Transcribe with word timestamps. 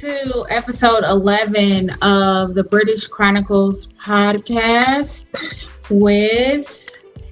to 0.00 0.46
episode 0.48 1.02
11 1.02 1.90
of 2.02 2.54
the 2.54 2.62
British 2.62 3.08
Chronicles 3.08 3.88
podcast 3.94 5.66
with 5.90 6.88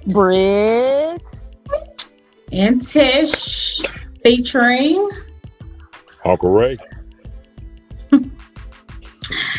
Brit 0.07 1.21
and 2.51 2.85
Tish 2.85 3.81
featuring 4.21 5.09
Uncle 6.25 6.49
Ray. 6.49 6.77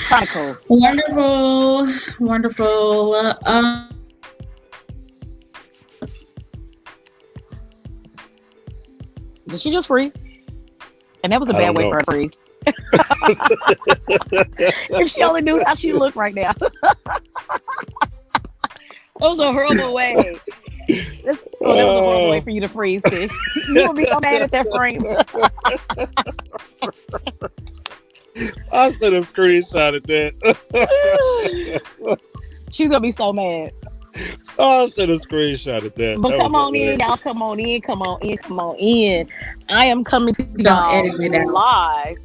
Chronicles. 0.08 0.66
wonderful, 0.68 1.88
wonderful. 2.20 3.14
Uh, 3.14 3.88
Did 9.46 9.60
she 9.62 9.70
just 9.70 9.86
freeze? 9.86 10.12
And 11.24 11.32
that 11.32 11.40
was 11.40 11.48
a 11.48 11.54
bad 11.54 11.74
way 11.74 11.84
know. 11.84 11.90
for 11.90 11.96
her 11.96 12.02
to 12.02 12.10
freeze. 12.10 12.32
If 14.90 15.10
she 15.10 15.22
only 15.22 15.42
knew 15.42 15.62
how 15.64 15.74
she 15.74 15.92
looked 15.92 16.16
right 16.16 16.34
now. 16.34 16.52
that 16.52 16.70
was 19.20 19.38
a 19.38 19.52
horrible 19.52 19.94
way. 19.94 20.14
That's- 20.14 21.38
Oh, 21.60 21.74
that 21.74 21.84
was 21.84 21.96
a 21.98 22.00
horrible 22.00 22.30
way 22.30 22.38
oh. 22.38 22.40
for 22.40 22.50
you 22.50 22.60
to 22.62 22.68
freeze, 22.68 23.02
Tish. 23.02 23.32
You 23.68 23.86
would 23.88 23.96
be 23.96 24.06
so 24.06 24.20
mad 24.20 24.40
at 24.42 24.52
that 24.52 24.72
frame. 24.72 25.02
I 28.72 28.90
should 28.92 29.12
have 29.12 29.30
screenshotted 29.30 30.06
that. 30.06 30.34
She's 32.70 32.88
gonna 32.88 33.00
be 33.00 33.10
so 33.10 33.32
mad. 33.32 33.72
I 34.58 34.86
should 34.86 35.08
have 35.08 35.20
screenshotted 35.20 35.94
that. 35.96 36.20
But 36.20 36.30
That 36.30 36.38
come 36.40 36.52
was 36.52 36.68
on 36.68 36.74
in, 36.74 37.00
y'all. 37.00 37.16
Come 37.16 37.42
on 37.42 37.58
in. 37.60 37.80
Come 37.82 38.02
on 38.02 38.20
in. 38.22 38.38
Come 38.38 38.60
on 38.60 38.76
in. 38.76 39.28
I 39.68 39.84
am 39.86 40.04
coming 40.04 40.34
to 40.34 40.42
gonna 40.44 40.92
y'all 40.92 41.06
edit 41.06 41.34
it 41.34 41.46
live. 41.48 42.16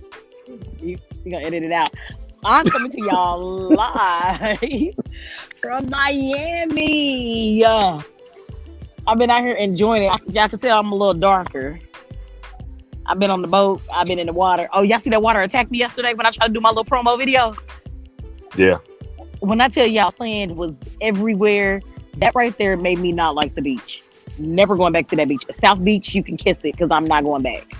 You 1.23 1.31
gonna 1.31 1.45
edit 1.45 1.63
it 1.63 1.71
out? 1.71 1.89
I'm 2.45 2.65
coming 2.65 2.91
to 2.91 3.01
y'all 3.05 3.69
live 3.69 4.59
from 5.61 5.89
Miami. 5.89 7.53
Yeah. 7.59 8.01
I've 9.07 9.17
been 9.17 9.29
out 9.29 9.43
here 9.43 9.55
enjoying 9.55 10.03
it. 10.03 10.11
I- 10.11 10.17
Y'all 10.31 10.49
can 10.49 10.59
tell 10.59 10.79
I'm 10.79 10.91
a 10.91 10.95
little 10.95 11.13
darker. 11.13 11.79
I've 13.05 13.19
been 13.19 13.29
on 13.31 13.41
the 13.41 13.47
boat. 13.47 13.81
I've 13.93 14.07
been 14.07 14.19
in 14.19 14.27
the 14.27 14.33
water. 14.33 14.67
Oh, 14.73 14.81
y'all 14.81 14.99
see 14.99 15.09
that 15.09 15.21
water 15.21 15.39
attack 15.41 15.69
me 15.71 15.77
yesterday 15.77 16.13
when 16.13 16.25
I 16.25 16.31
tried 16.31 16.47
to 16.47 16.53
do 16.53 16.61
my 16.61 16.69
little 16.69 16.85
promo 16.85 17.17
video? 17.17 17.53
Yeah. 18.55 18.77
when 19.39 19.59
I 19.61 19.67
tell 19.67 19.85
y'all 19.87 20.11
sand 20.11 20.55
was 20.55 20.73
everywhere, 21.01 21.81
that 22.17 22.33
right 22.35 22.55
there 22.57 22.77
made 22.77 22.99
me 22.99 23.11
not 23.11 23.35
like 23.35 23.55
the 23.55 23.61
beach. 23.61 24.03
Never 24.37 24.75
going 24.77 24.93
back 24.93 25.07
to 25.09 25.15
that 25.17 25.27
beach. 25.27 25.43
South 25.59 25.83
Beach, 25.83 26.13
you 26.15 26.23
can 26.23 26.37
kiss 26.37 26.57
it 26.59 26.73
because 26.77 26.89
I'm 26.91 27.05
not 27.05 27.23
going 27.23 27.43
back. 27.43 27.73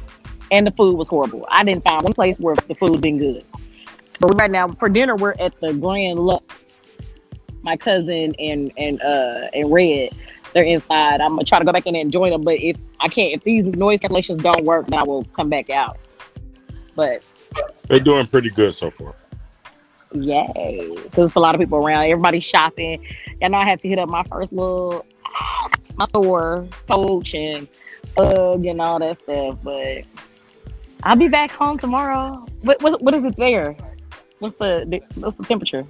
And 0.53 0.67
the 0.67 0.71
food 0.71 0.95
was 0.95 1.07
horrible. 1.07 1.47
I 1.49 1.63
didn't 1.63 1.83
find 1.83 2.03
one 2.03 2.13
place 2.13 2.39
where 2.39 2.53
the 2.55 2.75
food 2.75 3.01
been 3.01 3.17
good. 3.17 3.43
But 4.19 4.39
right 4.39 4.51
now 4.51 4.67
for 4.73 4.87
dinner, 4.87 5.15
we're 5.15 5.33
at 5.39 5.59
the 5.61 5.73
Grand 5.73 6.19
Lux. 6.19 6.45
My 7.63 7.75
cousin 7.75 8.35
and 8.37 8.71
and 8.77 9.01
uh 9.01 9.47
and 9.51 9.73
Red, 9.73 10.15
they're 10.53 10.63
inside. 10.63 11.21
I'm 11.21 11.31
gonna 11.31 11.43
try 11.43 11.57
to 11.57 11.65
go 11.65 11.71
back 11.71 11.87
in 11.87 11.95
and 11.95 12.11
join 12.11 12.29
them. 12.29 12.43
But 12.43 12.59
if 12.59 12.77
I 12.99 13.07
can't, 13.07 13.33
if 13.33 13.43
these 13.43 13.65
noise 13.65 13.99
cancellations 13.99 14.43
don't 14.43 14.63
work, 14.63 14.85
then 14.85 14.99
I 14.99 15.03
will 15.03 15.23
come 15.35 15.49
back 15.49 15.71
out. 15.71 15.97
But 16.95 17.23
They're 17.87 17.99
doing 17.99 18.27
pretty 18.27 18.51
good 18.51 18.75
so 18.75 18.91
far. 18.91 19.15
Yay. 20.13 20.91
Because 20.93 21.11
there's 21.13 21.35
a 21.35 21.39
lot 21.39 21.55
of 21.55 21.61
people 21.61 21.79
around. 21.79 22.05
Everybody's 22.05 22.43
shopping. 22.43 23.03
And 23.41 23.53
know 23.53 23.57
I 23.57 23.63
had 23.63 23.79
to 23.79 23.89
hit 23.89 23.97
up 23.97 24.07
my 24.07 24.21
first 24.25 24.53
little 24.53 25.03
my 25.95 26.05
store, 26.05 26.67
coach 26.87 27.33
and 27.33 27.67
UGG 28.19 28.67
and 28.67 28.81
all 28.81 28.99
that 28.99 29.19
stuff. 29.19 29.57
But 29.63 30.03
I'll 31.03 31.15
be 31.15 31.27
back 31.27 31.51
home 31.51 31.77
tomorrow. 31.77 32.45
What 32.61 32.81
what, 32.81 33.01
what 33.01 33.13
is 33.13 33.23
it 33.23 33.35
there? 33.37 33.75
What's 34.39 34.55
the, 34.55 34.85
the 34.87 35.01
what's 35.19 35.35
the 35.35 35.43
temperature? 35.43 35.85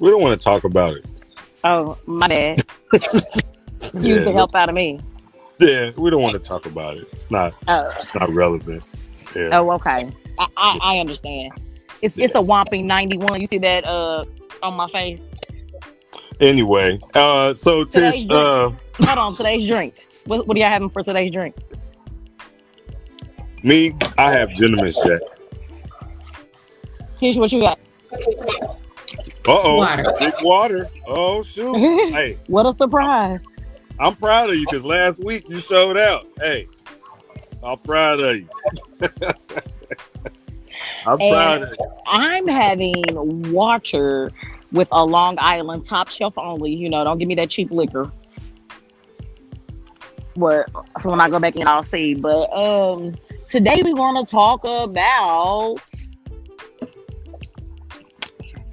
We 0.00 0.10
don't 0.10 0.20
want 0.22 0.38
to 0.38 0.44
talk 0.44 0.64
about 0.64 0.96
it. 0.96 1.04
Oh, 1.62 1.96
my 2.06 2.28
dad. 2.28 2.62
Use 2.92 3.02
Yeah, 3.94 4.24
the 4.24 4.32
help 4.32 4.54
out 4.54 4.68
of 4.68 4.74
me. 4.74 5.00
yeah, 5.58 5.90
we 5.96 6.10
don't 6.10 6.20
want 6.22 6.34
to 6.34 6.40
talk 6.40 6.66
about 6.66 6.96
it. 6.96 7.08
It's 7.12 7.30
not. 7.30 7.54
Oh, 7.68 7.90
It's 7.94 8.12
not 8.14 8.28
relevant. 8.30 8.82
Yeah. 9.36 9.50
oh 9.58 9.70
okay. 9.72 10.10
I, 10.38 10.46
I, 10.56 10.78
I 10.82 10.98
understand. 10.98 11.52
It's 12.02 12.16
it's 12.18 12.34
a 12.34 12.40
whopping 12.42 12.86
91. 12.86 13.40
You 13.40 13.46
see 13.46 13.58
that 13.58 13.84
uh 13.84 14.24
on 14.62 14.74
my 14.74 14.88
face? 14.88 15.32
Anyway, 16.40 16.98
uh, 17.14 17.54
so 17.54 17.84
Today's 17.84 18.24
Tish, 18.26 18.32
uh, 18.32 18.70
Hold 19.04 19.18
on, 19.18 19.36
today's 19.36 19.66
drink. 19.68 20.06
What, 20.26 20.46
what 20.48 20.56
are 20.56 20.60
y'all 20.60 20.68
having 20.68 20.90
for 20.90 21.02
today's 21.02 21.30
drink? 21.30 21.54
Me, 23.64 23.96
I 24.18 24.30
have 24.32 24.50
gentleman's 24.50 24.96
jack. 25.04 25.20
Tish, 27.16 27.36
what 27.36 27.50
you 27.52 27.60
got? 27.60 27.78
Uh 29.46 29.48
oh, 29.48 29.76
Water. 29.76 30.04
big 30.18 30.34
water. 30.42 30.88
Oh 31.06 31.42
shoot. 31.42 31.76
hey, 32.12 32.38
what 32.46 32.66
a 32.66 32.72
surprise. 32.72 33.40
I'm 33.98 34.14
proud 34.16 34.50
of 34.50 34.56
you 34.56 34.66
because 34.68 34.84
last 34.84 35.22
week 35.24 35.48
you 35.48 35.58
showed 35.60 35.96
out. 35.96 36.26
Hey, 36.40 36.66
I'm 37.62 37.78
proud 37.78 38.20
of 38.20 38.36
you. 38.36 38.48
I'm 41.06 41.20
And- 41.20 41.32
proud 41.32 41.62
of 41.62 41.68
you. 41.78 41.90
I'm 42.06 42.46
having 42.48 43.52
water 43.52 44.30
with 44.72 44.88
a 44.92 45.04
Long 45.04 45.36
Island 45.38 45.84
top 45.84 46.08
shelf 46.08 46.34
only. 46.36 46.72
You 46.74 46.88
know, 46.90 47.04
don't 47.04 47.18
give 47.18 47.28
me 47.28 47.34
that 47.36 47.50
cheap 47.50 47.70
liquor. 47.70 48.10
But 50.36 50.68
so 51.00 51.10
when 51.10 51.20
I 51.20 51.30
go 51.30 51.38
back 51.38 51.56
in, 51.56 51.66
I'll 51.68 51.84
see. 51.84 52.14
But 52.14 52.52
um, 52.52 53.14
today 53.48 53.82
we 53.84 53.94
want 53.94 54.26
to 54.26 54.30
talk 54.30 54.64
about 54.64 55.76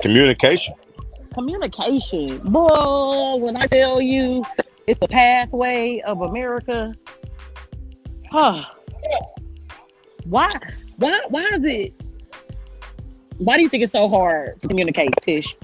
Communication. 0.01 0.73
communication. 1.33 2.39
Boy, 2.39 3.35
when 3.35 3.55
I 3.55 3.67
tell 3.67 4.01
you 4.01 4.43
it's 4.87 4.99
the 4.99 5.07
pathway 5.07 6.01
of 6.07 6.21
America, 6.21 6.93
huh? 8.31 8.63
Why? 10.25 10.49
Why? 10.97 11.19
Why 11.29 11.45
is 11.53 11.63
it? 11.63 11.93
Why 13.37 13.57
do 13.57 13.63
you 13.63 13.69
think 13.69 13.83
it's 13.83 13.93
so 13.93 14.09
hard 14.09 14.59
to 14.61 14.67
communicate, 14.67 15.13
Tish? 15.21 15.55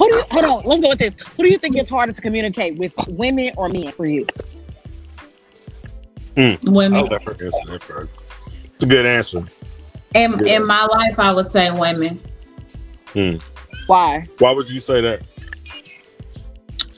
Who 0.00 0.10
do 0.10 0.16
you, 0.16 0.24
hold 0.30 0.44
on, 0.44 0.64
let's 0.64 0.80
go 0.80 0.88
with 0.88 0.98
this. 0.98 1.14
Who 1.36 1.42
do 1.42 1.50
you 1.50 1.58
think 1.58 1.76
it's 1.76 1.90
harder 1.90 2.12
to 2.14 2.22
communicate 2.22 2.78
with, 2.78 2.94
women 3.06 3.52
or 3.58 3.68
men 3.68 3.92
for 3.92 4.06
you? 4.06 4.26
women. 6.64 6.94
I'll 6.94 7.04
let 7.04 7.22
her 7.22 7.32
answer 7.32 7.50
that 7.66 7.82
first. 7.82 8.10
It's 8.64 8.82
a 8.82 8.86
good 8.86 9.04
answer. 9.04 9.44
In, 10.14 10.46
in 10.46 10.66
my 10.66 10.86
life, 10.86 11.18
I 11.18 11.32
would 11.32 11.50
say 11.50 11.70
women. 11.70 12.18
Why? 13.86 14.26
Why 14.38 14.52
would 14.52 14.70
you 14.70 14.80
say 14.80 15.02
that? 15.02 15.20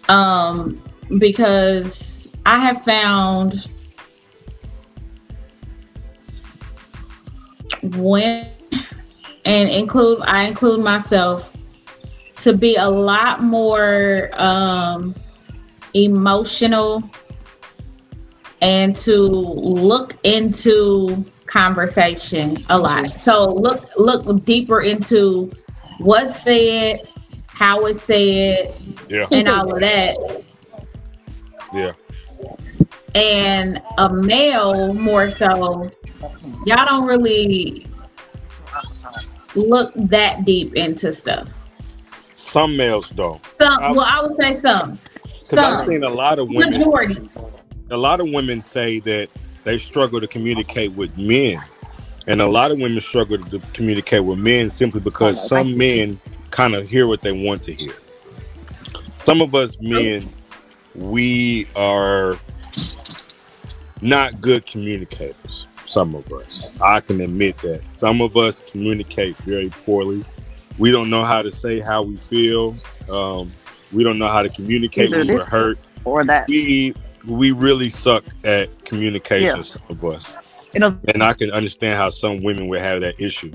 um, 0.08 0.80
because 1.18 2.30
I 2.46 2.58
have 2.58 2.82
found 2.82 3.68
when 7.96 8.48
and 9.44 9.68
include 9.70 10.20
I 10.22 10.44
include 10.44 10.80
myself 10.80 11.50
to 12.34 12.56
be 12.56 12.76
a 12.76 12.88
lot 12.88 13.42
more 13.42 14.30
um, 14.34 15.14
emotional 15.94 17.02
and 18.60 18.94
to 18.96 19.18
look 19.18 20.14
into 20.22 21.24
conversation 21.46 22.56
a 22.70 22.78
lot. 22.78 23.18
So 23.18 23.52
look 23.52 23.84
look 23.96 24.44
deeper 24.44 24.80
into 24.80 25.50
what's 25.98 26.42
said, 26.42 27.08
how 27.48 27.84
it's 27.86 28.00
said, 28.02 28.76
Yeah, 29.08 29.26
and 29.30 29.48
all 29.48 29.72
of 29.74 29.80
that. 29.80 30.44
yeah. 31.74 31.92
And 33.14 33.82
a 33.98 34.10
male 34.10 34.94
more 34.94 35.28
so, 35.28 35.90
y'all 36.64 36.86
don't 36.86 37.06
really 37.06 37.86
look 39.54 39.92
that 39.94 40.46
deep 40.46 40.74
into 40.74 41.12
stuff. 41.12 41.52
Some 42.52 42.76
males 42.76 43.08
don't. 43.08 43.40
Some, 43.56 43.82
I- 43.82 43.92
well, 43.92 44.04
I 44.06 44.20
would 44.20 44.38
say 44.38 44.52
some, 44.52 44.98
Because 45.24 45.58
I've 45.58 45.86
seen 45.86 46.04
a 46.04 46.08
lot 46.10 46.38
of 46.38 46.48
women. 46.48 46.68
majority. 46.68 47.30
A 47.90 47.96
lot 47.96 48.20
of 48.20 48.28
women 48.28 48.60
say 48.60 48.98
that 49.00 49.28
they 49.64 49.78
struggle 49.78 50.20
to 50.20 50.26
communicate 50.26 50.92
with 50.92 51.16
men, 51.16 51.62
and 52.26 52.42
a 52.42 52.46
lot 52.46 52.70
of 52.70 52.78
women 52.78 53.00
struggle 53.00 53.38
to 53.38 53.58
communicate 53.72 54.22
with 54.24 54.38
men 54.38 54.68
simply 54.68 55.00
because 55.00 55.42
Oh, 55.44 55.46
some 55.48 55.78
men 55.78 56.20
kind 56.50 56.74
of 56.74 56.86
hear 56.86 57.06
what 57.06 57.22
they 57.22 57.32
want 57.32 57.62
to 57.62 57.72
hear. 57.72 57.94
Some 59.16 59.40
of 59.40 59.54
us 59.54 59.80
men, 59.80 60.28
we 60.94 61.66
are 61.74 62.38
not 64.02 64.42
good 64.42 64.66
communicators. 64.66 65.68
Some 65.86 66.14
of 66.14 66.30
us, 66.34 66.70
I 66.82 67.00
can 67.00 67.22
admit 67.22 67.56
that. 67.58 67.90
Some 67.90 68.20
of 68.20 68.36
us 68.36 68.60
communicate 68.70 69.38
very 69.38 69.70
poorly. 69.86 70.22
We 70.78 70.90
don't 70.90 71.10
know 71.10 71.24
how 71.24 71.42
to 71.42 71.50
say 71.50 71.80
how 71.80 72.02
we 72.02 72.16
feel. 72.16 72.76
Um, 73.08 73.52
we 73.92 74.04
don't 74.04 74.18
know 74.18 74.28
how 74.28 74.42
to 74.42 74.48
communicate 74.48 75.08
Either 75.12 75.18
when 75.18 75.36
we're 75.36 75.44
hurt 75.44 75.78
Or 76.04 76.24
that? 76.24 76.48
we 76.48 76.94
we 77.26 77.52
really 77.52 77.88
suck 77.88 78.24
at 78.42 78.84
communication, 78.84 79.56
Yeah. 79.56 79.60
some 79.62 79.82
of 79.88 80.04
us. 80.04 80.36
Know, 80.74 80.98
And 81.14 81.22
I 81.22 81.34
can 81.34 81.50
understand 81.50 81.98
how 81.98 82.08
some 82.10 82.42
women 82.42 82.66
would 82.68 82.80
have 82.80 83.02
that 83.02 83.20
issue. 83.20 83.52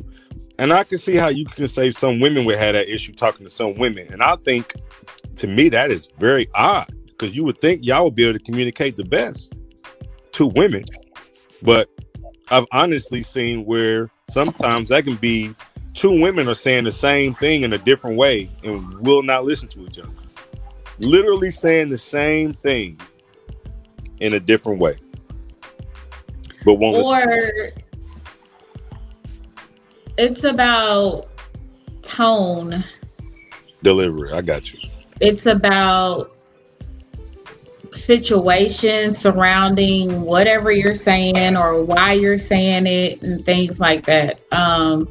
And 0.60 0.72
I 0.72 0.84
can 0.84 1.00
see 1.00 1.16
how 1.16 1.30
you 1.30 1.46
can 1.46 1.68
say 1.68 1.90
some 1.90 2.20
women 2.20 2.46
would 2.46 2.58
have 2.58 2.74
that 2.74 2.88
issue 2.88 3.12
talking 3.14 3.44
to 3.46 3.50
some 3.50 3.74
women. 3.74 4.08
And 4.12 4.22
I 4.22 4.36
think 4.36 4.74
to 5.38 5.48
me 5.48 5.70
that 5.70 5.90
is 5.92 6.10
very 6.20 6.48
odd 6.54 6.88
because 7.08 7.36
you 7.36 7.44
would 7.44 7.58
think 7.58 7.84
y'all 7.86 8.06
would 8.06 8.16
be 8.16 8.24
able 8.24 8.38
to 8.38 8.46
communicate 8.46 8.96
the 8.96 9.04
best 9.04 9.54
to 10.34 10.46
women. 10.46 10.86
But 11.64 11.90
I've 12.50 12.68
honestly 12.72 13.24
seen 13.24 13.66
where 13.66 14.10
sometimes 14.30 14.90
that 14.90 15.04
can 15.04 15.16
be 15.16 15.56
two 15.98 16.22
women 16.22 16.48
are 16.48 16.54
saying 16.54 16.84
the 16.84 16.92
same 16.92 17.34
thing 17.34 17.64
in 17.64 17.74
a 17.74 17.78
different 17.78 18.18
way 18.18 18.50
and 18.64 19.00
will 19.00 19.24
not 19.24 19.44
listen 19.44 19.68
to 19.68 19.82
each 19.82 19.98
other. 19.98 20.12
Literally 21.00 21.50
saying 21.50 21.90
the 21.90 21.98
same 21.98 22.54
thing 22.54 23.00
in 24.20 24.36
a 24.36 24.40
different 24.40 24.80
way. 24.80 24.98
But 26.64 26.76
won't 26.76 26.98
or 26.98 27.72
it's 30.18 30.44
about 30.44 31.28
tone 32.04 32.84
delivery. 33.82 34.32
I 34.32 34.42
got 34.42 34.72
you. 34.72 34.80
it's 35.20 35.48
about 35.48 36.32
situation 37.94 39.14
surrounding 39.14 40.22
whatever 40.22 40.72
you're 40.72 40.94
saying 40.94 41.56
or 41.56 41.84
why 41.84 42.14
you're 42.14 42.38
saying 42.38 42.86
it 42.86 43.22
and 43.24 43.44
things 43.44 43.80
like 43.80 44.06
that 44.06 44.42
um 44.52 45.08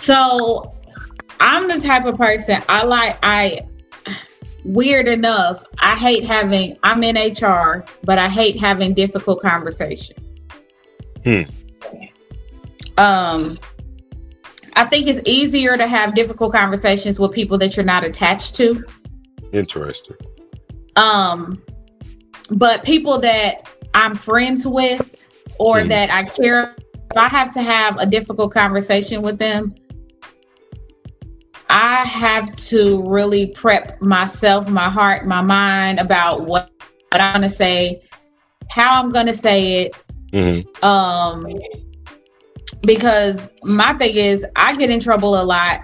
so 0.00 0.74
i'm 1.40 1.68
the 1.68 1.78
type 1.78 2.06
of 2.06 2.16
person 2.16 2.62
i 2.70 2.82
like 2.84 3.18
i 3.22 3.60
weird 4.64 5.06
enough 5.06 5.62
i 5.78 5.94
hate 5.94 6.24
having 6.24 6.76
i'm 6.82 7.02
in 7.04 7.16
hr 7.34 7.84
but 8.04 8.18
i 8.18 8.26
hate 8.28 8.58
having 8.58 8.94
difficult 8.94 9.40
conversations 9.42 10.42
Hmm. 11.24 11.42
um 12.96 13.58
i 14.74 14.86
think 14.86 15.06
it's 15.06 15.20
easier 15.26 15.76
to 15.76 15.86
have 15.86 16.14
difficult 16.14 16.52
conversations 16.52 17.20
with 17.20 17.32
people 17.32 17.58
that 17.58 17.76
you're 17.76 17.84
not 17.84 18.02
attached 18.04 18.54
to 18.54 18.82
Interesting. 19.52 20.16
um 20.96 21.62
but 22.52 22.82
people 22.84 23.18
that 23.18 23.68
i'm 23.92 24.14
friends 24.16 24.66
with 24.66 25.22
or 25.58 25.80
Mhm. 25.80 25.88
that 25.90 26.10
i 26.10 26.24
care 26.24 26.62
if 26.70 27.16
i 27.16 27.28
have 27.28 27.52
to 27.52 27.60
have 27.60 27.98
a 27.98 28.06
difficult 28.06 28.50
conversation 28.54 29.20
with 29.20 29.38
them 29.38 29.74
i 31.70 31.96
have 32.04 32.54
to 32.56 33.02
really 33.08 33.46
prep 33.46 34.00
myself 34.02 34.68
my 34.68 34.90
heart 34.90 35.24
my 35.24 35.40
mind 35.40 35.98
about 35.98 36.42
what, 36.42 36.70
what 37.10 37.20
i'm 37.20 37.40
going 37.40 37.48
to 37.48 37.48
say 37.48 38.02
how 38.70 39.00
i'm 39.02 39.10
going 39.10 39.26
to 39.26 39.34
say 39.34 39.82
it 39.82 39.94
hmm 40.32 40.84
um 40.84 41.46
because 42.82 43.50
my 43.62 43.92
thing 43.94 44.16
is 44.16 44.44
i 44.56 44.76
get 44.76 44.90
in 44.90 45.00
trouble 45.00 45.40
a 45.40 45.44
lot 45.44 45.80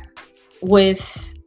with 0.63 1.39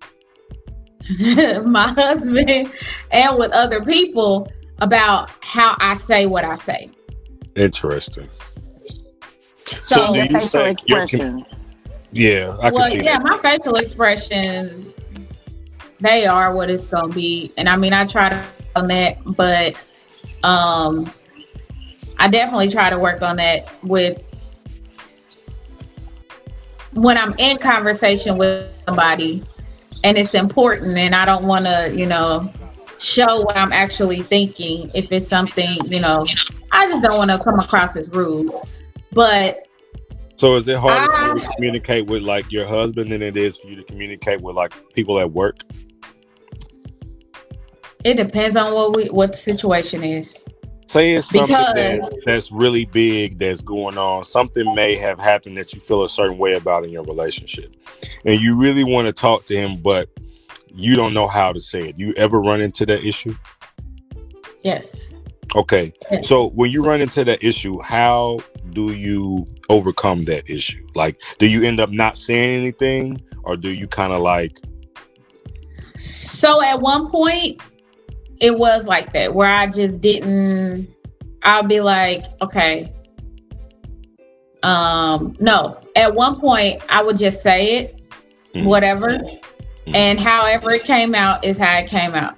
my 1.65 1.87
husband 1.87 2.71
and 3.11 3.37
with 3.37 3.51
other 3.51 3.81
people 3.83 4.51
about 4.79 5.29
how 5.41 5.75
i 5.79 5.93
say 5.95 6.25
what 6.25 6.45
i 6.45 6.55
say 6.55 6.89
Interesting. 7.55 8.29
so, 9.65 10.13
do 10.13 10.17
your 10.17 10.25
you 10.25 10.29
facial 10.29 10.47
say 10.47 10.75
you're 10.87 10.99
expressions. 10.99 11.58
Yeah, 12.11 12.57
I 12.61 12.71
well 12.71 12.89
see 12.89 13.03
yeah 13.03 13.19
that. 13.19 13.23
my 13.23 13.37
facial 13.37 13.75
expressions 13.75 14.99
they 15.99 16.25
are 16.25 16.55
what 16.55 16.69
it's 16.69 16.83
gonna 16.83 17.13
be 17.13 17.51
and 17.57 17.67
i 17.69 17.75
mean 17.75 17.93
i 17.93 18.05
try 18.05 18.29
to 18.29 18.43
on 18.75 18.87
that 18.87 19.17
but 19.35 19.75
um 20.43 21.11
i 22.19 22.27
definitely 22.27 22.69
try 22.69 22.89
to 22.89 22.97
work 22.97 23.21
on 23.21 23.35
that 23.37 23.69
with 23.83 24.21
when 26.93 27.17
i'm 27.17 27.33
in 27.37 27.57
conversation 27.57 28.37
with 28.37 28.71
somebody 28.87 29.43
and 30.03 30.17
it's 30.17 30.33
important 30.33 30.97
and 30.97 31.15
i 31.15 31.25
don't 31.25 31.45
want 31.45 31.65
to 31.65 31.91
you 31.95 32.05
know 32.05 32.51
show 32.97 33.41
what 33.41 33.57
i'm 33.57 33.71
actually 33.73 34.21
thinking 34.21 34.89
if 34.93 35.11
it's 35.11 35.27
something 35.27 35.77
you 35.85 35.99
know 35.99 36.25
i 36.71 36.87
just 36.87 37.03
don't 37.03 37.17
want 37.17 37.31
to 37.31 37.39
come 37.39 37.59
across 37.59 37.95
as 37.97 38.09
rude 38.11 38.51
but 39.13 39.68
So 40.39 40.55
is 40.55 40.69
it 40.69 40.77
harder 40.77 41.11
for 41.11 41.21
you 41.21 41.39
to 41.39 41.45
ah. 41.45 41.53
communicate 41.57 42.05
with 42.05 42.23
like 42.23 42.49
your 42.49 42.65
husband 42.65 43.11
than 43.11 43.21
it 43.21 43.35
is 43.35 43.57
for 43.57 43.67
you 43.67 43.75
to 43.75 43.83
communicate 43.83 44.39
with 44.39 44.55
like 44.55 44.73
people 44.93 45.19
at 45.19 45.29
work? 45.33 45.57
it 48.05 48.15
depends 48.15 48.55
on 48.55 48.73
what 48.73 48.95
we 48.95 49.07
what 49.07 49.33
the 49.33 49.37
situation 49.37 50.01
is 50.01 50.45
Say 50.87 51.11
it's 51.11 51.29
something 51.29 52.01
that's 52.25 52.53
really 52.53 52.85
big 52.85 53.37
that's 53.37 53.61
going 53.61 53.97
on. 53.97 54.23
Something 54.23 54.73
may 54.73 54.95
have 54.95 55.19
happened 55.19 55.57
that 55.57 55.73
you 55.73 55.81
feel 55.81 56.05
a 56.05 56.09
certain 56.09 56.37
way 56.37 56.55
about 56.55 56.85
in 56.85 56.89
your 56.89 57.03
relationship. 57.03 57.75
And 58.25 58.39
you 58.39 58.55
really 58.55 58.83
want 58.83 59.05
to 59.05 59.13
talk 59.13 59.45
to 59.45 59.55
him, 59.55 59.81
but 59.81 60.09
you 60.73 60.95
don't 60.95 61.13
know 61.13 61.27
how 61.27 61.51
to 61.53 61.59
say 61.59 61.89
it. 61.89 61.99
You 61.99 62.13
ever 62.13 62.39
run 62.39 62.61
into 62.61 62.87
that 62.87 63.03
issue? 63.03 63.35
yes 64.63 65.15
Okay. 65.55 65.91
So 66.21 66.49
when 66.49 66.71
you 66.71 66.83
run 66.85 67.01
into 67.01 67.23
that 67.25 67.43
issue, 67.43 67.79
how 67.81 68.39
do 68.71 68.93
you 68.93 69.47
overcome 69.69 70.25
that 70.25 70.49
issue? 70.49 70.85
Like, 70.95 71.21
do 71.39 71.47
you 71.49 71.63
end 71.63 71.79
up 71.79 71.89
not 71.91 72.17
saying 72.17 72.61
anything 72.61 73.21
or 73.43 73.57
do 73.57 73.69
you 73.69 73.87
kind 73.87 74.13
of 74.13 74.21
like, 74.21 74.59
So 75.95 76.61
at 76.61 76.79
one 76.79 77.09
point, 77.09 77.61
it 78.39 78.57
was 78.57 78.87
like 78.87 79.11
that 79.13 79.33
where 79.33 79.49
I 79.49 79.67
just 79.67 80.01
didn't. 80.01 80.87
I'll 81.43 81.63
be 81.63 81.81
like, 81.81 82.25
okay. 82.41 82.93
Um, 84.63 85.35
no. 85.39 85.79
At 85.95 86.13
one 86.13 86.39
point, 86.39 86.81
I 86.89 87.01
would 87.01 87.17
just 87.17 87.41
say 87.41 87.77
it, 87.77 88.01
Mhm. 88.53 88.65
whatever, 88.65 89.19
and 89.87 90.19
however 90.19 90.71
it 90.71 90.83
came 90.83 91.15
out 91.15 91.43
is 91.43 91.57
how 91.57 91.79
it 91.79 91.87
came 91.87 92.13
out. 92.13 92.35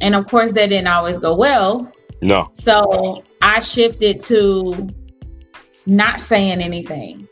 And 0.00 0.14
of 0.14 0.26
course, 0.26 0.52
that 0.52 0.68
didn't 0.70 0.88
always 0.88 1.18
go 1.18 1.34
well. 1.34 1.91
No? 2.22 2.50
So 2.54 3.22
I 3.42 3.60
shifted 3.60 4.20
to 4.20 4.88
not 5.84 6.20
saying 6.20 6.62
anything 6.62 7.28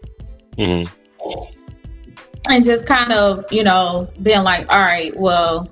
hmm 0.59 0.85
and 2.49 2.65
just 2.65 2.87
kind 2.87 3.13
of, 3.13 3.45
you 3.53 3.63
know, 3.63 4.09
being 4.23 4.43
like, 4.43 4.71
all 4.73 4.81
right, 4.81 5.17
well, 5.17 5.71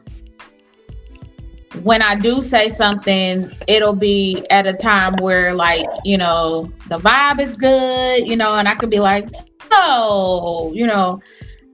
when 1.82 2.03
I 2.03 2.15
do 2.15 2.43
say 2.43 2.69
something, 2.69 3.51
it'll 3.67 3.94
be 3.94 4.44
at 4.51 4.67
a 4.67 4.72
time 4.72 5.17
where, 5.17 5.55
like, 5.55 5.87
you 6.05 6.19
know, 6.19 6.72
the 6.89 6.98
vibe 6.98 7.41
is 7.41 7.56
good, 7.56 8.27
you 8.27 8.37
know, 8.37 8.56
and 8.56 8.69
I 8.69 8.75
could 8.75 8.91
be 8.91 9.01
like, 9.01 9.29
oh, 9.72 10.72
you 10.75 10.87
know, 10.87 11.20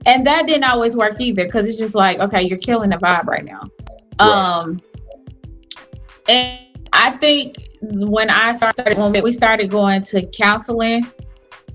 and 0.05 0.25
that 0.25 0.47
didn't 0.47 0.65
always 0.65 0.95
work 0.95 1.19
either 1.19 1.45
because 1.45 1.67
it's 1.67 1.77
just 1.77 1.95
like, 1.95 2.19
okay, 2.19 2.43
you're 2.43 2.57
killing 2.57 2.89
the 2.89 2.97
vibe 2.97 3.25
right 3.25 3.45
now. 3.45 3.69
Right. 4.19 4.29
Um, 4.29 4.81
and 6.27 6.64
I 6.95 7.11
think 7.11 7.55
when 7.81 8.29
I 8.29 8.53
started, 8.53 8.97
when 8.97 9.21
we 9.23 9.31
started 9.31 9.69
going 9.69 10.01
to 10.01 10.25
counseling, 10.27 11.05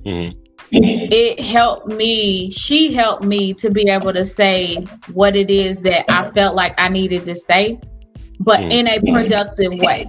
hmm 0.05 0.31
it 0.73 1.41
helped 1.41 1.89
me 1.89 2.49
she 2.51 2.93
helped 2.93 3.25
me 3.25 3.53
to 3.53 3.71
be 3.71 3.89
able 3.89 4.13
to 4.13 4.25
say 4.25 4.77
what 5.13 5.35
it 5.35 5.51
is 5.51 5.83
that 5.83 6.05
i 6.09 6.31
felt 6.31 6.55
like 6.55 6.73
i 6.79 6.89
needed 6.89 7.25
to 7.25 7.35
say 7.35 7.77
but 8.39 8.61
Mm. 8.61 8.71
in 8.71 8.87
a 8.87 9.01
productive 9.13 9.75
way 9.81 10.07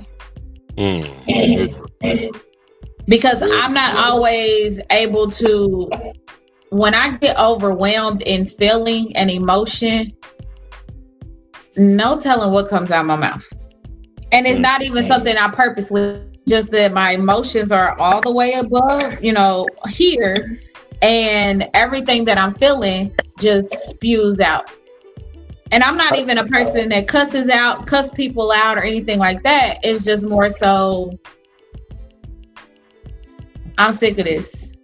Mm. 0.77 1.09
It's- 1.27 1.81
because 3.07 3.41
i'm 3.41 3.73
not 3.73 3.95
always 3.95 4.79
able 4.91 5.31
to 5.31 5.89
when 6.69 6.93
i 6.93 7.17
get 7.17 7.35
overwhelmed 7.39 8.21
in 8.21 8.45
feeling 8.45 9.15
and 9.17 9.31
emotion 9.31 10.11
no 11.75 12.19
telling 12.19 12.51
what 12.51 12.69
comes 12.69 12.91
out 12.91 13.03
my 13.07 13.15
mouth 13.15 13.51
and 14.31 14.47
it's 14.47 14.59
not 14.59 14.81
even 14.81 15.05
something 15.05 15.35
i 15.37 15.49
purposely 15.49 16.21
just 16.47 16.71
that 16.71 16.91
my 16.91 17.11
emotions 17.11 17.71
are 17.71 17.97
all 17.99 18.21
the 18.21 18.31
way 18.31 18.53
above 18.53 19.23
you 19.23 19.33
know 19.33 19.65
here. 19.89 20.59
And 21.03 21.67
everything 21.73 22.25
that 22.25 22.37
i'm 22.37 22.53
feeling 22.55 23.15
just 23.39 23.69
spews 23.89 24.39
out. 24.39 24.69
And 25.71 25.83
i'm 25.83 25.95
not 25.95 26.17
even 26.17 26.37
a 26.37 26.45
person 26.45 26.89
that 26.89 27.07
cusses 27.07 27.49
out 27.49 27.87
cuss 27.87 28.11
people 28.11 28.51
out 28.51 28.77
or 28.77 28.81
anything 28.81 29.19
like 29.19 29.43
that. 29.43 29.79
It's 29.83 30.03
just 30.03 30.25
more 30.25 30.49
so 30.49 31.17
i'm 33.77 33.93
sick 33.93 34.17
of 34.17 34.25
this. 34.25 34.77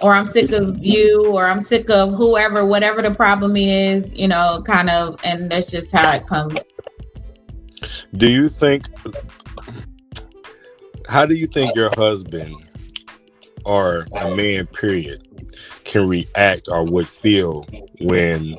Or 0.00 0.12
i'm 0.12 0.26
sick 0.26 0.52
of 0.52 0.84
you 0.84 1.26
or 1.26 1.46
i'm 1.46 1.60
sick 1.60 1.88
of 1.90 2.12
whoever 2.12 2.66
whatever 2.66 3.02
the 3.02 3.12
problem 3.12 3.56
is 3.56 4.14
you 4.14 4.28
know 4.28 4.62
kind 4.64 4.90
of. 4.90 5.18
And 5.24 5.50
that's 5.50 5.70
just 5.70 5.92
how 5.92 6.12
it 6.12 6.26
comes 6.26 6.62
Do 8.16 8.30
you 8.30 8.48
think? 8.48 8.88
How 11.08 11.26
do 11.26 11.34
you 11.34 11.46
think 11.46 11.74
your 11.76 11.90
husband 11.96 12.56
or 13.64 14.06
a 14.16 14.34
man, 14.34 14.66
period, 14.66 15.26
can 15.84 16.08
react 16.08 16.68
or 16.68 16.84
would 16.84 17.08
feel 17.08 17.66
when 18.00 18.56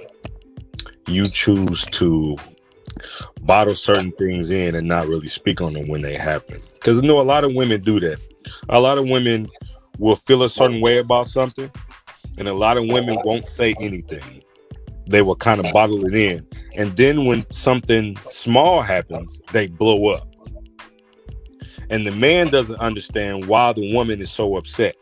you 1.07 1.27
choose 1.29 1.85
to 1.85 2.37
bottle 3.41 3.75
certain 3.75 4.11
things 4.13 4.51
in 4.51 4.75
and 4.75 4.87
not 4.87 5.07
really 5.07 5.27
speak 5.27 5.61
on 5.61 5.73
them 5.73 5.87
when 5.87 6.01
they 6.01 6.15
happen. 6.15 6.61
Because 6.73 6.97
I 6.97 7.05
know 7.05 7.19
a 7.19 7.23
lot 7.23 7.43
of 7.43 7.53
women 7.53 7.81
do 7.81 7.99
that. 7.99 8.19
A 8.69 8.79
lot 8.79 8.97
of 8.97 9.07
women 9.07 9.49
will 9.97 10.15
feel 10.15 10.43
a 10.43 10.49
certain 10.49 10.81
way 10.81 10.97
about 10.97 11.27
something, 11.27 11.71
and 12.37 12.47
a 12.47 12.53
lot 12.53 12.77
of 12.77 12.85
women 12.87 13.17
won't 13.23 13.47
say 13.47 13.75
anything. 13.79 14.43
They 15.07 15.21
will 15.21 15.35
kind 15.35 15.63
of 15.63 15.71
bottle 15.71 16.05
it 16.05 16.13
in. 16.13 16.47
And 16.75 16.95
then 16.97 17.25
when 17.25 17.49
something 17.51 18.17
small 18.27 18.81
happens, 18.81 19.41
they 19.51 19.67
blow 19.67 20.13
up. 20.13 20.27
And 21.89 22.05
the 22.05 22.11
man 22.11 22.49
doesn't 22.49 22.79
understand 22.79 23.47
why 23.47 23.73
the 23.73 23.93
woman 23.93 24.19
is 24.21 24.31
so 24.31 24.57
upset. 24.57 24.95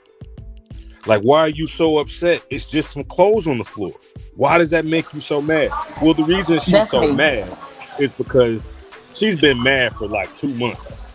Like, 1.06 1.22
why 1.22 1.40
are 1.40 1.50
you 1.50 1.68
so 1.68 1.98
upset? 1.98 2.44
It's 2.50 2.70
just 2.70 2.92
some 2.92 3.04
clothes 3.06 3.48
on 3.48 3.58
the 3.58 3.64
floor. 3.64 3.94
Why 4.36 4.58
does 4.58 4.70
that 4.72 4.86
make 4.86 5.14
you 5.14 5.20
so 5.20 5.42
mad? 5.42 5.72
Well, 6.02 6.14
the 6.14 6.24
reason 6.24 6.60
she's 6.60 6.72
That's 6.72 6.92
so 6.92 7.02
me. 7.02 7.16
mad 7.16 7.56
is 8.00 8.12
because 8.14 8.74
she's 9.14 9.36
been 9.36 9.62
mad 9.62 9.94
for 9.94 10.08
like 10.08 10.36
two 10.36 10.54
months. 10.56 11.08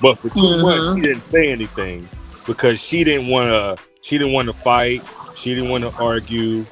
But 0.00 0.18
for 0.18 0.30
2 0.30 0.36
Mhm. 0.40 0.62
months, 0.62 0.94
she 0.94 1.02
didn't 1.02 1.22
say 1.22 1.50
anything 1.50 2.08
because 2.46 2.80
she 2.80 3.04
didn't 3.04 3.28
want 3.28 3.50
to. 3.50 3.82
She 4.02 4.18
didn't 4.18 4.32
want 4.32 4.48
to 4.48 4.54
fight. 4.54 5.02
She 5.36 5.54
didn't 5.54 5.70
want 5.70 5.84
to 5.84 5.92
argue. 6.02 6.64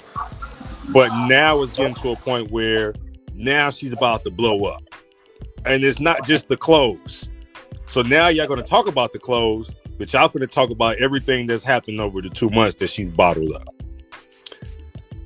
But 0.93 1.09
now 1.27 1.61
it's 1.63 1.73
getting 1.73 1.95
to 1.97 2.11
a 2.11 2.17
point 2.17 2.51
where 2.51 2.95
now 3.35 3.71
she's 3.71 3.93
about 3.93 4.25
to 4.25 4.31
blow 4.31 4.65
up, 4.65 4.83
and 5.65 5.85
it's 5.85 6.01
not 6.01 6.27
just 6.27 6.49
the 6.49 6.57
clothes. 6.57 7.31
So 7.87 8.03
now 8.03 8.29
y'all 8.29 8.47
gonna 8.47 8.63
talk 8.63 8.87
about 8.87 9.13
the 9.13 9.19
clothes, 9.19 9.75
but 9.97 10.13
y'all 10.13 10.29
gonna 10.29 10.47
talk 10.47 10.71
about 10.71 10.97
everything 10.97 11.47
that's 11.47 11.65
happened 11.65 12.01
over 12.01 12.21
the 12.21 12.31
two 12.31 12.51
months 12.51 12.77
that 12.77 12.89
she's 12.89 13.11
bottled 13.11 13.55
up. 13.55 13.75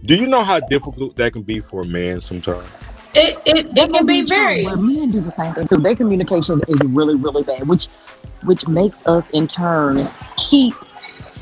Do 0.04 0.16
you 0.16 0.26
know 0.26 0.42
how 0.42 0.58
difficult 0.60 1.16
that 1.16 1.32
can 1.32 1.42
be 1.42 1.60
for 1.60 1.82
a 1.82 1.86
man 1.86 2.20
sometimes? 2.20 2.68
It 3.14 3.38
it, 3.46 3.76
it 3.76 3.92
can 3.92 4.06
be 4.06 4.22
very. 4.22 4.64
But 4.64 4.76
men 4.76 5.10
do 5.10 5.20
the 5.20 5.32
same 5.32 5.54
thing 5.54 5.68
too. 5.68 5.76
Their 5.76 5.94
communication 5.94 6.60
is 6.66 6.80
really, 6.80 7.14
really 7.14 7.42
bad, 7.42 7.68
which 7.68 7.88
which 8.44 8.66
makes 8.66 8.98
us 9.06 9.24
in 9.30 9.46
turn 9.46 10.08
keep 10.36 10.74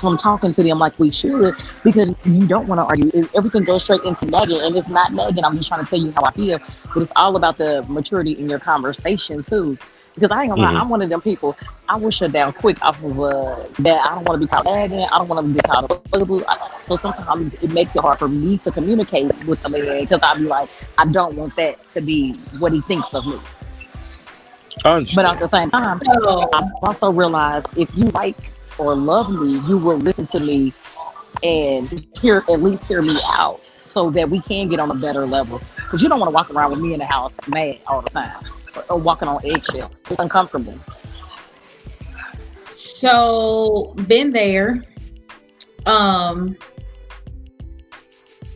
from 0.00 0.16
talking 0.18 0.52
to 0.54 0.62
them 0.62 0.78
like 0.78 0.98
we 0.98 1.10
should 1.10 1.54
because 1.84 2.14
you 2.24 2.46
don't 2.46 2.66
want 2.66 2.78
to 2.80 2.84
argue. 2.84 3.10
It- 3.14 3.30
Everything 3.36 3.64
goes 3.64 3.84
straight 3.84 4.02
into 4.04 4.26
nagging, 4.26 4.60
and 4.60 4.76
it's 4.76 4.88
not 4.88 5.12
nagging. 5.12 5.44
I'm 5.44 5.56
just 5.56 5.68
trying 5.68 5.84
to 5.84 5.90
tell 5.90 5.98
you 5.98 6.12
how 6.12 6.24
I 6.24 6.32
feel, 6.32 6.58
but 6.94 7.02
it's 7.02 7.12
all 7.16 7.36
about 7.36 7.58
the 7.58 7.84
maturity 7.88 8.32
in 8.32 8.48
your 8.48 8.58
conversation 8.58 9.42
too. 9.42 9.78
Because 10.14 10.32
I 10.32 10.42
ain't 10.42 10.50
gonna 10.50 10.62
lie, 10.62 10.72
Mhm. 10.72 10.80
I'm 10.80 10.88
one 10.88 11.02
of 11.02 11.08
them 11.08 11.20
people. 11.20 11.56
I 11.88 11.96
will 11.96 12.10
shut 12.10 12.32
down 12.32 12.52
quick 12.52 12.82
off 12.84 13.02
of 13.02 13.20
uh, 13.20 13.56
that. 13.78 14.00
I 14.04 14.14
don't 14.14 14.28
want 14.28 14.40
to 14.40 14.46
be 14.46 14.46
called 14.48 14.66
nagging. 14.66 15.04
I 15.04 15.18
don't 15.18 15.28
want 15.28 15.46
to 15.46 15.52
be 15.52 15.60
called 15.60 15.90
a 15.90 15.94
bugaboo. 16.10 16.44
I- 16.48 16.58
So 16.88 16.96
sometimes 16.96 17.54
it 17.62 17.70
makes 17.72 17.94
it 17.94 18.00
hard 18.02 18.18
for 18.18 18.28
me 18.28 18.58
to 18.58 18.72
communicate 18.72 19.32
with 19.46 19.64
a 19.64 19.68
man 19.68 20.00
because 20.00 20.18
I'll 20.22 20.36
be 20.36 20.42
like, 20.44 20.68
I 20.98 21.04
don't 21.06 21.36
want 21.36 21.54
that 21.56 21.86
to 21.90 22.00
be 22.00 22.32
what 22.58 22.72
he 22.72 22.80
thinks 22.82 23.14
of 23.14 23.24
me. 23.26 23.38
But 24.82 25.24
understand. 25.24 25.26
at 25.26 25.38
the 25.38 25.48
same 25.56 25.70
time, 25.70 26.00
I 26.52 26.62
also 26.82 27.12
realize 27.12 27.62
if 27.76 27.88
you 27.96 28.04
like 28.08 28.36
or 28.80 28.94
love 28.94 29.30
me, 29.30 29.58
you 29.68 29.76
will 29.76 29.98
listen 29.98 30.26
to 30.28 30.40
me 30.40 30.72
and 31.42 32.06
hear 32.18 32.38
at 32.48 32.60
least 32.60 32.82
hear 32.84 33.02
me 33.02 33.14
out 33.34 33.60
so 33.92 34.10
that 34.10 34.28
we 34.28 34.40
can 34.40 34.68
get 34.68 34.80
on 34.80 34.90
a 34.90 34.94
better 34.94 35.26
level. 35.26 35.60
Because 35.76 36.02
you 36.02 36.08
don't 36.08 36.18
want 36.18 36.30
to 36.30 36.34
walk 36.34 36.50
around 36.50 36.70
with 36.70 36.80
me 36.80 36.94
in 36.94 36.98
the 36.98 37.06
house 37.06 37.32
mad 37.48 37.80
all 37.86 38.00
the 38.00 38.10
time 38.10 38.44
or, 38.74 38.84
or 38.90 38.98
walking 38.98 39.28
on 39.28 39.44
eggshells. 39.44 39.92
It's 40.08 40.18
uncomfortable. 40.18 40.78
so 42.60 43.94
been 44.08 44.32
there. 44.32 44.84
Um 45.86 46.56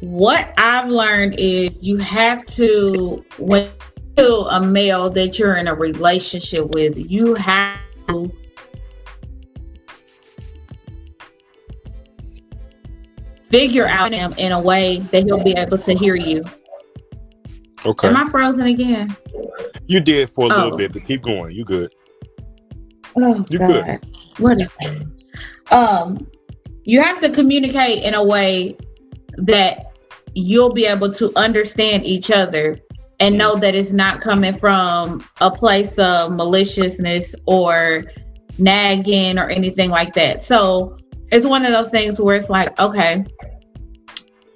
what 0.00 0.52
I've 0.58 0.88
learned 0.88 1.36
is 1.38 1.86
you 1.86 1.96
have 1.98 2.44
to 2.46 3.24
when 3.38 3.70
to 4.16 4.46
a 4.50 4.60
male 4.60 5.10
that 5.10 5.38
you're 5.38 5.56
in 5.56 5.66
a 5.66 5.74
relationship 5.74 6.68
with, 6.74 7.10
you 7.10 7.34
have 7.34 7.78
to 8.08 8.32
figure 13.50 13.86
out 13.86 14.12
him 14.12 14.34
in 14.38 14.52
a 14.52 14.60
way 14.60 14.98
that 15.10 15.24
he'll 15.24 15.42
be 15.42 15.52
able 15.52 15.78
to 15.78 15.94
hear 15.94 16.14
you. 16.14 16.42
Okay, 17.86 18.08
Am 18.08 18.16
I 18.16 18.24
frozen 18.26 18.66
again? 18.66 19.14
you 19.86 20.00
did 20.00 20.30
for 20.30 20.46
a 20.46 20.48
little 20.48 20.74
Oh. 20.74 20.76
bit, 20.76 20.92
but 20.92 21.04
keep 21.04 21.22
going. 21.22 21.54
You 21.54 21.64
good? 21.64 21.92
Oh 23.16 23.44
You 23.50 23.58
God. 23.58 23.84
good. 23.84 24.06
What 24.38 24.60
is 24.60 24.70
that? 24.80 25.06
Um, 25.70 26.26
you 26.84 27.00
have 27.02 27.20
to 27.20 27.30
communicate 27.30 28.02
in 28.02 28.14
a 28.14 28.22
way 28.24 28.76
that 29.36 29.92
you'll 30.34 30.72
be 30.72 30.86
able 30.86 31.10
to 31.12 31.30
understand 31.36 32.04
each 32.04 32.30
other 32.30 32.78
and 33.20 33.38
know 33.38 33.54
that 33.56 33.74
it's 33.74 33.92
not 33.92 34.20
coming 34.20 34.52
from 34.52 35.24
a 35.40 35.50
place 35.50 35.98
of 35.98 36.32
maliciousness 36.32 37.34
or 37.46 38.04
nagging 38.58 39.38
or 39.38 39.48
anything 39.48 39.90
like 39.90 40.14
that. 40.14 40.40
So 40.40 40.96
it's 41.34 41.44
one 41.44 41.66
of 41.66 41.72
those 41.72 41.88
things 41.88 42.20
where 42.20 42.36
it's 42.36 42.48
like, 42.48 42.78
okay, 42.78 43.24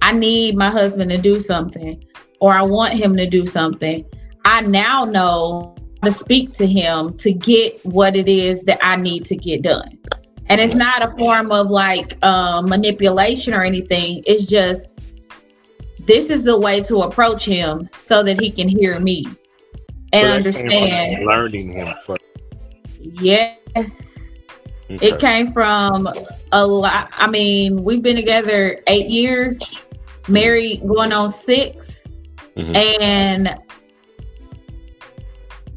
I 0.01 0.13
need 0.13 0.57
my 0.57 0.71
husband 0.71 1.11
to 1.11 1.19
do 1.19 1.41
something 1.41 2.05
or 2.41 2.55
I 2.55 2.63
want 2.63 2.95
him 2.95 3.17
to 3.17 3.29
do 3.29 3.47
something. 3.47 4.05
I 4.45 4.61
now 4.61 5.05
know 5.05 5.75
to 6.05 6.13
speak 6.13 6.53
to 6.53 6.67
him 6.67 7.17
to 7.17 7.33
get 7.33 7.85
what 7.85 8.15
it 8.15 8.29
is 8.29 8.63
that 8.63 8.79
I 8.81 8.95
need 8.95 9.25
to 9.25 9.37
get 9.37 9.63
done. 9.63 9.99
And 10.47 10.61
it's 10.61 10.75
not 10.75 11.03
a 11.03 11.09
form 11.17 11.51
of 11.51 11.69
like 11.69 12.25
um, 12.25 12.69
manipulation 12.69 13.55
or 13.55 13.65
anything. 13.65 14.23
It's 14.25 14.47
just 14.47 14.91
this 16.07 16.31
is 16.31 16.45
the 16.45 16.59
way 16.59 16.81
to 16.83 16.99
approach 16.99 17.45
him 17.45 17.89
so 17.97 18.23
that 18.23 18.41
he 18.41 18.53
can 18.53 18.69
hear 18.69 19.01
me 19.01 19.25
and 20.13 20.29
So 20.29 20.29
that 20.29 20.55
came 20.55 20.71
from 20.71 20.87
understand. 20.87 21.27
learning 21.27 21.71
him 21.73 21.89
first. 22.07 22.23
Yes, 23.01 24.39
Okay. 24.91 25.09
it 25.09 25.19
came 25.19 25.49
from 25.49 26.09
a 26.53 26.67
lot. 26.67 27.11
I 27.17 27.29
mean, 27.29 27.85
we've 27.85 28.03
been 28.03 28.17
together 28.17 28.81
eight 28.87 29.09
years, 29.09 29.85
married 30.29 30.87
going 30.87 31.13
on 31.13 31.29
6 31.29 32.13
Mhm. 32.57 32.77
and 33.01 33.59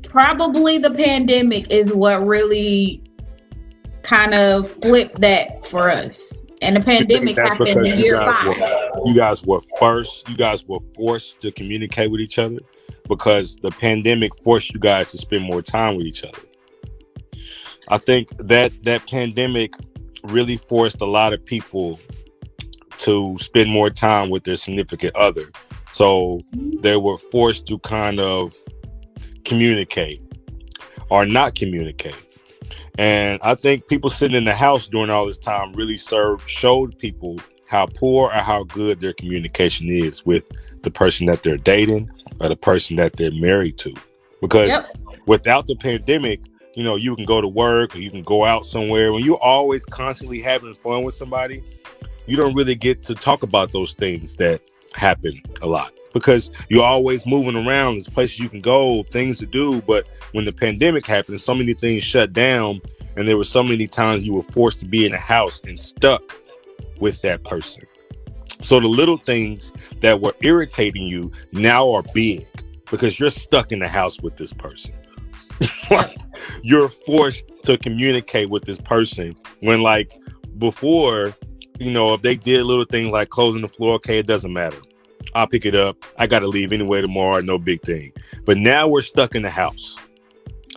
probably 0.04 0.78
the 0.78 0.92
pandemic 0.92 1.72
is 1.72 1.94
what 1.94 2.26
really 2.26 3.02
kind 4.04 4.34
of 4.34 4.70
flipped 4.82 5.22
that 5.22 5.66
for 5.66 5.90
us. 5.90 6.42
And 6.62 6.76
the 6.76 6.82
pandemic 6.82 7.38
happened 7.38 7.88
you 7.88 7.94
year 7.94 8.18
five. 8.18 8.46
were 8.46 9.08
you 9.08 9.16
guys 9.16 9.46
were 9.46 9.62
first. 9.80 10.28
You 10.30 10.38
guys 10.38 10.68
were 10.68 10.80
forced 10.96 11.42
to 11.42 11.52
communicate 11.52 12.12
with 12.12 12.22
each 12.22 12.38
other 12.38 12.60
because 13.08 13.58
the 13.64 13.72
pandemic 13.72 14.36
forced 14.44 14.74
you 14.74 14.80
guys 14.80 15.12
to 15.12 15.18
spend 15.18 15.44
more 15.44 15.62
time 15.62 15.96
with 15.96 16.06
each 16.06 16.24
other. 16.24 16.38
I 17.88 17.98
think 17.98 18.30
that 18.38 18.72
that 18.84 19.08
pandemic 19.08 19.74
really 20.24 20.58
forced 20.58 21.02
a 21.02 21.06
lot 21.06 21.34
of 21.34 21.44
people 21.46 22.00
to 23.00 23.38
spend 23.40 23.70
more 23.70 23.90
time 23.90 24.30
with 24.30 24.44
their 24.44 24.56
significant 24.56 25.16
other. 25.16 25.50
So 25.92 26.42
they 26.54 26.96
were 26.98 27.18
forced 27.18 27.68
to 27.68 27.80
kind 27.80 28.20
of 28.20 28.54
communicate 29.44 30.22
or 31.10 31.26
not 31.26 31.56
communicate. 31.56 32.16
And 32.98 33.40
I 33.42 33.56
think 33.56 33.88
people 33.88 34.10
sitting 34.10 34.38
in 34.38 34.46
the 34.46 34.54
house 34.54 34.88
during 34.88 35.10
all 35.10 35.26
this 35.26 35.38
time 35.38 35.74
really 35.74 35.98
served 35.98 36.50
showed 36.50 36.98
people 36.98 37.40
how 37.68 37.88
poor 37.88 38.28
or 38.28 38.42
how 38.42 38.64
good 38.66 39.00
their 39.00 39.14
communication 39.14 39.88
is 39.90 40.26
with 40.26 40.46
the 40.84 40.92
person 40.92 41.26
that 41.28 41.42
they're 41.42 41.58
dating 41.58 42.10
or 42.40 42.50
the 42.50 42.56
person 42.56 42.98
that 42.98 43.16
they're 43.16 43.32
married 43.34 43.78
to. 43.80 43.94
Because 44.42 44.70
Yep. 44.70 44.98
without 45.26 45.68
the 45.68 45.76
pandemic, 45.76 46.42
you 46.76 46.84
know, 46.84 46.96
you 46.96 47.16
can 47.16 47.26
go 47.26 47.42
to 47.42 47.48
work 47.48 47.96
or 47.96 48.00
you 48.00 48.12
can 48.12 48.24
go 48.24 48.46
out 48.46 48.66
somewhere. 48.66 49.12
When 49.12 49.24
you're 49.24 49.42
always 49.42 49.86
constantly 49.86 50.40
having 50.40 50.74
fun 50.76 51.04
with 51.04 51.14
somebody, 51.14 51.64
you 52.26 52.38
don't 52.38 52.56
really 52.56 52.76
get 52.76 53.02
to 53.04 53.16
talk 53.16 53.44
about 53.44 53.72
those 53.72 53.94
things 53.94 54.36
that 54.38 54.62
happen 54.96 55.42
a 55.62 55.68
lot 55.68 55.94
because 56.14 56.52
you're 56.70 56.84
always 56.84 57.26
moving 57.26 57.56
around. 57.56 57.96
There's 57.96 58.10
places 58.10 58.40
you 58.40 58.50
can 58.50 58.62
go, 58.62 59.04
things 59.04 59.40
to 59.40 59.46
do. 59.46 59.82
But 59.82 60.06
when 60.32 60.46
the 60.46 60.54
pandemic 60.54 61.06
happened, 61.06 61.42
so 61.42 61.54
many 61.54 61.74
things 61.74 62.04
shut 62.04 62.34
down, 62.34 62.82
and 63.16 63.28
there 63.28 63.38
were 63.38 63.44
so 63.44 63.64
many 63.64 63.88
times 63.88 64.26
you 64.26 64.34
were 64.34 64.44
forced 64.44 64.80
to 64.82 64.86
be 64.86 65.06
in 65.06 65.14
a 65.14 65.20
house 65.20 65.62
and 65.62 65.80
stuck 65.80 66.22
with 67.00 67.22
that 67.22 67.44
person. 67.44 67.86
So 68.62 68.80
the 68.80 68.88
little 68.88 69.18
things 69.18 69.74
that 70.02 70.22
were 70.22 70.36
irritating 70.42 71.04
you 71.04 71.32
now 71.52 71.90
are 71.92 72.04
big 72.14 72.44
because 72.90 73.20
you're 73.20 73.30
stuck 73.30 73.72
in 73.72 73.80
the 73.80 73.88
house 73.88 74.22
with 74.22 74.38
this 74.38 74.54
person. 74.54 74.96
Like, 75.92 76.18
you're 76.64 76.90
forced 76.90 77.46
to 77.64 77.78
communicate 77.78 78.50
with 78.50 78.64
this 78.64 78.80
person 78.80 79.36
when 79.60 79.82
like 79.82 80.18
before 80.58 81.36
you 81.80 81.92
know 81.92 82.14
if 82.14 82.22
they 82.22 82.36
did 82.36 82.64
little 82.64 82.86
things 82.86 83.12
like 83.12 83.30
closing 83.30 83.62
the 83.62 83.68
floor 83.68 83.96
okay 83.96 84.20
it 84.20 84.28
doesn't 84.28 84.54
matter. 84.54 84.78
I'll 85.36 85.48
pick 85.48 85.66
it 85.66 85.76
up. 85.76 85.98
I 86.18 86.28
gotta 86.28 86.48
leave 86.48 86.72
anyway 86.72 87.02
tomorrow 87.02 87.42
no 87.42 87.58
big 87.60 87.82
thing. 87.82 88.12
But 88.46 88.58
now 88.58 88.88
we're 88.88 89.02
stuck 89.02 89.36
in 89.36 89.44
the 89.44 89.50
house. 89.50 90.00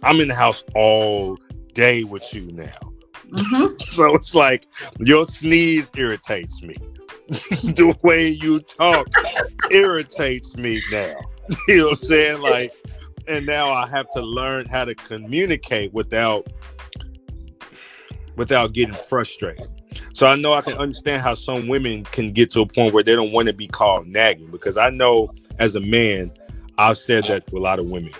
I'm 0.02 0.20
in 0.20 0.28
the 0.28 0.34
house 0.34 0.64
all 0.74 1.38
day 1.72 2.04
with 2.04 2.34
you 2.34 2.50
now. 2.52 2.92
Mhm. 3.30 3.80
so 3.86 4.14
it's 4.14 4.34
like 4.34 4.66
your 4.98 5.24
sneeze 5.26 5.90
irritates 5.96 6.62
me. 6.62 6.76
The 7.28 7.96
way 8.02 8.28
you 8.28 8.60
talk 8.60 9.06
irritates 9.70 10.56
me 10.56 10.82
now. 10.92 11.14
You 11.68 11.76
know 11.78 11.84
what 11.84 11.92
i'm 11.92 11.96
saying? 11.98 12.42
Like 12.42 12.72
and 13.28 13.46
now 13.46 13.72
I 13.72 13.86
have 13.88 14.08
to 14.10 14.20
learn 14.20 14.66
how 14.66 14.84
to 14.84 14.94
communicate 14.94 15.92
without 15.92 16.46
without 18.36 18.72
getting 18.72 18.94
frustrated. 18.94 19.68
So 20.12 20.26
I 20.26 20.36
know 20.36 20.52
I 20.52 20.60
can 20.60 20.74
understand 20.74 21.22
how 21.22 21.34
some 21.34 21.68
women 21.68 22.04
can 22.04 22.32
get 22.32 22.50
to 22.52 22.60
a 22.60 22.66
point 22.66 22.94
where 22.94 23.02
they 23.02 23.14
don't 23.14 23.32
want 23.32 23.48
to 23.48 23.54
be 23.54 23.66
called 23.66 24.06
nagging 24.06 24.50
because 24.50 24.76
I 24.76 24.90
know 24.90 25.32
as 25.58 25.76
a 25.76 25.80
man, 25.80 26.32
I've 26.78 26.98
said 26.98 27.24
that 27.24 27.46
to 27.46 27.56
a 27.56 27.58
lot 27.58 27.78
of 27.78 27.86
women. 27.86 28.12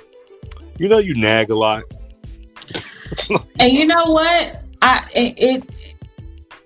You 0.78 0.88
know, 0.88 0.98
you 0.98 1.14
nag 1.14 1.50
a 1.50 1.54
lot. 1.54 1.82
and 3.58 3.72
you 3.72 3.86
know 3.86 4.06
what? 4.06 4.62
I 4.82 5.08
it, 5.14 5.34
it 5.38 5.70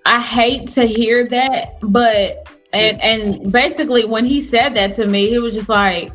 I 0.06 0.20
hate 0.20 0.68
to 0.70 0.84
hear 0.84 1.26
that, 1.28 1.78
but 1.82 2.48
and 2.72 3.00
and 3.02 3.52
basically 3.52 4.04
when 4.04 4.24
he 4.24 4.40
said 4.40 4.70
that 4.74 4.92
to 4.94 5.06
me, 5.06 5.28
he 5.28 5.38
was 5.38 5.54
just 5.54 5.68
like 5.68 6.12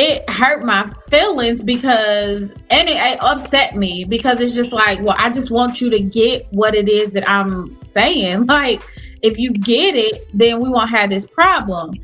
it 0.00 0.30
hurt 0.30 0.64
my 0.64 0.88
feelings 1.08 1.60
because 1.60 2.52
and 2.70 2.88
it, 2.88 2.96
it, 2.96 3.18
upset 3.20 3.74
me 3.74 4.04
because 4.04 4.40
it's 4.40 4.54
just 4.54 4.72
like 4.72 5.00
well 5.02 5.16
i 5.18 5.28
just 5.28 5.50
want 5.50 5.80
you 5.80 5.90
to 5.90 5.98
get 5.98 6.46
what 6.52 6.74
it 6.74 6.88
is 6.88 7.10
that 7.10 7.28
i'm 7.28 7.76
saying. 7.82 8.46
Like 8.58 8.80
if 9.22 9.38
you 9.38 9.52
get 9.52 9.96
it 9.96 10.28
then 10.32 10.60
we 10.60 10.68
won't 10.68 10.90
have 10.90 11.10
this 11.10 11.26
problem. 11.26 11.94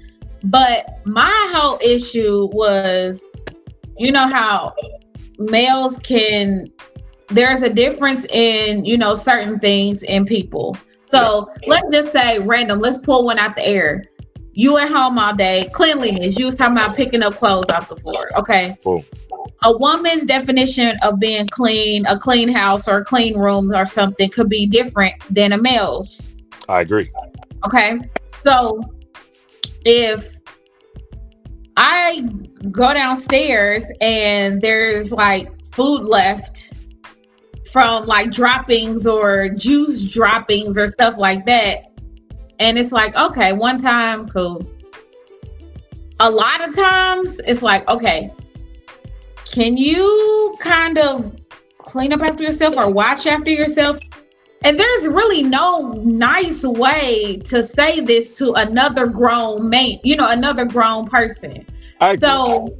But 0.42 0.98
my 1.06 1.50
whole 1.54 1.78
issue 1.80 2.48
was 2.52 3.30
you 3.96 4.10
know 4.10 4.26
how 4.26 4.74
males 5.38 5.98
can 6.00 6.72
there's 7.28 7.62
a 7.62 7.70
difference 7.70 8.24
in 8.26 8.84
you 8.84 8.98
know 8.98 9.14
certain 9.14 9.60
things 9.60 10.02
in 10.02 10.24
people. 10.24 10.76
So 11.02 11.48
yeah. 11.62 11.68
let's 11.68 11.88
just 11.92 12.12
say 12.12 12.40
random 12.40 12.80
let's 12.80 12.98
pull 12.98 13.24
one 13.24 13.38
out 13.38 13.54
the 13.54 13.64
air 13.64 14.04
you 14.54 14.78
at 14.78 14.88
home 14.88 15.18
all 15.18 15.34
day, 15.34 15.68
cleanliness. 15.72 16.38
You 16.38 16.46
was 16.46 16.54
talking 16.54 16.76
about 16.76 16.96
picking 16.96 17.22
up 17.22 17.34
clothes 17.34 17.70
off 17.70 17.88
the 17.88 17.96
floor. 17.96 18.30
Okay. 18.38 18.78
Cool. 18.84 19.04
A 19.64 19.76
woman's 19.76 20.24
definition 20.24 20.96
of 21.02 21.18
being 21.18 21.48
clean, 21.48 22.06
a 22.06 22.18
clean 22.18 22.48
house 22.48 22.86
or 22.86 22.98
a 22.98 23.04
clean 23.04 23.38
room 23.38 23.70
or 23.72 23.84
something 23.84 24.30
could 24.30 24.48
be 24.48 24.66
different 24.66 25.14
than 25.28 25.52
a 25.52 25.58
male's. 25.58 26.38
I 26.68 26.80
agree. 26.80 27.10
Okay. 27.66 27.98
So 28.34 28.80
if 29.84 30.40
I 31.76 32.22
go 32.70 32.94
downstairs 32.94 33.90
and 34.00 34.60
there's 34.62 35.12
like 35.12 35.48
food 35.72 36.04
left 36.04 36.72
from 37.72 38.06
like 38.06 38.30
droppings 38.30 39.06
or 39.06 39.48
juice 39.48 40.02
droppings 40.12 40.78
or 40.78 40.86
stuff 40.86 41.18
like 41.18 41.44
that, 41.46 41.93
and 42.64 42.78
it's 42.78 42.92
like, 42.92 43.14
okay, 43.14 43.52
one 43.52 43.76
time, 43.76 44.26
cool. 44.26 44.66
A 46.18 46.30
lot 46.30 46.66
of 46.66 46.74
times, 46.74 47.38
it's 47.46 47.62
like, 47.62 47.86
okay, 47.90 48.32
can 49.44 49.76
you 49.76 50.56
kind 50.60 50.96
of 50.96 51.36
clean 51.76 52.14
up 52.14 52.22
after 52.22 52.42
yourself 52.42 52.78
or 52.78 52.90
watch 52.90 53.26
after 53.26 53.50
yourself? 53.50 53.98
And 54.64 54.80
there's 54.80 55.08
really 55.08 55.42
no 55.42 55.92
nice 56.04 56.64
way 56.64 57.36
to 57.44 57.62
say 57.62 58.00
this 58.00 58.30
to 58.38 58.54
another 58.54 59.08
grown 59.08 59.68
man, 59.68 59.98
you 60.02 60.16
know, 60.16 60.30
another 60.30 60.64
grown 60.64 61.04
person. 61.04 61.66
I 62.00 62.16
so 62.16 62.74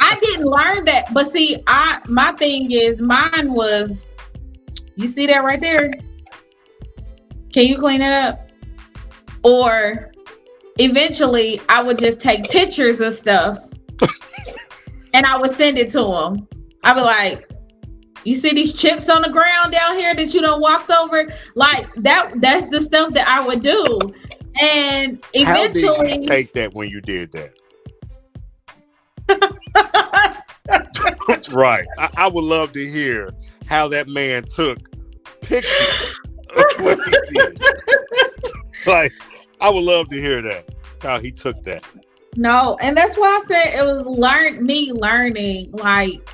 I 0.00 0.18
didn't 0.20 0.46
learn 0.46 0.84
that. 0.86 1.14
But 1.14 1.28
see, 1.28 1.62
I 1.68 2.00
my 2.08 2.32
thing 2.32 2.72
is 2.72 3.00
mine 3.00 3.52
was 3.52 4.16
you 4.96 5.06
see 5.06 5.26
that 5.28 5.44
right 5.44 5.60
there? 5.60 5.92
Can 7.52 7.66
you 7.66 7.78
clean 7.78 8.02
it 8.02 8.12
up? 8.12 8.45
Or 9.46 10.10
eventually 10.80 11.62
I 11.68 11.80
would 11.80 12.00
just 12.00 12.20
take 12.20 12.50
pictures 12.50 13.00
of 13.00 13.12
stuff 13.12 13.56
and 15.14 15.24
I 15.24 15.38
would 15.38 15.52
send 15.52 15.78
it 15.78 15.88
to 15.90 16.02
him. 16.02 16.48
I'd 16.82 16.94
be 16.94 17.00
like, 17.00 17.48
you 18.24 18.34
see 18.34 18.50
these 18.50 18.74
chips 18.74 19.08
on 19.08 19.22
the 19.22 19.30
ground 19.30 19.70
down 19.70 19.96
here 19.96 20.16
that 20.16 20.34
you 20.34 20.40
don't 20.40 20.60
walked 20.60 20.90
over? 20.90 21.32
Like 21.54 21.86
that 21.94 22.32
that's 22.40 22.70
the 22.70 22.80
stuff 22.80 23.14
that 23.14 23.28
I 23.28 23.46
would 23.46 23.62
do. 23.62 24.00
And 24.60 25.24
eventually 25.32 25.96
How 25.96 26.02
did 26.02 26.24
you 26.24 26.28
take 26.28 26.52
that 26.54 26.74
when 26.74 26.88
you 26.88 27.00
did 27.00 27.30
that. 27.32 27.52
right. 31.52 31.86
I, 31.98 32.10
I, 32.16 32.26
would 32.26 32.44
love 32.44 32.72
to 32.72 32.90
hear 32.90 33.30
how 33.68 33.86
that 33.88 34.08
man 34.08 34.42
took 34.44 34.90
pictures 35.40 36.14
of 36.56 36.84
what 36.84 36.98
he 37.04 37.38
did. 37.38 37.60
like 38.86 39.12
I 39.60 39.70
would 39.70 39.84
love 39.84 40.08
to 40.10 40.20
hear 40.20 40.42
that. 40.42 40.68
How 41.00 41.18
he 41.18 41.30
took 41.30 41.62
that. 41.64 41.84
No, 42.36 42.76
and 42.80 42.96
that's 42.96 43.16
why 43.16 43.28
I 43.28 43.38
said 43.40 43.78
it 43.80 43.84
was 43.84 44.04
learn 44.06 44.64
me 44.64 44.92
learning. 44.92 45.72
Like 45.72 46.28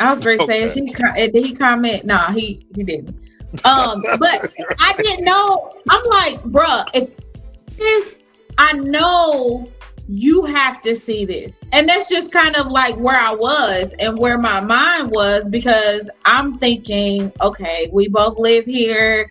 I 0.00 0.10
was 0.10 0.18
very 0.20 0.38
okay. 0.38 0.68
saying, 0.68 0.86
he 0.86 0.92
did 0.92 1.44
he 1.44 1.54
comment? 1.54 2.04
No, 2.04 2.16
nah, 2.16 2.32
he 2.32 2.66
he 2.74 2.84
didn't. 2.84 3.16
Um, 3.64 4.02
but 4.18 4.54
I 4.78 4.94
didn't 4.96 5.24
know. 5.24 5.72
I'm 5.88 6.04
like, 6.06 6.40
bruh, 6.42 6.88
if 6.94 7.10
this, 7.76 8.22
I 8.58 8.72
know 8.72 9.70
you 10.08 10.44
have 10.44 10.82
to 10.82 10.94
see 10.94 11.24
this, 11.24 11.60
and 11.72 11.88
that's 11.88 12.08
just 12.08 12.32
kind 12.32 12.56
of 12.56 12.66
like 12.68 12.96
where 12.96 13.18
I 13.18 13.32
was 13.32 13.94
and 13.98 14.18
where 14.18 14.38
my 14.38 14.60
mind 14.60 15.10
was 15.10 15.48
because 15.48 16.10
I'm 16.24 16.58
thinking, 16.58 17.32
okay, 17.40 17.90
we 17.92 18.08
both 18.08 18.38
live 18.38 18.64
here, 18.64 19.30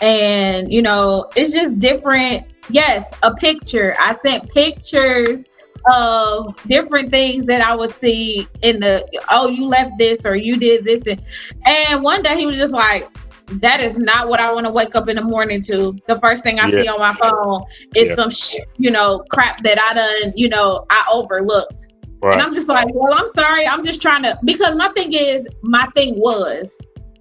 and 0.00 0.72
you 0.72 0.82
know, 0.82 1.30
it's 1.36 1.52
just 1.52 1.78
different 1.78 2.46
yes, 2.70 3.12
a 3.22 3.34
picture. 3.34 3.96
I 3.98 4.12
sent 4.12 4.52
pictures 4.52 5.44
of 5.92 6.56
different 6.66 7.10
things 7.10 7.46
that 7.46 7.60
I 7.60 7.74
would 7.74 7.90
see 7.90 8.48
in 8.62 8.80
the 8.80 9.06
oh 9.30 9.48
you 9.48 9.66
left 9.68 9.92
this 9.98 10.26
or 10.26 10.34
you 10.34 10.56
did 10.56 10.84
this 10.84 11.06
and, 11.06 11.22
and 11.64 12.02
one 12.02 12.22
day 12.22 12.36
he 12.36 12.44
was 12.44 12.58
just 12.58 12.72
like 12.72 13.08
that 13.46 13.80
is 13.80 13.96
not 13.96 14.28
what 14.28 14.40
I 14.40 14.52
want 14.52 14.66
to 14.66 14.72
wake 14.72 14.96
up 14.96 15.08
in 15.08 15.14
the 15.14 15.22
morning 15.22 15.60
to. 15.62 15.96
The 16.08 16.16
first 16.16 16.42
thing 16.42 16.58
I 16.58 16.66
yeah. 16.66 16.82
see 16.82 16.88
on 16.88 16.98
my 16.98 17.14
phone 17.14 17.62
is 17.94 18.08
yeah. 18.08 18.14
some 18.16 18.30
sh- 18.30 18.56
you 18.78 18.90
know 18.90 19.22
crap 19.30 19.62
that 19.62 19.78
I 19.78 19.94
done 19.94 20.32
you 20.36 20.48
know 20.48 20.84
I 20.90 21.08
overlooked. 21.12 21.92
Right. 22.22 22.32
And 22.32 22.42
I'm 22.42 22.52
just 22.52 22.68
like, 22.68 22.88
well, 22.92 23.12
I'm 23.14 23.26
sorry. 23.26 23.66
I'm 23.66 23.84
just 23.84 24.02
trying 24.02 24.22
to 24.22 24.38
because 24.44 24.74
my 24.74 24.88
thing 24.88 25.12
is 25.12 25.46
my 25.62 25.86
thing 25.94 26.18
was 26.18 26.76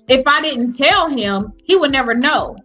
if 0.08 0.26
I 0.26 0.42
didn't 0.42 0.76
tell 0.76 1.10
him, 1.10 1.54
he 1.64 1.76
would 1.76 1.92
never 1.92 2.16
know. 2.16 2.58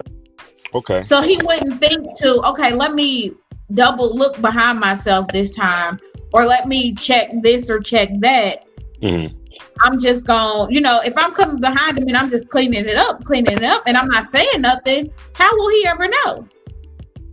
Okay. 0.75 1.01
So 1.01 1.23
he 1.23 1.39
wouldn't 1.45 1.81
think 1.81 2.17
to, 2.19 2.41
okay, 2.49 2.73
let 2.73 2.95
me 2.95 3.33
double 3.75 4.15
look 4.15 4.41
behind 4.41 4.81
myself 4.81 5.27
this 5.29 5.51
time, 5.51 5.99
or 6.33 6.45
let 6.45 6.69
me 6.69 6.95
check 6.95 7.31
this 7.43 7.71
or 7.71 7.81
check 7.81 8.09
that. 8.21 8.65
Mm-hmm. 9.01 9.37
I'm 9.83 9.99
just 9.99 10.27
going, 10.27 10.73
you 10.73 10.81
know, 10.81 11.01
if 11.05 11.17
I'm 11.17 11.33
coming 11.33 11.61
behind 11.61 11.99
him 11.99 12.07
and 12.07 12.17
I'm 12.17 12.29
just 12.31 12.49
cleaning 12.51 12.87
it 12.87 12.97
up, 12.97 13.25
cleaning 13.25 13.57
it 13.57 13.65
up, 13.65 13.83
and 13.87 13.97
I'm 13.97 14.09
not 14.09 14.25
saying 14.25 14.61
nothing, 14.61 15.11
how 15.35 15.51
will 15.57 15.71
he 15.71 15.87
ever 15.87 16.09
know? 16.09 16.49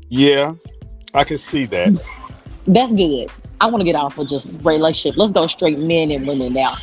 Yeah, 0.10 0.54
I 1.14 1.24
can 1.24 1.38
see 1.38 1.66
that. 1.66 2.02
That's 2.66 2.94
good. 2.94 3.30
I 3.60 3.66
want 3.66 3.82
to 3.82 3.86
get 3.86 3.96
off 3.96 4.18
of 4.18 4.28
just 4.30 4.46
relationship. 4.62 5.18
Let's 5.18 5.32
go 5.32 5.48
straight 5.48 5.80
men 5.80 6.12
and 6.12 6.28
women 6.28 6.54
now. 6.54 6.76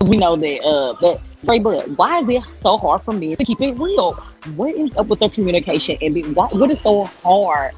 We 0.00 0.16
know 0.16 0.34
that 0.34 0.62
uh 0.62 0.94
that 1.00 1.20
Ray 1.44 1.58
Bud, 1.58 1.96
why 1.96 2.20
is 2.20 2.28
it 2.28 2.42
so 2.56 2.76
hard 2.76 3.02
for 3.02 3.12
me 3.12 3.34
to 3.34 3.44
keep 3.44 3.60
it 3.60 3.78
real? 3.78 4.12
What 4.56 4.74
is 4.74 4.94
up 4.96 5.06
with 5.06 5.20
the 5.20 5.28
communication 5.28 5.96
and 6.02 6.14
be, 6.14 6.22
why, 6.22 6.46
what 6.48 6.70
is 6.70 6.80
so 6.80 7.04
hard? 7.04 7.74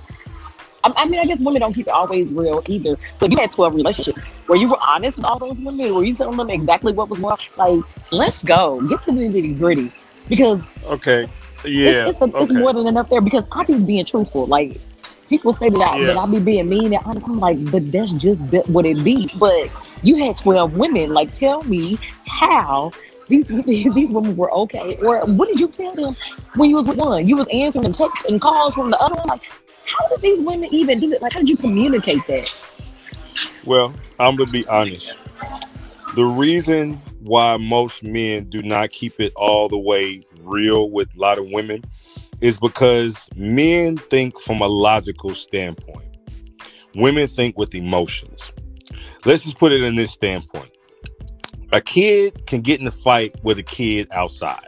I, 0.85 0.93
I, 0.97 1.05
mean, 1.07 1.21
I 1.21 1.25
guess 1.27 1.41
women 1.41 1.61
don't 1.61 1.73
keep 1.73 1.87
it 1.87 1.93
always 1.93 2.33
real 2.33 2.63
either. 2.67 2.97
But 3.21 3.31
you 3.31 3.39
had 3.39 3.51
12 3.51 3.75
relationships 3.75 4.21
where 4.47 4.59
you 4.59 4.69
were 4.69 4.79
honest 4.81 5.17
with 5.17 5.27
all 5.27 5.39
those 5.39 5.63
women, 5.63 5.95
were 5.95 6.05
you 6.05 6.15
telling 6.15 6.37
them 6.37 6.51
exactly 6.51 6.93
what 6.93 7.09
was 7.09 7.21
wrong? 7.21 7.39
Like, 7.57 7.85
let's 8.11 8.43
go, 8.43 8.81
get 8.89 9.03
to 9.03 9.13
the 9.13 9.21
nitty 9.21 9.59
gritty. 9.59 9.93
Because 10.29 10.63
okay, 10.87 11.29
yeah, 11.65 12.09
it's, 12.09 12.21
it's, 12.23 12.35
a, 12.35 12.43
it's 12.43 12.53
more 12.53 12.73
than 12.73 12.87
enough 12.87 13.11
there. 13.11 13.21
Because 13.21 13.45
I 13.51 13.65
be 13.65 13.79
being 13.79 14.05
truthful. 14.05 14.47
Like 14.47 14.81
people 15.29 15.53
say 15.53 15.69
that 15.69 15.99
yeah. 15.99 16.07
that 16.07 16.17
I 16.17 16.31
be 16.31 16.39
being 16.39 16.69
mean, 16.69 16.95
and 16.95 17.05
I'm, 17.05 17.23
I'm 17.25 17.41
like, 17.41 17.71
but 17.71 17.91
that's 17.91 18.13
just 18.13 18.41
what 18.69 18.87
it 18.87 19.03
be. 19.03 19.29
But 19.37 19.69
you 20.03 20.17
had 20.25 20.37
12 20.37 20.77
women. 20.77 21.13
Like, 21.13 21.33
tell 21.33 21.65
me 21.65 21.99
how 22.27 22.93
these 23.29 23.47
these 23.47 24.09
women 24.09 24.37
were 24.37 24.51
okay? 24.53 24.97
Or 24.97 25.25
what 25.27 25.49
did 25.49 25.61
you 25.61 25.69
tell 25.69 25.95
them 25.95 26.17
when 26.55 26.71
you 26.71 26.77
was 26.77 26.87
with 26.87 26.99
one? 26.99 27.29
You 27.29 27.37
was 27.37 27.47
answering 27.53 27.93
texts 27.93 28.27
and 28.29 28.41
calls 28.41 28.75
from 28.75 28.91
the 28.91 28.99
other 28.99 29.15
one. 29.17 29.29
Like, 29.29 29.43
how 29.85 30.09
did 30.09 30.21
these 30.21 30.41
women 30.41 30.73
even 30.73 31.01
do 31.01 31.13
it? 31.13 31.23
Like, 31.23 31.33
how 31.33 31.41
did 31.41 31.49
you 31.49 31.57
communicate 31.57 32.27
that? 32.29 32.65
Well, 33.65 33.95
I'm 34.19 34.37
gonna 34.37 34.51
be 34.51 34.67
honest. 34.67 35.19
The 36.15 36.25
reason 36.25 37.01
why 37.21 37.57
most 37.57 38.03
men 38.03 38.51
do 38.51 38.63
not 38.63 38.91
keep 38.91 39.19
it 39.21 39.33
all 39.35 39.69
the 39.69 39.79
way 39.79 40.23
real 40.41 40.91
with 40.91 41.09
a 41.17 41.19
lot 41.19 41.39
of 41.39 41.47
women 41.51 41.83
is 42.41 42.59
because 42.59 43.29
men 43.37 43.97
think 43.97 44.39
from 44.41 44.61
a 44.61 44.67
logical 44.67 45.33
standpoint. 45.33 46.09
Women 46.95 47.27
think 47.29 47.57
with 47.57 47.75
emotions. 47.75 48.53
Let's 49.25 49.45
just 49.45 49.59
put 49.59 49.73
it 49.73 49.83
in 49.83 49.95
this 49.95 50.11
standpoint 50.11 50.73
a 51.73 51.81
kid 51.81 52.47
can 52.47 52.61
get 52.61 52.81
in 52.81 52.87
a 52.87 52.93
fight 52.93 53.35
with 53.43 53.59
a 53.59 53.63
kid 53.63 54.07
outside. 54.13 54.67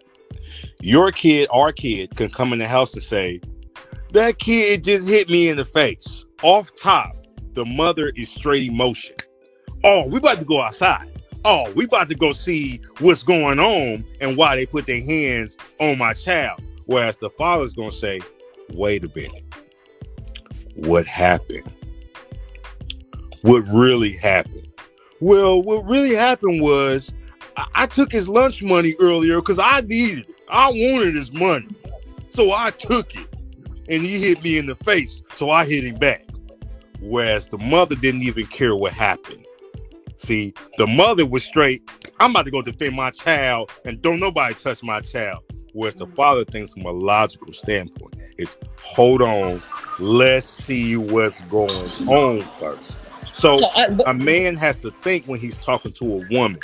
Your 0.80 1.12
kid, 1.12 1.48
our 1.50 1.72
kid, 1.72 2.16
can 2.16 2.30
come 2.30 2.52
in 2.52 2.58
the 2.58 2.66
house 2.66 2.94
and 2.94 3.02
say, 3.02 3.40
That 4.12 4.38
kid 4.38 4.84
just 4.84 5.08
hit 5.08 5.28
me 5.28 5.48
in 5.48 5.56
the 5.56 5.64
face. 5.64 6.24
Off 6.42 6.74
top, 6.74 7.14
the 7.52 7.64
mother 7.64 8.12
is 8.16 8.28
straight 8.28 8.68
emotion. 8.68 9.16
Oh, 9.84 10.08
we 10.08 10.18
about 10.18 10.38
to 10.38 10.44
go 10.44 10.62
outside. 10.62 11.10
oh, 11.44 11.70
we 11.72 11.84
about 11.84 12.08
to 12.08 12.14
go 12.14 12.32
see 12.32 12.80
what's 13.00 13.22
going 13.22 13.60
on 13.60 14.04
and 14.20 14.36
why 14.36 14.56
they 14.56 14.64
put 14.64 14.86
their 14.86 15.02
hands 15.04 15.58
on 15.78 15.98
my 15.98 16.14
child. 16.14 16.64
Whereas 16.86 17.16
the 17.16 17.30
father's 17.30 17.74
gonna 17.74 17.92
say, 17.92 18.20
wait 18.72 19.04
a 19.04 19.10
minute, 19.14 19.44
what 20.74 21.06
happened? 21.06 21.70
What 23.42 23.62
really 23.68 24.16
happened? 24.16 24.73
Well, 25.24 25.62
what 25.62 25.86
really 25.86 26.14
happened 26.14 26.60
was 26.60 27.14
I, 27.56 27.66
I 27.74 27.86
took 27.86 28.12
his 28.12 28.28
lunch 28.28 28.62
money 28.62 28.94
earlier 29.00 29.40
because 29.40 29.58
I 29.58 29.80
needed 29.80 30.28
it. 30.28 30.34
I 30.50 30.68
wanted 30.68 31.14
his 31.14 31.32
money. 31.32 31.66
So 32.28 32.50
I 32.54 32.72
took 32.72 33.14
it. 33.14 33.26
And 33.88 34.02
he 34.02 34.20
hit 34.20 34.44
me 34.44 34.58
in 34.58 34.66
the 34.66 34.74
face. 34.74 35.22
So 35.32 35.48
I 35.48 35.64
hit 35.64 35.82
him 35.82 35.94
back. 35.94 36.28
Whereas 37.00 37.48
the 37.48 37.56
mother 37.56 37.96
didn't 37.96 38.22
even 38.24 38.44
care 38.48 38.76
what 38.76 38.92
happened. 38.92 39.46
See, 40.16 40.52
the 40.76 40.86
mother 40.86 41.24
was 41.24 41.42
straight, 41.42 41.88
I'm 42.20 42.32
about 42.32 42.44
to 42.44 42.50
go 42.50 42.60
defend 42.60 42.94
my 42.94 43.08
child 43.08 43.72
and 43.86 44.02
don't 44.02 44.20
nobody 44.20 44.54
touch 44.54 44.82
my 44.82 45.00
child. 45.00 45.42
Whereas 45.72 45.94
the 45.94 46.06
mm. 46.06 46.14
father 46.14 46.44
thinks 46.44 46.74
from 46.74 46.84
a 46.84 46.92
logical 46.92 47.50
standpoint 47.50 48.14
is 48.36 48.58
hold 48.82 49.22
on, 49.22 49.62
let's 49.98 50.46
see 50.46 50.98
what's 50.98 51.40
going 51.42 51.90
on 52.08 52.42
first. 52.60 53.00
So 53.34 53.58
So, 53.58 53.66
uh, 53.66 53.90
but- 53.90 54.08
a 54.08 54.14
man 54.14 54.56
has 54.56 54.80
to 54.82 54.92
think 55.02 55.26
when 55.26 55.40
he's 55.40 55.56
talking 55.56 55.92
to 55.94 56.04
a 56.04 56.26
woman. 56.30 56.60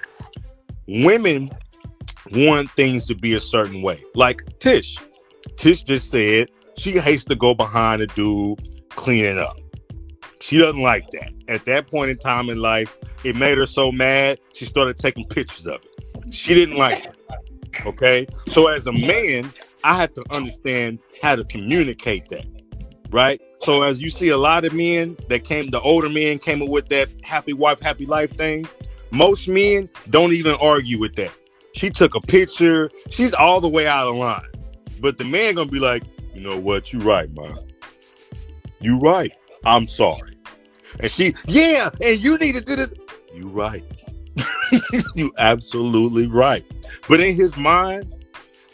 Women 0.87 1.51
want 2.33 2.71
things 2.73 3.07
to 3.09 3.15
be 3.15 3.35
a 3.35 3.41
certain 3.41 3.83
way. 3.83 4.01
Like 4.15 4.43
Tish. 4.61 4.97
Tish 5.57 5.83
just 5.83 6.11
said 6.11 6.49
she 6.77 6.93
hates 6.93 7.25
to 7.25 7.35
go 7.35 7.55
behind 7.55 8.03
a 8.03 8.07
dude 8.09 8.61
cleaning 8.91 9.39
up. 9.39 9.57
She 10.41 10.59
doesn't 10.59 10.81
like 10.81 11.11
that. 11.11 11.33
At 11.49 11.65
that 11.67 11.91
point 11.91 12.11
in 12.11 12.19
time 12.19 12.49
in 12.49 12.59
life, 12.63 12.97
it 13.25 13.37
made 13.37 13.59
her 13.59 13.67
so 13.67 13.91
mad, 13.93 14.39
she 14.55 14.65
started 14.65 14.97
taking 14.97 15.27
pictures 15.27 15.67
of 15.67 15.83
it. 15.83 16.33
She 16.33 16.55
didn't 16.55 16.79
like 16.79 17.05
it. 17.05 17.17
Okay? 17.85 18.27
So 18.47 18.69
as 18.69 18.87
a 18.87 18.93
man, 18.93 19.53
I 19.85 19.95
have 19.97 20.15
to 20.15 20.25
understand 20.31 21.03
how 21.23 21.37
to 21.37 21.45
communicate 21.45 22.29
that. 22.29 22.47
Right? 23.11 23.41
So 23.61 23.83
as 23.83 24.01
you 24.01 24.11
see 24.11 24.29
a 24.29 24.37
lot 24.37 24.65
of 24.65 24.73
men 24.73 25.17
that 25.29 25.45
came, 25.45 25.71
the 25.71 25.81
older 25.81 26.09
men 26.09 26.39
came 26.39 26.63
up 26.63 26.69
with 26.69 26.89
that 26.91 27.09
happy 27.23 27.53
wife, 27.53 27.81
happy 27.81 28.07
life 28.07 28.31
thing. 28.31 28.69
Most 29.11 29.49
men 29.49 29.89
don't 30.11 30.33
even 30.33 30.57
argue 30.61 31.01
with 31.01 31.17
that. 31.17 31.33
She 31.73 31.91
took 31.91 32.15
a 32.15 32.21
picture. 32.21 32.91
She's 33.09 33.35
all 33.35 33.61
the 33.61 33.69
way 33.69 33.87
out 33.87 34.09
of 34.09 34.17
line. 34.17 34.43
But 35.01 35.19
the 35.19 35.25
man 35.25 35.55
gonna 35.55 35.71
be 35.71 35.81
like, 35.81 36.03
you 36.35 36.41
know 36.41 36.59
what? 36.59 36.93
You 36.93 37.01
right, 37.01 37.31
man. 37.35 37.59
You 38.81 39.01
right. 39.01 39.33
I'm 39.65 39.87
sorry. 39.87 40.37
And 40.99 41.11
she, 41.11 41.35
yeah, 41.47 41.91
and 42.03 42.23
you 42.23 42.39
need 42.39 42.55
to 42.55 42.61
do 42.61 42.75
it. 42.75 42.99
You 43.35 43.49
right. 43.49 43.83
you 45.15 45.33
absolutely 45.39 46.27
right. 46.27 46.65
But 47.09 47.21
in 47.21 47.35
his 47.35 47.57
mind, 47.57 48.15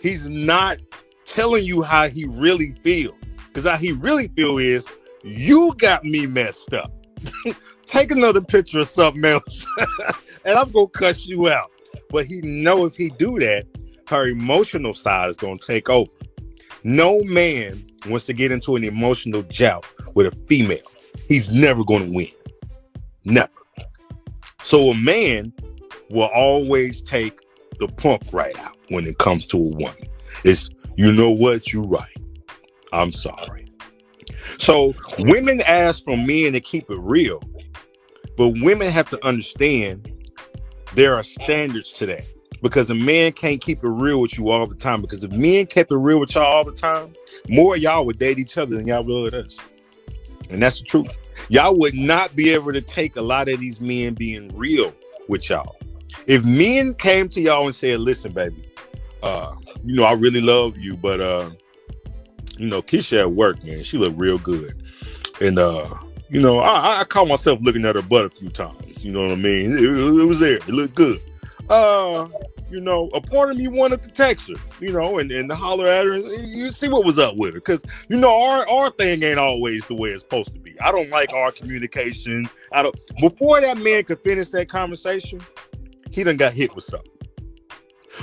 he's 0.01 0.29
not 0.29 0.79
telling 1.25 1.65
you 1.65 1.83
how 1.83 2.09
he 2.09 2.25
really 2.25 2.73
feel. 2.83 3.16
Because 3.57 3.71
how 3.71 3.79
he 3.79 3.93
really 3.93 4.29
feel 4.37 4.59
is, 4.59 4.87
you 5.25 5.75
got 5.79 6.05
me 6.05 6.27
messed 6.27 6.75
up. 6.75 6.93
Take 7.87 8.11
another 8.11 8.43
picture 8.43 8.81
of 8.81 8.87
something 8.87 9.25
else, 9.25 9.67
and 10.45 10.59
I'm 10.59 10.71
gonna 10.73 10.89
cut 10.89 11.25
you 11.25 11.49
out. 11.49 11.71
But 12.11 12.27
he 12.27 12.43
know 12.43 12.85
if 12.85 12.97
he 12.97 13.09
do 13.09 13.39
that, 13.39 13.65
her 14.09 14.29
emotional 14.29 14.93
side 14.93 15.31
is 15.31 15.39
gonna 15.39 15.57
take 15.57 15.89
over. 15.89 16.13
No 16.85 17.23
man 17.25 17.83
wants 18.07 18.27
to 18.27 18.35
get 18.35 18.53
into 18.53 18.77
an 18.77 18.85
emotional 18.85 19.41
jout 19.45 19.87
with 20.15 20.27
a 20.27 20.37
female. 20.47 20.77
He's 21.27 21.51
never 21.51 21.83
gonna 21.83 22.11
win. 22.11 22.27
Never. 23.25 23.49
So 24.61 24.91
a 24.91 24.95
man 24.95 25.55
will 26.11 26.29
always 26.35 27.01
take 27.01 27.41
the 27.79 27.89
punk 27.89 28.21
right 28.33 28.59
out 28.59 28.77
when 28.91 29.07
it 29.07 29.17
comes 29.17 29.47
to 29.49 29.57
a 29.57 29.61
woman. 29.61 30.09
It's 30.45 30.69
you 30.97 31.11
know 31.11 31.31
what, 31.31 31.73
you 31.73 31.81
right. 31.85 32.13
I'm 32.93 33.13
sorry. 33.13 33.69
So 34.59 34.95
women 35.19 35.61
ask 35.67 36.05
for 36.05 36.17
men 36.17 36.53
to 36.53 36.61
keep 36.61 36.91
it 36.91 36.99
real, 36.99 37.43
but 38.37 38.55
women 38.63 38.91
have 38.91 39.09
to 39.11 39.27
understand 39.27 40.13
there 40.95 41.15
are 41.15 41.23
standards 41.23 41.93
to 41.95 42.07
that. 42.07 42.25
Because 42.63 42.89
a 42.89 42.95
man 42.95 43.33
can't 43.33 43.61
keep 43.61 43.85
it 43.85 43.89
real 43.89 44.21
with 44.21 44.39
you 44.39 44.51
all 44.51 44.67
the 44.67 44.75
time. 44.75 45.03
Because 45.03 45.23
if 45.23 45.31
men 45.31 45.67
kept 45.67 45.93
it 45.93 45.97
real 45.97 46.19
with 46.19 46.35
y'all 46.35 46.45
all 46.45 46.65
the 46.65 46.73
time, 46.73 47.15
more 47.49 47.77
y'all 47.77 48.07
would 48.07 48.19
date 48.19 48.39
each 48.39 48.57
other 48.57 48.77
than 48.77 48.87
y'all 48.87 49.05
would 49.05 49.35
us. 49.35 49.61
And 50.51 50.63
that's 50.63 50.81
the 50.81 50.87
truth. 50.87 51.17
Y'all 51.51 51.79
would 51.79 51.95
not 51.95 52.35
be 52.35 52.55
able 52.55 52.73
to 52.73 52.81
take 52.81 53.17
a 53.17 53.23
lot 53.23 53.49
of 53.49 53.61
these 53.61 53.81
men 53.81 54.15
being 54.15 54.57
real 54.57 54.93
with 55.29 55.51
y'all. 55.51 55.77
If 56.27 56.45
men 56.45 56.95
came 56.95 57.29
to 57.31 57.41
y'all 57.41 57.67
and 57.67 57.75
said, 57.75 58.01
listen, 58.01 58.33
baby, 58.33 58.71
uh, 59.23 59.55
you 59.85 59.97
know, 59.97 60.05
I 60.05 60.15
really 60.15 60.41
love 60.41 60.79
you, 60.79 60.97
but 60.97 61.21
uh, 61.21 61.51
you 62.59 62.67
know, 62.67 62.83
Keisha 62.83 63.21
at 63.21 63.33
work, 63.33 63.63
man, 63.65 63.83
she 63.83 63.99
looked 63.99 64.19
real 64.19 64.39
good. 64.39 64.73
And 65.41 65.59
uh, 65.59 65.89
you 66.31 66.41
know, 66.41 66.59
I, 66.61 67.01
I 67.01 67.05
caught 67.05 67.29
myself 67.29 67.61
looking 67.63 67.85
at 67.85 67.97
her 67.97 68.03
butt 68.03 68.27
a 68.27 68.31
few 68.31 68.51
times. 68.51 69.05
You 69.05 69.13
know 69.13 69.23
what 69.23 69.33
I 69.33 69.37
mean? 69.37 69.73
It, 69.77 69.85
it- 69.85 70.27
was 70.27 70.41
there. 70.41 70.57
It 70.57 70.69
looked 70.69 70.95
good. 70.95 71.21
Uh, 71.69 72.29
you 72.71 72.81
know, 72.81 73.09
a 73.15 73.21
part 73.21 73.51
of 73.51 73.57
me 73.57 73.69
wanted 73.69 74.03
to 74.03 74.11
text 74.11 74.49
her, 74.51 74.57
you 74.81 74.93
know, 74.93 75.19
and, 75.19 75.31
and 75.31 75.51
holler 75.53 75.87
at 75.87 76.05
her 76.05 76.15
and 76.15 76.25
you 76.49 76.71
see 76.71 76.89
what 76.89 77.05
was 77.05 77.19
up 77.19 77.37
with 77.37 77.55
her. 77.55 77.61
Cause 77.61 77.83
you 78.09 78.19
know, 78.19 78.35
our 78.35 78.69
our 78.69 78.91
thing 78.91 79.23
ain't 79.23 79.39
always 79.39 79.85
the 79.87 79.95
way 79.95 80.11
it's 80.11 80.23
supposed 80.23 80.53
to 80.53 80.59
be. 80.59 80.79
I 80.81 80.91
don't 80.93 81.11
like 81.11 81.33
our 81.33 81.53
communication. 81.53 82.49
I 82.73 82.83
don't 82.83 82.97
before 83.21 83.61
that 83.61 83.79
man 83.79 84.05
could 84.05 84.21
finish 84.21 84.49
that 84.51 84.69
conversation, 84.69 85.41
he 86.11 86.25
done 86.25 86.37
got 86.37 86.55
hit 86.55 86.75
with 86.75 86.85
something. 86.85 87.11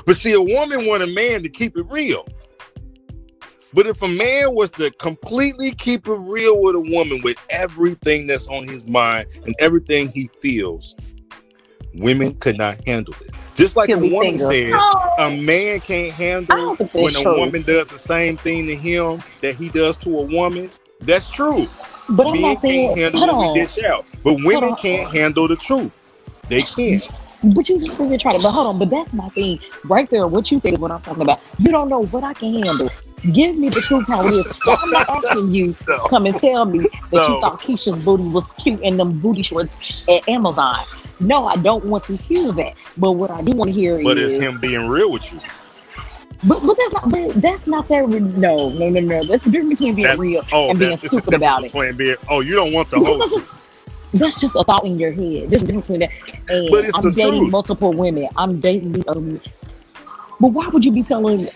But 0.05 0.15
see, 0.17 0.33
a 0.33 0.41
woman 0.41 0.85
want 0.85 1.03
a 1.03 1.07
man 1.07 1.43
to 1.43 1.49
keep 1.49 1.77
it 1.77 1.85
real. 1.89 2.27
But 3.73 3.87
if 3.87 4.01
a 4.01 4.07
man 4.07 4.53
was 4.53 4.71
to 4.71 4.91
completely 4.91 5.71
keep 5.71 6.07
it 6.07 6.13
real 6.13 6.61
with 6.61 6.75
a 6.75 6.79
woman 6.79 7.21
with 7.23 7.37
everything 7.49 8.27
that's 8.27 8.47
on 8.47 8.67
his 8.67 8.83
mind 8.85 9.27
and 9.45 9.55
everything 9.59 10.09
he 10.09 10.29
feels, 10.41 10.95
women 11.95 12.35
could 12.35 12.57
not 12.57 12.85
handle 12.85 13.15
it. 13.21 13.31
Just 13.55 13.75
like 13.75 13.89
He'll 13.89 14.03
a 14.03 14.13
woman 14.13 14.37
single. 14.37 14.51
says, 14.51 14.73
a 14.73 15.13
oh. 15.19 15.41
man 15.41 15.79
can't 15.79 16.11
handle 16.11 16.75
when 16.75 17.03
that's 17.03 17.19
a 17.19 17.21
true. 17.23 17.39
woman 17.39 17.61
does 17.63 17.89
the 17.89 17.97
same 17.97 18.37
thing 18.37 18.67
to 18.67 18.75
him 18.75 19.23
that 19.41 19.55
he 19.55 19.69
does 19.69 19.97
to 19.97 20.19
a 20.19 20.21
woman. 20.23 20.69
That's 21.01 21.31
true. 21.31 21.67
But 22.09 22.27
I'm 22.27 22.33
Men 22.33 22.41
not 22.41 22.61
can't 22.61 22.97
handle 22.97 23.25
Hold 23.25 23.37
what 23.37 23.53
we 23.53 23.59
dish 23.61 23.83
out, 23.83 24.05
but 24.23 24.33
women 24.43 24.75
can't 24.75 25.11
handle 25.13 25.47
the 25.47 25.55
truth. 25.55 26.07
They 26.49 26.61
can't. 26.61 27.09
But 27.43 27.67
you 27.69 27.79
just 27.79 27.99
you're 27.99 28.17
trying 28.17 28.37
to. 28.37 28.43
But 28.43 28.51
hold 28.51 28.67
on. 28.67 28.79
But 28.79 28.89
that's 28.89 29.13
my 29.13 29.29
thing 29.29 29.59
right 29.85 30.09
there. 30.09 30.27
What 30.27 30.51
you 30.51 30.59
said 30.59 30.73
is 30.73 30.79
what 30.79 30.91
I'm 30.91 31.01
talking 31.01 31.23
about. 31.23 31.39
You 31.59 31.71
don't 31.71 31.89
know 31.89 32.05
what 32.05 32.23
I 32.23 32.33
can 32.33 32.63
handle. 32.63 32.89
Give 33.31 33.55
me 33.57 33.69
the 33.69 33.79
truth 33.81 34.05
how 34.07 34.25
it 34.27 34.33
is. 34.33 34.59
I'm 34.67 34.89
not 34.91 35.09
asking 35.09 35.51
you 35.53 35.67
No. 35.87 35.97
to 35.97 36.09
come 36.09 36.25
and 36.25 36.35
tell 36.35 36.65
me 36.65 36.79
that 36.79 36.89
No. 37.13 37.27
you 37.35 37.41
thought 37.41 37.61
Keisha's 37.61 38.03
booty 38.03 38.27
was 38.27 38.43
cute 38.59 38.81
in 38.81 38.97
them 38.97 39.19
booty 39.19 39.41
shorts 39.41 40.03
at 40.09 40.27
Amazon. 40.27 40.75
No, 41.21 41.47
I 41.47 41.55
don't 41.55 41.85
want 41.85 42.03
to 42.05 42.17
hear 42.17 42.51
that. 42.53 42.73
But 42.97 43.13
what 43.13 43.31
I 43.31 43.41
do 43.41 43.55
want 43.55 43.69
to 43.69 43.73
hear 43.73 43.97
is 43.99 44.03
But 44.03 44.17
is. 44.17 44.33
it's 44.33 44.43
him 44.43 44.59
being 44.59 44.87
real 44.89 45.09
with 45.11 45.31
you. 45.31 45.39
But 46.45 46.65
but 46.65 46.75
that's 46.77 46.91
not 46.93 47.09
but 47.09 47.41
that's 47.41 47.67
not 47.67 47.87
that. 47.87 48.05
Re- 48.05 48.19
no 48.19 48.67
no 48.71 48.89
no 48.89 48.99
no. 48.99 49.23
That's 49.23 49.45
the 49.45 49.51
difference 49.51 49.79
between 49.79 49.95
being 49.95 50.03
That's- 50.03 50.19
real 50.19 50.43
Oh, 50.51 50.71
and 50.71 50.77
being 50.79 50.97
stupid 50.97 51.33
about 51.33 51.63
it. 51.63 51.71
Being, 51.97 52.15
oh, 52.29 52.41
you 52.41 52.55
don't 52.55 52.73
want 52.73 52.89
the 52.89 52.97
whole 52.99 53.17
that's 53.19 53.31
just 53.31 53.47
that's 54.15 54.41
just 54.41 54.55
a 54.55 54.63
thought 54.65 54.85
in 54.85 54.99
your 54.99 55.13
head. 55.13 55.49
There's 55.49 55.63
a 55.63 55.65
difference 55.67 55.87
between 55.87 55.99
that. 56.01 56.09
And 56.49 56.69
But 56.69 56.83
it's 56.83 56.95
I'm 56.97 57.03
the 57.03 57.11
dating 57.11 57.39
truth. 57.39 57.51
multiple 57.53 57.93
women. 57.93 58.27
I'm 58.35 58.59
dating 58.59 59.01
um 59.07 59.39
but 60.41 60.49
why 60.49 60.67
would 60.67 60.83
you 60.83 60.91
be 60.91 61.03
telling 61.03 61.47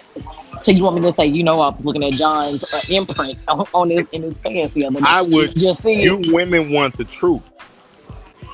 so 0.62 0.72
you 0.72 0.84
want 0.84 0.96
me 0.96 1.02
to 1.04 1.13
say, 1.13 1.26
you 1.26 1.43
know, 1.43 1.62
I 1.62 1.70
was 1.70 1.86
looking 1.86 2.04
at 2.04 2.13
John's 2.13 2.63
uh, 2.74 2.82
imprint 2.89 3.38
on, 3.48 3.65
on 3.74 3.89
his 3.89 4.08
in 4.10 4.24
his 4.24 4.38
pants 4.38 4.74
the 4.74 4.86
other 4.86 5.00
day. 5.00 5.06
I 5.08 5.22
would 5.22 5.56
just 5.56 5.82
see 5.82 6.02
you 6.02 6.22
women 6.34 6.72
want 6.72 6.98
the 6.98 7.06
truth. 7.06 7.43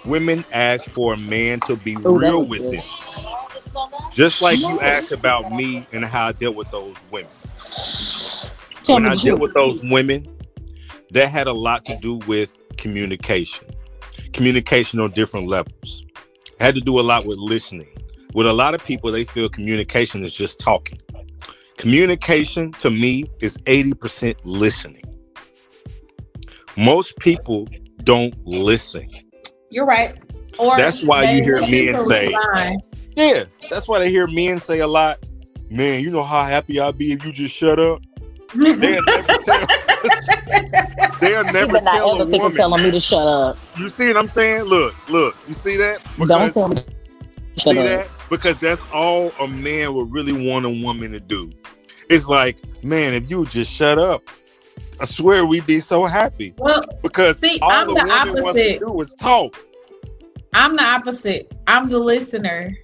Women 0.06 0.44
ask 0.52 0.90
for 0.92 1.14
a 1.14 1.18
man 1.18 1.60
to 1.62 1.76
be 1.78 1.96
Oh, 2.04 2.20
that 2.20 2.28
real 2.28 2.46
with 2.46 2.62
good. 2.62 2.80
them. 2.80 2.84
Just 4.12 4.42
like 4.42 4.60
you 4.60 4.80
asked 4.82 5.12
about 5.12 5.52
me 5.52 5.88
and 5.92 6.04
how 6.04 6.28
I 6.28 6.32
dealt 6.34 6.56
with 6.56 6.70
those 6.72 7.04
women. 7.10 7.32
Tell 8.84 8.96
when 8.96 9.08
I 9.08 9.16
dealt 9.16 9.40
with 9.40 9.54
those 9.54 9.82
women, 9.84 10.28
that 11.12 11.30
had 11.30 11.48
a 11.48 11.54
lot 11.54 11.86
to 11.86 11.98
do 11.98 12.16
with 12.28 12.58
communication. 12.78 13.68
Communication 14.34 15.00
on 15.00 15.12
different 15.12 15.48
levels. 15.48 16.04
It 16.46 16.62
had 16.62 16.76
to 16.76 16.82
do 16.82 17.00
a 17.00 17.02
lot 17.02 17.26
with 17.26 17.38
listening. 17.38 17.88
With 18.34 18.48
a 18.48 18.54
lot 18.54 18.74
of 18.74 18.84
people, 18.84 19.12
they 19.12 19.24
feel 19.24 19.48
communication 19.48 20.24
is 20.24 20.34
just 20.34 20.60
talking. 20.60 21.00
Communication 21.78 22.72
to 22.74 22.90
me 22.90 23.26
is 23.42 23.58
80% 23.60 24.36
listening. 24.44 25.02
Most 26.78 27.18
people 27.20 27.68
don't 28.04 28.34
listen. 28.46 29.10
You're 29.70 29.86
right. 29.86 30.16
Or 30.58 30.78
That's 30.78 31.04
why 31.04 31.32
you 31.32 31.44
hear 31.44 31.60
men 31.62 32.00
say- 32.00 32.28
respond. 32.28 32.82
Yeah, 33.16 33.44
that's 33.70 33.88
why 33.88 34.00
they 34.00 34.10
hear 34.10 34.26
men 34.28 34.60
say 34.60 34.80
a 34.80 34.88
lot. 34.88 35.20
Man, 35.70 36.02
you 36.02 36.10
know 36.10 36.24
how 36.24 36.44
happy 36.44 36.80
I'd 36.80 36.98
be 36.98 37.12
if 37.14 37.24
you 37.24 37.32
just 37.32 37.54
shut 37.54 37.80
up. 37.80 38.02
They'll 38.56 38.76
never 38.78 39.02
tell. 39.24 39.68
They'll 41.20 41.44
never 41.46 41.80
tell 41.80 42.10
a 42.10 42.16
ever 42.22 42.30
think 42.32 42.44
of 42.44 42.52
woman. 42.52 42.58
telling 42.58 42.84
me 42.84 42.92
to 42.92 43.00
shut 43.00 43.28
up. 43.28 43.58
You 43.78 43.90
see 43.90 44.08
what 44.08 44.18
I'm 44.18 44.28
saying? 44.28 44.64
Look, 44.64 44.96
look. 45.10 45.36
You 45.48 45.54
see 45.54 45.78
that? 45.78 46.00
Don't 46.18 46.54
tell 46.54 46.68
me 46.70 46.84
See 47.58 47.74
that? 47.76 48.08
Because 48.30 48.60
that's 48.60 48.90
all 48.92 49.32
a 49.40 49.48
man 49.48 49.94
would 49.94 50.12
really 50.12 50.50
want 50.50 50.66
a 50.66 50.84
woman 50.84 51.12
to 51.12 51.20
do. 51.20 51.52
It's 52.10 52.28
like, 52.28 52.60
man, 52.84 53.14
if 53.14 53.30
you 53.30 53.40
would 53.42 53.50
just 53.50 53.72
shut 53.72 53.98
up, 54.00 54.24
I 55.02 55.06
swear 55.06 55.46
we'd 55.46 55.66
be 55.66 55.80
so 55.80 56.06
happy. 56.06 56.54
Well, 56.58 56.84
Because 57.02 57.40
see, 57.40 57.60
all 57.62 57.72
I'm 57.72 57.88
the 57.88 57.94
the 57.96 58.06
woman 58.06 58.44
wants 58.44 58.60
to 58.60 58.76
opposite. 58.76 58.80
do 58.80 59.02
is 59.02 59.14
talk. 59.16 59.66
I'm 60.54 60.76
the 60.76 60.84
opposite. 60.84 61.52
I'm 61.68 61.90
the 61.90 62.00
listener. 62.00 62.76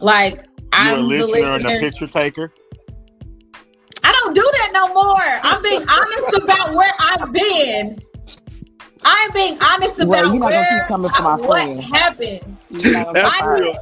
Like 0.00 0.34
You're 0.36 0.46
I'm 0.72 0.92
a 0.94 0.96
the 0.96 1.02
listener 1.26 1.54
and 1.56 1.66
a 1.66 1.78
picture 1.80 2.06
taker. 2.06 2.52
I 4.02 4.12
don't 4.12 4.34
do 4.34 4.42
that 4.42 4.70
no 4.74 4.92
more. 4.92 5.14
I'm 5.42 5.62
being 5.62 5.82
honest 5.90 6.42
about 6.42 6.74
where 6.74 6.92
I've 6.98 7.32
been. 7.32 7.98
I'm 9.04 9.32
being 9.32 9.58
honest 9.62 9.98
Well, 9.98 10.08
about 10.08 10.24
you're 10.32 10.40
not 10.40 10.50
gonna 10.50 10.56
where 10.56 10.80
keep 10.80 10.88
coming 10.88 11.10
for 11.10 11.22
my 11.22 11.36
what 11.36 11.62
friend. 11.62 11.82
happened. 11.82 12.53
You're 12.82 12.92
not 12.92 13.14
That's 13.14 13.38
come 13.38 13.48
real. 13.50 13.76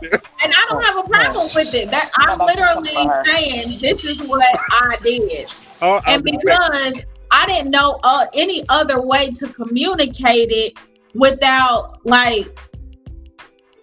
And 0.45 0.53
I 0.55 0.67
don't 0.69 0.85
have 0.85 1.05
a 1.05 1.09
problem 1.09 1.49
with 1.55 1.75
it. 1.75 1.91
That 1.91 2.11
I'm 2.17 2.39
Nobody 2.39 2.59
can 2.59 2.83
literally 2.83 2.95
come 2.95 3.09
for 3.09 3.15
her. 3.15 3.25
saying 3.25 3.57
this 3.81 4.05
is 4.05 4.29
what 4.29 4.59
I 4.71 4.97
did. 5.03 5.53
Oh, 5.81 6.01
I 6.07 6.15
And 6.15 6.25
because 6.25 7.01
I 7.31 7.47
didn't 7.47 7.71
know 7.71 7.99
uh, 8.03 8.27
any 8.35 8.65
other 8.69 9.01
way 9.01 9.31
to 9.31 9.49
communicate 9.49 10.51
it 10.51 10.79
without 11.15 12.05
like 12.05 12.59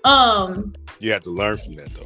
um 0.04 0.74
you 1.00 1.12
have 1.12 1.24
to 1.24 1.32
learn 1.32 1.58
from 1.58 1.76
that 1.76 1.94
though. 1.94 2.06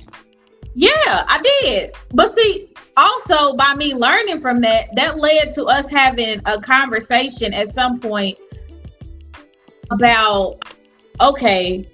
Yeah, 0.75 0.89
I 1.05 1.41
did. 1.61 1.93
But 2.13 2.31
see, 2.31 2.69
also 2.97 3.55
by 3.55 3.73
me 3.75 3.93
learning 3.93 4.39
from 4.39 4.61
that, 4.61 4.85
that 4.95 5.17
led 5.17 5.51
to 5.53 5.65
us 5.65 5.89
having 5.89 6.41
a 6.45 6.59
conversation 6.59 7.53
at 7.53 7.69
some 7.69 7.99
point 7.99 8.37
about 9.91 10.63
okay, 11.21 11.87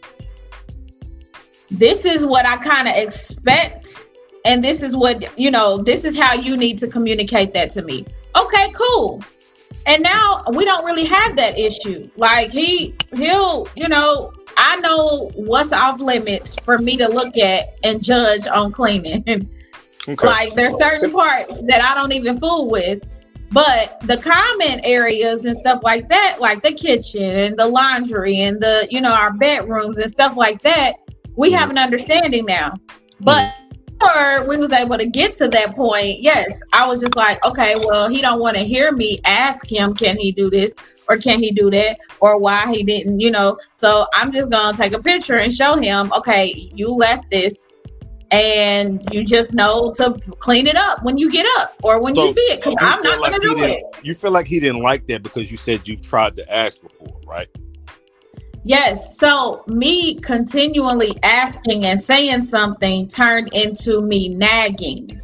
this 1.71 2.05
is 2.05 2.25
what 2.25 2.45
I 2.45 2.57
kind 2.57 2.87
of 2.87 2.95
expect, 2.95 4.07
and 4.45 4.63
this 4.63 4.81
is 4.81 4.95
what 4.95 5.37
you 5.37 5.51
know, 5.51 5.77
this 5.77 6.05
is 6.05 6.17
how 6.17 6.33
you 6.33 6.57
need 6.57 6.77
to 6.79 6.87
communicate 6.87 7.53
that 7.53 7.69
to 7.71 7.81
me. 7.81 8.05
Okay, 8.35 8.71
cool. 8.73 9.23
And 9.85 10.03
now 10.03 10.43
we 10.53 10.65
don't 10.65 10.85
really 10.85 11.05
have 11.05 11.35
that 11.37 11.57
issue. 11.57 12.09
Like 12.15 12.51
he 12.51 12.95
he'll, 13.15 13.67
you 13.75 13.87
know, 13.87 14.33
I 14.57 14.77
know 14.77 15.31
what's 15.35 15.73
off 15.73 15.99
limits 15.99 16.55
for 16.63 16.77
me 16.77 16.97
to 16.97 17.07
look 17.07 17.37
at 17.37 17.77
and 17.83 18.03
judge 18.03 18.47
on 18.47 18.71
cleaning. 18.71 19.49
Okay. 20.07 20.25
Like 20.25 20.55
there's 20.55 20.75
certain 20.79 21.11
parts 21.11 21.61
that 21.63 21.81
I 21.83 21.93
don't 21.93 22.13
even 22.13 22.39
fool 22.39 22.69
with. 22.69 23.03
But 23.51 23.99
the 24.01 24.17
common 24.17 24.79
areas 24.83 25.45
and 25.45 25.55
stuff 25.55 25.81
like 25.83 26.07
that, 26.09 26.37
like 26.39 26.63
the 26.63 26.71
kitchen 26.71 27.31
and 27.31 27.57
the 27.57 27.67
laundry 27.67 28.37
and 28.37 28.59
the, 28.61 28.87
you 28.89 29.01
know, 29.01 29.13
our 29.13 29.33
bedrooms 29.33 29.99
and 29.99 30.09
stuff 30.09 30.37
like 30.37 30.61
that, 30.61 30.93
we 31.35 31.51
have 31.51 31.69
an 31.69 31.77
understanding 31.77 32.45
now. 32.45 32.73
But 33.21 33.53
before 33.99 34.47
we 34.47 34.57
was 34.57 34.71
able 34.71 34.97
to 34.97 35.05
get 35.05 35.33
to 35.35 35.47
that 35.49 35.75
point, 35.75 36.21
yes, 36.21 36.61
I 36.73 36.87
was 36.87 37.01
just 37.01 37.15
like, 37.15 37.43
okay, 37.45 37.75
well, 37.77 38.09
he 38.09 38.21
don't 38.21 38.39
want 38.39 38.55
to 38.57 38.63
hear 38.63 38.91
me 38.91 39.19
ask 39.25 39.69
him, 39.69 39.93
can 39.93 40.17
he 40.17 40.31
do 40.31 40.49
this 40.49 40.75
or 41.09 41.17
can 41.17 41.39
he 41.39 41.51
do 41.51 41.69
that 41.71 41.99
or 42.19 42.39
why 42.39 42.71
he 42.71 42.83
didn't, 42.83 43.19
you 43.19 43.31
know. 43.31 43.57
So 43.71 44.05
I'm 44.13 44.31
just 44.31 44.51
gonna 44.51 44.75
take 44.75 44.93
a 44.93 44.99
picture 44.99 45.35
and 45.35 45.51
show 45.51 45.75
him, 45.75 46.11
okay, 46.15 46.69
you 46.73 46.89
left 46.89 47.29
this 47.31 47.77
and 48.31 49.01
you 49.11 49.25
just 49.25 49.53
know 49.53 49.91
to 49.95 50.13
clean 50.37 50.67
it 50.67 50.75
up 50.75 51.03
when 51.03 51.17
you 51.17 51.31
get 51.31 51.47
up 51.57 51.73
or 51.81 52.01
when 52.01 52.15
you 52.15 52.29
see 52.29 52.41
it 52.41 52.57
because 52.57 52.75
I'm 52.79 53.01
not 53.01 53.19
like 53.21 53.31
gonna 53.31 53.43
do 53.43 53.55
it. 53.63 53.83
You 54.03 54.13
feel 54.13 54.31
like 54.31 54.45
he 54.45 54.59
didn't 54.59 54.81
like 54.81 55.07
that 55.07 55.23
because 55.23 55.51
you 55.51 55.57
said 55.57 55.87
you've 55.87 56.03
tried 56.03 56.35
to 56.35 56.53
ask 56.53 56.81
before, 56.81 57.19
right? 57.25 57.47
Yes. 58.63 59.17
So 59.17 59.63
me 59.67 60.15
continually 60.15 61.17
asking 61.23 61.85
and 61.85 61.99
saying 61.99 62.43
something 62.43 63.07
turned 63.07 63.53
into 63.53 64.01
me 64.01 64.29
nagging. 64.29 65.19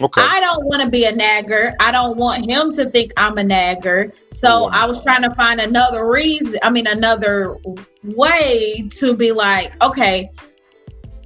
Okay. 0.00 0.22
I 0.22 0.40
don't 0.40 0.64
want 0.64 0.82
to 0.82 0.88
be 0.88 1.04
a 1.04 1.12
nagger. 1.12 1.74
I 1.78 1.92
don't 1.92 2.16
want 2.16 2.48
him 2.48 2.72
to 2.72 2.88
think 2.88 3.12
I'm 3.18 3.36
a 3.36 3.44
nagger. 3.44 4.12
So 4.32 4.48
oh, 4.48 4.70
Yeah. 4.70 4.82
I 4.82 4.86
was 4.86 5.02
trying 5.02 5.22
to 5.22 5.34
find 5.34 5.60
another 5.60 6.10
reason, 6.10 6.58
I 6.62 6.70
mean, 6.70 6.86
another 6.86 7.58
way 8.02 8.88
to 8.92 9.14
be 9.14 9.32
like, 9.32 9.82
okay, 9.82 10.30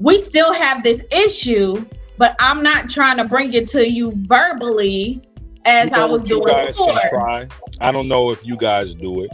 we 0.00 0.18
still 0.18 0.52
have 0.52 0.83
this 0.83 1.04
issue, 1.12 1.85
but 2.18 2.35
I'm 2.40 2.64
not 2.64 2.90
trying 2.90 3.18
to 3.18 3.24
bring 3.24 3.52
it 3.52 3.68
to 3.68 3.88
you 3.88 4.11
verbally 4.26 5.22
as 5.64 5.90
You 5.90 5.96
know 5.96 6.02
I 6.02 6.11
was 6.11 6.24
doing 6.24 6.66
before. 6.66 7.48
I 7.80 7.92
don't 7.92 8.09
know 8.09 8.33
if 8.33 8.44
you 8.44 8.57
guys 8.57 8.94
do 8.94 9.22
it, 9.22 9.30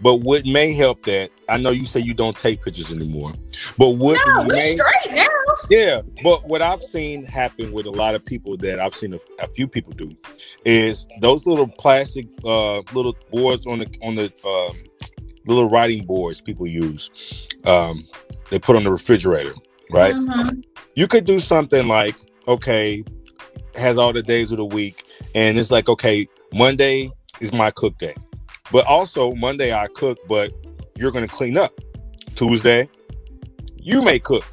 but 0.00 0.16
what 0.16 0.44
may 0.46 0.72
help 0.74 1.02
that 1.04 1.30
I 1.48 1.58
know 1.58 1.70
you 1.70 1.84
say 1.84 2.00
you 2.00 2.14
don't 2.14 2.36
take 2.36 2.62
pictures 2.62 2.92
anymore, 2.92 3.32
but 3.78 3.90
what 3.90 4.18
No, 4.26 4.42
we 4.42 4.48
may, 4.48 4.76
straight 4.76 5.14
now. 5.14 5.26
yeah, 5.70 6.00
but 6.22 6.46
what 6.48 6.62
I've 6.62 6.80
seen 6.80 7.24
happen 7.24 7.72
with 7.72 7.86
a 7.86 7.90
lot 7.90 8.14
of 8.14 8.24
people 8.24 8.56
that 8.58 8.80
I've 8.80 8.94
seen 8.94 9.14
a, 9.14 9.18
a 9.40 9.46
few 9.48 9.68
people 9.68 9.92
do 9.92 10.14
is 10.64 11.06
those 11.20 11.46
little 11.46 11.68
plastic 11.68 12.26
uh 12.44 12.78
little 12.92 13.16
boards 13.30 13.66
on 13.66 13.80
the 13.80 13.86
on 14.02 14.14
the 14.14 14.32
um 14.46 14.76
little 15.46 15.68
writing 15.68 16.04
boards 16.06 16.40
people 16.40 16.66
use 16.66 17.48
um 17.64 18.06
they 18.50 18.58
put 18.58 18.76
on 18.76 18.84
the 18.84 18.90
refrigerator, 18.90 19.54
right? 19.90 20.14
Mhm. 20.14 20.62
you 20.94 21.06
could 21.06 21.24
do 21.24 21.38
something 21.40 21.86
like 21.88 22.16
okay 22.48 23.02
has 23.76 23.96
all 23.98 24.12
the 24.12 24.22
days 24.22 24.52
of 24.52 24.58
the 24.58 24.64
week 24.64 25.04
and 25.34 25.58
it's 25.58 25.70
like 25.70 25.88
okay 25.88 26.26
monday 26.52 27.10
is 27.40 27.52
my 27.52 27.70
cook 27.70 27.96
day 27.98 28.14
but 28.72 28.84
also 28.86 29.32
monday 29.34 29.72
i 29.72 29.86
cook 29.94 30.18
but 30.28 30.52
you're 30.96 31.10
gonna 31.10 31.28
clean 31.28 31.56
up. 31.56 31.72
Tuesday 32.34 32.88
you 33.78 34.02
may 34.02 34.18
cook. 34.18 34.44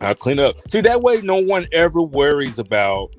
I'll 0.00 0.16
clean 0.16 0.40
up. 0.40 0.58
See 0.68 0.80
that 0.80 1.00
way 1.00 1.20
no 1.22 1.36
one 1.36 1.66
ever 1.72 2.02
worries 2.02 2.58
about 2.58 3.10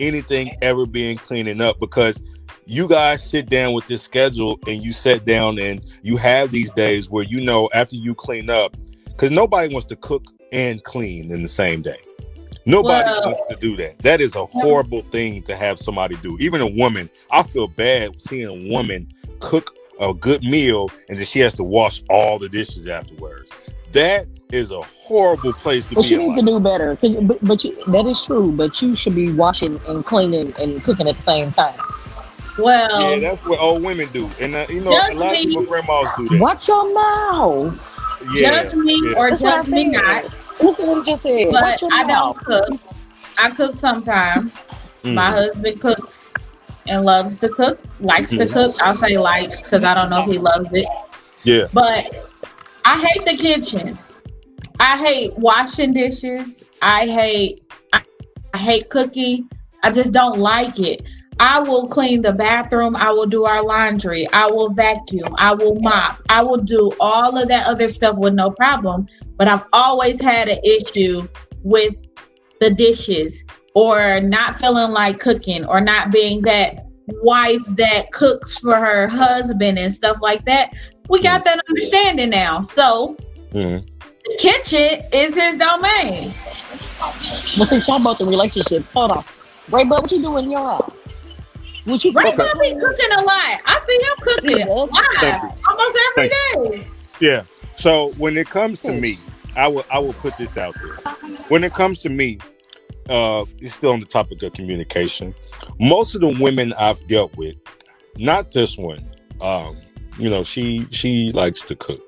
anything 0.00 0.56
ever 0.60 0.86
being 0.86 1.16
cleaning 1.16 1.60
up 1.60 1.78
because 1.78 2.22
you 2.66 2.88
guys 2.88 3.22
sit 3.22 3.48
down 3.48 3.72
with 3.72 3.86
this 3.86 4.02
schedule 4.02 4.58
and 4.66 4.82
you 4.82 4.92
sit 4.92 5.24
down 5.24 5.58
and 5.58 5.84
you 6.02 6.16
have 6.16 6.50
these 6.50 6.70
days 6.72 7.10
where 7.10 7.24
you 7.24 7.40
know 7.40 7.68
after 7.74 7.96
you 7.96 8.14
clean 8.14 8.50
up 8.50 8.76
because 9.06 9.30
nobody 9.30 9.72
wants 9.72 9.86
to 9.86 9.96
cook 9.96 10.24
and 10.52 10.82
clean 10.84 11.30
in 11.30 11.42
the 11.42 11.48
same 11.48 11.82
day. 11.82 11.98
Nobody 12.70 13.10
Well- 13.10 13.22
wants 13.26 13.46
to 13.48 13.56
do 13.56 13.76
that. 13.76 13.98
That 13.98 14.20
is 14.20 14.36
a 14.36 14.46
horrible 14.46 15.02
thing 15.02 15.42
to 15.42 15.56
have 15.56 15.78
somebody 15.78 16.16
do. 16.16 16.36
Even 16.40 16.60
a 16.60 16.66
woman, 16.66 17.10
I 17.30 17.42
feel 17.42 17.66
bad 17.68 18.20
seeing 18.20 18.46
a 18.46 18.72
woman 18.72 19.08
cook 19.40 19.74
a 20.00 20.14
good 20.14 20.42
meal 20.42 20.90
and 21.08 21.18
then 21.18 21.26
she 21.26 21.40
has 21.40 21.56
to 21.56 21.62
wash 21.64 22.02
all 22.08 22.38
the 22.38 22.48
dishes 22.48 22.86
afterwards. 22.88 23.50
That 23.92 24.26
is 24.52 24.70
a 24.70 24.80
horrible 24.82 25.52
place 25.52 25.84
to 25.86 25.96
But 25.96 26.02
be 26.04 26.08
you 26.10 26.20
in 26.20 26.28
need 26.28 26.40
to 26.40 26.46
do 26.46 26.60
better. 26.60 26.96
But, 27.00 27.44
but 27.44 27.64
you, 27.64 27.76
that 27.88 28.06
is 28.06 28.24
true. 28.24 28.52
But 28.52 28.80
you 28.80 28.94
should 28.94 29.14
be 29.16 29.32
washing 29.32 29.80
and 29.88 30.04
cleaning 30.06 30.54
and 30.60 30.82
cooking 30.84 31.08
at 31.08 31.16
the 31.16 31.22
same 31.24 31.50
time. 31.50 31.78
Well, 32.58 33.12
Yeah, 33.14 33.28
that's 33.28 33.44
what 33.44 33.58
old 33.58 33.82
women 33.82 34.08
do, 34.12 34.28
and 34.40 34.54
uh, 34.54 34.66
you 34.68 34.80
know 34.80 34.90
a 34.90 35.14
lot 35.14 35.34
of 35.34 35.40
me. 35.44 35.46
people 35.46 35.64
grandmas 35.64 36.08
do 36.18 36.28
that. 36.28 36.40
Watch 36.40 36.68
your 36.68 36.92
mouth. 36.92 38.20
Yeah, 38.34 38.62
judge 38.62 38.74
me 38.74 39.00
yeah. 39.04 39.18
or 39.18 39.30
That's 39.30 39.40
judge 39.40 39.68
me 39.68 39.84
not. 39.88 40.24
Listen 40.62 40.86
what 40.88 40.96
you 40.98 41.04
just 41.04 41.22
said. 41.22 41.46
But 41.50 41.62
Watch 41.62 41.82
your 41.82 41.90
I 41.92 42.04
don't 42.04 42.36
cook. 42.38 42.68
I 43.38 43.50
cook 43.50 43.74
sometimes. 43.74 44.52
Mm. 45.04 45.14
My 45.14 45.30
husband 45.30 45.80
cooks 45.80 46.34
and 46.88 47.04
loves 47.04 47.38
to 47.38 47.48
cook, 47.48 47.80
likes 48.00 48.30
to 48.30 48.44
Mhm. 48.44 48.52
cook. 48.52 48.76
I'll 48.82 48.94
say 48.94 49.16
likes 49.18 49.62
because 49.62 49.84
I 49.84 49.94
don't 49.94 50.10
know 50.10 50.20
if 50.20 50.26
he 50.26 50.38
loves 50.38 50.70
it. 50.72 50.86
yeah, 51.44 51.66
But 51.72 52.28
I 52.84 52.98
hate 52.98 53.24
the 53.24 53.36
kitchen. 53.36 53.98
I 54.78 54.98
hate 54.98 55.36
washing 55.38 55.92
dishes. 55.92 56.64
I 56.82 57.06
hate 57.06 57.62
I, 57.92 58.02
I 58.54 58.58
hate 58.58 58.90
cooking. 58.90 59.48
I 59.82 59.90
just 59.90 60.12
don't 60.12 60.38
like 60.38 60.78
it. 60.78 61.02
I 61.40 61.58
will 61.60 61.88
clean 61.88 62.20
the 62.20 62.34
bathroom. 62.34 62.94
I 62.96 63.10
will 63.10 63.24
do 63.24 63.44
our 63.44 63.64
laundry. 63.64 64.28
I 64.30 64.46
will 64.50 64.68
vacuum. 64.74 65.34
I 65.38 65.54
will 65.54 65.80
mop. 65.80 66.22
I 66.28 66.42
will 66.42 66.58
do 66.58 66.92
all 67.00 67.38
of 67.38 67.48
that 67.48 67.66
other 67.66 67.88
stuff 67.88 68.18
with 68.18 68.34
no 68.34 68.50
problem. 68.50 69.08
But 69.36 69.48
I've 69.48 69.64
always 69.72 70.20
had 70.20 70.48
an 70.48 70.58
issue 70.62 71.26
with 71.62 71.94
the 72.60 72.68
dishes 72.68 73.42
or 73.74 74.20
not 74.20 74.56
feeling 74.56 74.90
like 74.90 75.18
cooking 75.18 75.64
or 75.64 75.80
not 75.80 76.12
being 76.12 76.42
that 76.42 76.84
wife 77.22 77.62
that 77.68 78.12
cooks 78.12 78.58
for 78.58 78.76
her 78.76 79.08
husband 79.08 79.78
and 79.78 79.90
stuff 79.90 80.18
like 80.20 80.44
that. 80.44 80.74
We 81.08 81.22
got 81.22 81.46
that 81.46 81.62
understanding 81.70 82.30
now. 82.30 82.60
So 82.60 83.16
Mhm. 83.54 83.82
the 84.24 84.36
kitchen 84.38 85.00
is 85.10 85.34
his 85.34 85.56
domain. 85.56 86.34
But 87.58 87.68
since 87.68 87.88
y'all 87.88 87.98
about 87.98 88.18
the 88.18 88.26
relationship, 88.26 88.84
hold 88.92 89.12
on. 89.12 89.24
Ray 89.70 89.84
Bud, 89.84 90.02
what 90.02 90.12
you 90.12 90.20
doing 90.20 90.44
in 90.44 90.50
your 90.50 90.68
house? 90.68 90.99
What 91.84 92.04
you 92.04 92.12
Ray 92.12 92.24
cooking? 92.24 92.38
Bob 92.38 92.60
be 92.60 92.68
cooking 92.74 93.12
a 93.18 93.22
lot. 93.22 93.60
I 93.66 93.80
see 93.86 93.96
him 93.96 94.16
cooking 94.20 94.58
Yeah. 94.58 94.66
live 94.66 94.90
Thank 95.20 95.42
you. 95.42 95.50
almost 95.68 95.98
every 96.16 96.28
Thank 96.28 96.82
day. 96.82 96.86
Yeah. 97.20 97.42
So 97.74 98.12
when 98.18 98.36
it 98.36 98.48
comes 98.48 98.80
to 98.82 98.92
me, 98.92 99.18
I 99.56 99.68
will 99.68 99.84
I 99.90 99.98
will 99.98 100.12
put 100.14 100.36
this 100.36 100.56
out 100.56 100.76
there. 100.80 100.98
When 101.48 101.64
it 101.64 101.72
comes 101.72 102.00
to 102.02 102.08
me, 102.08 102.38
uh, 103.08 103.44
it's 103.58 103.74
still 103.74 103.92
on 103.92 104.00
the 104.00 104.06
topic 104.06 104.42
of 104.42 104.52
communication. 104.52 105.34
Most 105.78 106.14
of 106.14 106.20
the 106.20 106.28
women 106.28 106.72
I've 106.78 107.04
dealt 107.08 107.34
with, 107.36 107.56
not 108.16 108.52
this 108.52 108.78
one, 108.78 109.10
um, 109.40 109.76
you 110.18 110.30
know, 110.30 110.42
she 110.44 110.86
she 110.90 111.32
likes 111.32 111.62
to 111.62 111.74
cook 111.74 112.00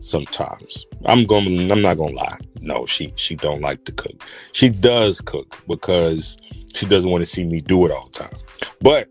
sometimes. 0.00 0.86
I'm 1.06 1.24
going 1.24 1.70
I'm 1.70 1.80
not 1.80 1.96
gonna 1.96 2.14
lie. 2.14 2.38
no, 2.60 2.84
she 2.86 3.12
she 3.16 3.36
don't 3.36 3.60
like 3.60 3.84
to 3.84 3.92
cook. 3.92 4.22
She 4.52 4.68
does 4.68 5.20
cook 5.20 5.56
because 5.68 6.36
she 6.74 6.86
doesn't 6.86 7.10
want 7.10 7.22
to 7.22 7.26
see 7.28 7.44
me 7.44 7.60
do 7.60 7.86
it 7.86 7.92
all 7.92 8.08
the 8.12 8.18
time. 8.20 8.40
But 8.80 9.08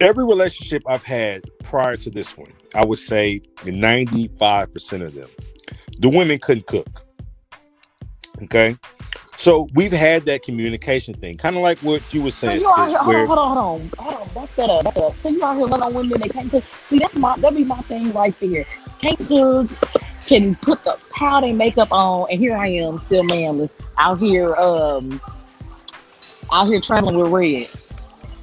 every 0.00 0.24
relationship 0.24 0.82
I've 0.86 1.04
had 1.04 1.42
prior 1.64 1.96
to 1.98 2.10
this 2.10 2.36
one, 2.36 2.52
I 2.74 2.84
would 2.84 2.98
say 2.98 3.40
95% 3.58 5.02
of 5.02 5.14
them, 5.14 5.28
the 6.00 6.08
women 6.08 6.38
couldn't 6.38 6.66
cook. 6.66 7.04
Okay. 8.42 8.76
So 9.36 9.68
we've 9.74 9.92
had 9.92 10.26
that 10.26 10.42
communication 10.42 11.14
thing, 11.14 11.38
kind 11.38 11.56
of 11.56 11.62
like 11.62 11.78
what 11.78 12.12
you 12.12 12.22
were 12.22 12.30
So 12.30 12.48
saying. 12.48 12.60
you 12.60 12.68
out 12.68 12.88
here, 12.88 12.98
hold 12.98 13.08
where, 13.08 13.20
on, 13.22 13.26
hold 13.26 13.38
on, 13.38 13.56
hold 13.56 13.58
on, 13.58 13.90
hold 13.98 14.28
on. 14.28 14.34
Back 14.34 14.54
that 14.56 14.70
up, 14.70 14.84
back 14.84 14.94
that 14.94 15.02
up. 15.02 15.16
So 15.22 15.28
you 15.30 15.42
out 15.44 15.56
here 15.56 15.66
loving 15.66 15.94
women 15.94 16.20
that 16.20 16.30
can't 16.30 16.50
cook. 16.50 16.64
See, 16.88 16.98
that's 16.98 17.14
my 17.14 17.36
that 17.38 17.54
be 17.56 17.64
my 17.64 17.80
thing 17.82 18.12
right 18.12 18.38
there. 18.38 18.66
Can't 19.00 19.18
cook, 19.28 19.70
can 20.26 20.56
put 20.56 20.84
the 20.84 20.98
powder 21.14 21.46
and 21.46 21.56
makeup 21.56 21.90
on, 21.90 22.26
and 22.30 22.38
here 22.38 22.54
I 22.54 22.66
am 22.68 22.98
still 22.98 23.24
manless 23.24 23.70
out 23.96 24.18
here, 24.18 24.54
um, 24.56 25.22
out 26.52 26.68
here 26.68 26.80
traveling 26.82 27.16
with 27.16 27.32
red. 27.32 27.70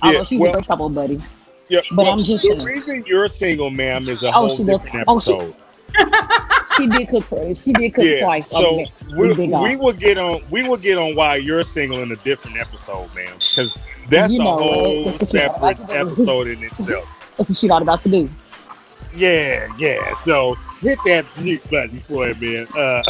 Although 0.02 0.18
Yeah, 0.20 0.24
she's 0.24 0.40
well- 0.40 0.50
a 0.52 0.54
great 0.54 0.68
couple, 0.68 0.90
buddy. 0.90 1.22
yeah, 1.70 1.80
but 1.92 2.04
well, 2.06 2.14
I'm 2.14 2.24
just 2.24 2.44
the 2.44 2.54
saying. 2.60 2.64
reason 2.66 3.04
you're 3.08 3.28
single, 3.28 3.70
ma'am, 3.70 4.08
is 4.08 4.24
a 4.24 4.28
Oh, 4.30 4.32
whole 4.32 4.50
she 4.50 4.64
does- 4.64 4.82
different 4.82 5.06
oh, 5.08 5.20
she- 5.20 5.34
episode. 5.34 5.56
She 6.76 6.86
did 6.86 7.08
cook 7.10 7.24
for 7.24 7.54
She 7.56 7.74
did 7.74 7.92
cook 7.96 8.04
yeah, 8.06 8.20
twice. 8.24 8.52
so 8.52 8.64
okay. 8.82 8.86
we, 9.18 9.34
we 9.34 9.52
on. 9.54 9.80
will 9.80 9.94
get 9.94 10.20
on 10.20 10.44
we 10.52 10.62
will 10.68 10.78
get 10.78 10.96
on 11.00 11.16
why 11.16 11.38
you're 11.38 11.64
single 11.64 12.04
in 12.04 12.12
a 12.12 12.16
different 12.18 12.56
episode, 12.58 13.10
man, 13.16 13.32
because 13.40 13.76
that's 14.12 14.32
You 14.32 14.42
a 14.42 14.44
know, 14.44 14.58
whole 14.60 15.06
right? 15.08 15.20
separate 15.22 15.82
episode 15.90 16.48
in 16.50 16.62
itself. 16.62 17.06
That's 17.36 17.50
what 17.50 17.58
she 17.58 17.66
not 17.68 17.82
about 17.82 18.02
to 18.04 18.10
do. 18.10 18.30
Yeah, 19.16 19.68
yeah. 19.80 20.14
So 20.14 20.56
hit 20.82 21.00
that 21.06 21.26
mute 21.40 21.64
button 21.72 22.00
for 22.02 22.28
it, 22.28 22.40
man. 22.40 22.68
Uh, 22.78 23.02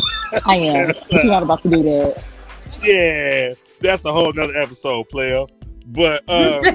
I 0.45 0.55
am. 0.55 0.93
she 1.11 1.27
not 1.27 1.43
about 1.43 1.61
to 1.63 1.69
do 1.69 1.83
that. 1.83 2.23
yeah, 2.83 3.53
that's 3.81 4.05
a 4.05 4.13
whole 4.13 4.31
nother 4.31 4.55
episode, 4.55 5.09
player. 5.09 5.45
But 5.87 6.23
uh, 6.27 6.61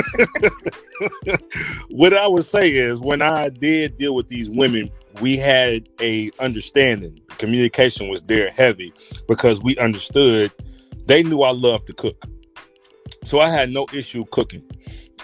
what 1.90 2.14
I 2.14 2.26
would 2.26 2.44
say 2.44 2.68
is, 2.70 3.00
when 3.00 3.22
I 3.22 3.48
did 3.48 3.98
deal 3.98 4.14
with 4.14 4.28
these 4.28 4.50
women, 4.50 4.90
we 5.20 5.36
had 5.36 5.88
a 6.00 6.30
understanding. 6.38 7.20
Communication 7.38 8.08
was 8.08 8.22
there 8.22 8.50
heavy 8.50 8.92
because 9.28 9.62
we 9.62 9.76
understood. 9.78 10.52
They 11.06 11.22
knew 11.22 11.42
I 11.42 11.52
loved 11.52 11.86
to 11.88 11.92
cook, 11.92 12.24
so 13.24 13.40
I 13.40 13.48
had 13.48 13.70
no 13.70 13.86
issue 13.92 14.24
cooking. 14.26 14.64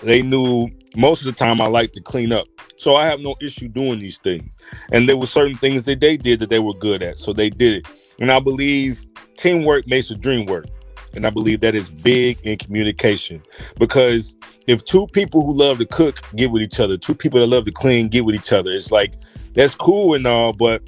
They 0.03 0.23
knew 0.23 0.69
most 0.97 1.21
of 1.21 1.27
the 1.27 1.39
time 1.39 1.61
I 1.61 1.67
like 1.67 1.93
to 1.93 2.01
clean 2.01 2.33
up, 2.33 2.47
so 2.77 2.97
I 2.97 3.07
have 3.07 3.21
no 3.21 3.37
issue 3.41 3.69
doing 3.69 4.01
these 4.01 4.19
things. 4.19 4.49
And 4.93 5.09
there 5.09 5.17
were 5.17 5.27
certain 5.27 5.57
things 5.57 5.85
that 5.85 6.01
they 6.01 6.17
did 6.17 6.41
that 6.41 6.51
they 6.51 6.59
were 6.59 6.75
good 6.75 7.03
at, 7.03 7.19
so 7.19 7.33
they 7.33 7.51
did 7.51 7.79
it. 7.79 8.15
And 8.19 8.33
I 8.33 8.41
believe 8.41 9.07
teamwork 9.37 9.87
makes 9.87 10.09
the 10.09 10.17
dream 10.17 10.47
work. 10.47 10.67
And 11.15 11.27
I 11.27 11.31
believe 11.31 11.61
that 11.61 11.75
is 11.75 11.89
big 11.89 12.39
in 12.45 12.59
communication 12.59 13.43
because 13.79 14.37
if 14.67 14.85
two 14.85 15.07
people 15.09 15.45
who 15.45 15.55
love 15.55 15.79
to 15.79 15.87
cook 15.87 16.21
get 16.37 16.51
with 16.51 16.63
each 16.63 16.81
other, 16.81 16.97
two 16.97 17.15
people 17.15 17.41
that 17.41 17.47
love 17.47 17.65
to 17.65 17.73
clean 17.73 18.09
get 18.09 18.25
with 18.25 18.35
each 18.35 18.53
other, 18.53 18.71
it's 18.71 18.93
like 18.93 19.15
that's 19.55 19.75
cool 19.75 20.15
and 20.15 20.27
all, 20.27 20.53
but 20.53 20.83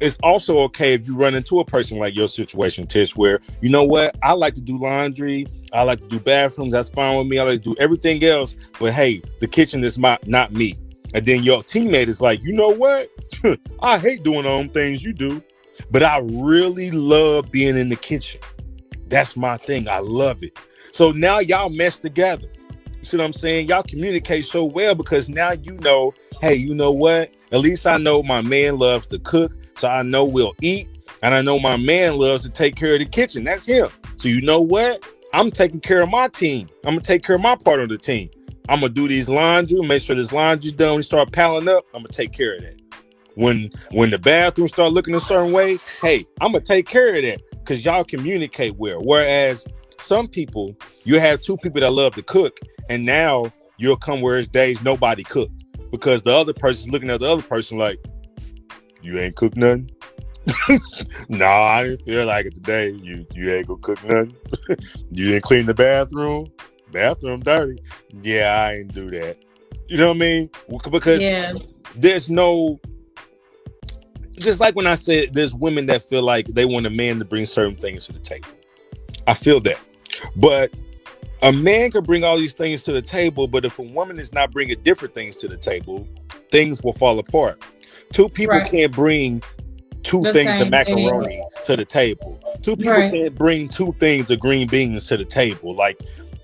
it's 0.00 0.18
also 0.24 0.58
okay 0.58 0.94
if 0.94 1.06
you 1.06 1.16
run 1.16 1.34
into 1.34 1.60
a 1.60 1.64
person 1.64 1.98
like 1.98 2.16
your 2.16 2.26
situation, 2.26 2.86
Tish, 2.88 3.16
where 3.16 3.40
you 3.60 3.70
know 3.70 3.84
what? 3.84 4.16
I 4.22 4.32
like 4.32 4.54
to 4.54 4.60
do 4.60 4.76
laundry, 4.76 5.46
I 5.72 5.84
like 5.84 6.00
to 6.00 6.08
do 6.08 6.18
bathrooms, 6.18 6.72
that's 6.72 6.90
fine 6.90 7.16
with 7.16 7.28
me. 7.28 7.38
I 7.38 7.44
like 7.44 7.62
to 7.62 7.74
do 7.74 7.76
everything 7.78 8.24
else, 8.24 8.56
but 8.80 8.92
hey, 8.92 9.22
the 9.38 9.46
kitchen 9.46 9.84
is 9.84 9.98
my 9.98 10.18
not 10.26 10.52
me. 10.52 10.74
And 11.14 11.24
then 11.24 11.44
your 11.44 11.62
teammate 11.62 12.08
is 12.08 12.20
like, 12.20 12.42
you 12.42 12.52
know 12.52 12.70
what? 12.70 13.08
I 13.80 13.98
hate 13.98 14.24
doing 14.24 14.44
all 14.44 14.58
them 14.58 14.70
things 14.70 15.04
you 15.04 15.12
do, 15.12 15.42
but 15.90 16.02
I 16.02 16.18
really 16.18 16.90
love 16.90 17.52
being 17.52 17.76
in 17.76 17.88
the 17.88 17.96
kitchen. 17.96 18.40
That's 19.12 19.36
my 19.36 19.58
thing. 19.58 19.90
I 19.90 19.98
love 19.98 20.42
it. 20.42 20.58
So 20.92 21.12
now 21.12 21.38
y'all 21.38 21.68
mesh 21.68 21.96
together. 21.96 22.48
You 22.98 23.04
see 23.04 23.18
what 23.18 23.24
I'm 23.24 23.34
saying? 23.34 23.68
Y'all 23.68 23.82
communicate 23.82 24.46
so 24.46 24.64
well 24.64 24.94
because 24.94 25.28
now 25.28 25.52
you 25.52 25.74
know, 25.74 26.14
hey, 26.40 26.54
you 26.54 26.74
know 26.74 26.92
what? 26.92 27.30
At 27.52 27.60
least 27.60 27.86
I 27.86 27.98
know 27.98 28.22
my 28.22 28.40
man 28.40 28.78
loves 28.78 29.06
to 29.08 29.18
cook, 29.18 29.52
so 29.76 29.88
I 29.88 30.02
know 30.02 30.24
we'll 30.24 30.54
eat. 30.62 30.88
And 31.22 31.34
I 31.34 31.42
know 31.42 31.58
my 31.58 31.76
man 31.76 32.16
loves 32.16 32.44
to 32.44 32.48
take 32.48 32.74
care 32.74 32.94
of 32.94 33.00
the 33.00 33.04
kitchen. 33.04 33.44
That's 33.44 33.66
him. 33.66 33.88
So 34.16 34.28
you 34.28 34.40
know 34.40 34.62
what? 34.62 35.04
I'm 35.34 35.50
taking 35.50 35.80
care 35.80 36.00
of 36.00 36.08
my 36.08 36.28
team. 36.28 36.70
I'm 36.86 36.92
gonna 36.92 37.02
take 37.02 37.22
care 37.22 37.36
of 37.36 37.42
my 37.42 37.56
part 37.56 37.80
of 37.80 37.90
the 37.90 37.98
team. 37.98 38.30
I'm 38.70 38.80
gonna 38.80 38.94
do 38.94 39.08
these 39.08 39.28
laundry, 39.28 39.80
make 39.82 40.00
sure 40.00 40.16
this 40.16 40.32
laundry's 40.32 40.72
done. 40.72 40.92
When 40.92 40.98
you 41.00 41.02
start 41.02 41.32
piling 41.32 41.68
up, 41.68 41.84
I'm 41.94 42.00
gonna 42.00 42.08
take 42.08 42.32
care 42.32 42.56
of 42.56 42.62
that. 42.62 42.81
When 43.34 43.70
when 43.92 44.10
the 44.10 44.18
bathroom 44.18 44.68
start 44.68 44.92
looking 44.92 45.14
a 45.14 45.20
certain 45.20 45.52
way, 45.52 45.78
hey, 46.00 46.24
I'm 46.40 46.52
gonna 46.52 46.64
take 46.64 46.86
care 46.86 47.14
of 47.14 47.22
that 47.22 47.40
because 47.50 47.84
y'all 47.84 48.04
communicate 48.04 48.76
well. 48.76 49.00
Whereas 49.02 49.66
some 49.98 50.28
people, 50.28 50.76
you 51.04 51.18
have 51.18 51.40
two 51.40 51.56
people 51.58 51.80
that 51.80 51.92
love 51.92 52.14
to 52.16 52.22
cook, 52.22 52.58
and 52.88 53.04
now 53.04 53.52
you'll 53.78 53.96
come 53.96 54.20
where 54.20 54.38
it's 54.38 54.48
days 54.48 54.82
nobody 54.82 55.22
cooked 55.22 55.64
because 55.90 56.22
the 56.22 56.32
other 56.32 56.52
person's 56.52 56.90
looking 56.90 57.10
at 57.10 57.20
the 57.20 57.30
other 57.30 57.42
person 57.42 57.78
like, 57.78 57.98
you 59.02 59.18
ain't 59.18 59.36
cook 59.36 59.56
nothing. 59.56 59.90
no, 61.28 61.46
I 61.46 61.84
didn't 61.84 62.04
feel 62.04 62.26
like 62.26 62.46
it 62.46 62.54
today. 62.54 62.90
You 62.90 63.26
you 63.32 63.52
ain't 63.52 63.68
gonna 63.68 63.80
cook 63.80 64.02
nothing. 64.04 64.36
you 65.10 65.28
didn't 65.28 65.42
clean 65.42 65.66
the 65.66 65.74
bathroom. 65.74 66.48
Bathroom 66.90 67.40
dirty. 67.40 67.80
Yeah, 68.20 68.66
I 68.66 68.74
ain't 68.74 68.92
do 68.92 69.10
that. 69.10 69.36
You 69.88 69.98
know 69.98 70.08
what 70.08 70.16
I 70.16 70.20
mean? 70.20 70.48
Because 70.90 71.20
yeah. 71.20 71.52
there's 71.94 72.28
no 72.28 72.80
just 74.38 74.60
like 74.60 74.74
when 74.76 74.86
I 74.86 74.96
said 74.96 75.34
there's 75.34 75.54
women 75.54 75.86
that 75.86 76.02
feel 76.02 76.22
like 76.22 76.46
they 76.48 76.64
want 76.64 76.86
a 76.86 76.90
man 76.90 77.18
to 77.20 77.24
bring 77.24 77.46
certain 77.46 77.76
things 77.76 78.06
to 78.06 78.12
the 78.12 78.18
table. 78.20 78.48
I 79.26 79.34
feel 79.34 79.60
that. 79.60 79.80
But 80.36 80.72
a 81.42 81.52
man 81.52 81.90
can 81.90 82.04
bring 82.04 82.24
all 82.24 82.36
these 82.38 82.54
things 82.54 82.82
to 82.84 82.92
the 82.92 83.02
table, 83.02 83.46
but 83.48 83.64
if 83.64 83.78
a 83.78 83.82
woman 83.82 84.18
is 84.18 84.32
not 84.32 84.52
bringing 84.52 84.80
different 84.82 85.14
things 85.14 85.36
to 85.38 85.48
the 85.48 85.56
table, 85.56 86.08
things 86.50 86.82
will 86.82 86.92
fall 86.92 87.18
apart. 87.18 87.60
Two 88.12 88.28
people 88.28 88.60
Right. 88.60 88.70
can't 88.70 88.92
bring 88.92 89.42
two 90.02 90.22
The 90.22 90.32
things 90.32 90.60
of 90.60 90.68
macaroni 90.70 91.42
to 91.64 91.76
the 91.76 91.84
table. 91.84 92.40
Two 92.62 92.76
people 92.76 93.02
Right. 93.02 93.10
can't 93.10 93.34
bring 93.36 93.68
two 93.68 93.92
things 93.98 94.30
of 94.30 94.40
green 94.40 94.68
beans 94.68 95.06
to 95.08 95.16
the 95.16 95.24
table. 95.24 95.74
Like 95.74 96.00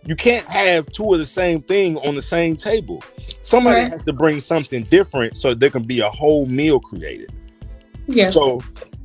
you 0.07 0.17
can't 0.17 0.47
have 0.51 0.91
two 0.93 1.13
of 1.13 1.19
the 1.21 1.27
same 1.27 1.63
thing 1.63 1.97
on 1.99 2.15
the 2.15 2.23
same 2.23 2.57
table. 2.57 3.03
Somebody 3.41 3.83
Right. 3.83 3.91
has 3.91 4.03
to 4.05 4.13
bring 4.13 4.41
something 4.41 4.85
different 4.85 5.37
so 5.37 5.55
there 5.55 5.71
can 5.71 5.85
be 5.85 6.01
a 6.01 6.11
whole 6.11 6.47
meal 6.47 6.81
created. 6.81 7.33
Yeah. 8.09 8.31
So 8.31 8.61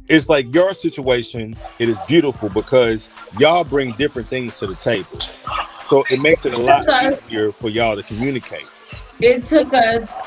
it's 0.08 0.30
like 0.30 0.54
your 0.54 0.74
situation, 0.74 1.56
it 1.80 1.89
is 1.89 2.00
beautiful 2.08 2.50
because 2.50 3.10
y'all 3.38 3.63
bring 3.63 3.92
different 3.94 4.28
things 4.30 4.58
to 4.60 4.68
the 4.68 4.76
table. 4.76 5.20
So 5.89 6.04
it 6.10 6.20
makes 6.22 6.46
it 6.46 6.54
a 6.54 6.60
lot 6.60 6.88
Okay. 6.88 7.16
easier 7.18 7.52
for 7.52 7.70
y'all 7.70 7.96
to 7.96 8.04
communicate. 8.04 8.66
it 9.20 9.46
took 9.46 9.74
us 9.74 10.22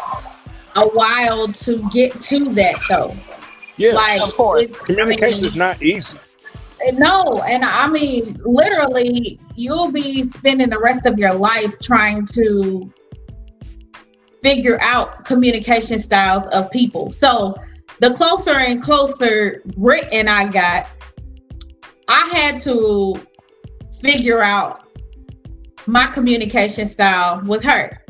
a 0.76 0.86
while 0.88 1.48
to 1.48 1.86
get 1.92 2.18
to 2.20 2.54
that 2.54 2.76
though. 2.88 3.14
Yeah, 3.76 3.92
Like 3.92 4.22
Of 4.22 4.34
course. 4.34 4.62
it's- 4.64 4.80
I 4.80 4.84
communication 4.84 5.40
mean, 5.40 5.44
is 5.46 5.56
not 5.56 5.82
easy. 5.82 6.16
No, 6.92 7.42
and 7.42 7.64
I 7.64 7.88
mean, 7.88 8.38
literally, 8.44 9.38
you'll 9.54 9.90
be 9.90 10.22
spending 10.24 10.70
the 10.70 10.78
rest 10.78 11.04
of 11.04 11.18
your 11.18 11.34
life 11.34 11.78
trying 11.80 12.26
to 12.34 12.90
figure 14.42 14.78
out 14.80 15.24
communication 15.24 15.98
styles 15.98 16.46
of 16.48 16.70
people. 16.70 17.10
So, 17.12 17.56
the 18.00 18.10
closer 18.10 18.54
and 18.54 18.80
closer 18.82 19.62
Brit 19.76 20.04
and 20.12 20.28
I 20.28 20.48
got, 20.48 20.86
I 22.08 22.28
had 22.32 22.56
to 22.62 23.20
figure 24.00 24.42
out 24.42 24.88
my 25.86 26.06
communication 26.08 26.84
style 26.86 27.40
with 27.46 27.62
her 27.64 28.02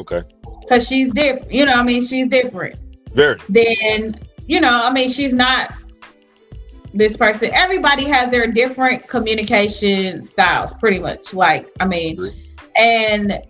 Okay. 0.00 0.22
because 0.60 0.86
she's 0.86 1.12
different. 1.12 1.50
You 1.52 1.66
know, 1.66 1.74
I 1.74 1.82
mean, 1.82 2.04
she's 2.04 2.28
different 2.28 2.78
Very. 3.14 3.38
then 3.48 4.18
you 4.46 4.60
know 4.60 4.80
i 4.84 4.92
mean 4.92 5.08
she's 5.08 5.32
not 5.32 5.72
this 6.92 7.16
person 7.16 7.50
everybody 7.52 8.04
has 8.04 8.30
their 8.32 8.50
different 8.50 9.06
communication 9.06 10.20
styles 10.22 10.72
pretty 10.74 10.98
much 10.98 11.32
like 11.34 11.70
i 11.78 11.84
mean 11.86 12.14
Agree. 12.14 12.32
and 12.76 13.40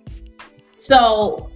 so 0.74 1.50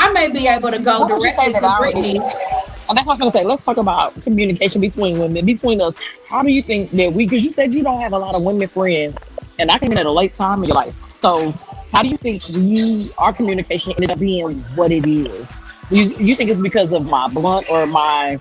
i 0.00 0.12
may 0.12 0.30
be 0.30 0.46
able 0.48 0.70
to 0.70 0.78
go 0.78 1.00
Why 1.00 1.12
would 1.12 1.22
you 1.22 1.30
say 1.30 1.52
directly 1.52 1.60
to 1.60 1.66
I 1.66 1.78
brittany 1.78 2.18
already- 2.18 2.44
And 2.88 2.96
that's 2.96 3.06
what 3.06 3.20
I 3.20 3.24
was 3.24 3.32
gonna 3.32 3.32
say. 3.32 3.44
Let's 3.44 3.64
talk 3.64 3.76
about 3.76 4.20
communication 4.22 4.80
between 4.80 5.18
women, 5.18 5.44
between 5.44 5.80
us. 5.80 5.94
How 6.28 6.42
do 6.42 6.50
you 6.50 6.62
think 6.62 6.90
that 6.92 7.12
we? 7.12 7.26
Because 7.26 7.44
you 7.44 7.50
said 7.50 7.74
you 7.74 7.82
don't 7.82 8.00
have 8.00 8.12
a 8.12 8.18
lot 8.18 8.34
of 8.34 8.42
women 8.42 8.66
friends, 8.68 9.16
and 9.58 9.70
I 9.70 9.78
came 9.78 9.92
in 9.92 9.98
at 9.98 10.06
a 10.06 10.10
late 10.10 10.34
time 10.36 10.62
in 10.62 10.68
your 10.68 10.76
life. 10.76 10.94
So, 11.20 11.52
how 11.92 12.02
do 12.02 12.08
you 12.08 12.16
think 12.16 12.48
you 12.48 13.10
our 13.18 13.32
communication 13.32 13.92
ended 13.92 14.10
up 14.10 14.18
being 14.18 14.60
what 14.74 14.90
it 14.90 15.06
is? 15.06 15.48
You 15.90 16.14
you 16.18 16.34
think 16.34 16.48
it's 16.50 16.62
because 16.62 16.90
of 16.92 17.04
my 17.04 17.28
blunt 17.28 17.68
or 17.70 17.86
my 17.86 18.40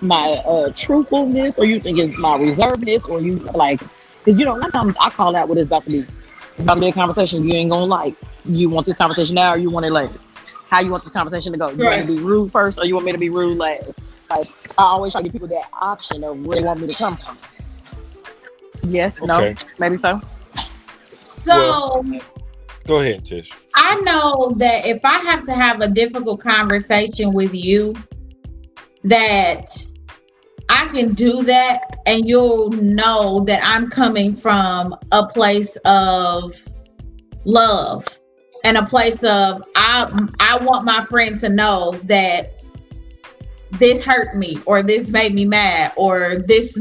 my 0.00 0.36
uh 0.46 0.72
truthfulness, 0.74 1.58
or 1.58 1.66
you 1.66 1.80
think 1.80 1.98
it's 1.98 2.16
my 2.18 2.38
reservedness, 2.38 3.06
or 3.10 3.20
you 3.20 3.36
like? 3.54 3.80
Because 4.18 4.38
you 4.40 4.46
know, 4.46 4.54
a 4.54 4.58
lot 4.58 4.68
of 4.68 4.72
times 4.72 4.96
I 4.98 5.10
call 5.10 5.36
out 5.36 5.48
what 5.48 5.58
it's 5.58 5.66
about 5.66 5.84
to 5.84 5.90
be. 5.90 5.98
It's 5.98 6.60
about 6.60 6.74
to 6.74 6.80
be 6.80 6.88
a 6.88 6.92
conversation 6.92 7.46
you 7.46 7.54
ain't 7.54 7.70
gonna 7.70 7.84
like. 7.84 8.14
You 8.44 8.70
want 8.70 8.86
this 8.86 8.96
conversation 8.96 9.34
now, 9.34 9.52
or 9.52 9.58
you 9.58 9.70
want 9.70 9.84
it 9.84 9.92
later? 9.92 10.14
How 10.70 10.80
you 10.80 10.90
want 10.92 11.04
the 11.04 11.10
conversation 11.10 11.50
to 11.52 11.58
go? 11.58 11.68
You 11.70 11.78
want 11.78 11.88
Right. 11.88 12.00
to 12.02 12.06
be 12.06 12.18
rude 12.20 12.52
first, 12.52 12.78
or 12.78 12.86
you 12.86 12.94
want 12.94 13.04
me 13.04 13.12
to 13.12 13.18
be 13.18 13.28
rude 13.28 13.58
last? 13.58 13.90
I 14.78 14.82
always 14.84 15.10
try 15.12 15.20
to 15.20 15.24
give 15.24 15.32
people 15.32 15.48
that 15.48 15.68
option 15.80 16.22
of 16.22 16.46
where 16.46 16.60
they 16.60 16.64
want 16.64 16.80
me 16.80 16.86
to 16.86 16.94
come 16.94 17.16
from. 17.16 17.36
Yes, 18.84 19.20
Okay. 19.20 19.26
no, 19.28 19.54
maybe 19.78 19.98
so. 20.00 20.20
So 21.44 21.46
Well- 21.46 22.04
Go 22.86 23.00
ahead, 23.00 23.24
Tish. 23.24 23.50
I 23.74 24.00
know 24.00 24.54
that 24.56 24.86
if 24.86 25.04
I 25.04 25.18
have 25.18 25.44
to 25.46 25.52
have 25.52 25.80
a 25.80 25.88
difficult 25.88 26.40
conversation 26.40 27.32
with 27.34 27.52
you, 27.54 27.94
that 29.04 29.66
I 30.68 30.86
can 30.88 31.12
do 31.14 31.42
that 31.42 31.96
and 32.06 32.26
you'll 32.28 32.70
know 32.70 33.40
that 33.40 33.60
I'm 33.64 33.90
coming 33.90 34.34
from 34.36 34.94
a 35.12 35.26
place 35.26 35.76
of 35.84 36.52
love 37.44 38.06
and 38.64 38.76
a 38.76 38.84
place 38.84 39.22
of 39.24 39.62
I 39.74 40.28
I 40.38 40.58
want 40.58 40.84
my 40.84 41.02
friend 41.04 41.38
to 41.38 41.48
know 41.48 41.92
that 42.04 42.62
this 43.72 44.02
hurt 44.02 44.36
me 44.36 44.58
or 44.66 44.82
this 44.82 45.10
made 45.10 45.34
me 45.34 45.44
mad 45.44 45.92
or 45.96 46.36
this 46.46 46.78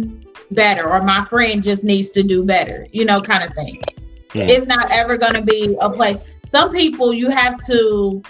better 0.52 0.90
or 0.90 1.02
my 1.02 1.24
friend 1.24 1.64
just 1.64 1.84
needs 1.84 2.10
to 2.12 2.24
do 2.24 2.44
better, 2.44 2.88
you 2.92 3.06
know, 3.06 3.22
kind 3.22 3.44
of 3.44 3.54
thing. 3.54 3.82
Hmm. 4.32 4.40
It's 4.40 4.66
not 4.66 4.92
ever 4.92 5.18
going 5.18 5.34
to 5.34 5.44
be 5.44 5.78
a 5.80 5.90
place. 5.90 6.18
Some 6.44 6.72
people 6.72 7.14
you 7.14 7.30
have 7.30 7.58
to 7.68 8.22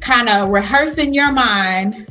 kind 0.00 0.28
of 0.28 0.50
rehearse 0.50 0.98
in 0.98 1.12
your 1.12 1.30
mind 1.32 2.06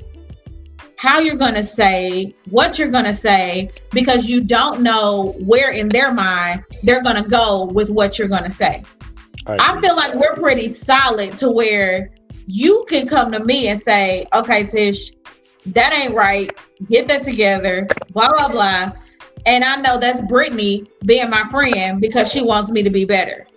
how 0.98 1.20
you're 1.20 1.38
going 1.38 1.54
to 1.54 1.64
say, 1.64 2.36
what 2.50 2.78
you're 2.78 2.92
going 2.92 3.06
to 3.06 3.14
say, 3.14 3.72
because 3.92 4.30
you 4.30 4.44
don't 4.44 4.82
know 4.82 5.34
where 5.40 5.72
in 5.72 5.88
their 5.88 6.14
mind 6.14 6.64
they're 6.84 7.02
going 7.02 7.22
to 7.22 7.28
go 7.28 7.66
with 7.68 7.90
what 7.90 8.20
you're 8.20 8.28
going 8.28 8.44
to 8.44 8.52
say. 8.52 8.84
I 9.58 9.72
agree. 9.72 9.88
feel 9.88 9.96
like 9.96 10.16
we're 10.16 10.36
pretty 10.36 10.68
solid 10.68 11.38
to 11.40 11.52
where 11.52 12.10
you 12.48 12.86
can 12.90 13.08
come 13.08 13.32
to 13.32 13.44
me 13.44 13.68
and 13.68 13.80
say, 13.80 14.28
okay, 14.34 14.66
Tish, 14.66 15.12
that 15.68 15.94
ain't 15.94 16.16
right. 16.16 16.52
Get 16.90 17.08
that 17.08 17.24
together, 17.24 17.88
blah, 18.12 18.30
blah, 18.30 18.50
blah. 18.50 18.92
And 19.46 19.64
I 19.64 19.78
know 19.78 20.00
that's 20.00 20.22
Brittany 20.22 20.86
being 21.06 21.30
my 21.30 21.44
friend 21.44 22.02
because 22.02 22.32
she 22.32 22.42
wants 22.42 22.70
me 22.70 22.84
to 22.84 22.90
be 22.90 23.06
better. 23.06 23.48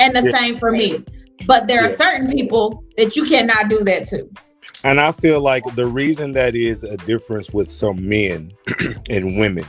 And 0.00 0.14
the 0.14 0.22
Yeah. 0.22 0.38
same 0.38 0.58
for 0.58 0.70
me. 0.70 1.04
But 1.46 1.66
there 1.66 1.84
are 1.84 1.88
certain 1.88 2.30
people 2.30 2.84
that 2.96 3.16
you 3.16 3.24
cannot 3.24 3.68
do 3.68 3.80
that 3.84 4.06
to. 4.06 4.28
And 4.84 5.00
I 5.00 5.12
feel 5.12 5.40
like 5.40 5.62
the 5.76 5.86
reason 5.86 6.32
that 6.34 6.54
is 6.54 6.84
a 6.84 6.96
difference 6.98 7.50
with 7.50 7.70
some 7.70 8.06
men 8.08 8.52
and 9.10 9.38
women 9.38 9.66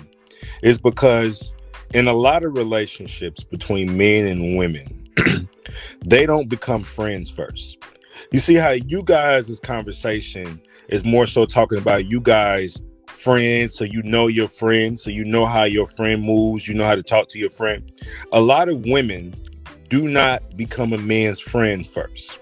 is 0.61 0.78
because 0.80 1.55
in 1.93 2.07
a 2.07 2.13
lot 2.13 2.43
of 2.43 2.53
relationships 2.53 3.43
between 3.43 3.97
men 3.97 4.26
and 4.26 4.57
women, 4.57 5.05
they 6.05 6.26
don't 6.26 6.49
become 6.49 6.84
friends 6.84 7.30
first. 7.30 7.78
You 8.32 8.39
see 8.39 8.55
how 8.55 8.72
you 8.72 9.03
guys' 9.03 9.59
conversation 9.59 10.61
is 10.89 11.03
more 11.03 11.26
so 11.26 11.45
talking 11.45 11.78
about 11.78 12.05
you 12.05 12.22
guys 12.22 12.82
friends, 13.07 13.76
so 13.76 13.84
you 13.84 14.03
know 14.03 14.28
your 14.28 14.47
friend, 14.47 14.99
so 14.99 15.09
you 15.09 15.26
know 15.26 15.45
how 15.45 15.63
your 15.63 15.88
friend 15.88 16.22
moves, 16.22 16.68
you 16.68 16.76
know 16.76 16.86
how 16.86 16.95
to 16.95 17.03
talk 17.03 17.28
to 17.30 17.39
your 17.39 17.49
friend. 17.49 17.91
A 18.32 18.39
lot 18.39 18.70
of 18.70 18.86
women 18.86 19.34
do 19.89 20.07
not 20.07 20.41
become 20.55 20.93
a 20.93 20.97
man's 20.97 21.39
friend 21.39 21.88
first. 21.88 22.39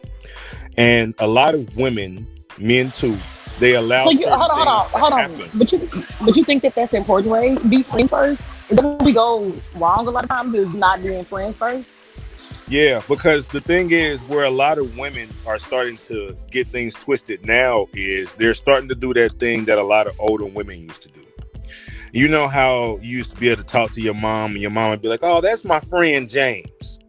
And 0.77 1.13
a 1.19 1.27
lot 1.27 1.55
of 1.55 1.77
women, 1.77 2.27
men 2.57 2.91
too, 2.91 3.17
they 3.59 3.75
allow 3.75 4.05
So 4.05 4.11
you 4.11 4.27
hold 4.27 4.51
on, 4.51 4.67
hold 4.89 5.13
on, 5.13 5.29
hold 5.29 5.41
on. 5.41 5.49
But 5.53 5.71
you, 5.71 5.89
but 6.25 6.35
you 6.35 6.43
think 6.43 6.63
that 6.63 6.75
that's 6.75 6.91
the 6.91 6.97
important 6.97 7.31
way? 7.31 7.57
Be 7.69 7.83
friends 7.83 8.09
first. 8.09 8.41
Is 8.69 8.77
that 8.77 8.83
where 8.83 8.97
we 8.97 9.13
go 9.13 9.53
wrong 9.75 10.07
a 10.07 10.09
lot 10.09 10.23
of 10.23 10.29
times? 10.29 10.55
Is 10.55 10.73
not 10.73 11.01
being 11.03 11.23
friends 11.25 11.57
first. 11.57 11.87
Yeah, 12.67 13.01
because 13.09 13.47
the 13.47 13.59
thing 13.59 13.91
is, 13.91 14.21
where 14.23 14.45
a 14.45 14.49
lot 14.49 14.77
of 14.77 14.97
women 14.97 15.29
are 15.45 15.59
starting 15.59 15.97
to 15.97 16.37
get 16.49 16.67
things 16.67 16.93
twisted 16.93 17.45
now 17.45 17.87
is 17.93 18.33
they're 18.35 18.53
starting 18.53 18.87
to 18.89 18.95
do 18.95 19.13
that 19.13 19.37
thing 19.39 19.65
that 19.65 19.77
a 19.77 19.83
lot 19.83 20.07
of 20.07 20.15
older 20.19 20.45
women 20.45 20.79
used 20.79 21.01
to 21.01 21.09
do. 21.09 21.25
You 22.13 22.27
know 22.27 22.47
how 22.47 22.97
you 23.01 23.17
used 23.17 23.31
to 23.31 23.35
be 23.37 23.49
able 23.49 23.63
to 23.63 23.67
talk 23.67 23.91
to 23.91 24.01
your 24.01 24.13
mom, 24.13 24.51
and 24.51 24.61
your 24.61 24.71
mom 24.71 24.91
would 24.91 25.01
be 25.01 25.09
like, 25.09 25.21
"Oh, 25.23 25.41
that's 25.41 25.65
my 25.65 25.79
friend 25.79 26.29
James." 26.29 26.99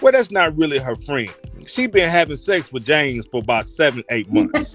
Well, 0.00 0.12
that's 0.12 0.30
not 0.30 0.56
really 0.56 0.78
her 0.78 0.96
friend. 0.96 1.30
She 1.66 1.86
been 1.86 2.08
having 2.08 2.36
sex 2.36 2.72
with 2.72 2.84
James 2.84 3.26
for 3.26 3.40
about 3.40 3.66
seven, 3.66 4.02
eight 4.10 4.32
months. 4.32 4.72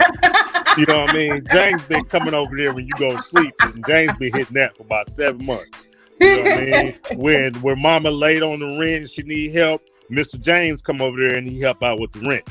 you 0.78 0.86
know 0.86 1.02
what 1.02 1.10
I 1.10 1.14
mean? 1.14 1.46
James 1.52 1.84
been 1.84 2.06
coming 2.06 2.34
over 2.34 2.56
there 2.56 2.74
when 2.74 2.86
you 2.86 2.94
go 3.00 3.16
to 3.16 3.22
sleep, 3.22 3.54
and 3.62 3.86
James 3.86 4.14
been 4.20 4.34
hitting 4.34 4.54
that 4.56 4.76
for 4.78 4.84
about 4.84 5.08
seven 5.08 5.46
months. 5.46 5.88
You 6.20 6.36
know 6.36 6.44
what 6.44 6.52
I 6.52 6.84
mean? 6.84 6.94
When 7.18 7.54
when 7.62 7.82
mama 7.82 8.12
laid 8.12 8.44
on 8.44 8.60
the 8.60 8.78
rent 8.80 9.10
she 9.10 9.24
need 9.24 9.54
help, 9.56 9.82
Mr. 10.12 10.40
James 10.40 10.82
come 10.82 11.02
over 11.02 11.18
there 11.18 11.36
and 11.36 11.48
he 11.48 11.60
help 11.62 11.84
out 11.84 12.00
with 12.00 12.12
the 12.12 12.20
rent. 12.22 12.48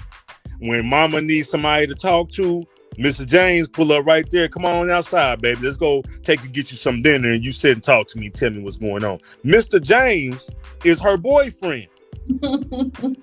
When 0.59 0.86
mama 0.86 1.20
needs 1.20 1.50
somebody 1.50 1.86
to 1.86 1.94
talk 1.94 2.30
to, 2.32 2.64
Mr. 2.98 3.26
James 3.26 3.68
pull 3.68 3.92
up 3.92 4.07
right 4.07 4.28
there. 4.30 4.48
Come 4.48 4.64
on 4.64 4.90
outside, 4.90 5.42
baby. 5.42 5.61
Let's 5.62 5.76
go 5.76 6.02
take 6.22 6.40
and 6.42 6.52
get 6.52 6.70
you 6.70 6.76
some 6.76 7.02
dinner 7.02 7.30
and 7.30 7.44
you 7.44 7.52
sit 7.52 7.72
and 7.72 7.82
talk 7.82 8.07
to 8.09 8.18
me, 8.18 8.30
tell 8.30 8.50
me 8.50 8.62
what's 8.62 8.78
going 8.78 9.04
on. 9.04 9.18
Mr. 9.44 9.82
James 9.82 10.50
is 10.84 11.00
her 11.00 11.16
boyfriend, 11.16 11.88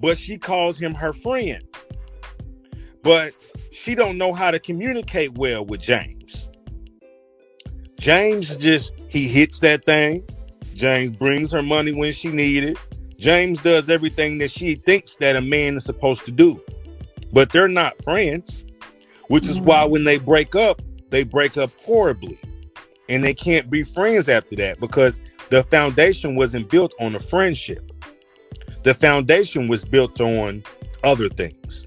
but 0.00 0.16
she 0.16 0.38
calls 0.38 0.78
him 0.78 0.94
her 0.94 1.12
friend. 1.12 1.62
But 3.02 3.34
she 3.70 3.94
don't 3.94 4.16
know 4.16 4.32
how 4.32 4.50
to 4.50 4.58
communicate 4.58 5.36
well 5.36 5.64
with 5.64 5.80
James. 5.80 6.48
James 7.98 8.56
just 8.56 8.94
he 9.08 9.28
hits 9.28 9.60
that 9.60 9.84
thing. 9.84 10.26
James 10.74 11.10
brings 11.10 11.52
her 11.52 11.62
money 11.62 11.92
when 11.92 12.12
she 12.12 12.28
need 12.28 12.64
it. 12.64 12.78
James 13.22 13.62
does 13.62 13.88
everything 13.88 14.38
that 14.38 14.50
she 14.50 14.74
thinks 14.74 15.14
that 15.14 15.36
a 15.36 15.40
man 15.40 15.76
is 15.76 15.84
supposed 15.84 16.26
to 16.26 16.32
do. 16.32 16.60
But 17.32 17.52
they're 17.52 17.68
not 17.68 18.02
friends, 18.02 18.64
which 19.28 19.46
is 19.46 19.60
why 19.60 19.84
when 19.84 20.02
they 20.02 20.18
break 20.18 20.56
up, 20.56 20.82
they 21.10 21.22
break 21.22 21.56
up 21.56 21.70
horribly. 21.72 22.36
And 23.08 23.22
they 23.22 23.32
can't 23.32 23.70
be 23.70 23.84
friends 23.84 24.28
after 24.28 24.56
that 24.56 24.80
because 24.80 25.20
the 25.50 25.62
foundation 25.62 26.34
wasn't 26.34 26.68
built 26.68 26.94
on 26.98 27.14
a 27.14 27.20
friendship. 27.20 27.92
The 28.82 28.92
foundation 28.92 29.68
was 29.68 29.84
built 29.84 30.20
on 30.20 30.64
other 31.04 31.28
things. 31.28 31.86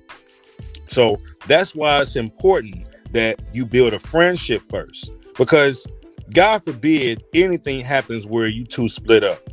So 0.88 1.18
that's 1.48 1.76
why 1.76 2.02
it's 2.02 2.16
important 2.16 2.88
that 3.12 3.42
you 3.54 3.66
build 3.66 3.94
a 3.94 4.00
friendship 4.00 4.62
first 4.70 5.12
because 5.38 5.86
God 6.34 6.64
forbid 6.64 7.26
anything 7.34 7.82
happens 7.82 8.26
where 8.26 8.48
you 8.48 8.64
two 8.64 8.88
split 8.88 9.26
up. 9.26 9.50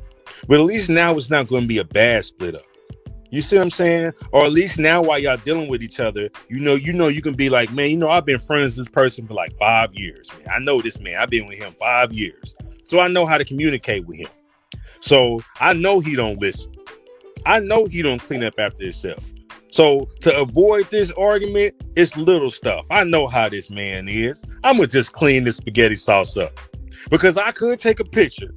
But 0.48 0.60
at 0.60 0.66
least 0.66 0.90
now 0.90 1.16
it's 1.16 1.30
not 1.30 1.48
going 1.48 1.62
to 1.62 1.68
be 1.68 1.78
a 1.78 1.84
bad 1.84 2.24
split 2.24 2.54
up. 2.54 2.62
You 3.30 3.40
see 3.40 3.56
what 3.56 3.62
I'm 3.62 3.70
saying? 3.70 4.12
Or 4.30 4.44
at 4.44 4.52
least 4.52 4.78
now 4.78 5.02
while 5.02 5.18
y'all 5.18 5.38
dealing 5.38 5.68
with 5.68 5.82
each 5.82 6.00
other, 6.00 6.28
you 6.48 6.60
know, 6.60 6.74
you 6.74 6.92
know, 6.92 7.08
you 7.08 7.22
can 7.22 7.34
be 7.34 7.48
like, 7.48 7.72
man, 7.72 7.88
you 7.88 7.96
know, 7.96 8.10
I've 8.10 8.26
been 8.26 8.38
friends 8.38 8.76
with 8.76 8.84
this 8.84 8.92
person 8.92 9.26
for 9.26 9.32
like 9.32 9.56
five 9.58 9.94
years, 9.94 10.30
man. 10.36 10.48
I 10.54 10.58
know 10.58 10.82
this 10.82 11.00
man. 11.00 11.16
I've 11.18 11.30
been 11.30 11.46
with 11.46 11.58
him 11.58 11.72
five 11.72 12.12
years. 12.12 12.54
So 12.84 13.00
I 13.00 13.08
know 13.08 13.24
how 13.24 13.38
to 13.38 13.44
communicate 13.44 14.06
with 14.06 14.18
him. 14.18 14.28
So 15.00 15.42
I 15.60 15.72
know 15.72 16.00
he 16.00 16.14
don't 16.14 16.38
listen. 16.40 16.74
I 17.46 17.58
know 17.60 17.86
he 17.86 18.02
don't 18.02 18.20
clean 18.20 18.44
up 18.44 18.54
after 18.58 18.84
himself. 18.84 19.24
So 19.70 20.10
to 20.20 20.38
avoid 20.38 20.90
this 20.90 21.10
argument, 21.12 21.74
it's 21.96 22.14
little 22.18 22.50
stuff. 22.50 22.86
I 22.90 23.04
know 23.04 23.26
how 23.26 23.48
this 23.48 23.70
man 23.70 24.08
is. 24.08 24.44
I'm 24.62 24.76
gonna 24.76 24.88
just 24.88 25.12
clean 25.12 25.44
this 25.44 25.56
spaghetti 25.56 25.96
sauce 25.96 26.36
up 26.36 26.52
because 27.10 27.38
I 27.38 27.50
could 27.52 27.78
take 27.78 27.98
a 27.98 28.04
picture. 28.04 28.54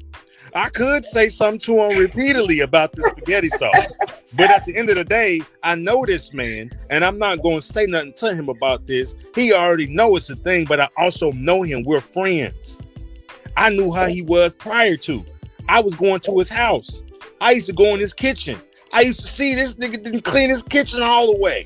I 0.56 0.70
could 0.70 1.03
say 1.03 1.28
something 1.28 1.60
to 1.62 1.82
him 1.82 1.99
repeatedly 1.99 2.62
about 2.62 2.93
the 2.93 3.01
spaghetti 3.01 3.49
sauce, 3.49 3.97
but 4.36 4.49
at 4.49 4.66
the 4.66 4.78
end 4.78 4.89
of 4.89 4.95
the 4.95 5.03
day, 5.03 5.41
I 5.64 5.76
know 5.76 6.06
this 6.06 6.34
man, 6.34 6.72
and 6.89 7.03
I'm 7.03 7.18
not 7.18 7.41
going 7.41 7.60
to 7.60 7.62
say 7.62 7.86
nothing 7.86 8.14
to 8.14 8.34
him 8.34 8.47
about 8.47 8.88
this. 8.88 9.18
He 9.36 9.51
already 9.51 9.88
know 9.88 10.16
it's 10.16 10.30
a 10.30 10.36
thing, 10.38 10.64
but 10.64 10.80
I 10.80 10.88
also 10.95 11.30
know 11.32 11.64
him. 11.64 11.84
We're 11.84 11.99
friends. 11.99 12.82
I 13.58 13.70
knew 13.72 13.91
how 13.91 14.06
he 14.06 14.22
was 14.22 14.53
prior 14.53 14.95
to. 14.95 15.26
I 15.68 15.82
was 15.82 15.93
going 15.93 16.22
to 16.22 16.38
his 16.39 16.47
house. 16.47 17.03
I 17.41 17.51
used 17.51 17.68
to 17.68 17.74
go 17.74 17.93
in 17.93 17.99
his 17.99 18.14
kitchen. 18.14 18.58
I 18.93 19.01
used 19.01 19.20
to 19.20 19.28
see 19.28 19.56
this 19.56 19.76
nigga 19.76 20.01
didn't 20.01 20.22
clean 20.22 20.49
his 20.49 20.64
kitchen 20.64 21.01
all 21.01 21.34
the 21.34 21.38
way. 21.38 21.66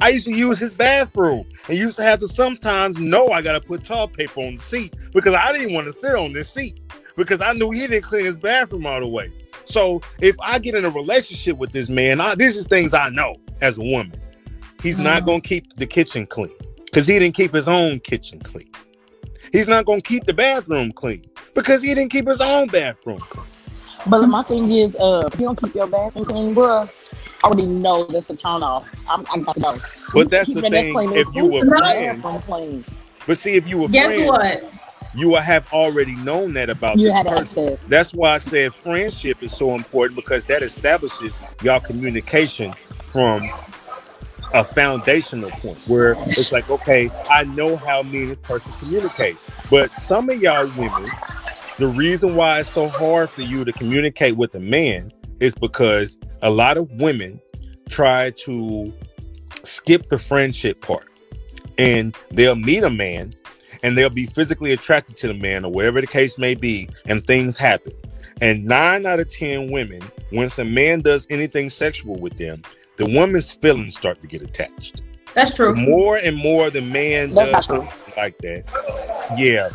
I 0.00 0.08
used 0.08 0.26
to 0.28 0.34
use 0.34 0.58
his 0.58 0.70
bathroom 0.70 1.46
and 1.68 1.76
used 1.76 1.96
to 1.96 2.02
have 2.02 2.20
to 2.20 2.28
sometimes 2.28 2.98
know 2.98 3.28
I 3.28 3.42
gotta 3.42 3.60
put 3.60 3.84
toilet 3.84 4.14
paper 4.14 4.40
on 4.40 4.54
the 4.54 4.62
seat 4.62 4.94
because 5.12 5.34
I 5.34 5.52
didn't 5.52 5.74
want 5.74 5.88
to 5.88 5.92
sit 5.92 6.14
on 6.14 6.32
this 6.32 6.50
seat 6.50 6.80
because 7.16 7.40
I 7.40 7.52
knew 7.52 7.70
he 7.70 7.80
didn't 7.80 8.02
clean 8.02 8.24
his 8.24 8.36
bathroom 8.36 8.86
all 8.86 9.00
the 9.00 9.06
way. 9.06 9.32
So 9.64 10.00
if 10.20 10.36
I 10.40 10.58
get 10.58 10.74
in 10.74 10.84
a 10.84 10.90
relationship 10.90 11.56
with 11.58 11.72
this 11.72 11.88
man, 11.88 12.20
I, 12.20 12.34
this 12.34 12.56
is 12.56 12.66
things 12.66 12.94
I 12.94 13.08
know 13.10 13.36
as 13.60 13.78
a 13.78 13.82
woman. 13.82 14.12
He's 14.82 14.98
not 14.98 15.22
Mhm. 15.22 15.26
gonna 15.26 15.40
keep 15.42 15.74
the 15.76 15.86
kitchen 15.86 16.26
clean 16.26 16.50
because 16.86 17.06
he 17.06 17.18
didn't 17.18 17.34
keep 17.34 17.54
his 17.54 17.68
own 17.68 18.00
kitchen 18.00 18.40
clean. 18.40 18.68
He's 19.52 19.68
not 19.68 19.84
gonna 19.84 20.00
keep 20.00 20.24
the 20.26 20.34
bathroom 20.34 20.92
clean 20.92 21.24
because 21.54 21.82
he 21.82 21.94
didn't 21.94 22.10
keep 22.10 22.26
his 22.26 22.40
own 22.40 22.68
bathroom 22.68 23.20
clean. 23.28 23.46
But 24.06 24.26
my 24.28 24.42
thing 24.42 24.70
is, 24.72 24.96
uh, 24.96 25.28
if 25.30 25.38
you 25.38 25.46
don't 25.46 25.60
keep 25.60 25.74
your 25.74 25.86
bathroom 25.86 26.24
clean, 26.24 26.54
bruh, 26.54 26.88
I 27.42 27.46
already 27.46 27.66
know 27.66 28.04
that's 28.04 28.28
a 28.30 28.36
turn 28.36 28.62
off. 28.62 28.86
I'm, 29.08 29.26
I 29.32 29.38
got 29.38 29.54
to 29.54 29.60
go. 29.60 29.78
But 30.14 30.30
that's 30.30 30.46
Keep 30.46 30.56
the 30.62 30.70
thing, 30.70 31.12
if 31.14 31.26
you 31.34 31.46
were 31.46 31.60
Keep 31.60 31.68
friends- 31.68 32.86
But 33.26 33.38
see, 33.38 33.52
if 33.52 33.68
you 33.68 33.78
were 33.78 33.88
Guess 33.88 34.16
friends, 34.16 34.30
what? 34.30 34.64
You 35.14 35.34
have 35.34 35.66
already 35.72 36.14
known 36.16 36.54
that 36.54 36.70
about 36.70 36.98
You 36.98 37.12
this 37.12 37.24
person. 37.24 37.78
That's 37.88 38.14
why 38.14 38.34
I 38.34 38.38
said 38.38 38.74
friendship 38.74 39.42
is 39.42 39.56
so 39.56 39.74
important 39.74 40.16
because 40.16 40.44
that 40.46 40.62
establishes 40.62 41.36
y'all 41.62 41.80
communication 41.80 42.72
from 43.06 43.50
a 44.52 44.64
foundational 44.64 45.50
point 45.50 45.78
where 45.86 46.14
it's 46.26 46.52
like, 46.52 46.68
okay, 46.70 47.10
I 47.28 47.44
know 47.44 47.76
how 47.76 48.02
me 48.02 48.22
and 48.22 48.30
this 48.30 48.40
person 48.40 48.72
communicate. 48.84 49.36
But 49.70 49.92
some 49.92 50.28
of 50.28 50.40
y'all 50.40 50.66
women, 50.76 51.06
the 51.78 51.88
reason 51.88 52.36
why 52.36 52.60
it's 52.60 52.70
so 52.70 52.88
hard 52.88 53.30
for 53.30 53.42
you 53.42 53.64
to 53.64 53.72
communicate 53.72 54.36
with 54.36 54.54
a 54.54 54.60
man 54.60 55.12
is 55.40 55.54
because 55.54 56.18
a 56.42 56.50
lot 56.50 56.76
of 56.76 56.90
women 56.92 57.40
try 57.88 58.30
to 58.44 58.92
skip 59.64 60.08
the 60.08 60.18
friendship 60.18 60.80
part 60.80 61.08
and 61.78 62.14
they'll 62.30 62.56
meet 62.56 62.82
a 62.82 62.90
man 62.90 63.34
and 63.82 63.96
they'll 63.96 64.10
be 64.10 64.26
physically 64.26 64.72
attracted 64.72 65.16
to 65.18 65.28
the 65.28 65.34
man 65.34 65.64
or 65.64 65.72
whatever 65.72 66.00
the 66.00 66.06
case 66.06 66.38
may 66.38 66.54
be 66.54 66.88
and 67.06 67.24
things 67.26 67.56
happen. 67.56 67.92
And 68.40 68.64
nine 68.64 69.06
out 69.06 69.20
of 69.20 69.28
ten 69.28 69.70
women 69.70 70.02
once 70.32 70.58
a 70.58 70.64
man 70.64 71.00
does 71.00 71.26
anything 71.30 71.70
sexual 71.70 72.16
with 72.16 72.36
them 72.38 72.62
the 72.96 73.06
woman's 73.06 73.52
feelings 73.54 73.96
start 73.96 74.20
to 74.20 74.28
get 74.28 74.42
attached 74.42 75.02
That's 75.34 75.54
true. 75.54 75.74
more 75.74 76.16
and 76.16 76.36
more 76.36 76.70
the 76.70 76.82
man 76.82 77.32
That's 77.32 77.50
does 77.50 77.52
not 77.52 77.64
true. 77.64 77.88
something 77.88 78.14
like 78.16 78.38
that 78.38 78.64
yeah 79.38 79.68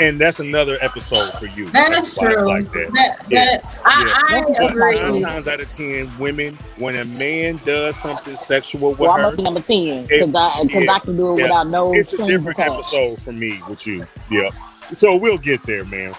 and 0.00 0.18
that's 0.18 0.40
another 0.40 0.78
episode 0.80 1.38
for 1.38 1.46
you 1.58 1.68
That's 1.70 2.16
why 2.16 2.32
true. 2.32 2.48
like 2.48 2.70
that 2.72 2.90
That, 2.94 3.26
Yeah. 3.28 3.44
that, 3.44 3.80
I, 3.84 4.04
Yeah. 4.38 4.56
I 4.58 4.68
but 4.68 4.74
nine 4.74 5.22
times 5.22 5.46
out 5.48 5.60
of 5.60 5.68
ten 5.68 6.10
women 6.18 6.58
when 6.78 6.96
a 6.96 7.04
man 7.04 7.60
does 7.66 7.94
something 7.96 8.36
sexual 8.36 8.90
with 8.90 8.98
Well, 9.00 9.10
I'm 9.12 9.36
her 9.36 9.42
number 9.42 9.60
ten 9.60 10.06
because 10.06 10.34
I 10.34 10.62
because 10.62 10.84
yeah, 10.84 10.92
I 10.92 10.98
can 11.00 11.16
do 11.16 11.30
it 11.32 11.42
without 11.42 11.66
no 11.68 11.92
it's 11.92 12.14
a 12.14 12.26
different 12.26 12.58
episode 12.58 13.20
for 13.22 13.32
me 13.32 13.60
with 13.68 13.86
you. 13.86 14.06
Yeah. 14.30 14.48
So 14.94 15.14
we'll 15.16 15.38
get 15.38 15.62
there, 15.66 15.84
man. 15.84 16.14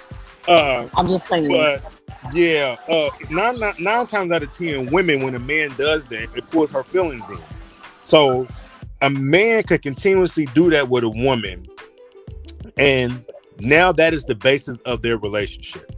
Uh, 0.48 0.88
I'm 0.96 1.08
just 1.08 1.28
saying. 1.28 1.48
but 1.50 1.84
yeah, 2.34 2.76
uh, 2.90 3.10
nine, 3.32 3.60
nine, 3.60 3.74
nine 3.80 4.06
times 4.08 4.32
out 4.32 4.44
of 4.44 4.52
ten, 4.52 4.86
women 4.92 5.24
when 5.24 5.34
a 5.36 5.40
man 5.40 5.74
does 5.78 6.06
that, 6.08 6.30
it 6.36 6.50
pulls 6.52 6.72
her 6.72 6.84
feelings 6.84 7.28
in. 7.32 7.40
So 8.04 8.48
a 9.04 9.10
man 9.10 9.64
could 9.64 9.82
continuously 9.82 10.46
do 10.56 10.70
that 10.70 10.88
with 10.88 11.04
a 11.04 11.10
woman, 11.10 11.68
and 12.78 13.24
now 13.60 13.92
that 13.92 14.14
is 14.14 14.24
the 14.24 14.34
basis 14.34 14.78
of 14.86 15.02
their 15.02 15.18
relationship. 15.18 15.94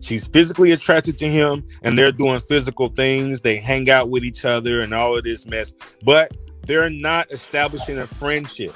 She's 0.00 0.28
physically 0.28 0.70
attracted 0.70 1.18
to 1.18 1.28
him, 1.28 1.66
and 1.82 1.98
they're 1.98 2.12
doing 2.12 2.40
physical 2.40 2.88
things. 2.88 3.40
They 3.40 3.56
hang 3.56 3.90
out 3.90 4.08
with 4.08 4.24
each 4.24 4.44
other 4.44 4.82
and 4.82 4.94
all 4.94 5.18
of 5.18 5.24
this 5.24 5.46
mess, 5.46 5.74
but 6.04 6.36
they're 6.64 6.90
not 6.90 7.30
establishing 7.32 7.98
a 7.98 8.06
friendship. 8.06 8.72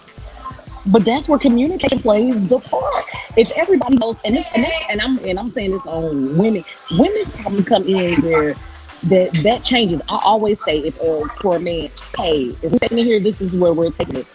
But 0.87 1.05
that's 1.05 1.29
where 1.29 1.39
communication 1.39 2.01
plays 2.01 2.49
the 2.49 2.59
part. 2.59 3.05
If 3.37 3.53
everybody 3.57 3.97
knows, 3.97 4.16
and 4.24 4.35
this, 4.35 4.49
and, 4.57 4.66
and 4.91 5.01
I'm 5.01 5.18
and 5.24 5.39
I'm 5.39 5.53
saying 5.53 5.70
this 5.70 5.83
on 5.87 6.37
women, 6.37 6.64
women 6.93 7.31
probably 7.31 7.62
come 7.62 7.87
in 7.87 8.20
where 8.22 8.57
that 9.05 9.32
that 9.44 9.64
changes. 9.64 10.01
I 10.09 10.18
always 10.22 10.59
say 10.64 10.78
if 10.78 11.01
uh, 11.01 11.26
for 11.40 11.57
a 11.57 11.61
man, 11.61 11.90
hey, 12.18 12.57
if 12.62 12.72
we're 12.72 12.78
taking 12.78 12.99
it 12.99 13.05
here, 13.05 13.20
this 13.20 13.40
is 13.40 13.55
where 13.55 13.72
we're 13.72 13.90
taking 13.90 14.16
it. 14.16 14.26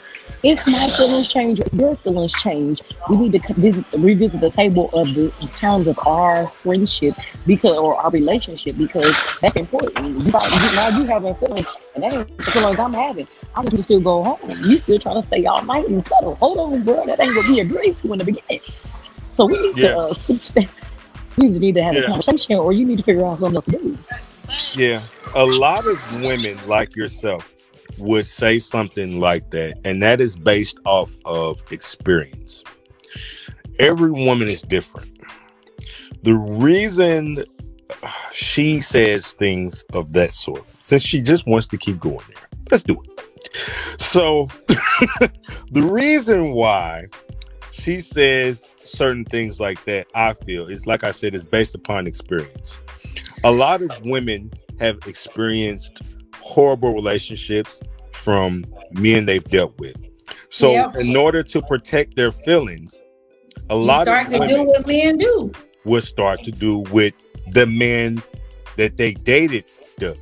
If 0.44 0.66
my 0.68 0.90
feelings 0.90 1.28
change, 1.32 1.62
your 1.74 1.96
feelings 1.98 2.34
change, 2.34 2.82
we 3.10 3.18
need 3.18 3.42
to 3.42 3.54
visit, 3.54 3.86
revisit 3.94 4.42
the 4.42 4.50
table 4.50 4.90
of 4.94 5.14
the 5.14 5.32
terms 5.56 5.88
of 5.88 5.98
our 6.06 6.48
friendship 6.48 7.16
because 7.46 7.78
or 7.78 7.96
our 7.98 8.10
relationship 8.12 8.78
because 8.78 9.16
that's 9.42 9.56
important. 9.56 10.06
You, 10.06 10.32
now 10.32 10.88
you 10.90 11.06
having 11.06 11.34
feelings, 11.36 11.68
and 11.96 12.04
that 12.04 12.14
ain't 12.14 12.38
the 12.38 12.52
feelings 12.52 12.80
I'm 12.80 12.94
having. 12.94 13.28
I 13.56 13.60
want 13.60 13.72
you 13.72 13.78
to 13.78 13.84
still 13.84 14.02
go 14.02 14.24
home. 14.24 14.52
You 14.64 14.78
still 14.80 15.00
trying 15.00 15.16
to 15.22 15.28
stay 15.28 15.46
all 15.46 15.64
night 15.64 15.88
and 15.88 16.06
cuddle. 16.06 16.36
Hold 16.36 16.58
on, 16.58 16.84
bro. 16.84 17.06
That 17.06 17.22
ain't 17.22 17.36
what 17.36 17.48
we 17.48 17.60
agreed 17.62 17.98
to 18.00 18.12
in 18.14 18.20
the 18.20 18.26
beginning. 18.26 18.62
So 19.30 19.46
we 19.46 19.60
need 19.62 19.78
Yeah. 19.78 19.90
to 19.90 19.96
uh, 19.98 20.14
switch 20.14 20.50
that. 20.54 20.70
We 21.38 21.48
need 21.50 21.76
to 21.76 21.84
have 21.84 21.96
Yeah. 21.96 22.02
a 22.02 22.06
conversation, 22.06 22.58
or 22.58 22.74
you 22.74 22.86
need 22.86 22.98
to 22.98 23.04
figure 23.04 23.26
out 23.26 23.40
something 23.40 23.56
else 23.56 23.66
to 23.66 23.72
do. 23.78 23.98
Yeah, 24.76 25.04
a 25.36 25.46
lot 25.46 25.86
of 25.86 26.22
women 26.22 26.58
like 26.68 26.96
yourself 26.96 27.56
would 28.00 28.26
say 28.26 28.60
something 28.60 29.20
like 29.20 29.52
that, 29.52 29.80
and 29.86 30.02
that 30.02 30.20
is 30.20 30.36
based 30.36 30.80
off 30.86 31.16
of 31.26 31.62
experience. 31.72 32.64
Every 33.80 34.12
woman 34.12 34.48
is 34.48 34.62
different. 34.62 35.10
The 36.24 36.36
reason 36.36 37.44
she 38.32 38.80
says 38.82 39.34
things 39.34 39.84
of 39.94 40.14
that 40.14 40.34
sort, 40.34 40.64
since 40.82 41.04
she 41.04 41.22
just 41.22 41.46
wants 41.46 41.68
to 41.68 41.78
keep 41.78 42.00
going 42.00 42.26
there, 42.28 42.48
let's 42.72 42.84
do 42.84 42.96
it. 42.96 44.00
So, 44.00 44.48
the 45.72 45.82
reason 45.82 46.52
why 46.52 47.06
she 47.72 48.00
says 48.00 48.74
certain 48.84 49.26
things 49.26 49.60
like 49.60 49.84
that, 49.86 50.08
I 50.16 50.34
feel, 50.34 50.68
is 50.68 50.88
like 50.88 51.04
I 51.04 51.12
said, 51.12 51.36
is 51.36 51.46
based 51.46 51.76
upon 51.76 52.08
experience 52.08 52.80
a 53.44 53.52
lot 53.52 53.82
of 53.82 53.92
women 54.04 54.52
have 54.80 54.98
experienced 55.08 56.02
horrible 56.40 56.94
relationships 56.94 57.82
from 58.12 58.66
men 58.92 59.26
they've 59.26 59.44
dealt 59.46 59.78
with. 59.80 59.96
So, 60.50 60.72
Yep. 60.72 60.96
in 60.98 61.16
order 61.16 61.44
to 61.44 61.62
protect 61.62 62.16
their 62.16 62.32
feelings, 62.32 63.00
a 63.70 63.76
You 63.76 63.82
lot 63.82 64.06
start 64.08 64.28
of 64.28 64.34
to 64.42 64.48
do 64.48 64.64
what 64.64 64.88
men 64.88 65.18
do. 65.18 65.52
would 65.86 66.04
start 66.04 66.44
to 66.44 66.52
do 66.52 66.80
with 66.92 67.14
the 67.52 67.66
men 67.66 68.22
that 68.78 68.98
they 68.98 69.14
dated 69.14 69.66
did. 69.98 70.18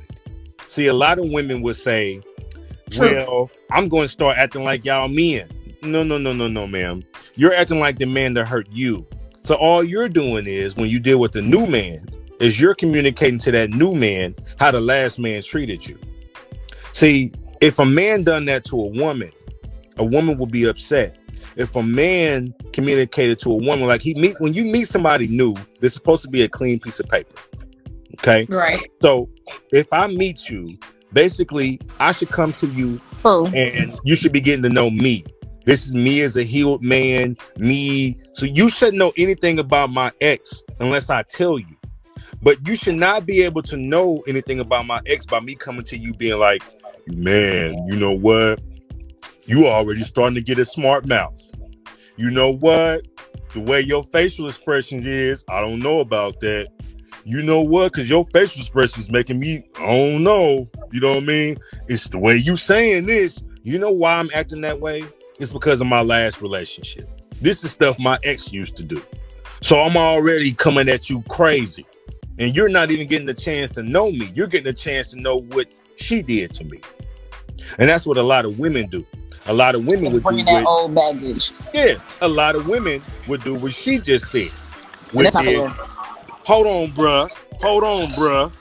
See, 0.68 0.86
a 0.86 0.94
lot 0.94 1.18
of 1.18 1.30
women 1.30 1.62
would 1.62 1.76
say, 1.76 2.20
True. 2.90 3.16
Well, 3.16 3.50
I'm 3.70 3.88
going 3.88 4.02
to 4.04 4.08
start 4.08 4.36
acting 4.36 4.64
like 4.64 4.84
y'all 4.84 5.08
men. 5.08 5.48
No, 5.82 6.02
no, 6.02 6.18
no, 6.18 6.32
no, 6.34 6.46
no, 6.48 6.66
ma'am. 6.66 7.02
You're 7.36 7.54
acting 7.54 7.78
like 7.80 7.98
the 7.98 8.04
man 8.06 8.34
that 8.34 8.46
hurt 8.46 8.68
you. 8.70 9.06
So 9.44 9.54
all 9.54 9.82
you're 9.82 10.10
doing 10.10 10.46
is 10.46 10.76
when 10.76 10.88
you 10.90 11.00
deal 11.00 11.18
with 11.18 11.32
the 11.32 11.40
new 11.42 11.66
man, 11.66 12.04
is 12.42 12.60
you're 12.60 12.74
communicating 12.74 13.38
to 13.38 13.52
that 13.52 13.70
new 13.70 13.94
man 13.94 14.34
how 14.58 14.70
the 14.70 14.80
last 14.80 15.18
man 15.18 15.40
treated 15.42 15.86
you. 15.86 15.98
See, 16.92 17.32
if 17.60 17.78
a 17.78 17.86
man 17.86 18.24
done 18.24 18.44
that 18.46 18.64
to 18.66 18.76
a 18.76 18.86
woman, 18.86 19.30
a 19.96 20.04
woman 20.04 20.36
will 20.36 20.46
be 20.46 20.64
upset. 20.64 21.16
If 21.56 21.76
a 21.76 21.82
man 21.82 22.52
communicated 22.72 23.38
to 23.40 23.50
a 23.50 23.54
woman 23.54 23.86
like 23.86 24.02
he 24.02 24.14
meet 24.14 24.34
when 24.40 24.54
you 24.54 24.64
meet 24.64 24.88
somebody 24.88 25.28
new, 25.28 25.54
there's 25.80 25.94
supposed 25.94 26.22
to 26.22 26.28
be 26.28 26.42
a 26.42 26.48
clean 26.48 26.80
piece 26.80 26.98
of 26.98 27.08
paper. 27.08 27.36
Okay. 28.18 28.46
Right. 28.48 28.90
So 29.00 29.30
if 29.70 29.86
I 29.92 30.08
meet 30.08 30.50
you, 30.50 30.76
basically 31.12 31.80
I 32.00 32.10
should 32.12 32.30
come 32.30 32.52
to 32.54 32.66
you 32.66 33.00
True. 33.20 33.46
and 33.46 33.98
you 34.04 34.16
should 34.16 34.32
be 34.32 34.40
getting 34.40 34.64
to 34.64 34.68
know 34.68 34.90
me. 34.90 35.24
This 35.64 35.86
is 35.86 35.94
me 35.94 36.22
as 36.22 36.36
a 36.36 36.42
healed 36.42 36.82
man, 36.82 37.36
me. 37.56 38.18
So 38.32 38.46
you 38.46 38.68
shouldn't 38.68 38.98
know 38.98 39.12
anything 39.16 39.60
about 39.60 39.90
my 39.90 40.10
ex 40.20 40.64
unless 40.80 41.08
I 41.08 41.22
tell 41.22 41.56
you. 41.56 41.76
But 42.42 42.66
you 42.66 42.74
should 42.74 42.96
not 42.96 43.24
be 43.24 43.42
able 43.42 43.62
to 43.62 43.76
know 43.76 44.22
anything 44.26 44.60
about 44.60 44.86
my 44.86 45.00
ex 45.06 45.24
by 45.24 45.40
me 45.40 45.54
coming 45.54 45.84
to 45.84 45.96
you 45.96 46.12
being 46.14 46.38
like, 46.38 46.62
man, 47.06 47.74
you 47.86 47.96
know 47.96 48.12
what? 48.12 48.60
You 49.44 49.66
already 49.66 50.02
starting 50.02 50.34
to 50.34 50.42
get 50.42 50.58
a 50.58 50.64
smart 50.64 51.06
mouth. 51.06 51.40
You 52.16 52.30
know 52.30 52.50
what? 52.50 53.06
The 53.54 53.60
way 53.60 53.80
your 53.80 54.02
facial 54.04 54.46
expressions 54.46 55.06
is, 55.06 55.44
I 55.48 55.60
don't 55.60 55.80
know 55.80 56.00
about 56.00 56.40
that. 56.40 56.68
You 57.24 57.42
know 57.42 57.60
what? 57.60 57.92
Because 57.92 58.10
your 58.10 58.24
facial 58.32 58.60
expressions 58.60 59.10
making 59.10 59.38
me, 59.38 59.64
I 59.78 59.86
don't 59.86 60.24
know. 60.24 60.68
You 60.90 61.00
know 61.00 61.14
what 61.14 61.22
I 61.22 61.26
mean? 61.26 61.56
It's 61.86 62.08
the 62.08 62.18
way 62.18 62.36
you 62.36 62.56
saying 62.56 63.06
this. 63.06 63.42
You 63.62 63.78
know 63.78 63.92
why 63.92 64.14
I'm 64.14 64.30
acting 64.34 64.62
that 64.62 64.80
way? 64.80 65.02
It's 65.38 65.52
because 65.52 65.80
of 65.80 65.86
my 65.86 66.00
last 66.00 66.42
relationship. 66.42 67.04
This 67.40 67.62
is 67.62 67.70
stuff 67.70 67.98
my 67.98 68.18
ex 68.24 68.52
used 68.52 68.76
to 68.76 68.82
do. 68.82 69.02
So 69.60 69.80
I'm 69.80 69.96
already 69.96 70.52
coming 70.52 70.88
at 70.88 71.08
you 71.08 71.22
crazy. 71.28 71.86
And 72.38 72.54
you're 72.54 72.68
not 72.68 72.90
even 72.90 73.06
getting 73.06 73.26
the 73.26 73.34
chance 73.34 73.70
to 73.72 73.82
know 73.82 74.10
me. 74.10 74.30
You're 74.34 74.46
getting 74.46 74.68
a 74.68 74.72
chance 74.72 75.10
to 75.10 75.20
know 75.20 75.42
what 75.42 75.66
she 75.96 76.22
did 76.22 76.52
to 76.54 76.64
me. 76.64 76.80
And 77.78 77.88
that's 77.88 78.06
what 78.06 78.16
a 78.16 78.22
lot 78.22 78.44
of 78.44 78.58
women 78.58 78.88
do. 78.88 79.06
A 79.46 79.52
lot 79.52 79.74
of 79.74 79.84
women 79.84 80.12
would 80.12 80.24
do 80.24 80.36
that 80.44 80.52
what, 80.52 80.66
old 80.66 80.94
baggage. 80.94 81.52
yeah, 81.74 81.94
a 82.20 82.28
lot 82.28 82.54
of 82.54 82.68
women 82.68 83.02
would 83.26 83.42
do 83.42 83.56
what 83.56 83.72
she 83.72 83.98
just 83.98 84.30
said. 84.30 84.50
Which 85.12 85.34
is, 85.34 85.70
hold 86.44 86.66
on, 86.66 86.92
bruh. 86.92 87.28
Hold 87.60 87.84
on, 87.84 88.08
bruh. 88.10 88.52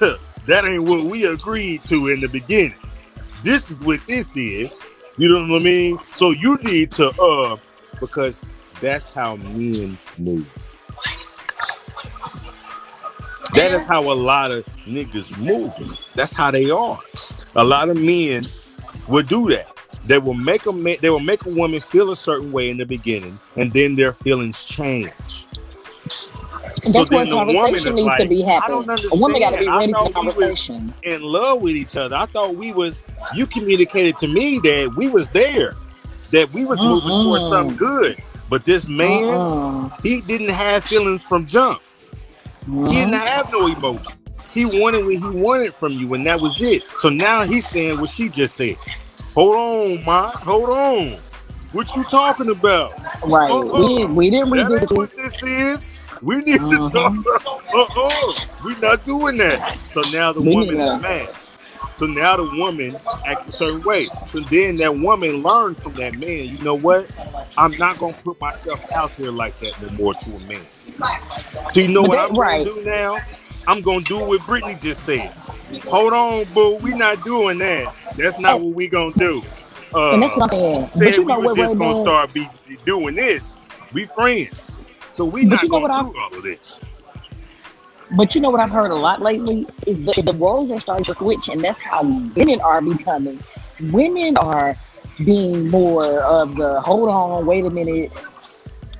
that 0.46 0.64
ain't 0.64 0.84
what 0.84 1.04
we 1.04 1.26
agreed 1.26 1.84
to 1.84 2.08
in 2.08 2.20
the 2.20 2.28
beginning. 2.28 2.78
This 3.42 3.70
is 3.70 3.80
what 3.80 4.00
this 4.06 4.34
is. 4.36 4.84
You 5.16 5.28
know 5.28 5.52
what 5.52 5.60
I 5.60 5.64
mean? 5.64 5.98
So 6.12 6.30
you 6.30 6.56
need 6.62 6.92
to 6.92 7.10
uh 7.20 7.56
because 8.00 8.42
that's 8.80 9.10
how 9.10 9.36
men 9.36 9.98
move. 10.16 10.79
That 13.54 13.72
is 13.72 13.86
how 13.86 14.10
a 14.10 14.14
lot 14.14 14.50
of 14.50 14.64
niggas 14.86 15.36
move. 15.38 15.72
That's 16.14 16.32
how 16.32 16.50
they 16.50 16.70
are. 16.70 17.00
A 17.56 17.64
lot 17.64 17.88
of 17.88 17.96
men 17.96 18.42
will 19.08 19.22
do 19.22 19.50
that. 19.50 19.68
They 20.06 20.18
will 20.18 20.34
make 20.34 20.66
a 20.66 20.72
man, 20.72 20.96
they 21.00 21.10
will 21.10 21.20
make 21.20 21.44
a 21.44 21.50
woman 21.50 21.80
feel 21.80 22.10
a 22.10 22.16
certain 22.16 22.52
way 22.52 22.70
in 22.70 22.78
the 22.78 22.86
beginning, 22.86 23.38
and 23.56 23.72
then 23.72 23.96
their 23.96 24.12
feelings 24.12 24.64
change. 24.64 25.46
And 26.84 26.94
that's 26.94 27.10
So 27.10 27.16
where 27.16 27.24
then 27.26 27.30
the 27.30 27.36
conversation 27.36 27.94
needs 27.96 28.06
like, 28.06 28.22
to 28.22 28.28
be 28.28 28.44
I 28.44 28.52
happening. 28.52 28.88
A 29.12 29.16
woman 29.16 29.40
got 29.40 29.50
to 29.50 29.58
be 29.58 29.68
ready 29.68 29.92
for 29.92 30.04
we 30.06 30.12
conversation. 30.12 30.94
In 31.02 31.22
love 31.22 31.60
with 31.60 31.76
each 31.76 31.96
other. 31.96 32.16
I 32.16 32.26
thought 32.26 32.54
we 32.54 32.72
was. 32.72 33.04
You 33.34 33.46
communicated 33.46 34.16
to 34.18 34.28
me 34.28 34.58
that 34.60 34.94
we 34.96 35.08
was 35.08 35.28
there, 35.30 35.76
that 36.30 36.50
we 36.52 36.64
was 36.64 36.80
moving 36.80 37.10
towards 37.10 37.48
something 37.48 37.76
good. 37.76 38.22
But 38.48 38.64
this 38.64 38.88
man, 38.88 39.28
Uh-uh. 39.28 39.96
he 40.02 40.22
didn't 40.22 40.48
have 40.50 40.84
feelings 40.84 41.22
from 41.22 41.46
jump. 41.46 41.82
He 42.66 42.72
didn't 42.94 43.14
Mhm. 43.14 43.26
have 43.26 43.50
no 43.52 43.66
emotions. 43.66 44.16
He 44.52 44.64
wanted 44.80 45.04
what 45.04 45.14
he 45.14 45.40
wanted 45.40 45.74
from 45.74 45.92
you, 45.92 46.12
and 46.14 46.26
that 46.26 46.40
was 46.40 46.60
it. 46.60 46.82
So 46.98 47.08
now 47.08 47.42
he's 47.42 47.68
saying 47.68 48.00
what 48.00 48.10
she 48.10 48.28
just 48.28 48.56
said. 48.56 48.76
Hold 49.34 49.56
on, 49.56 50.04
Mike. 50.04 50.34
Hold 50.34 50.70
on. 50.70 51.18
What 51.72 51.94
you 51.94 52.04
talking 52.04 52.50
about? 52.50 52.92
Right. 53.24 53.50
Uh-uh. 53.50 53.86
We, 53.86 54.04
we 54.06 54.30
didn't 54.30 54.50
That 54.50 54.72
ain't 54.82 54.90
what 54.92 55.14
this 55.14 55.42
is. 55.42 55.98
We 56.20 56.42
need 56.44 56.58
to 56.58 56.90
talk. 56.90 57.14
Uh-uh. 57.72 58.32
We're 58.64 58.78
not 58.78 59.04
doing 59.04 59.38
that. 59.38 59.78
So 59.86 60.00
now 60.12 60.32
the 60.32 60.40
We 60.40 60.54
woman 60.54 60.80
is 60.80 61.00
mad. 61.00 61.28
So 62.00 62.06
now 62.06 62.34
the 62.34 62.44
woman 62.44 62.98
acts 63.26 63.46
a 63.46 63.52
certain 63.52 63.84
way. 63.84 64.08
So 64.26 64.40
then 64.40 64.78
that 64.78 64.96
woman 64.96 65.42
learns 65.42 65.78
from 65.80 65.92
that 65.96 66.14
man, 66.14 66.46
you 66.46 66.58
know 66.62 66.74
what? 66.74 67.10
I'm 67.58 67.76
not 67.76 67.98
gonna 67.98 68.14
put 68.14 68.40
myself 68.40 68.82
out 68.94 69.14
there 69.18 69.30
like 69.30 69.58
that 69.58 69.78
no 69.82 69.90
more 69.90 70.14
to 70.14 70.30
a 70.34 70.40
man. 70.40 70.64
So 71.74 71.80
you 71.80 71.88
know 71.88 72.02
what 72.02 72.18
I'm 72.18 72.34
right. 72.34 72.66
gonna 72.66 72.82
do 72.82 72.90
now? 72.90 73.20
I'm 73.66 73.82
gonna 73.82 74.00
do 74.00 74.26
what 74.26 74.46
Brittany 74.46 74.76
just 74.76 75.04
said. 75.04 75.30
Hold 75.88 76.14
on, 76.14 76.44
boo. 76.54 76.76
We 76.76 76.94
not 76.94 77.22
doing 77.22 77.58
that. 77.58 77.90
That's 78.16 78.38
not 78.38 78.62
what 78.62 78.72
we 78.74 78.88
gonna 78.88 79.12
do. 79.18 79.44
Uh, 79.92 80.12
And 80.14 80.22
that's 80.22 80.34
what 80.38 80.44
I'm 80.44 80.58
saying. 80.58 80.86
said 80.86 81.04
But 81.04 81.16
you 81.18 81.24
know 81.26 81.34
we 81.34 81.36
what, 81.36 81.48
was 81.48 81.56
just 81.58 81.76
gonna 81.76 81.92
Man? 81.92 82.02
start 82.02 82.32
be 82.32 82.48
be 82.66 82.78
doing 82.86 83.14
this. 83.14 83.58
We 83.92 84.06
friends. 84.06 84.78
So 85.12 85.26
we 85.26 85.42
But 85.42 85.50
not 85.50 85.68
gonna 85.68 86.02
do 86.02 86.14
all 86.18 86.34
of 86.34 86.42
this. 86.44 86.80
But 88.12 88.34
you 88.34 88.40
know 88.40 88.50
what 88.50 88.60
I've 88.60 88.70
heard 88.70 88.90
a 88.90 88.96
lot 88.96 89.22
lately 89.22 89.66
is 89.86 89.98
the, 90.04 90.22
the 90.22 90.32
roles 90.32 90.70
are 90.70 90.80
starting 90.80 91.04
to 91.04 91.14
switch, 91.14 91.48
and 91.48 91.62
that's 91.62 91.80
how 91.80 92.02
women 92.02 92.60
are 92.60 92.80
becoming. 92.80 93.42
Women 93.80 94.36
are 94.38 94.76
being 95.24 95.68
more 95.68 96.20
of 96.22 96.56
the 96.56 96.80
hold 96.80 97.08
on, 97.08 97.46
wait 97.46 97.64
a 97.64 97.70
minute, 97.70 98.12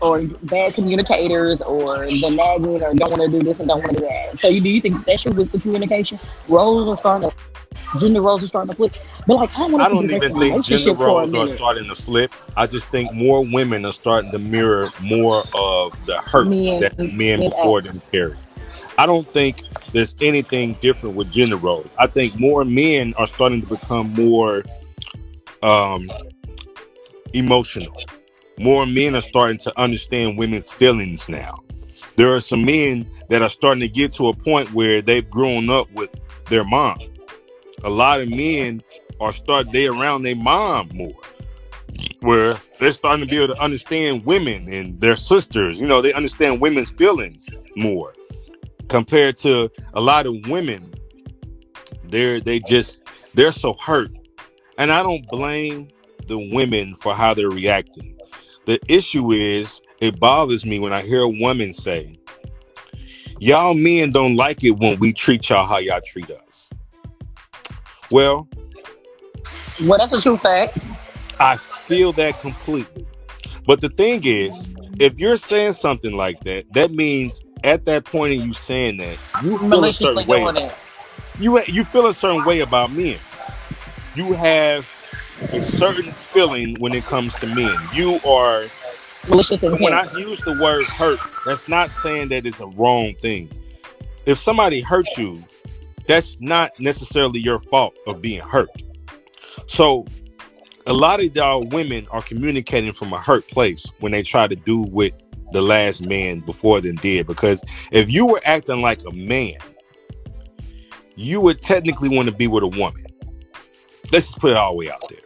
or 0.00 0.22
bad 0.44 0.74
communicators, 0.74 1.60
or 1.60 2.06
the 2.06 2.30
nagging, 2.30 2.82
or 2.82 2.94
don't 2.94 3.10
want 3.10 3.22
to 3.22 3.28
do 3.28 3.42
this 3.44 3.58
and 3.58 3.68
don't 3.68 3.80
want 3.80 3.94
to 3.94 4.00
do 4.00 4.06
that. 4.06 4.38
So, 4.40 4.48
you, 4.48 4.60
do 4.60 4.68
you 4.68 4.80
think 4.80 5.04
that's 5.04 5.22
true 5.22 5.32
with 5.32 5.50
the 5.50 5.58
communication? 5.58 6.18
Roles 6.48 6.88
are 6.88 6.96
starting 6.96 7.30
to, 7.30 7.98
gender 7.98 8.22
roles 8.22 8.44
are 8.44 8.46
starting 8.46 8.70
to 8.70 8.76
flip. 8.76 8.94
But 9.26 9.34
like, 9.34 9.58
I 9.58 9.66
want 9.66 9.82
I 9.82 9.88
don't 9.88 10.04
even 10.04 10.20
think 10.20 10.64
gender 10.64 10.94
roles 10.94 11.34
are 11.34 11.48
starting 11.48 11.88
to 11.88 11.94
flip. 11.96 12.32
I 12.56 12.66
just 12.66 12.88
think 12.90 13.12
more 13.12 13.44
women 13.44 13.84
are 13.84 13.92
starting 13.92 14.30
to 14.30 14.38
mirror 14.38 14.90
more 15.00 15.42
of 15.54 16.06
the 16.06 16.18
hurt 16.18 16.48
Men- 16.48 16.80
that 16.80 16.96
men 16.96 17.16
men 17.16 17.40
before 17.40 17.82
them 17.82 18.00
carry. 18.12 18.36
I 19.00 19.06
don't 19.06 19.26
think 19.32 19.62
there's 19.94 20.14
anything 20.20 20.74
different 20.82 21.16
with 21.16 21.32
gender 21.32 21.56
roles. 21.56 21.94
I 21.98 22.06
think 22.06 22.38
more 22.38 22.66
men 22.66 23.14
are 23.16 23.26
starting 23.26 23.62
to 23.62 23.66
become 23.66 24.12
more 24.12 24.62
um, 25.62 26.10
emotional. 27.32 27.96
More 28.58 28.84
men 28.84 29.14
are 29.16 29.22
starting 29.22 29.56
to 29.60 29.80
understand 29.80 30.36
women's 30.36 30.70
feelings 30.70 31.30
now. 31.30 31.60
There 32.16 32.36
are 32.36 32.40
some 32.40 32.62
men 32.62 33.10
that 33.30 33.40
are 33.40 33.48
starting 33.48 33.80
to 33.80 33.88
get 33.88 34.12
to 34.14 34.28
a 34.28 34.36
point 34.36 34.70
where 34.74 35.00
they've 35.00 35.30
grown 35.30 35.70
up 35.70 35.90
with 35.92 36.10
their 36.50 36.64
mom. 36.64 36.98
A 37.84 37.88
lot 37.88 38.20
of 38.20 38.28
men 38.28 38.82
are 39.18 39.32
start 39.32 39.72
they 39.72 39.86
around 39.86 40.24
their 40.24 40.36
mom 40.36 40.90
more. 40.92 41.22
Where 42.20 42.54
they're 42.78 42.92
starting 42.92 43.26
to 43.26 43.30
be 43.30 43.42
able 43.42 43.54
to 43.54 43.62
understand 43.62 44.26
women 44.26 44.68
and 44.68 45.00
their 45.00 45.16
sisters. 45.16 45.80
You 45.80 45.86
know, 45.86 46.02
they 46.02 46.12
understand 46.12 46.60
women's 46.60 46.90
feelings 46.90 47.48
more 47.76 48.12
compared 48.90 49.38
to 49.38 49.70
a 49.94 50.00
lot 50.00 50.26
of 50.26 50.34
women. 50.46 50.92
They're 52.04 52.40
they 52.40 52.60
just 52.60 53.02
they're 53.32 53.52
so 53.52 53.74
hurt. 53.74 54.10
And 54.76 54.92
I 54.92 55.02
don't 55.02 55.26
blame 55.28 55.88
the 56.26 56.50
women 56.52 56.94
for 56.96 57.14
how 57.14 57.32
they're 57.32 57.50
reacting. 57.50 58.18
The 58.66 58.78
issue 58.88 59.32
is 59.32 59.80
it 60.00 60.18
bothers 60.18 60.66
me 60.66 60.78
when 60.78 60.92
I 60.92 61.02
hear 61.02 61.20
a 61.20 61.28
woman 61.28 61.72
say, 61.72 62.18
Y'all 63.38 63.74
men 63.74 64.10
don't 64.10 64.36
like 64.36 64.62
it 64.64 64.72
when 64.72 64.98
we 64.98 65.12
treat 65.12 65.48
y'all 65.48 65.66
how 65.66 65.78
y'all 65.78 66.00
treat 66.04 66.30
us. 66.30 66.70
Well, 68.10 68.48
Well, 69.82 69.98
that's 69.98 70.12
a 70.12 70.20
true 70.20 70.36
fact. 70.36 70.76
I 71.38 71.56
feel 71.56 72.12
that 72.14 72.38
completely. 72.40 73.06
But 73.66 73.80
the 73.80 73.88
thing 73.88 74.22
is, 74.24 74.74
if 74.98 75.18
you're 75.18 75.36
saying 75.36 75.74
something 75.74 76.14
like 76.14 76.40
that, 76.40 76.70
that 76.72 76.92
means 76.92 77.42
at 77.64 77.84
that 77.86 78.04
point 78.04 78.32
of 78.32 78.38
you 78.38 78.52
saying 78.52 78.98
that, 78.98 79.18
you 79.42 79.58
feel 79.58 79.84
a 79.84 79.92
certain 79.92 80.26
way. 80.26 80.44
doing. 80.52 80.70
You 81.38 81.60
you 81.66 81.84
feel 81.84 82.06
a 82.06 82.14
certain 82.14 82.44
way 82.44 82.60
about 82.60 82.92
men. 82.92 83.18
You 84.14 84.32
have 84.32 84.88
a 85.52 85.60
certain 85.60 86.12
feeling 86.12 86.76
when 86.80 86.94
it 86.94 87.04
comes 87.04 87.34
to 87.36 87.46
men. 87.46 87.88
You 87.94 88.20
are 88.26 88.64
Malicious 89.28 89.60
when 89.60 89.92
I 89.92 90.06
use 90.14 90.42
the 90.42 90.52
word 90.52 90.84
hurt, 90.84 91.20
that's 91.44 91.68
not 91.68 91.90
saying 91.90 92.28
that 92.30 92.46
it's 92.46 92.60
a 92.60 92.66
wrong 92.66 93.14
thing. 93.14 93.50
If 94.26 94.38
somebody 94.38 94.80
hurts 94.80 95.16
you, 95.16 95.42
that's 96.06 96.40
not 96.40 96.78
necessarily 96.80 97.40
your 97.40 97.58
fault 97.58 97.94
of 98.06 98.20
being 98.20 98.40
hurt. 98.40 98.70
So, 99.66 100.06
a 100.86 100.92
lot 100.92 101.20
of 101.20 101.36
y'all 101.36 101.64
women 101.64 102.08
are 102.10 102.22
communicating 102.22 102.92
from 102.92 103.12
a 103.12 103.20
hurt 103.20 103.46
place 103.48 103.90
when 104.00 104.12
they 104.12 104.22
try 104.22 104.48
to 104.48 104.56
do 104.56 104.82
what 104.82 105.12
the 105.52 105.62
last 105.62 106.06
man 106.06 106.40
before 106.40 106.80
them 106.80 106.96
did. 106.96 107.26
Because 107.26 107.62
if 107.92 108.10
you 108.10 108.26
were 108.26 108.40
acting 108.44 108.80
like 108.80 109.00
a 109.06 109.12
man, 109.12 109.56
you 111.16 111.40
would 111.40 111.60
technically 111.60 112.08
want 112.08 112.28
to 112.28 112.34
be 112.34 112.46
with 112.46 112.64
a 112.64 112.68
woman. 112.68 113.04
Let's 114.12 114.26
just 114.26 114.38
put 114.38 114.50
it 114.50 114.56
all 114.56 114.72
the 114.72 114.76
way 114.76 114.90
out 114.90 115.08
there. 115.08 115.18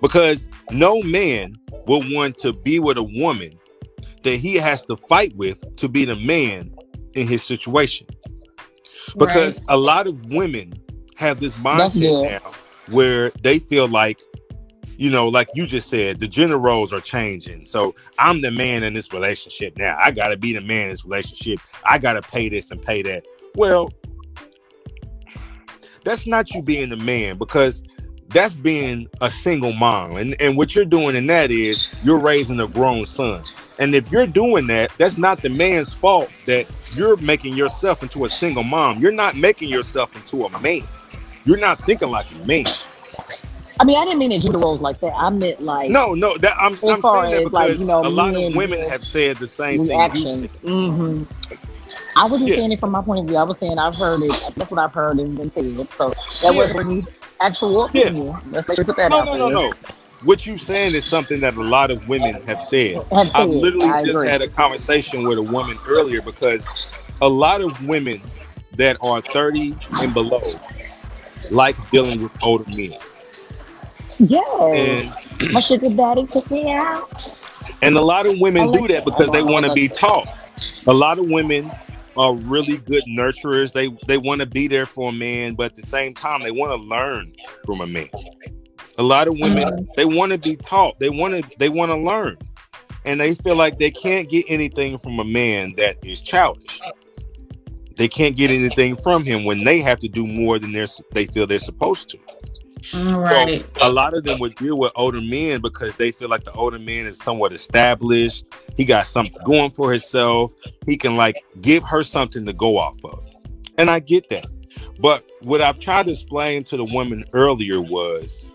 Because 0.00 0.50
no 0.70 1.02
man 1.02 1.56
will 1.86 2.02
want 2.14 2.36
to 2.38 2.52
be 2.52 2.78
with 2.78 2.96
a 2.96 3.02
woman 3.02 3.50
that 4.22 4.36
he 4.36 4.56
has 4.56 4.84
to 4.86 4.96
fight 4.96 5.34
with 5.36 5.62
to 5.76 5.88
be 5.88 6.04
the 6.04 6.16
man 6.16 6.74
in 7.14 7.26
his 7.26 7.42
situation. 7.42 8.06
Because 9.18 9.62
a 9.68 9.76
lot 9.76 10.06
of 10.06 10.24
women 10.26 10.72
have 11.16 11.40
this 11.40 11.54
mindset 11.54 12.30
now 12.30 12.52
where 12.88 13.30
they 13.42 13.58
feel 13.58 13.88
like, 13.88 14.20
you 15.00 15.08
know, 15.08 15.28
like 15.28 15.48
you 15.54 15.66
just 15.66 15.88
said, 15.88 16.20
the 16.20 16.28
gender 16.28 16.58
roles 16.58 16.92
are 16.92 17.00
changing. 17.00 17.64
So 17.64 17.94
I'm 18.18 18.42
the 18.42 18.50
man 18.50 18.82
in 18.82 18.92
this 18.92 19.14
relationship 19.14 19.78
now. 19.78 19.96
I 19.98 20.10
got 20.10 20.28
to 20.28 20.36
be 20.36 20.52
the 20.52 20.60
man 20.60 20.84
in 20.84 20.90
this 20.90 21.06
relationship. 21.06 21.58
I 21.88 21.98
got 21.98 22.12
to 22.12 22.22
pay 22.22 22.50
this 22.50 22.70
and 22.70 22.82
pay 22.82 23.00
that. 23.04 23.24
Well, 23.54 23.88
that's 26.04 26.26
not 26.26 26.50
you 26.52 26.60
being 26.60 26.90
the 26.90 26.98
man 26.98 27.38
because 27.38 27.82
that's 28.28 28.52
being 28.52 29.08
a 29.22 29.30
single 29.30 29.72
mom. 29.72 30.16
And, 30.18 30.36
and 30.38 30.54
what 30.54 30.76
you're 30.76 30.84
doing 30.84 31.16
in 31.16 31.26
that 31.28 31.50
is 31.50 31.96
you're 32.02 32.18
raising 32.18 32.60
a 32.60 32.68
grown 32.68 33.06
son. 33.06 33.42
And 33.78 33.94
if 33.94 34.12
you're 34.12 34.26
doing 34.26 34.66
that, 34.66 34.92
that's 34.98 35.16
not 35.16 35.40
the 35.40 35.48
man's 35.48 35.94
fault 35.94 36.28
that 36.44 36.66
you're 36.92 37.16
making 37.16 37.56
yourself 37.56 38.02
into 38.02 38.26
a 38.26 38.28
single 38.28 38.64
mom. 38.64 38.98
You're 38.98 39.12
not 39.12 39.34
making 39.34 39.70
yourself 39.70 40.14
into 40.14 40.44
a 40.44 40.60
man. 40.60 40.82
You're 41.46 41.56
not 41.56 41.82
thinking 41.86 42.10
like 42.10 42.30
a 42.32 42.44
man. 42.44 42.66
I 43.80 43.84
mean, 43.84 43.98
I 43.98 44.04
didn't 44.06 44.20
mean 44.20 44.32
it 44.32 44.40
gender 44.42 44.58
roles 44.58 44.82
like 44.82 45.00
that. 45.00 45.14
I 45.16 45.30
meant 45.30 45.62
like 45.62 45.90
No, 45.90 46.14
no, 46.14 46.38
that 46.38 46.56
I'm, 46.60 46.74
As 46.74 46.96
I'm 46.96 47.02
far 47.02 47.26
as, 47.26 47.52
like, 47.52 47.78
you 47.78 47.86
know, 47.86 48.00
a 48.02 48.10
lot 48.10 48.36
of 48.36 48.54
women 48.56 48.80
have 48.90 49.04
said 49.04 49.38
the 49.38 49.48
same 49.48 49.80
thing 49.80 49.88
reaction. 49.88 50.38
said. 50.40 50.50
hmm 50.64 51.24
I 52.16 52.26
wasn't 52.26 52.48
Yeah. 52.48 52.56
saying 52.56 52.72
it 52.72 52.80
from 52.80 52.92
my 52.92 53.02
point 53.02 53.20
of 53.20 53.26
view. 53.26 53.36
I 53.38 53.44
was 53.44 53.58
saying 53.58 53.78
I've 53.78 53.96
heard 53.96 54.22
it. 54.22 54.36
That's 54.56 54.70
what 54.70 54.80
I've 54.80 54.94
heard 54.94 55.18
and 55.20 55.36
been 55.36 55.52
said. 55.52 55.88
So 55.98 56.12
that 56.42 56.54
Yeah. 56.54 56.56
wasn't 56.56 56.80
any 56.80 57.04
actual 57.40 57.84
Yeah. 57.92 58.10
opinion. 58.10 58.40
Let's 58.50 58.68
make 58.68 58.76
sure 58.76 58.84
put 58.86 58.96
that 58.96 59.12
No, 59.12 59.20
out 59.20 59.30
no, 59.32 59.32
there. 59.32 59.42
no, 59.48 59.48
no. 59.50 59.74
What 60.22 60.46
you're 60.46 60.58
saying 60.58 60.94
is 60.94 61.06
something 61.06 61.40
that 61.40 61.56
a 61.56 61.62
lot 61.62 61.90
of 61.90 62.08
women 62.08 62.42
have 62.46 62.62
said. 62.62 63.02
Have 63.12 63.28
said, 63.28 63.34
I 63.34 63.44
literally 63.44 63.88
I 63.88 64.00
just 64.02 64.02
agree. 64.02 64.28
had 64.28 64.42
a 64.42 64.48
conversation 64.48 65.24
with 65.26 65.38
a 65.38 65.42
woman 65.42 65.80
earlier 65.86 66.22
because 66.22 66.70
a 67.20 67.28
lot 67.28 67.62
of 67.62 67.80
women 67.82 68.22
that 68.72 68.98
are 69.02 69.22
30 69.22 69.76
and 70.00 70.14
below 70.14 70.60
like 71.50 71.78
dealing 71.90 72.20
with 72.20 72.32
older 72.42 72.66
men. 72.68 72.92
Yeah. 74.20 74.40
And 74.74 75.52
my 75.52 75.60
sugar 75.60 75.88
daddy 75.90 76.26
took 76.26 76.50
me 76.50 76.70
out. 76.70 77.40
and 77.82 77.96
a 77.96 78.02
lot 78.02 78.26
of 78.26 78.34
women 78.40 78.70
do 78.70 78.86
that 78.88 79.04
because 79.04 79.30
they 79.30 79.42
want 79.42 79.66
to 79.66 79.72
be 79.74 79.88
taught. 79.88 80.28
A 80.86 80.92
lot 80.92 81.18
of 81.18 81.26
women 81.28 81.70
are 82.16 82.34
really 82.36 82.76
good 82.78 83.02
nurturers. 83.08 83.72
They 83.72 83.88
they 84.06 84.18
want 84.18 84.40
to 84.42 84.46
be 84.46 84.68
there 84.68 84.86
for 84.86 85.08
a 85.10 85.12
man, 85.12 85.54
but 85.54 85.66
at 85.66 85.74
the 85.76 85.82
same 85.82 86.12
time 86.14 86.42
they 86.42 86.50
want 86.50 86.70
to 86.72 86.76
learn 86.86 87.32
from 87.64 87.80
a 87.80 87.86
man. 87.86 88.08
A 88.98 89.02
lot 89.02 89.28
of 89.28 89.38
women 89.38 89.64
Mhm. 89.64 89.86
they 89.96 90.04
want 90.04 90.32
to 90.32 90.38
be 90.38 90.56
taught. 90.56 90.98
They 91.00 91.08
want 91.08 91.34
to 91.34 91.42
they 91.58 91.68
want 91.70 91.90
to 91.92 91.96
learn. 91.96 92.36
And 93.06 93.18
they 93.18 93.34
feel 93.34 93.56
like 93.56 93.78
they 93.78 93.90
can't 93.90 94.28
get 94.28 94.44
anything 94.48 94.98
from 94.98 95.18
a 95.18 95.24
man 95.24 95.72
that 95.78 95.96
is 96.04 96.20
childish. 96.20 96.80
They 97.96 98.08
can't 98.08 98.36
get 98.36 98.50
anything 98.50 98.96
from 98.96 99.24
him 99.24 99.44
when 99.44 99.64
they 99.64 99.80
have 99.80 99.98
to 100.00 100.08
do 100.08 100.26
more 100.26 100.58
than 100.58 100.72
they're 100.72 100.86
they 101.12 101.24
feel 101.26 101.46
they're 101.46 101.58
supposed 101.58 102.10
to. 102.10 102.18
Right. 102.94 103.64
So 103.74 103.88
a 103.88 103.92
lot 103.92 104.14
of 104.14 104.24
them 104.24 104.38
would 104.40 104.54
deal 104.56 104.78
with 104.78 104.92
older 104.96 105.20
men 105.20 105.60
because 105.60 105.94
they 105.96 106.12
feel 106.12 106.28
like 106.28 106.44
the 106.44 106.52
older 106.52 106.78
man 106.78 107.06
is 107.06 107.18
somewhat 107.18 107.52
established. 107.52 108.46
He 108.76 108.84
got 108.84 109.06
something 109.06 109.36
going 109.44 109.70
for 109.70 109.90
himself. 109.90 110.52
He 110.86 110.96
can 110.96 111.16
like 111.16 111.36
give 111.60 111.82
her 111.84 112.02
something 112.02 112.46
to 112.46 112.52
go 112.52 112.78
off 112.78 113.02
of. 113.04 113.22
And 113.78 113.90
I 113.90 114.00
get 114.00 114.28
that. 114.30 114.46
But 115.00 115.24
what 115.42 115.60
I've 115.60 115.80
tried 115.80 116.04
to 116.04 116.12
explain 116.12 116.64
to 116.64 116.76
the 116.76 116.84
woman 116.84 117.24
earlier 117.32 117.80
was 117.80 118.48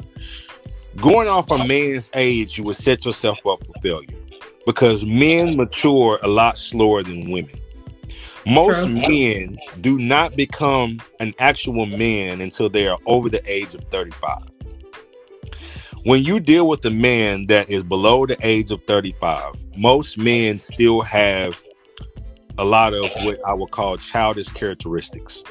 going 0.97 1.27
off 1.27 1.51
a 1.51 1.57
man's 1.65 2.09
age, 2.13 2.57
you 2.57 2.63
would 2.65 2.75
set 2.75 3.05
yourself 3.05 3.45
up 3.45 3.65
for 3.65 3.73
failure 3.81 4.17
because 4.65 5.05
men 5.05 5.55
mature 5.57 6.19
a 6.23 6.27
lot 6.27 6.57
slower 6.57 7.03
than 7.03 7.31
women. 7.31 7.59
Most 8.45 8.83
True. 8.83 8.93
men 8.93 9.57
do 9.81 9.97
not 9.97 10.35
become 10.35 10.99
an 11.19 11.33
actual 11.39 11.85
man 11.87 12.41
until 12.41 12.69
they 12.69 12.87
are 12.87 12.99
over 13.05 13.29
the 13.29 13.41
age 13.47 13.73
of 13.75 13.83
35. 13.85 14.37
when 16.03 16.23
you 16.23 16.39
deal 16.39 16.67
with 16.67 16.85
a 16.85 16.91
man 16.91 17.47
that 17.47 17.67
is 17.69 17.83
below 17.83 18.25
the 18.27 18.37
age 18.43 18.69
of 18.69 18.79
35, 18.83 19.55
most 19.75 20.17
men 20.19 20.59
still 20.59 21.01
have 21.01 21.59
a 22.59 22.63
lot 22.63 22.93
of 22.93 23.09
what 23.25 23.39
I 23.47 23.53
would 23.53 23.71
call 23.71 23.97
childish 23.97 24.47
characteristics. 24.49 25.43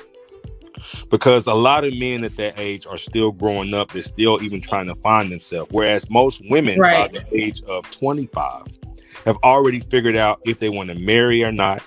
Because 1.11 1.47
a 1.49 1.55
lot 1.55 1.85
of 1.85 1.97
men 1.99 2.23
at 2.25 2.37
that 2.37 2.55
age 2.57 2.87
are 2.87 2.97
still 2.97 3.33
growing 3.33 3.75
up, 3.75 3.93
they're 3.93 4.03
still 4.03 4.41
even 4.43 4.61
trying 4.61 4.87
to 4.87 4.95
find 4.97 5.33
themselves. 5.33 5.71
Whereas 5.73 6.09
most 6.09 6.43
women 6.49 6.79
Right. 6.79 7.13
by 7.13 7.19
the 7.19 7.37
age 7.37 7.61
of 7.63 7.91
25 7.91 8.63
have 9.27 9.37
already 9.43 9.81
figured 9.81 10.15
out 10.17 10.39
if 10.45 10.59
they 10.61 10.69
want 10.69 10.91
to 10.91 10.99
marry 10.99 11.43
or 11.43 11.51
not, 11.53 11.83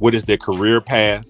what 0.00 0.14
is 0.14 0.24
their 0.24 0.36
career 0.36 0.80
path, 0.80 1.28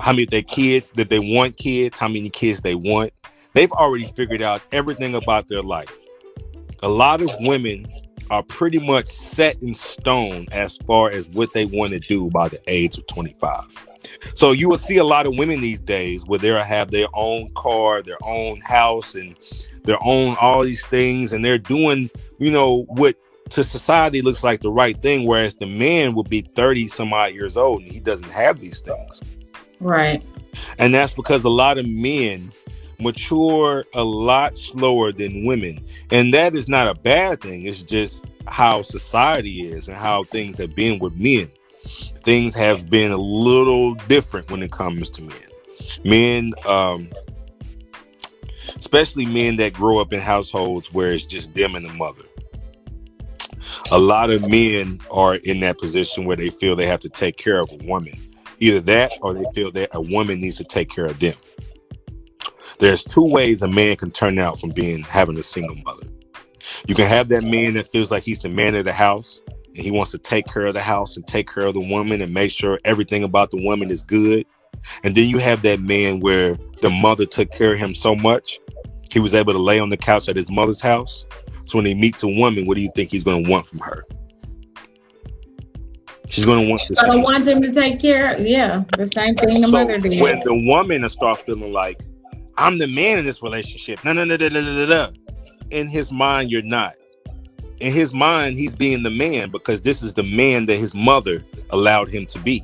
how 0.00 0.12
many 0.12 0.24
their 0.24 0.42
kids 0.42 0.90
that 0.92 1.10
they 1.10 1.18
want 1.18 1.56
kids, 1.56 1.98
how 1.98 2.08
many 2.08 2.30
kids 2.30 2.62
they 2.62 2.74
want. 2.74 3.12
They've 3.54 3.72
already 3.72 4.04
figured 4.04 4.42
out 4.42 4.62
everything 4.72 5.14
about 5.14 5.48
their 5.48 5.60
life. 5.60 6.04
A 6.82 6.88
lot 6.88 7.20
of 7.20 7.30
women 7.40 7.86
are 8.30 8.42
pretty 8.44 8.78
much 8.78 9.06
set 9.06 9.60
in 9.62 9.74
stone 9.74 10.46
as 10.52 10.78
far 10.86 11.10
as 11.10 11.28
what 11.30 11.52
they 11.52 11.66
want 11.66 11.92
to 11.92 11.98
do 11.98 12.30
by 12.30 12.48
the 12.48 12.60
age 12.66 12.96
of 12.96 13.06
25. 13.08 13.86
So 14.34 14.52
you 14.52 14.70
will 14.70 14.78
see 14.78 14.96
a 14.96 15.04
lot 15.04 15.26
of 15.26 15.36
women 15.36 15.60
these 15.60 15.80
days 15.80 16.26
where 16.26 16.38
they'll 16.38 16.62
have 16.62 16.90
their 16.90 17.08
own 17.12 17.50
car, 17.54 18.02
their 18.02 18.24
own 18.24 18.58
house, 18.66 19.14
and 19.14 19.36
their 19.84 19.98
own 20.02 20.36
all 20.40 20.62
these 20.62 20.86
things, 20.86 21.32
and 21.32 21.44
they're 21.44 21.58
doing, 21.58 22.08
you 22.38 22.50
know, 22.50 22.84
what 22.88 23.16
to 23.52 23.64
society 23.64 24.22
looks 24.22 24.42
like 24.42 24.60
the 24.60 24.70
right 24.70 25.00
thing, 25.00 25.26
whereas 25.26 25.56
the 25.56 25.66
man 25.66 26.14
will 26.14 26.24
be 26.24 26.40
30 26.54 26.86
some 26.88 27.12
odd 27.12 27.32
years 27.32 27.56
old 27.56 27.80
and 27.80 27.88
he 27.88 28.00
doesn't 28.00 28.30
have 28.30 28.60
these 28.60 28.80
things. 28.80 29.22
Right. 29.80 30.24
And 30.78 30.94
that's 30.94 31.14
because 31.14 31.44
a 31.44 31.50
lot 31.50 31.78
of 31.78 31.86
men 31.88 32.52
mature 32.98 33.84
a 33.94 34.04
lot 34.04 34.56
slower 34.56 35.12
than 35.12 35.44
women. 35.44 35.84
And 36.10 36.32
that 36.34 36.54
is 36.54 36.68
not 36.68 36.88
a 36.88 36.98
bad 37.00 37.40
thing. 37.40 37.64
It's 37.64 37.82
just 37.82 38.26
how 38.46 38.82
society 38.82 39.62
is 39.62 39.88
and 39.88 39.98
how 39.98 40.24
things 40.24 40.58
have 40.58 40.74
been 40.74 40.98
with 40.98 41.14
men. 41.16 41.50
Things 41.84 42.54
have 42.54 42.88
been 42.88 43.10
a 43.10 43.16
little 43.16 43.94
different 44.06 44.50
when 44.50 44.62
it 44.62 44.70
comes 44.70 45.10
to 45.10 45.22
men. 45.22 45.38
Men, 46.04 46.52
um, 46.66 47.10
especially 48.76 49.26
men 49.26 49.56
that 49.56 49.72
grow 49.72 50.00
up 50.00 50.12
in 50.12 50.20
households 50.20 50.92
where 50.92 51.12
it's 51.12 51.24
just 51.24 51.54
them 51.54 51.74
and 51.74 51.84
the 51.84 51.92
mother. 51.92 52.22
A 53.90 53.98
lot 53.98 54.30
of 54.30 54.48
men 54.48 55.00
are 55.10 55.36
in 55.36 55.60
that 55.60 55.78
position 55.78 56.24
where 56.24 56.36
they 56.36 56.50
feel 56.50 56.76
they 56.76 56.86
have 56.86 57.00
to 57.00 57.08
take 57.08 57.36
care 57.36 57.58
of 57.58 57.70
a 57.72 57.84
woman. 57.84 58.14
Either 58.60 58.80
that 58.80 59.12
or 59.22 59.34
they 59.34 59.44
feel 59.54 59.70
that 59.72 59.90
a 59.92 60.00
woman 60.00 60.38
needs 60.38 60.56
to 60.56 60.64
take 60.64 60.88
care 60.88 61.06
of 61.06 61.18
them. 61.18 61.34
There's 62.78 63.04
two 63.04 63.24
ways 63.24 63.62
a 63.62 63.68
man 63.68 63.96
can 63.96 64.10
turn 64.10 64.38
out 64.38 64.58
from 64.58 64.70
being 64.70 65.02
having 65.02 65.38
a 65.38 65.42
single 65.42 65.76
mother. 65.76 66.06
You 66.86 66.94
can 66.94 67.06
have 67.06 67.28
that 67.28 67.44
man 67.44 67.74
that 67.74 67.88
feels 67.88 68.10
like 68.10 68.22
he's 68.22 68.40
the 68.40 68.48
man 68.48 68.74
of 68.74 68.84
the 68.84 68.92
house 68.92 69.40
and 69.46 69.78
he 69.78 69.90
wants 69.90 70.10
to 70.12 70.18
take 70.18 70.46
care 70.46 70.66
of 70.66 70.74
the 70.74 70.80
house 70.80 71.16
and 71.16 71.26
take 71.26 71.48
care 71.52 71.66
of 71.66 71.74
the 71.74 71.80
woman 71.80 72.20
and 72.20 72.32
make 72.32 72.50
sure 72.50 72.78
everything 72.84 73.24
about 73.24 73.50
the 73.50 73.64
woman 73.64 73.90
is 73.90 74.02
good. 74.02 74.46
And 75.04 75.14
then 75.14 75.28
you 75.28 75.38
have 75.38 75.62
that 75.62 75.80
man 75.80 76.20
where 76.20 76.56
the 76.80 76.90
mother 76.90 77.26
took 77.26 77.52
care 77.52 77.72
of 77.72 77.78
him 77.78 77.94
so 77.94 78.14
much, 78.14 78.58
he 79.10 79.20
was 79.20 79.34
able 79.34 79.52
to 79.52 79.58
lay 79.58 79.78
on 79.78 79.90
the 79.90 79.96
couch 79.96 80.28
at 80.28 80.36
his 80.36 80.50
mother's 80.50 80.80
house. 80.80 81.24
So 81.64 81.78
when 81.78 81.86
he 81.86 81.94
meets 81.94 82.22
a 82.22 82.28
woman, 82.28 82.66
what 82.66 82.76
do 82.76 82.82
you 82.82 82.90
think 82.94 83.10
he's 83.10 83.24
going 83.24 83.44
to 83.44 83.50
want 83.50 83.66
from 83.66 83.78
her? 83.80 84.04
She's 86.28 86.46
going 86.46 86.64
to 86.64 86.70
want 86.70 86.82
the 86.88 86.94
So 86.94 87.50
him 87.50 87.60
to 87.62 87.72
take 87.72 88.00
care. 88.00 88.34
Of, 88.34 88.46
yeah, 88.46 88.84
the 88.96 89.06
same 89.06 89.34
thing 89.34 89.60
the 89.60 89.66
So 89.66 89.72
mother 89.72 89.98
did. 89.98 90.20
when 90.20 90.40
the 90.40 90.64
woman 90.66 91.06
start 91.08 91.40
feeling 91.40 91.72
like 91.72 92.00
I'm 92.56 92.78
the 92.78 92.88
man 92.88 93.18
in 93.18 93.24
this 93.24 93.42
relationship, 93.42 94.02
no, 94.04 94.12
no, 94.12 94.24
no, 94.24 94.36
no, 94.36 94.48
no, 94.48 94.60
no, 94.60 94.86
no. 94.86 95.10
In 95.70 95.88
his 95.88 96.10
mind, 96.10 96.50
you're 96.50 96.62
not. 96.62 96.94
In 97.80 97.92
his 97.92 98.14
mind, 98.14 98.56
he's 98.56 98.74
being 98.74 99.02
the 99.02 99.10
man 99.10 99.50
because 99.50 99.82
this 99.82 100.02
is 100.02 100.14
the 100.14 100.22
man 100.22 100.66
that 100.66 100.78
his 100.78 100.94
mother 100.94 101.44
allowed 101.70 102.08
him 102.08 102.26
to 102.26 102.38
be. 102.38 102.62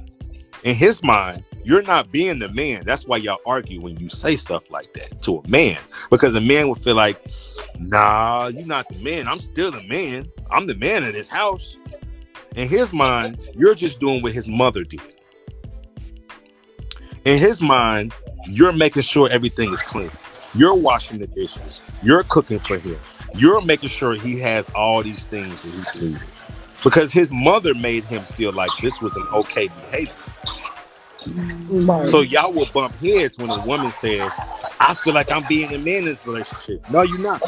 In 0.65 0.75
his 0.75 1.03
mind, 1.03 1.45
you're 1.69 1.83
not 1.83 2.11
being 2.11 2.39
the 2.39 2.49
man. 2.49 2.83
That's 2.87 3.07
why 3.07 3.19
y'all 3.19 3.43
argue 3.45 3.83
when 3.83 3.99
you 3.99 4.09
say 4.09 4.37
stuff 4.37 4.71
like 4.71 4.91
that 4.95 5.21
to 5.21 5.43
a 5.45 5.49
man. 5.49 5.77
Because 6.11 6.35
a 6.35 6.41
man 6.41 6.71
would 6.71 6.79
feel 6.79 6.95
like, 6.95 7.23
nah, 7.79 8.47
you're 8.47 8.65
not 8.65 8.89
the 8.89 8.99
man. 9.01 9.29
I'm 9.29 9.39
still 9.39 9.71
the 9.71 9.83
man. 9.83 10.33
I'm 10.51 10.67
the 10.67 10.77
man 10.77 11.05
of 11.05 11.13
this 11.13 11.29
house. 11.29 11.77
In 12.57 12.67
his 12.67 12.95
mind, 12.95 13.51
you're 13.55 13.75
just 13.75 14.01
doing 14.01 14.23
what 14.23 14.33
his 14.33 14.49
mother 14.49 14.83
did. 14.83 15.15
In 17.27 17.39
his 17.39 17.61
mind, 17.61 18.15
you're 18.47 18.73
making 18.73 19.03
sure 19.03 19.29
everything 19.29 19.71
is 19.71 19.83
clean. 19.83 20.11
You're 20.55 20.75
washing 20.75 21.19
the 21.19 21.27
dishes. 21.27 21.83
You're 22.03 22.23
cooking 22.23 22.61
for 22.61 22.79
him. 22.79 22.99
You're 23.35 23.61
making 23.61 23.91
sure 23.91 24.15
he 24.15 24.41
has 24.41 24.71
all 24.71 25.03
these 25.03 25.27
things 25.27 25.65
that 25.65 25.99
he 25.99 26.07
needed. 26.07 26.23
Because 26.83 27.13
his 27.13 27.31
mother 27.31 27.75
made 27.75 28.05
him 28.05 28.23
feel 28.23 28.53
like 28.53 28.71
this 28.81 29.03
was 29.03 29.15
an 29.17 29.27
okay 29.35 29.69
behavior. 29.69 30.15
Right. 31.27 32.07
So 32.09 32.21
y'all 32.21 32.53
will 32.53 32.67
bump 32.73 32.95
heads 32.97 33.39
when 33.39 33.51
a 33.51 33.65
woman 33.67 33.91
says, 33.93 34.31
I 34.81 34.95
feel 35.03 35.15
like 35.15 35.33
I'm 35.33 35.45
being 35.49 35.75
a 35.75 35.79
man 35.79 35.99
in 35.99 36.05
this 36.07 36.27
relationship. 36.27 36.89
No, 36.91 37.03
you're 37.03 37.21
not. 37.21 37.43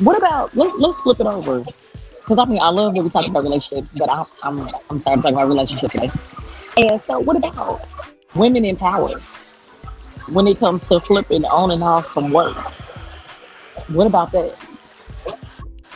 What 0.00 0.16
about 0.18 0.54
let, 0.56 0.78
let's 0.78 1.00
flip 1.00 1.20
it 1.20 1.26
over? 1.26 1.60
Because 1.60 2.38
I 2.38 2.44
mean, 2.44 2.60
I 2.60 2.68
love 2.70 2.94
that 2.94 3.02
we 3.02 3.08
talk 3.10 3.26
about 3.28 3.44
relationships, 3.44 3.88
but 3.96 4.10
I, 4.10 4.24
I'm 4.42 4.58
I'm 4.90 5.00
sorry 5.00 5.16
to 5.16 5.22
talk 5.22 5.32
about 5.32 5.46
relationship 5.48 5.92
today. 5.92 6.10
And 6.76 7.00
so, 7.02 7.20
what 7.20 7.36
about 7.36 7.86
women 8.34 8.64
in 8.64 8.76
power 8.76 9.18
when 10.28 10.46
it 10.48 10.58
comes 10.58 10.82
to 10.88 10.98
flipping 11.00 11.44
on 11.44 11.70
and 11.70 11.82
off 11.82 12.08
from 12.08 12.30
work? 12.32 12.56
What 13.88 14.06
about 14.08 14.32
that? 14.32 14.56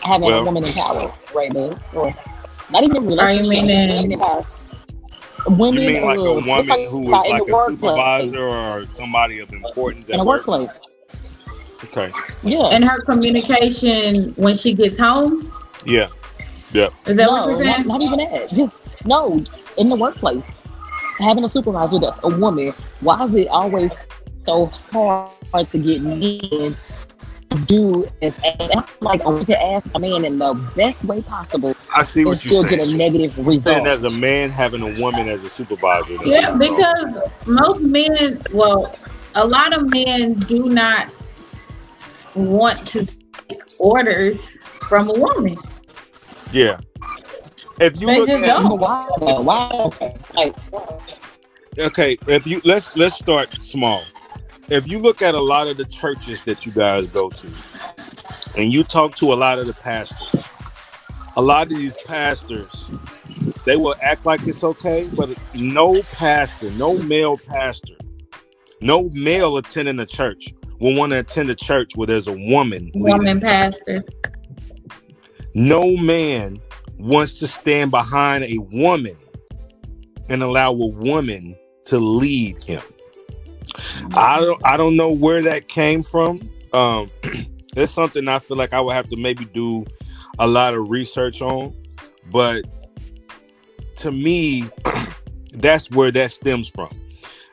Having 0.04 0.28
Well- 0.28 0.40
a 0.40 0.44
woman 0.44 0.64
in 0.64 0.72
power, 0.72 1.12
right 1.34 1.52
there, 1.52 1.72
or 1.94 2.14
not 2.70 2.84
even 2.84 3.10
in 3.10 3.18
Are 3.18 3.32
you 3.32 3.40
relationship, 3.40 3.48
meaning- 3.48 3.88
women 3.96 4.12
in 4.12 4.18
power. 4.20 4.46
You 5.48 5.56
mean 5.56 6.04
like 6.04 6.18
a 6.18 6.22
woman 6.22 6.66
talk 6.66 6.78
who 6.88 7.02
is 7.02 7.30
like 7.30 7.42
a 7.42 7.70
supervisor 7.70 8.40
or 8.40 8.86
somebody 8.86 9.38
of 9.40 9.52
importance 9.52 10.08
in 10.08 10.16
at 10.16 10.20
a 10.20 10.24
work? 10.24 10.46
workplace? 10.46 10.70
Okay. 11.84 12.12
Yeah. 12.42 12.66
and 12.66 12.84
her 12.84 13.02
communication 13.02 14.32
when 14.34 14.54
she 14.54 14.74
gets 14.74 14.98
home. 14.98 15.52
Yeah. 15.86 16.08
Yeah. 16.72 16.88
Is 17.06 17.16
that 17.16 17.30
what 17.30 17.46
you're 17.46 17.54
saying? 17.54 17.86
Not, 17.86 18.00
not 18.00 18.02
even 18.02 18.18
that. 18.18 18.50
Just 18.52 18.74
no, 19.04 19.42
in 19.76 19.88
the 19.88 19.96
workplace. 19.96 20.42
Having 21.18 21.44
a 21.44 21.48
supervisor 21.48 21.98
that's 21.98 22.18
a 22.22 22.28
woman, 22.28 22.72
why 23.00 23.24
is 23.24 23.34
it 23.34 23.48
always 23.48 23.92
so 24.44 24.66
hard 24.66 25.70
to 25.70 25.78
get 25.78 25.96
in 25.96 26.20
to 26.20 26.76
do 27.66 28.08
as 28.22 28.34
and 28.44 28.72
I'm 28.72 28.84
like 29.00 29.20
I 29.26 29.42
to 29.44 29.62
ask 29.62 29.86
a 29.94 29.98
man 29.98 30.24
in 30.24 30.38
the 30.38 30.54
best 30.76 31.02
way 31.04 31.20
possible 31.22 31.74
I 31.94 32.02
see 32.02 32.20
and 32.20 32.28
what 32.28 32.38
still 32.38 32.62
you're 32.62 32.70
get 32.70 32.80
a 32.80 32.84
saying. 32.86 32.96
negative 32.96 33.34
Then 33.36 33.44
result. 33.44 33.86
as 33.86 34.04
a 34.04 34.10
man 34.10 34.50
having 34.50 34.82
a 34.82 35.00
woman 35.00 35.28
as 35.28 35.42
a 35.42 35.50
supervisor. 35.50 36.14
Yeah, 36.24 36.52
you 36.52 36.58
know. 36.58 36.58
because 36.58 37.18
most 37.46 37.82
men, 37.82 38.40
well, 38.52 38.94
a 39.34 39.46
lot 39.46 39.76
of 39.76 39.92
men 39.92 40.34
do 40.34 40.68
not 40.68 41.08
want 42.34 42.86
to 42.88 43.04
take 43.04 43.62
orders 43.78 44.58
from 44.88 45.10
a 45.10 45.14
woman. 45.14 45.58
Yeah. 46.52 46.78
If 47.80 48.00
you 48.00 48.06
They 48.06 48.18
look 48.20 48.28
just 48.28 48.42
at 48.44 48.62
don't. 48.62 48.78
Why? 48.78 49.06
Why? 49.18 49.70
Okay. 49.72 50.16
Like, 50.34 50.54
okay, 51.78 52.16
if 52.26 52.46
you 52.46 52.60
let's 52.64 52.94
let's 52.96 53.16
start 53.16 53.52
small. 53.54 54.02
If 54.70 54.88
you 54.88 55.00
look 55.00 55.20
at 55.20 55.34
a 55.34 55.40
lot 55.40 55.66
of 55.66 55.76
the 55.76 55.84
churches 55.84 56.44
that 56.44 56.64
you 56.64 56.70
guys 56.70 57.08
go 57.08 57.28
to, 57.28 57.48
and 58.56 58.72
you 58.72 58.84
talk 58.84 59.16
to 59.16 59.32
a 59.32 59.34
lot 59.34 59.58
of 59.58 59.66
the 59.66 59.74
pastors, 59.74 60.44
a 61.36 61.42
lot 61.42 61.64
of 61.64 61.76
these 61.76 61.96
pastors, 62.06 62.88
they 63.64 63.74
will 63.74 63.96
act 64.00 64.26
like 64.26 64.46
it's 64.46 64.62
okay, 64.62 65.08
but 65.12 65.36
no 65.54 66.02
pastor, 66.12 66.70
no 66.78 66.96
male 66.98 67.36
pastor, 67.36 67.94
no 68.80 69.10
male 69.10 69.56
attending 69.56 69.98
a 69.98 70.06
church 70.06 70.54
will 70.78 70.94
want 70.94 71.10
to 71.10 71.18
attend 71.18 71.50
a 71.50 71.54
church 71.56 71.96
where 71.96 72.06
there's 72.06 72.28
a 72.28 72.32
woman. 72.32 72.92
leading. 72.94 73.18
Woman 73.18 73.40
pastor. 73.40 74.04
No 75.52 75.96
man 75.96 76.60
wants 76.96 77.40
to 77.40 77.48
stand 77.48 77.90
behind 77.90 78.44
a 78.44 78.58
woman 78.72 79.16
and 80.28 80.44
allow 80.44 80.70
a 80.70 80.86
woman 80.86 81.56
to 81.86 81.98
lead 81.98 82.62
him. 82.62 82.82
I 84.14 84.40
don't 84.40 84.66
I 84.66 84.76
don't 84.76 84.96
know 84.96 85.12
where 85.12 85.42
that 85.42 85.68
came 85.68 86.02
from. 86.02 86.40
Um 86.72 87.10
it's 87.76 87.92
something 87.92 88.28
I 88.28 88.38
feel 88.38 88.56
like 88.56 88.72
I 88.72 88.80
would 88.80 88.94
have 88.94 89.08
to 89.10 89.16
maybe 89.16 89.44
do 89.46 89.86
a 90.38 90.46
lot 90.46 90.74
of 90.74 90.88
research 90.88 91.42
on, 91.42 91.74
but 92.30 92.64
to 93.96 94.12
me 94.12 94.68
that's 95.54 95.90
where 95.90 96.10
that 96.10 96.30
stems 96.30 96.68
from. 96.68 96.90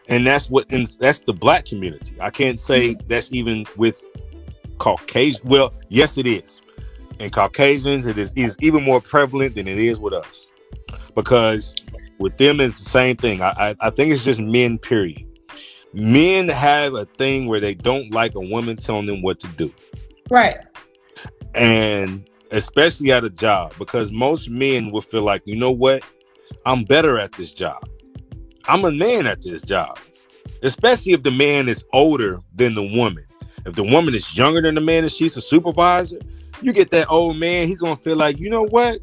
And 0.09 0.25
that's 0.25 0.49
what 0.49 0.71
and 0.71 0.87
that's 0.99 1.19
the 1.19 1.33
black 1.33 1.65
community. 1.65 2.15
I 2.19 2.29
can't 2.29 2.59
say 2.59 2.95
that's 3.07 3.31
even 3.33 3.65
with 3.75 4.05
Caucasian. 4.77 5.41
Well, 5.43 5.73
yes 5.89 6.17
it 6.17 6.27
is 6.27 6.61
in 7.19 7.31
Caucasians, 7.31 8.05
it 8.05 8.17
is, 8.17 8.33
is 8.35 8.55
even 8.59 8.83
more 8.83 9.01
prevalent 9.01 9.55
than 9.55 9.67
it 9.67 9.77
is 9.77 9.99
with 9.99 10.13
us. 10.13 10.51
Because 11.15 11.75
with 12.19 12.37
them, 12.37 12.59
it's 12.59 12.83
the 12.83 12.89
same 12.89 13.15
thing. 13.15 13.41
I, 13.41 13.49
I, 13.49 13.75
I 13.81 13.89
think 13.89 14.11
it's 14.11 14.23
just 14.23 14.39
men, 14.39 14.77
period. 14.77 15.26
Men 15.93 16.49
have 16.49 16.93
a 16.93 17.05
thing 17.05 17.47
where 17.47 17.59
they 17.59 17.73
don't 17.73 18.11
like 18.11 18.35
a 18.35 18.41
woman 18.41 18.77
telling 18.77 19.05
them 19.05 19.21
what 19.21 19.39
to 19.39 19.47
do. 19.49 19.73
Right. 20.29 20.57
and 21.55 22.27
especially 22.51 23.11
at 23.11 23.23
a 23.23 23.29
job 23.29 23.73
because 23.77 24.11
most 24.11 24.49
men 24.49 24.91
will 24.91 25.01
feel 25.01 25.23
like, 25.23 25.41
you 25.45 25.55
know 25.55 25.71
what, 25.71 26.03
I'm 26.65 26.83
better 26.83 27.17
at 27.19 27.31
this 27.33 27.53
job. 27.53 27.87
I'm 28.65 28.85
a 28.85 28.91
man 28.91 29.27
at 29.27 29.41
this 29.41 29.61
job, 29.61 29.97
especially 30.61 31.13
if 31.13 31.23
the 31.23 31.31
man 31.31 31.67
is 31.69 31.85
older 31.93 32.39
than 32.53 32.75
the 32.75 32.83
woman. 32.83 33.23
If 33.65 33.75
the 33.75 33.83
woman 33.83 34.13
is 34.13 34.37
younger 34.37 34.61
than 34.61 34.75
the 34.75 34.81
man 34.81 35.03
and 35.03 35.11
she's 35.11 35.35
a 35.37 35.41
supervisor, 35.41 36.19
you 36.61 36.73
get 36.73 36.89
that 36.91 37.09
old 37.09 37.37
man, 37.37 37.67
he's 37.67 37.81
gonna 37.81 37.95
feel 37.95 38.17
like, 38.17 38.39
you 38.39 38.49
know 38.49 38.63
what? 38.63 38.99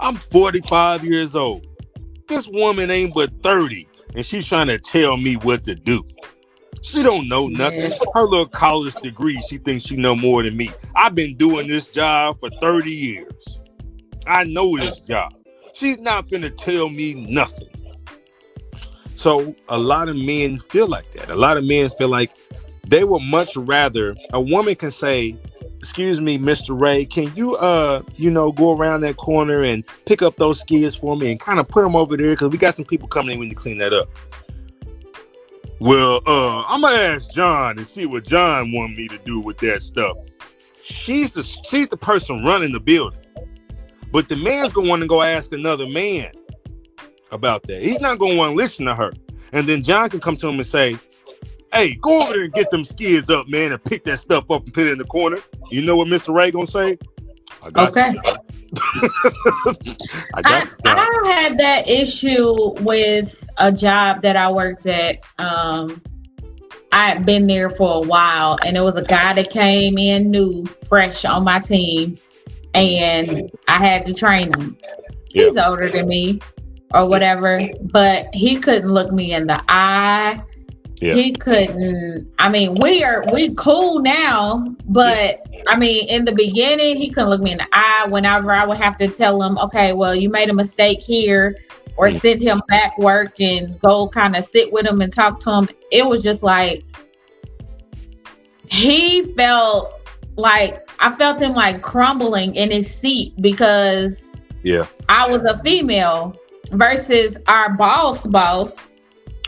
I'm 0.00 0.16
45 0.16 1.04
years 1.04 1.34
old. 1.34 1.66
This 2.28 2.48
woman 2.48 2.90
ain't 2.90 3.14
but 3.14 3.30
30, 3.42 3.88
and 4.14 4.24
she's 4.24 4.46
trying 4.46 4.66
to 4.68 4.78
tell 4.78 5.16
me 5.16 5.34
what 5.34 5.64
to 5.64 5.74
do. 5.74 6.04
She 6.82 7.02
don't 7.02 7.28
know 7.28 7.48
nothing. 7.48 7.92
Her 8.14 8.22
little 8.22 8.46
college 8.46 8.94
degree, 8.96 9.42
she 9.48 9.58
thinks 9.58 9.84
she 9.84 9.96
know 9.96 10.14
more 10.14 10.42
than 10.42 10.56
me. 10.56 10.70
I've 10.94 11.14
been 11.14 11.36
doing 11.36 11.68
this 11.68 11.88
job 11.88 12.38
for 12.40 12.50
30 12.60 12.90
years. 12.90 13.60
I 14.26 14.44
know 14.44 14.76
this 14.76 15.00
job. 15.00 15.32
She's 15.74 15.98
not 15.98 16.30
gonna 16.30 16.50
tell 16.50 16.88
me 16.88 17.14
nothing. 17.14 17.68
So 19.14 19.54
a 19.68 19.78
lot 19.78 20.08
of 20.08 20.16
men 20.16 20.58
feel 20.58 20.88
like 20.88 21.10
that. 21.12 21.30
A 21.30 21.36
lot 21.36 21.56
of 21.56 21.64
men 21.64 21.90
feel 21.98 22.08
like 22.08 22.30
they 22.86 23.04
would 23.04 23.22
much 23.22 23.56
rather 23.56 24.16
a 24.32 24.40
woman 24.40 24.74
can 24.74 24.90
say, 24.90 25.36
"Excuse 25.78 26.20
me, 26.20 26.38
Mr. 26.38 26.78
Ray, 26.78 27.04
can 27.04 27.34
you 27.34 27.56
uh, 27.56 28.02
you 28.16 28.30
know, 28.30 28.52
go 28.52 28.76
around 28.76 29.00
that 29.02 29.16
corner 29.16 29.62
and 29.62 29.84
pick 30.04 30.22
up 30.22 30.36
those 30.36 30.60
skids 30.60 30.96
for 30.96 31.16
me 31.16 31.30
and 31.30 31.40
kind 31.40 31.58
of 31.58 31.68
put 31.68 31.82
them 31.82 31.96
over 31.96 32.16
there 32.16 32.30
because 32.30 32.48
we 32.48 32.58
got 32.58 32.74
some 32.74 32.84
people 32.84 33.08
coming 33.08 33.34
in 33.34 33.38
when 33.40 33.48
you 33.48 33.56
clean 33.56 33.78
that 33.78 33.92
up." 33.92 34.08
Well, 35.78 36.20
uh, 36.26 36.62
I'm 36.64 36.80
gonna 36.80 36.96
ask 36.96 37.30
John 37.32 37.78
and 37.78 37.86
see 37.86 38.06
what 38.06 38.24
John 38.24 38.72
want 38.72 38.96
me 38.96 39.08
to 39.08 39.18
do 39.18 39.40
with 39.40 39.58
that 39.58 39.82
stuff. 39.82 40.16
She's 40.82 41.32
the 41.32 41.42
she's 41.42 41.88
the 41.88 41.96
person 41.96 42.44
running 42.44 42.72
the 42.72 42.80
building, 42.80 43.20
but 44.10 44.28
the 44.28 44.36
man's 44.36 44.72
gonna 44.72 44.88
want 44.88 45.02
to 45.02 45.08
go 45.08 45.20
ask 45.20 45.52
another 45.52 45.86
man 45.88 46.32
about 47.30 47.64
that. 47.64 47.82
He's 47.82 48.00
not 48.00 48.18
gonna 48.18 48.36
want 48.36 48.52
to 48.52 48.56
listen 48.56 48.86
to 48.86 48.94
her, 48.94 49.12
and 49.52 49.66
then 49.66 49.82
John 49.82 50.08
can 50.08 50.20
come 50.20 50.36
to 50.36 50.48
him 50.48 50.54
and 50.54 50.66
say, 50.66 50.96
"Hey, 51.74 51.96
go 51.96 52.22
over 52.22 52.32
there 52.32 52.44
and 52.44 52.52
get 52.54 52.70
them 52.70 52.84
skids 52.84 53.28
up, 53.28 53.46
man, 53.48 53.72
and 53.72 53.84
pick 53.84 54.04
that 54.04 54.18
stuff 54.18 54.50
up 54.50 54.64
and 54.64 54.72
put 54.72 54.86
it 54.86 54.92
in 54.92 54.98
the 54.98 55.04
corner." 55.04 55.38
You 55.70 55.82
know 55.82 55.96
what 55.96 56.08
Mr. 56.08 56.32
Ray 56.32 56.50
gonna 56.52 56.66
say? 56.66 56.96
I 57.62 57.70
got 57.70 57.90
Okay. 57.90 58.12
you. 58.12 58.20
I 60.34 60.42
I, 60.44 60.66
I 60.84 61.28
had 61.28 61.58
that 61.58 61.88
issue 61.88 62.74
with 62.80 63.48
a 63.58 63.72
job 63.72 64.22
that 64.22 64.36
I 64.36 64.50
worked 64.50 64.86
at. 64.86 65.20
Um, 65.38 66.02
I 66.92 67.08
had 67.10 67.26
been 67.26 67.46
there 67.46 67.68
for 67.68 68.02
a 68.02 68.06
while, 68.06 68.58
and 68.64 68.76
it 68.76 68.80
was 68.80 68.96
a 68.96 69.04
guy 69.04 69.34
that 69.34 69.50
came 69.50 69.98
in 69.98 70.30
new, 70.30 70.66
fresh 70.88 71.24
on 71.24 71.44
my 71.44 71.58
team, 71.58 72.16
and 72.74 73.50
I 73.68 73.78
had 73.78 74.04
to 74.06 74.14
train 74.14 74.52
him. 74.54 74.76
He's 75.28 75.58
older 75.58 75.90
than 75.90 76.08
me, 76.08 76.40
or 76.94 77.08
whatever, 77.08 77.60
but 77.82 78.34
he 78.34 78.56
couldn't 78.56 78.90
look 78.90 79.12
me 79.12 79.34
in 79.34 79.46
the 79.46 79.62
eye. 79.68 80.42
Yeah. 81.00 81.14
He 81.14 81.32
couldn't. 81.32 82.32
I 82.38 82.48
mean, 82.48 82.74
we 82.80 83.04
are 83.04 83.24
we 83.32 83.54
cool 83.54 84.00
now, 84.00 84.74
but 84.86 85.36
I 85.66 85.76
mean, 85.76 86.08
in 86.08 86.24
the 86.24 86.32
beginning, 86.32 86.96
he 86.96 87.10
couldn't 87.10 87.28
look 87.28 87.42
me 87.42 87.52
in 87.52 87.58
the 87.58 87.66
eye. 87.72 88.06
Whenever 88.08 88.50
I 88.50 88.64
would 88.64 88.78
have 88.78 88.96
to 88.98 89.08
tell 89.08 89.42
him, 89.42 89.58
okay, 89.58 89.92
well, 89.92 90.14
you 90.14 90.30
made 90.30 90.48
a 90.48 90.54
mistake 90.54 91.00
here, 91.02 91.56
or 91.98 92.08
Mm. 92.08 92.20
send 92.20 92.42
him 92.42 92.62
back 92.68 92.96
work 92.98 93.40
and 93.40 93.78
go 93.80 94.08
kind 94.08 94.36
of 94.36 94.44
sit 94.44 94.72
with 94.72 94.86
him 94.86 95.00
and 95.02 95.12
talk 95.12 95.38
to 95.40 95.50
him. 95.50 95.68
It 95.92 96.06
was 96.06 96.22
just 96.22 96.42
like 96.42 96.82
he 98.68 99.22
felt 99.34 99.92
like 100.36 100.88
I 100.98 101.12
felt 101.12 101.40
him 101.40 101.52
like 101.54 101.82
crumbling 101.82 102.54
in 102.56 102.70
his 102.70 102.92
seat 102.92 103.34
because 103.40 104.28
Yeah. 104.62 104.86
I 105.08 105.28
was 105.30 105.42
a 105.44 105.58
female 105.58 106.36
versus 106.72 107.38
our 107.46 107.74
boss 107.76 108.26
boss 108.26 108.82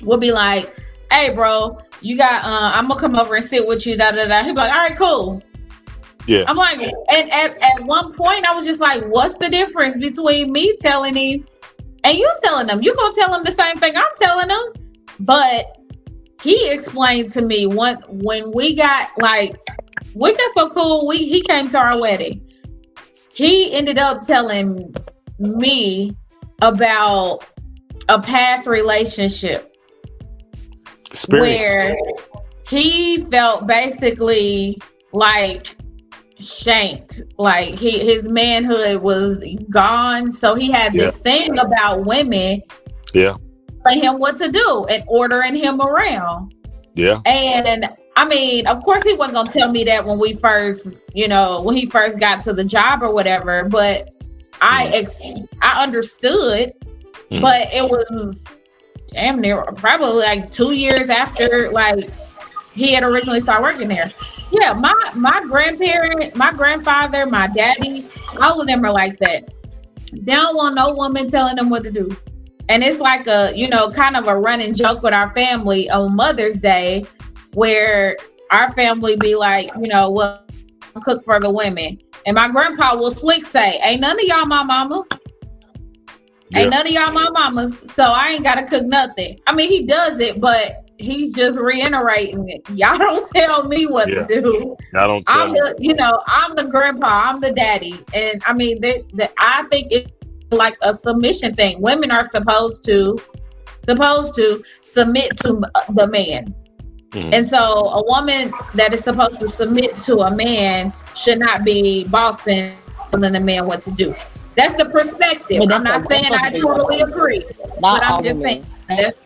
would 0.02 0.20
be 0.20 0.30
like, 0.30 0.72
hey 1.12 1.34
bro, 1.34 1.78
you 2.00 2.16
got 2.16 2.44
uh 2.44 2.72
I'm 2.74 2.88
gonna 2.88 3.00
come 3.00 3.16
over 3.16 3.34
and 3.34 3.44
sit 3.44 3.66
with 3.66 3.86
you, 3.86 3.96
da 3.96 4.12
da 4.12 4.26
da. 4.26 4.42
He'd 4.42 4.52
be 4.52 4.56
like, 4.56 4.72
all 4.72 4.88
right, 4.88 4.96
cool. 4.96 5.42
Yeah. 6.26 6.44
I'm 6.46 6.56
like, 6.56 6.78
and 6.80 7.32
at, 7.32 7.56
at 7.62 7.84
one 7.84 8.14
point 8.14 8.46
I 8.46 8.54
was 8.54 8.66
just 8.66 8.82
like, 8.82 9.02
what's 9.04 9.38
the 9.38 9.48
difference 9.48 9.96
between 9.96 10.52
me 10.52 10.76
telling 10.78 11.16
him 11.16 11.46
and 12.04 12.18
you 12.18 12.30
telling 12.44 12.68
him? 12.68 12.82
You 12.82 12.94
gonna 12.94 13.14
tell 13.14 13.34
him 13.34 13.44
the 13.44 13.52
same 13.52 13.78
thing 13.78 13.94
I'm 13.96 14.04
telling 14.16 14.50
him? 14.50 14.94
But 15.20 15.78
he 16.42 16.70
explained 16.70 17.30
to 17.30 17.42
me 17.42 17.66
when 17.66 17.96
when 18.08 18.52
we 18.52 18.74
got 18.74 19.10
like 19.18 19.56
we 20.14 20.32
got 20.32 20.52
so 20.54 20.68
cool, 20.68 21.06
we 21.06 21.18
he 21.18 21.42
came 21.42 21.68
to 21.70 21.78
our 21.78 22.00
wedding. 22.00 22.44
He 23.32 23.72
ended 23.72 23.98
up 23.98 24.20
telling 24.22 24.94
me 25.38 26.16
about 26.60 27.40
a 28.08 28.20
past 28.20 28.66
relationship 28.66 29.76
Experience. 31.10 31.40
where 31.60 31.96
he 32.68 33.24
felt 33.24 33.66
basically 33.66 34.80
like 35.12 35.76
shanked 36.38 37.22
like 37.38 37.78
he, 37.78 37.98
his 37.98 38.28
manhood 38.28 39.02
was 39.02 39.44
gone 39.70 40.30
so 40.30 40.54
he 40.54 40.70
had 40.70 40.92
this 40.92 41.18
thing 41.18 41.58
about 41.58 42.04
women 42.06 42.62
Yeah. 43.14 43.36
telling 43.84 44.02
him 44.02 44.18
what 44.18 44.36
to 44.36 44.48
do 44.48 44.86
and 44.88 45.02
ordering 45.08 45.56
him 45.56 45.80
around 45.80 46.54
Yeah. 46.94 47.20
and 47.26 47.88
I 48.16 48.24
mean, 48.26 48.66
of 48.66 48.82
course, 48.82 49.04
he 49.04 49.14
wasn't 49.14 49.36
gonna 49.36 49.48
tell 49.50 49.70
me 49.70 49.84
that 49.84 50.04
when 50.04 50.18
we 50.18 50.32
first, 50.34 50.98
you 51.14 51.28
know, 51.28 51.62
when 51.62 51.76
he 51.76 51.86
first 51.86 52.18
got 52.18 52.42
to 52.42 52.52
the 52.52 52.64
job 52.64 53.00
or 53.00 53.12
whatever. 53.12 53.62
But 53.62 54.08
I 54.60 54.90
ex- 54.92 55.36
I 55.62 55.84
understood, 55.84 56.72
Mhm. 57.30 57.40
but 57.40 57.68
it 57.72 57.84
was 57.88 58.56
damn 59.08 59.40
near 59.40 59.62
probably 59.76 60.22
like 60.22 60.50
two 60.50 60.72
years 60.72 61.10
after 61.10 61.70
like 61.70 62.10
he 62.72 62.92
had 62.92 63.02
originally 63.02 63.40
started 63.40 63.62
working 63.62 63.88
there. 63.88 64.10
Yeah, 64.50 64.72
my 64.72 64.94
my 65.14 65.42
grandparent, 65.48 66.34
my 66.34 66.52
grandfather, 66.52 67.26
my 67.26 67.48
daddy, 67.48 68.08
all 68.40 68.60
of 68.60 68.66
them 68.66 68.84
are 68.84 68.92
like 68.92 69.18
that. 69.18 69.52
They 70.12 70.32
don't 70.32 70.56
want 70.56 70.74
no 70.74 70.94
woman 70.94 71.28
telling 71.28 71.56
them 71.56 71.68
what 71.68 71.84
to 71.84 71.90
do. 71.90 72.16
And 72.70 72.82
it's 72.82 73.00
like 73.00 73.26
a, 73.26 73.52
you 73.54 73.68
know, 73.68 73.90
kind 73.90 74.16
of 74.16 74.26
a 74.26 74.36
running 74.36 74.74
joke 74.74 75.02
with 75.02 75.14
our 75.14 75.30
family 75.30 75.90
on 75.90 76.14
Mother's 76.14 76.60
Day 76.60 77.06
where 77.54 78.16
our 78.50 78.72
family 78.72 79.16
be 79.16 79.34
like, 79.34 79.70
you 79.80 79.88
know, 79.88 80.10
well, 80.10 80.44
cook 81.02 81.24
for 81.24 81.40
the 81.40 81.50
women. 81.50 81.98
And 82.26 82.34
my 82.34 82.48
grandpa 82.48 82.96
will 82.96 83.10
slick 83.10 83.46
say, 83.46 83.78
Ain't 83.82 84.00
none 84.00 84.18
of 84.18 84.24
y'all 84.24 84.46
my 84.46 84.62
mamas. 84.62 85.08
Yeah. 86.50 86.60
Ain't 86.60 86.70
none 86.70 86.86
of 86.86 86.92
y'all 86.92 87.12
my 87.12 87.28
mamas. 87.30 87.78
So 87.92 88.04
I 88.04 88.30
ain't 88.30 88.42
gotta 88.44 88.64
cook 88.64 88.84
nothing. 88.84 89.38
I 89.46 89.54
mean, 89.54 89.68
he 89.68 89.84
does 89.84 90.18
it, 90.20 90.40
but 90.40 90.84
he's 90.98 91.32
just 91.34 91.58
reiterating 91.58 92.48
it. 92.48 92.62
Y'all 92.70 92.96
don't 92.98 93.26
tell 93.34 93.68
me 93.68 93.86
what 93.86 94.08
Yeah. 94.08 94.24
to 94.26 94.40
do. 94.40 94.76
I 94.94 95.06
don't 95.06 95.24
tell 95.26 95.42
I'm 95.42 95.48
you. 95.50 95.54
the, 95.54 95.74
you 95.78 95.94
know, 95.94 96.22
I'm 96.26 96.54
the 96.56 96.64
grandpa, 96.64 97.24
I'm 97.26 97.40
the 97.40 97.52
daddy, 97.52 98.02
and 98.14 98.42
I 98.46 98.52
mean 98.54 98.80
that. 98.80 99.04
that 99.14 99.32
I 99.38 99.64
think 99.70 99.88
it's 99.92 100.10
like 100.50 100.76
a 100.82 100.92
submission 100.94 101.54
thing. 101.54 101.82
Women 101.82 102.10
are 102.10 102.24
supposed 102.24 102.82
to, 102.84 103.18
supposed 103.84 104.34
to 104.36 104.62
submit 104.82 105.36
to 105.38 105.60
the 105.90 106.06
man, 106.10 106.54
Mhm. 107.10 107.32
and 107.34 107.46
so 107.46 107.58
a 107.58 108.02
woman 108.06 108.52
that 108.74 108.92
is 108.94 109.00
supposed 109.04 109.38
to 109.40 109.48
submit 109.48 110.00
to 110.02 110.20
a 110.20 110.34
man 110.34 110.92
should 111.14 111.38
not 111.38 111.64
be 111.64 112.04
bossing 112.04 112.72
telling 113.10 113.32
the 113.32 113.40
man 113.40 113.66
what 113.66 113.82
to 113.82 113.90
do. 113.90 114.14
That's 114.58 114.74
the 114.74 114.86
perspective. 114.86 115.62
I'm 115.70 115.84
not 115.84 116.00
saying 116.08 116.24
that's 116.30 116.44
I 116.44 116.48
a 116.48 116.50
big 116.50 116.62
totally 116.62 117.00
agree, 117.00 117.44
Not 117.80 118.00
but 118.00 118.02
I'm 118.02 118.24
just 118.24 118.38
women. 118.38 118.42
saying. 118.42 118.66
That's, 118.88 119.16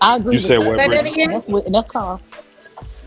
I 0.00 0.16
agree. 0.16 0.36
You 0.36 0.40
said 0.40 0.58
what, 0.60 0.80
say 0.80 0.88
that 0.88 1.06
again. 1.06 1.30
That's 1.32 1.46
what 1.46 1.70
that's 1.70 1.90
called. 1.90 2.20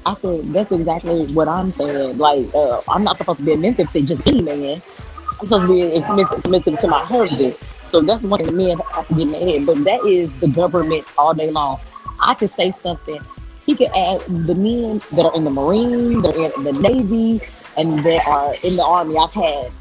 I 0.06 0.14
said 0.14 0.54
that's 0.54 0.72
exactly 0.72 1.26
what 1.34 1.48
I'm 1.48 1.72
saying. 1.72 2.20
Like 2.20 2.54
uh, 2.54 2.82
I'm 2.88 3.04
not 3.04 3.18
supposed 3.18 3.40
to 3.40 3.46
be 3.46 3.54
submissive 3.54 3.90
to 3.90 4.02
just 4.04 4.28
any 4.28 4.44
man. 4.44 4.84
I'm 5.42 5.48
supposed 5.48 5.68
to 5.68 5.74
be 5.74 6.02
submissive, 6.02 6.42
submissive 6.44 6.78
to 6.78 6.88
my 6.88 7.04
husband. 7.04 7.58
So 7.88 8.02
that's 8.02 8.22
one 8.22 8.38
thing 8.38 8.48
the 8.50 8.54
men 8.54 8.78
have 8.94 9.08
to 9.08 9.14
get 9.16 9.22
in 9.24 9.32
their 9.32 9.42
head. 9.42 9.66
But 9.66 9.84
that 9.86 10.06
is 10.06 10.32
the 10.42 10.48
government 10.48 11.08
all 11.18 11.34
day 11.34 11.50
long. 11.50 11.80
I 12.20 12.36
could 12.36 12.54
say 12.54 12.72
something. 12.84 13.20
He 13.66 13.76
could 13.76 13.90
add 13.96 14.22
the 14.46 14.54
men 14.54 15.02
that 15.14 15.26
are 15.26 15.36
in 15.36 15.44
the 15.44 15.50
Marines, 15.50 16.22
that 16.22 16.38
are 16.38 16.54
in 16.54 16.64
the 16.64 16.74
Navy, 16.74 17.42
and 17.78 17.98
that 18.06 18.28
are 18.28 18.54
in 18.62 18.76
the 18.76 18.84
Army. 18.86 19.18
I've 19.18 19.34
had 19.34 19.72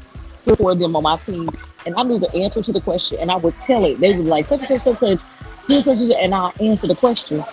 three 0.43 0.53
or 0.53 0.55
four 0.57 0.71
of 0.71 0.79
them 0.79 0.95
on 0.95 1.03
my 1.03 1.17
team, 1.17 1.49
and 1.85 1.95
I 1.95 2.03
knew 2.03 2.19
the 2.19 2.33
answer 2.35 2.61
to 2.61 2.71
the 2.71 2.81
question, 2.81 3.19
and 3.19 3.31
I 3.31 3.35
would 3.37 3.57
tell 3.59 3.85
it. 3.85 3.99
They 3.99 4.13
would 4.13 4.23
be 4.23 4.29
like 4.29 4.47
such 4.47 4.69
and 4.69 4.81
such, 4.81 4.97
such, 4.97 5.19
such, 5.19 5.19
such, 5.67 5.83
such, 5.83 5.97
such, 5.97 6.11
and 6.19 6.33
I 6.35 6.51
answer 6.59 6.87
the 6.87 6.95
question. 6.95 7.43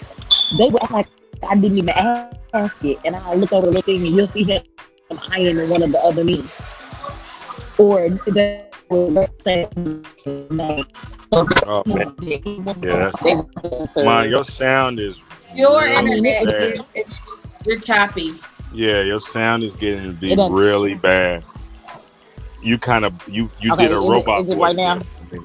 They 0.58 0.68
would 0.68 0.82
act 0.82 0.92
like 0.92 1.08
I 1.48 1.54
didn't 1.54 1.78
even 1.78 1.90
ask 1.90 2.84
it, 2.84 2.98
and 3.04 3.16
I 3.16 3.34
look 3.34 3.52
over 3.52 3.70
the 3.70 3.82
thing, 3.82 4.06
and 4.06 4.14
you'll 4.16 4.28
see 4.28 4.44
him 4.44 4.62
eyeing 5.30 5.56
one 5.70 5.82
of 5.82 5.92
the 5.92 5.98
other 6.00 6.24
men, 6.24 6.48
or 7.78 8.08
they 8.28 8.66
will 8.88 9.28
say, 9.44 9.68
no. 10.50 10.84
Oh, 11.32 11.82
man. 11.86 12.14
Yeah, 12.20 13.10
that's- 13.10 13.94
My, 13.96 14.24
your 14.24 14.44
sound 14.44 14.98
is 14.98 15.22
Your 15.54 15.86
internet 15.86 16.42
is 16.48 16.80
it's, 16.94 17.30
you're 17.64 17.78
choppy. 17.78 18.34
Yeah, 18.72 19.02
your 19.02 19.20
sound 19.20 19.62
is 19.62 19.76
getting 19.76 20.04
to 20.04 20.12
be 20.12 20.36
really 20.50 20.96
bad. 20.96 21.44
You 22.62 22.78
kind 22.78 23.04
of 23.04 23.14
you 23.28 23.50
you 23.60 23.72
Okay, 23.72 23.84
did 23.88 23.92
a 23.92 23.96
it- 23.96 24.08
robot 24.08 24.48
it 24.48 24.56
right 24.56 24.76
now? 24.76 24.98
there. 25.30 25.40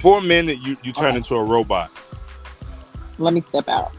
For 0.00 0.18
a 0.18 0.22
minute, 0.22 0.58
you 0.62 0.76
you 0.82 0.92
turned 0.92 1.08
Okay. 1.08 1.16
into 1.18 1.34
a 1.36 1.44
robot. 1.44 1.90
Let 3.18 3.34
me 3.34 3.40
step 3.42 3.68
out. 3.68 3.92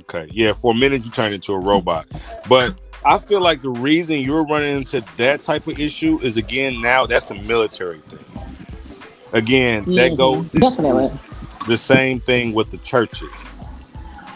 Okay, 0.00 0.28
yeah, 0.32 0.52
for 0.52 0.72
a 0.72 0.74
minute 0.74 1.04
you 1.04 1.10
turned 1.10 1.32
into 1.34 1.52
a 1.52 1.58
robot, 1.58 2.06
but 2.48 2.74
I 3.04 3.18
feel 3.18 3.40
like 3.40 3.62
the 3.62 3.70
reason 3.70 4.16
you're 4.18 4.44
running 4.44 4.76
into 4.76 5.02
that 5.16 5.42
type 5.42 5.66
of 5.68 5.78
issue 5.78 6.18
is 6.22 6.36
again 6.36 6.80
now 6.80 7.06
that's 7.06 7.30
a 7.30 7.34
military 7.34 7.98
thing. 8.08 8.24
Again, 9.32 9.84
that 9.94 10.12
Mhm. 10.12 10.16
goes 10.16 10.48
Definitely. 10.50 11.08
the 11.66 11.78
same 11.78 12.20
thing 12.20 12.52
with 12.52 12.70
the 12.70 12.76
churches. 12.78 13.30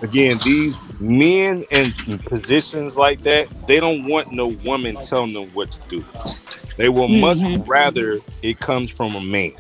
Again, 0.03 0.39
these 0.45 0.79
men 1.01 1.65
in 1.71 1.95
positions 2.27 2.97
like 2.97 3.23
that, 3.23 3.49
they 3.67 3.81
don't 3.81 4.05
want 4.05 4.31
no 4.33 4.49
woman 4.49 4.97
telling 4.97 5.33
them 5.33 5.51
what 5.55 5.71
to 5.73 5.81
do. 5.89 6.05
They 6.77 6.89
will 6.89 7.09
much 7.09 7.39
Mhm. 7.39 7.63
rather 7.67 8.21
it 8.43 8.61
comes 8.61 8.91
from 8.91 9.15
a 9.15 9.21
man. 9.21 9.53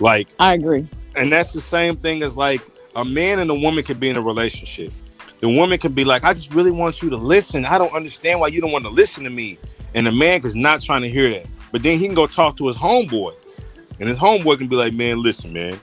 Like, 0.00 0.28
I 0.38 0.54
agree. 0.54 0.86
and 1.16 1.32
that's 1.32 1.52
the 1.52 1.60
same 1.60 1.96
thing 1.96 2.22
as 2.22 2.36
like 2.36 2.62
a 2.94 3.04
man 3.04 3.38
and 3.38 3.50
a 3.50 3.54
woman 3.54 3.82
can 3.84 3.98
be 3.98 4.08
in 4.08 4.16
a 4.16 4.20
relationship. 4.20 4.92
The 5.40 5.48
woman 5.48 5.78
can 5.78 5.92
be 5.92 6.04
like, 6.04 6.24
I 6.24 6.34
just 6.34 6.52
really 6.52 6.70
want 6.72 7.00
you 7.02 7.10
to 7.10 7.16
listen. 7.16 7.64
I 7.64 7.78
don't 7.78 7.92
understand 7.94 8.40
why 8.40 8.48
you 8.48 8.60
don't 8.60 8.72
want 8.72 8.84
to 8.84 8.90
listen 8.90 9.24
to 9.24 9.30
me. 9.30 9.58
And 9.94 10.06
the 10.06 10.12
man 10.12 10.44
is 10.44 10.54
not 10.54 10.82
trying 10.82 11.02
to 11.02 11.08
hear 11.08 11.30
that. 11.30 11.46
But 11.72 11.82
then 11.82 11.98
he 11.98 12.06
can 12.06 12.14
go 12.14 12.26
talk 12.26 12.56
to 12.56 12.66
his 12.66 12.76
homeboy. 12.76 13.34
And 14.00 14.08
his 14.08 14.18
homeboy 14.18 14.58
can 14.58 14.68
be 14.68 14.76
like, 14.76 14.94
man, 14.94 15.22
listen, 15.22 15.52
man. 15.52 15.80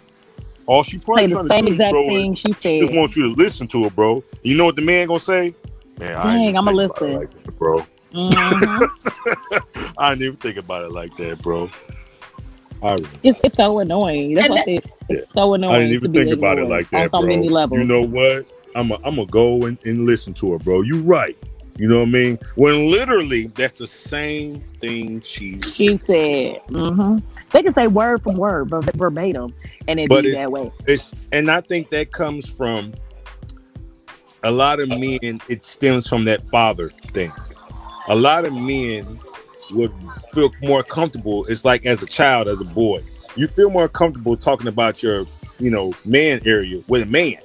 All 0.68 0.84
she 0.84 0.97
Say 0.97 1.03
probably 1.03 1.28
the 1.28 1.36
trying 1.36 1.49
same 1.49 1.59
to 1.66 1.66
do, 1.68 1.72
exact 1.74 1.91
bro, 1.91 2.07
thing 2.07 2.34
is 2.34 2.39
she 2.39 2.53
she 2.53 2.80
just 2.80 2.91
said. 2.91 2.97
wants 2.97 3.16
you 3.16 3.24
to 3.24 3.41
listen 3.41 3.68
to 3.68 3.86
it, 3.86 3.95
bro. 3.95 4.24
You 4.43 4.57
know 4.57 4.66
what 4.66 4.76
the 4.76 4.82
man 4.82 5.07
gonna 5.07 5.20
say? 5.20 5.53
Man, 5.99 6.18
I 6.18 6.24
Dang, 6.34 6.47
ain't 6.47 6.57
I'ma 6.57 6.72
think 6.72 6.82
it 6.82 6.91
listen. 6.93 7.13
like 7.20 7.32
that, 7.43 7.57
bro. 7.59 7.86
Mhm. 8.13 8.89
I 9.97 10.09
didn't 10.11 10.24
even 10.24 10.36
think 10.38 10.57
about 10.57 10.86
it 10.86 10.91
like 10.91 11.16
that, 11.18 11.41
bro. 11.41 11.70
I, 12.82 12.93
really- 12.93 13.07
It's, 13.24 13.39
it's 13.43 13.55
so 13.55 13.80
annoying. 13.80 14.34
That's 14.34 14.45
And 14.45 14.53
what 14.55 14.61
I 14.61 14.63
said. 14.76 14.91
It's 15.09 15.34
so 15.34 15.53
annoying. 15.53 15.74
I 15.74 15.80
didn't 15.80 15.93
even 15.93 16.13
think 16.13 16.32
about 16.32 16.57
it 16.57 16.66
like 16.66 16.89
that, 16.89 17.13
on 17.13 17.22
so 17.22 17.26
bro. 17.26 17.28
many 17.36 17.49
levels. 17.49 17.80
You 17.80 17.86
know 17.86 18.01
what? 18.01 18.51
I'm 18.76 18.91
a, 18.91 18.95
I'm 19.03 19.16
gonna 19.16 19.26
go 19.28 19.66
and, 19.66 19.78
and 19.86 20.05
listen 20.05 20.34
to 20.36 20.51
her, 20.53 20.59
bro. 20.59 20.82
You 20.82 21.01
right. 21.01 21.38
You 21.78 21.88
know 21.89 21.99
what 21.99 22.07
I 22.07 22.11
mean? 22.11 22.39
When 22.55 22.89
literally 22.89 23.47
that's 23.47 23.80
the 23.80 23.88
same 23.88 24.63
thing 24.80 25.22
she 25.22 25.61
said. 25.61 25.72
she 25.74 25.99
said, 26.07 26.61
hmm 26.70 27.18
they 27.56 27.64
can 27.64 27.74
say 27.74 27.88
word 27.88 28.22
from 28.22 28.36
word, 28.36 28.70
but 28.70 28.84
verbatim, 28.95 29.53
and 29.88 29.99
it 29.99 30.10
But 30.10 30.24
be 30.24 30.30
it's- 30.30 30.43
that 30.43 30.51
way. 30.51 30.72
It's 30.88 31.14
and 31.32 31.49
I 31.49 31.62
think 31.62 31.89
that 31.91 32.12
comes 32.12 32.49
from 32.49 32.93
a 34.43 34.51
lot 34.51 34.80
of 34.80 34.89
men. 34.89 35.39
It 35.47 35.64
stems 35.66 36.08
from 36.08 36.26
that 36.26 36.47
father 36.51 36.89
thing. 37.14 37.32
A 38.10 38.16
lot 38.16 38.45
of 38.45 38.53
men 38.53 39.20
would 39.72 39.91
feel 40.34 40.51
more 40.62 40.84
comfortable. 40.84 41.45
It's 41.45 41.66
like 41.66 41.86
as 41.86 42.03
a 42.03 42.06
child, 42.06 42.47
as 42.47 42.60
a 42.62 42.66
boy, 42.66 43.01
you 43.36 43.47
feel 43.47 43.70
more 43.70 43.88
comfortable 43.88 44.36
talking 44.38 44.68
about 44.68 45.01
your, 45.01 45.26
you 45.58 45.72
know, 45.72 45.93
man 46.03 46.41
area 46.45 46.82
with 46.88 47.03
a 47.03 47.06
man 47.08 47.38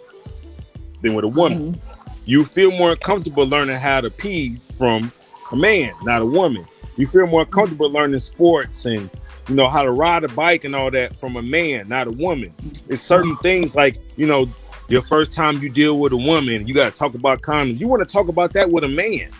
than 1.02 1.14
with 1.14 1.24
a 1.24 1.28
woman. 1.28 1.74
Mhm. 1.74 1.78
You 2.26 2.44
feel 2.44 2.72
more 2.72 2.96
comfortable 2.96 3.46
learning 3.46 3.76
how 3.76 4.00
to 4.00 4.10
pee 4.10 4.60
from 4.76 5.12
a 5.52 5.56
man, 5.56 5.92
not 6.02 6.20
a 6.20 6.26
woman. 6.26 6.66
You 7.00 7.06
feel 7.06 7.26
more 7.26 7.46
comfortable 7.46 7.90
learning 7.90 8.20
sports 8.20 8.84
and 8.84 9.08
you 9.48 9.54
know 9.54 9.70
how 9.70 9.82
to 9.82 9.90
ride 9.90 10.22
a 10.22 10.28
bike 10.28 10.64
and 10.64 10.76
all 10.76 10.90
that 10.90 11.18
from 11.18 11.36
a 11.36 11.42
man, 11.42 11.88
not 11.88 12.06
a 12.06 12.10
woman. 12.10 12.52
It's 12.88 13.00
certain 13.00 13.36
things 13.38 13.74
like 13.74 13.96
you 14.16 14.26
know 14.26 14.48
your 14.88 15.00
first 15.02 15.32
time 15.32 15.62
you 15.62 15.70
deal 15.70 15.98
with 15.98 16.12
a 16.12 16.16
woman, 16.16 16.66
you 16.66 16.74
got 16.74 16.92
to 16.92 16.98
talk 16.98 17.14
about 17.14 17.40
condoms. 17.40 17.80
You 17.80 17.88
want 17.88 18.06
to 18.06 18.12
talk 18.12 18.28
about 18.28 18.52
that 18.52 18.70
with 18.70 18.84
a 18.84 18.88
man. 18.88 19.30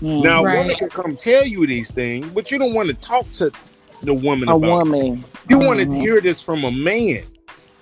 Mhm. 0.00 0.22
Now, 0.22 0.42
a 0.42 0.44
Right. 0.44 0.58
woman 0.58 0.76
can 0.76 0.88
come 0.90 1.16
tell 1.16 1.44
you 1.44 1.66
these 1.66 1.90
things, 1.90 2.26
but 2.32 2.50
you 2.52 2.58
don't 2.58 2.74
want 2.74 2.88
to 2.90 2.94
talk 2.94 3.28
to 3.32 3.50
the 4.04 4.14
woman 4.14 4.48
a 4.48 4.54
about. 4.56 4.66
it. 4.86 4.90
woman. 4.90 5.24
You 5.48 5.58
want 5.58 5.80
to 5.80 5.96
hear 5.96 6.20
this 6.20 6.40
from 6.40 6.62
a 6.64 6.70
man. 6.70 7.22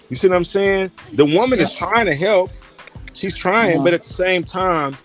You 0.09 0.17
see 0.17 0.27
what 0.29 0.37
I'm 0.37 0.45
saying? 0.45 0.91
The 1.13 1.27
woman 1.27 1.59
is 1.59 1.75
trying 1.75 2.07
to 2.07 2.15
help. 2.15 2.51
She's 3.13 3.37
trying, 3.37 3.81
Mhm. 3.81 3.85
but 3.85 3.93
at 3.95 4.05
the 4.05 4.09
same 4.15 4.43
time, 4.43 4.97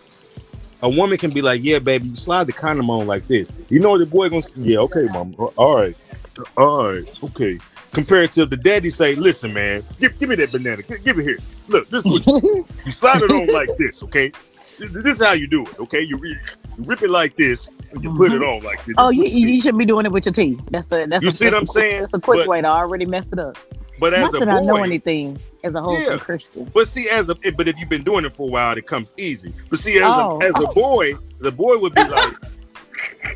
a 0.83 0.89
woman 0.89 1.17
can 1.17 1.31
be 1.31 1.41
like, 1.41 1.63
"Yeah, 1.63 1.79
baby, 1.79 2.09
you 2.09 2.15
slide 2.15 2.45
the 2.45 2.53
condom 2.53 2.89
on 2.89 3.07
like 3.07 3.27
this." 3.27 3.55
You 3.69 3.79
know 3.79 3.91
what 3.91 3.99
the 3.99 4.05
boy 4.05 4.29
gonna? 4.29 4.41
say? 4.43 4.53
Yeah, 4.57 4.79
okay, 4.79 5.05
mom. 5.11 5.33
Uh, 5.39 5.45
all 5.55 5.77
right, 5.77 5.97
uh, 6.37 6.61
all 6.61 6.93
right, 6.93 7.23
okay. 7.23 7.57
Compared 7.93 8.31
to 8.33 8.45
the 8.45 8.57
daddy 8.57 8.89
say, 8.89 9.15
"Listen, 9.15 9.53
man, 9.53 9.83
give, 9.99 10.19
give 10.19 10.29
me 10.29 10.35
that 10.35 10.51
banana. 10.51 10.83
Gi- 10.83 10.99
Give 11.03 11.17
it 11.17 11.23
here. 11.23 11.39
Look, 11.67 11.89
this 11.89 12.05
is 12.05 12.11
what 12.11 12.27
you, 12.27 12.67
you 12.85 12.91
slide 12.91 13.21
it 13.21 13.31
on 13.31 13.47
like 13.47 13.69
this, 13.77 14.03
okay? 14.03 14.31
This, 14.77 14.91
this 14.91 15.05
is 15.05 15.25
how 15.25 15.33
you 15.33 15.47
do 15.47 15.65
it, 15.65 15.79
okay? 15.79 16.01
You, 16.01 16.17
re, 16.17 16.37
you 16.77 16.83
rip 16.83 17.01
it 17.01 17.09
like 17.09 17.37
this, 17.37 17.69
you 18.01 18.13
put 18.15 18.33
it 18.33 18.41
mm-hmm. 18.41 18.57
on 18.57 18.63
like 18.63 18.83
this. 18.83 18.95
oh, 18.97 19.11
you, 19.11 19.23
you 19.23 19.61
should 19.61 19.77
be 19.77 19.85
doing 19.85 20.05
it 20.05 20.11
with 20.11 20.25
your 20.25 20.33
teeth. 20.33 20.59
That's 20.71 20.87
the 20.87 21.07
that's 21.09 21.23
You 21.23 21.29
a, 21.29 21.33
see 21.33 21.45
what 21.45 21.53
I'm 21.53 21.65
saying? 21.65 22.01
That's 22.01 22.13
a 22.13 22.19
quick 22.19 22.39
But- 22.39 22.47
way 22.47 22.61
to 22.61 22.67
already 22.67 23.05
mess 23.05 23.27
it 23.31 23.39
up. 23.39 23.57
But 24.03 24.13
as 24.15 24.23
Not 24.33 24.35
a 24.35 24.39
that 24.39 24.49
I 24.49 24.59
know 24.59 24.73
boy, 24.75 24.83
anything 24.83 25.39
as 25.63 25.75
a 25.75 25.81
whole 25.81 25.97
Yeah. 25.97 26.17
Christian. 26.17 26.69
But 26.73 26.89
see, 26.89 27.07
as 27.07 27.29
a 27.29 27.35
but 27.35 27.69
if 27.69 27.79
you've 27.79 27.87
been 27.87 28.03
doing 28.03 28.25
it 28.25 28.33
for 28.33 28.49
a 28.49 28.51
while, 28.51 28.77
it 28.77 28.85
comes 28.85 29.13
easy. 29.15 29.53
But 29.69 29.79
see, 29.79 29.95
as 29.95 30.03
Oh, 30.03 30.41
a 30.41 30.45
as 30.45 30.51
a 30.55 30.67
oh. 30.67 30.73
boy, 30.73 31.13
the 31.39 31.53
boy 31.53 31.77
would 31.77 31.95
be 31.95 32.03
like, 32.09 32.33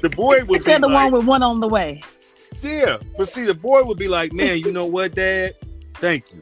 the 0.02 0.10
boy 0.10 0.44
would 0.44 0.66
be 0.66 0.66
They're 0.66 0.80
the 0.80 0.90
like, 0.90 1.10
one 1.10 1.20
with 1.20 1.26
one 1.26 1.42
on 1.42 1.62
the 1.62 1.70
way. 1.70 2.04
yeah. 2.62 2.98
But 3.18 3.30
see, 3.30 3.46
the 3.46 3.54
boy 3.54 3.86
would 3.86 3.98
be 3.98 4.10
like, 4.10 4.34
man, 4.34 4.58
you 4.58 4.74
know 4.74 4.86
what, 4.86 5.16
Dad? 5.16 5.56
Thank 5.94 6.26
you. 6.34 6.42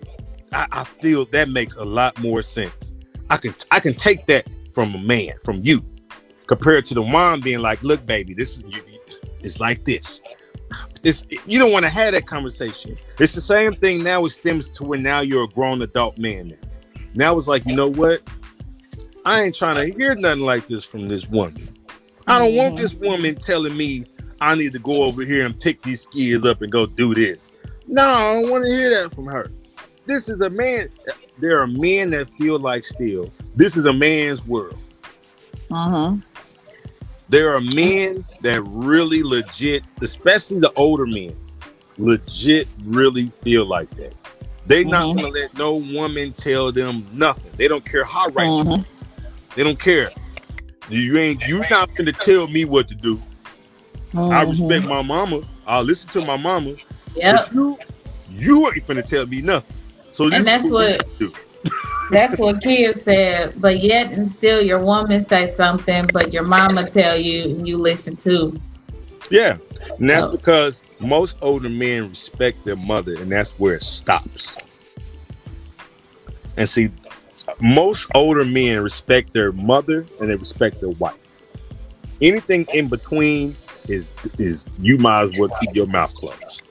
I, 0.52 0.66
I 0.72 0.84
feel 0.86 1.26
that 1.26 1.50
makes 1.50 1.76
a 1.76 1.84
lot 1.86 2.18
more 2.20 2.42
sense. 2.42 2.94
I 3.30 3.38
can 3.38 3.54
I 3.70 3.80
can 3.80 3.94
take 3.94 4.26
that 4.26 4.48
from 4.74 4.96
a 4.96 4.98
man, 4.98 5.34
from 5.44 5.60
you, 5.62 5.86
compared 6.48 6.86
to 6.86 6.96
the 6.96 7.04
mom 7.04 7.42
being 7.42 7.60
like, 7.60 7.84
look, 7.84 8.04
baby, 8.08 8.34
this 8.34 8.58
is 8.58 8.64
you, 8.64 8.82
it's 9.42 9.60
like 9.60 9.86
this. 9.86 10.20
It's 11.04 11.26
you 11.46 11.60
don't 11.60 11.72
want 11.72 11.86
to 11.86 11.92
have 11.92 12.14
that 12.14 12.26
conversation. 12.26 12.98
It's 13.20 13.34
the 13.34 13.42
same 13.42 13.74
thing 13.74 14.04
now. 14.04 14.26
It 14.26 14.30
stems 14.30 14.72
to 14.72 14.84
where 14.84 15.00
now 15.00 15.22
you're 15.22 15.44
a 15.44 15.48
grown 15.48 15.82
adult 15.82 16.18
man. 16.18 16.50
Now, 16.50 16.58
now 17.14 17.38
it's 17.38 17.48
like 17.48 17.66
you 17.66 17.76
know 17.76 17.88
what? 17.88 18.22
I 19.26 19.42
ain't 19.42 19.56
trying 19.56 19.76
to 19.76 19.98
hear 19.98 20.16
nothing 20.16 20.42
like 20.42 20.68
this 20.68 20.86
from 20.86 21.08
this 21.08 21.28
woman. 21.28 21.56
I 22.28 22.40
don't 22.40 22.56
want 22.56 22.76
this 22.76 22.94
woman 22.94 23.36
telling 23.36 23.76
me 23.76 24.06
I 24.42 24.56
need 24.56 24.74
to 24.74 24.80
go 24.80 25.04
over 25.04 25.24
here 25.24 25.46
and 25.46 25.60
pick 25.60 25.82
these 25.82 26.02
skis 26.02 26.46
up 26.46 26.62
and 26.62 26.72
go 26.72 26.86
do 26.86 27.14
this. 27.14 27.52
No, 27.88 28.04
I 28.04 28.34
don't 28.34 28.50
want 28.50 28.64
to 28.64 28.70
hear 28.70 28.90
that 29.02 29.14
from 29.14 29.26
her. 29.28 29.52
This 30.06 30.30
is 30.30 30.42
a 30.42 30.50
man. 30.50 30.90
There 31.40 31.60
are 31.62 31.68
men 31.68 32.12
that 32.12 32.30
feel 32.38 32.60
like 32.60 32.84
still. 32.84 33.32
This 33.56 33.78
is 33.78 33.86
a 33.86 33.94
man's 33.94 34.46
world. 34.46 34.80
Mm-hmm. 35.70 36.22
There 37.30 37.56
are 37.56 37.62
men 37.62 38.24
that 38.42 38.62
really 38.66 39.24
legit, 39.24 39.84
especially 40.02 40.60
the 40.60 40.72
older 40.76 41.06
men, 41.06 41.36
legit 41.98 42.68
really 42.84 43.32
feel 43.44 43.66
like 43.66 43.90
that. 43.96 44.14
They're 44.68 44.84
not 44.86 45.08
Mhm. 45.10 45.16
gonna 45.16 45.28
let 45.30 45.58
no 45.58 45.76
woman 45.76 46.34
tell 46.34 46.72
them 46.72 47.08
nothing. 47.14 47.52
They 47.58 47.68
don't 47.68 47.86
care 47.86 48.04
how 48.04 48.28
right 48.30 48.48
you. 48.48 48.64
Mhm. 48.64 48.80
are. 48.80 48.86
They 49.56 49.64
don't 49.64 49.80
care. 49.80 50.12
You 50.90 51.18
ain't 51.18 51.44
you 51.48 51.64
not 51.70 51.96
gonna 51.96 52.12
tell 52.12 52.48
me 52.48 52.66
what 52.66 52.88
to 52.90 52.96
do. 52.96 53.22
I 54.14 54.18
Mhm. 54.18 54.48
respect 54.50 54.86
my 54.86 55.02
mama. 55.02 55.42
I'll 55.68 55.84
listen 55.84 56.10
to 56.12 56.22
my 56.26 56.38
mama. 56.38 56.76
Yep. 57.16 57.36
But 57.48 57.54
you, 57.54 57.78
you 58.30 58.68
ain't 58.68 58.86
gonna 58.88 59.02
tell 59.02 59.26
me 59.26 59.42
nothing. 59.42 59.76
So 60.12 60.30
this 60.30 60.40
And 60.40 60.48
that's 60.48 60.66
is 60.66 60.72
what- 60.72 61.08
we 61.20 61.28
do. 61.28 61.34
That's 62.12 62.38
what 62.40 62.62
kids 62.62 63.02
said. 63.02 63.54
But 63.60 63.82
yet 63.82 64.12
and 64.12 64.28
still 64.28 64.62
your 64.62 64.80
woman 64.80 65.22
say 65.22 65.48
something, 65.48 66.08
but 66.14 66.32
your 66.32 66.44
mama 66.44 66.88
tell 66.88 67.18
you 67.18 67.44
and 67.44 67.68
you 67.68 67.78
listen 67.78 68.16
too. 68.16 68.60
Yeah, 69.32 69.58
and 69.98 70.10
that's 70.10 70.26
Oh. 70.26 70.32
because 70.32 70.84
most 71.00 71.36
older 71.42 71.70
men 71.70 72.10
respect 72.10 72.64
their 72.64 72.76
mother, 72.76 73.16
and 73.20 73.32
that's 73.32 73.54
where 73.54 73.76
it 73.76 73.82
stops. 73.84 74.58
And 76.58 76.70
see, 76.70 76.90
most 77.60 78.10
older 78.14 78.46
men 78.46 78.80
respect 78.82 79.34
their 79.34 79.52
mother 79.52 80.06
and 80.20 80.30
they 80.30 80.36
respect 80.36 80.80
their 80.80 80.90
wife. 80.92 81.16
Anything 82.22 82.66
in 82.74 82.88
between 82.88 83.58
is 83.88 84.12
is 84.38 84.66
you 84.80 84.98
might 84.98 85.22
as 85.24 85.32
well 85.38 85.50
keep 85.60 85.76
your 85.76 85.88
mouth 85.88 86.14
closed. 86.16 86.62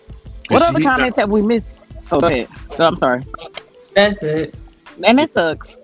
What 0.49 0.63
other 0.63 0.79
you 0.79 0.85
not- 0.85 0.97
comments 0.99 1.19
have 1.19 1.31
we 1.31 1.45
missed? 1.47 1.79
Oh, 2.13 2.21
go 2.21 2.27
ahead. 2.27 2.49
Oh, 2.79 2.85
I'm 2.85 2.97
sorry. 2.99 3.25
That's 3.95 4.23
it. 4.23 4.55
And 5.07 5.21
it 5.21 5.31
sucks. 5.31 5.77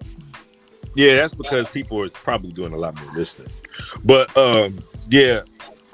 Yeah, 0.94 1.16
that's 1.16 1.34
because 1.34 1.68
people 1.68 2.02
are 2.02 2.11
probably 2.11 2.52
doing 2.52 2.72
a 2.72 2.76
lot 2.76 2.94
more 3.00 3.14
listening. 3.14 3.50
But 4.04 4.36
um, 4.36 4.82
yeah, 5.08 5.42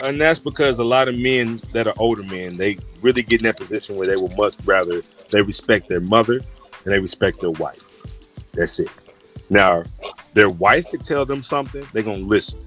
and 0.01 0.21
that's 0.21 0.41
because 0.41 0.79
a 0.79 0.85
lot 0.85 1.09
of 1.09 1.17
men 1.17 1.61
that 1.73 1.87
are 1.87 1.95
older 1.99 2.23
men, 2.23 2.57
they 2.57 2.79
really 3.03 3.23
get 3.23 3.41
in 3.41 3.45
that 3.45 3.57
position 3.57 3.97
where 3.97 4.07
they 4.07 4.21
would 4.21 4.37
much 4.37 4.55
rather 4.65 5.03
they 5.31 5.43
respect 5.43 5.89
their 5.89 6.01
mother 6.01 6.35
and 6.85 6.93
they 6.93 6.99
respect 6.99 7.41
their 7.41 7.51
wife. 7.53 8.03
That's 8.55 8.81
it. 8.81 8.91
Now, 9.51 9.85
their 10.35 10.51
wife 10.51 10.91
could 10.91 11.05
tell 11.05 11.25
them 11.25 11.43
something, 11.43 11.87
they're 11.93 12.03
gonna 12.03 12.19
listen. 12.19 12.59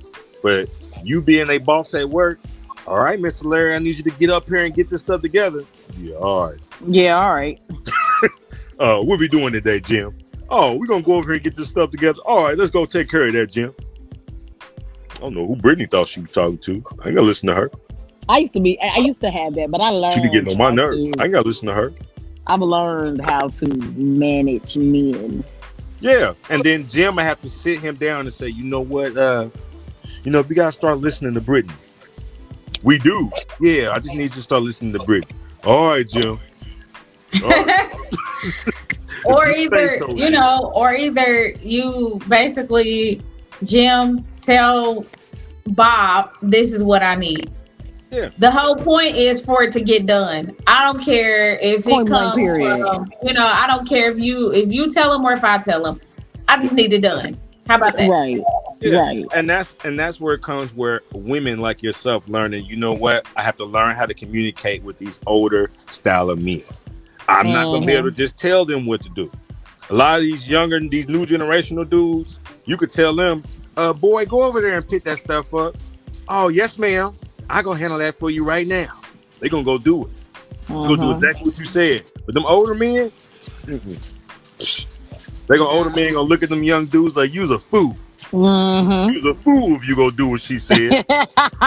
But 0.42 0.70
you 1.04 1.22
being 1.22 1.50
a 1.50 1.58
boss 1.58 1.94
at 1.94 2.10
work, 2.10 2.40
all 2.88 3.00
right, 3.04 3.20
Mr. 3.20 3.46
Larry, 3.46 3.76
I 3.76 3.80
need 3.80 3.98
you 3.98 4.04
to 4.04 4.12
get 4.12 4.30
up 4.30 4.48
here 4.48 4.64
and 4.64 4.74
get 4.74 4.88
this 4.88 5.02
stuff 5.02 5.22
together. 5.22 5.64
Yeah, 5.98 6.16
all 6.16 6.52
right. 6.52 6.60
Yeah, 6.88 7.20
all 7.20 7.34
right. 7.34 7.60
Uh, 8.80 9.02
what 9.02 9.20
we 9.20 9.28
doing 9.28 9.52
today, 9.52 9.78
Jim? 9.82 10.18
Oh, 10.52 10.78
we're 10.78 10.88
gonna 10.88 11.04
go 11.04 11.16
over 11.16 11.28
here 11.28 11.36
and 11.36 11.44
get 11.44 11.56
this 11.56 11.68
stuff 11.70 11.92
together. 11.92 12.20
All 12.26 12.44
right, 12.44 12.58
let's 12.58 12.72
go 12.72 12.86
take 12.86 13.10
care 13.10 13.28
of 13.28 13.34
that, 13.34 13.52
Jim. 13.52 13.74
I 15.16 15.20
don't 15.20 15.36
know 15.36 15.46
who 15.46 15.56
Brittany 15.56 15.86
thought 15.86 16.08
she 16.08 16.22
was 16.22 16.32
talking 16.32 16.58
to. 16.60 16.84
I 17.04 17.08
ain't 17.10 17.16
gonna 17.18 17.22
listen 17.22 17.48
to 17.48 17.56
her. 17.56 17.72
I 18.28 18.40
used 18.40 18.54
to 18.54 18.60
be. 18.60 18.80
I 18.82 18.88
I 18.88 18.98
used 19.00 19.22
to 19.22 19.30
have 19.32 19.54
that, 19.56 19.70
but 19.72 19.82
I 19.82 19.90
learned. 19.90 20.14
She 20.14 20.22
be 20.22 20.30
getting 20.30 20.50
on 20.50 20.58
my 20.58 20.72
nerves. 20.72 21.12
to- 21.12 21.22
I 21.22 21.26
ain't 21.26 21.34
gotta 21.34 21.48
listen 21.48 21.68
to 21.68 21.74
her. 21.74 21.94
I've 22.48 22.62
learned 22.62 23.22
how 23.22 23.50
to 23.50 23.68
manage 23.96 24.76
men. 24.78 25.44
Yeah, 26.00 26.34
and 26.50 26.64
then 26.64 26.88
Jim, 26.88 27.20
I 27.20 27.24
have 27.24 27.40
to 27.42 27.50
sit 27.50 27.80
him 27.80 27.96
down 27.96 28.22
and 28.22 28.34
say, 28.34 28.48
you 28.48 28.64
know 28.64 28.80
what, 28.80 29.16
uh, 29.18 29.50
you 30.24 30.32
know, 30.32 30.42
we 30.42 30.56
gotta 30.56 30.72
start 30.72 30.98
listening 31.00 31.34
to 31.34 31.42
Brittany. 31.42 31.76
We 32.84 32.98
do. 32.98 33.30
Yeah, 33.60 33.92
I 33.94 34.00
just 34.00 34.16
need 34.16 34.24
you 34.24 34.30
to 34.30 34.40
start 34.42 34.64
listening 34.64 34.94
to 34.94 35.00
Brittany. 35.00 35.38
All 35.66 35.90
right, 35.90 36.08
Jim. 36.08 36.40
All 37.44 37.50
right. 37.50 37.92
or 39.26 39.48
If 39.48 39.58
you 39.58 39.70
say 39.70 39.96
either 39.96 40.12
you 40.16 40.30
know 40.30 40.72
or 40.74 40.94
either 40.94 41.50
you 41.62 42.20
basically 42.28 43.22
jim 43.64 44.26
tell 44.40 45.06
bob 45.68 46.32
this 46.42 46.74
is 46.74 46.84
what 46.84 47.04
i 47.04 47.16
need. 47.16 47.50
Yeah. 48.12 48.30
the 48.40 48.50
whole 48.50 48.76
point 48.76 49.16
is 49.16 49.46
for 49.46 49.62
it 49.62 49.72
to 49.74 49.82
get 49.82 50.08
done. 50.08 50.56
I 50.66 50.84
don't 50.84 51.04
care 51.04 51.60
if 51.60 51.86
Point 51.86 52.10
it 52.10 52.12
comes 52.12 52.34
from 52.34 53.12
you 53.22 53.34
know 53.34 53.46
i 53.46 53.68
don't 53.68 53.88
care 53.88 54.10
if 54.10 54.18
you 54.18 54.52
if 54.52 54.72
you 54.72 54.90
tell 54.90 55.14
him 55.16 55.24
or 55.24 55.34
if 55.34 55.44
i 55.44 55.58
tell 55.60 55.86
him. 55.86 56.02
I 56.48 56.58
just 56.58 56.74
need 56.74 56.92
it 56.94 57.02
done. 57.02 57.40
How 57.68 57.76
about 57.76 57.96
that? 57.98 58.10
Right. 58.10 58.42
Yeah. 58.82 59.00
Right. 59.00 59.26
and 59.36 59.48
that's 59.48 59.76
and 59.84 60.00
that's 60.00 60.20
where 60.20 60.34
it 60.34 60.42
comes 60.42 60.74
where 60.74 61.02
women 61.14 61.60
like 61.60 61.84
yourself 61.84 62.28
learning 62.28 62.66
you 62.66 62.78
know 62.78 62.94
what? 62.94 63.28
I 63.36 63.44
have 63.44 63.58
to 63.58 63.66
learn 63.66 63.96
how 63.96 64.08
to 64.08 64.14
communicate 64.16 64.82
with 64.84 64.98
these 64.98 65.20
older 65.28 65.70
style 65.90 66.32
of 66.32 66.42
men 66.42 66.62
i'm 67.30 67.52
not 67.52 67.66
gonna 67.66 67.86
be 67.86 67.94
able 67.94 68.10
to 68.10 68.16
just 68.16 68.38
tell 68.38 68.66
them 68.66 68.86
what 68.86 69.02
to 69.02 69.10
do 69.10 69.32
a 69.90 69.94
lot 69.94 70.18
of 70.20 70.24
these 70.24 70.48
younger 70.48 70.80
these 70.80 71.08
new 71.08 71.26
generational 71.26 71.88
dudes 71.90 72.40
you 72.66 72.76
could 72.78 72.90
tell 72.90 73.16
them 73.16 73.44
uh 73.78 73.94
boy 73.94 74.26
go 74.26 74.44
over 74.44 74.62
there 74.62 74.76
and 74.78 74.88
pick 74.88 75.04
that 75.04 75.18
stuff 75.18 75.54
up 75.54 75.76
oh 76.28 76.48
yes 76.50 76.78
ma'am 76.78 77.14
i 77.50 77.62
gonna 77.62 77.80
handle 77.80 77.98
that 78.00 78.18
for 78.20 78.30
you 78.30 78.44
right 78.46 78.68
now 78.68 78.94
they 79.40 79.48
gonna 79.50 79.64
go 79.64 79.78
do 79.78 80.04
it 80.06 80.12
go 80.68 80.96
do 80.96 81.02
Uh-huh. 81.04 81.12
exactly 81.16 81.50
what 81.50 81.60
you 81.60 81.66
said 81.66 82.04
but 82.26 82.34
them 82.36 82.46
older 82.46 82.74
men 82.76 83.12
they 83.66 85.58
gonna 85.58 85.70
older 85.70 85.90
men 85.90 86.14
gonna 86.14 86.28
look 86.28 86.44
at 86.44 86.50
them 86.50 86.64
young 86.64 86.86
dudes 86.86 87.16
like 87.16 87.34
you's 87.34 87.52
a 87.52 87.60
fool 87.60 87.96
Mhm. 88.32 89.12
You's 89.12 89.26
a 89.26 89.34
fool 89.34 89.76
if 89.78 89.88
you 89.88 89.96
go 89.96 90.12
do 90.12 90.28
what 90.30 90.40
she 90.42 90.60
said. 90.60 91.04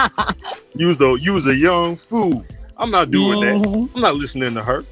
You's 0.75 1.01
a 1.01 1.17
you's 1.19 1.45
a 1.45 1.53
young 1.53 1.97
fool. 1.97 2.45
I'm 2.77 2.89
not 2.89 3.11
doing 3.11 3.41
that. 3.41 3.55
Mhm. 3.55 3.89
I'm 3.93 3.99
not 4.01 4.15
listening 4.15 4.53
to 4.53 4.63
her. 4.63 4.85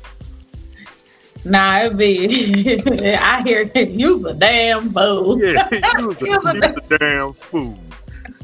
Nah 1.43 1.79
it 1.79 1.97
be 1.97 2.81
i 3.19 3.41
hear 3.43 3.63
you's 3.75 4.23
a 4.25 4.33
damn 4.33 4.91
fool 4.93 5.39
Yeah, 5.41 5.67
you's 5.99 6.21
a, 6.21 6.25
You's 6.25 6.45
a 6.55 6.73
a 6.93 6.97
damn 6.97 7.33
fool. 7.33 7.77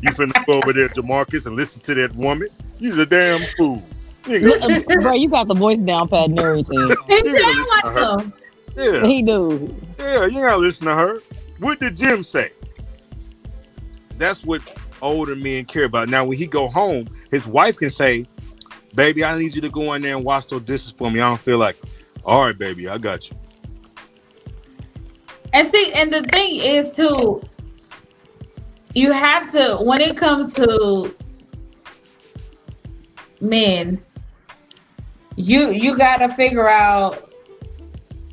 You 0.02 0.12
finna 0.12 0.46
go 0.46 0.58
over 0.62 0.74
there, 0.74 0.90
Jamarcus, 0.90 1.46
and 1.48 1.56
listen 1.56 1.82
to 1.82 1.96
that 1.96 2.16
woman. 2.16 2.50
You's 2.80 2.98
a 3.00 3.06
damn 3.06 3.42
fool. 3.58 3.84
You 4.28 4.36
ain't 4.36 4.44
Look, 4.44 4.62
gonna, 4.88 5.02
Bro, 5.02 5.14
you 5.14 5.30
got 5.30 5.48
the 5.48 5.54
voice 5.56 5.80
down 5.80 6.08
pat 6.08 6.30
and 6.30 6.40
everything. 6.40 6.78
he 7.08 7.16
You 7.16 7.24
gotta 7.24 7.66
sound 7.66 7.68
like 7.70 7.94
her. 7.94 8.22
him 8.22 8.34
yeah, 8.78 9.06
he 9.08 9.22
do. 9.24 9.76
yeah. 9.98 10.26
You 10.26 10.42
gotta 10.42 10.58
listen 10.58 10.86
to 10.88 10.94
her. 10.94 11.20
What 11.60 11.80
did 11.80 11.96
Jim 11.98 12.22
say? 12.24 12.52
That's 14.18 14.44
what 14.44 14.62
older 15.02 15.36
men 15.36 15.66
care 15.66 15.86
about. 15.86 16.10
Now, 16.10 16.26
when 16.26 16.38
he 16.38 16.46
go 16.48 16.68
home, 16.68 17.08
his 17.32 17.48
wife 17.48 17.78
can 17.78 17.90
say, 17.90 18.26
"Baby, 18.96 19.24
I 19.24 19.38
need 19.38 19.56
you 19.56 19.62
to 19.62 19.70
go 19.70 19.94
in 19.94 20.02
there 20.04 20.16
and 20.16 20.24
wash 20.26 20.46
those 20.46 20.62
dishes 20.62 20.94
for 20.98 21.10
me. 21.10 21.20
I 21.22 21.30
don't 21.30 21.42
feel 21.42 21.58
like." 21.58 21.78
it." 21.84 21.90
All 22.28 22.42
right, 22.44 22.58
baby, 22.58 22.90
I 22.90 22.98
got 22.98 23.32
you. 23.32 23.38
And 25.54 25.66
see, 25.66 25.94
and 25.94 26.12
the 26.12 26.24
thing 26.24 26.58
is 26.60 26.92
too, 26.92 27.42
you 28.94 29.14
have 29.14 29.50
to 29.52 29.78
when 29.82 30.02
it 30.02 30.18
comes 30.18 30.54
to 30.56 31.16
men, 33.40 33.98
you 35.38 35.72
you 35.72 35.98
got 35.98 36.18
to 36.18 36.28
figure 36.28 36.68
out 36.68 37.32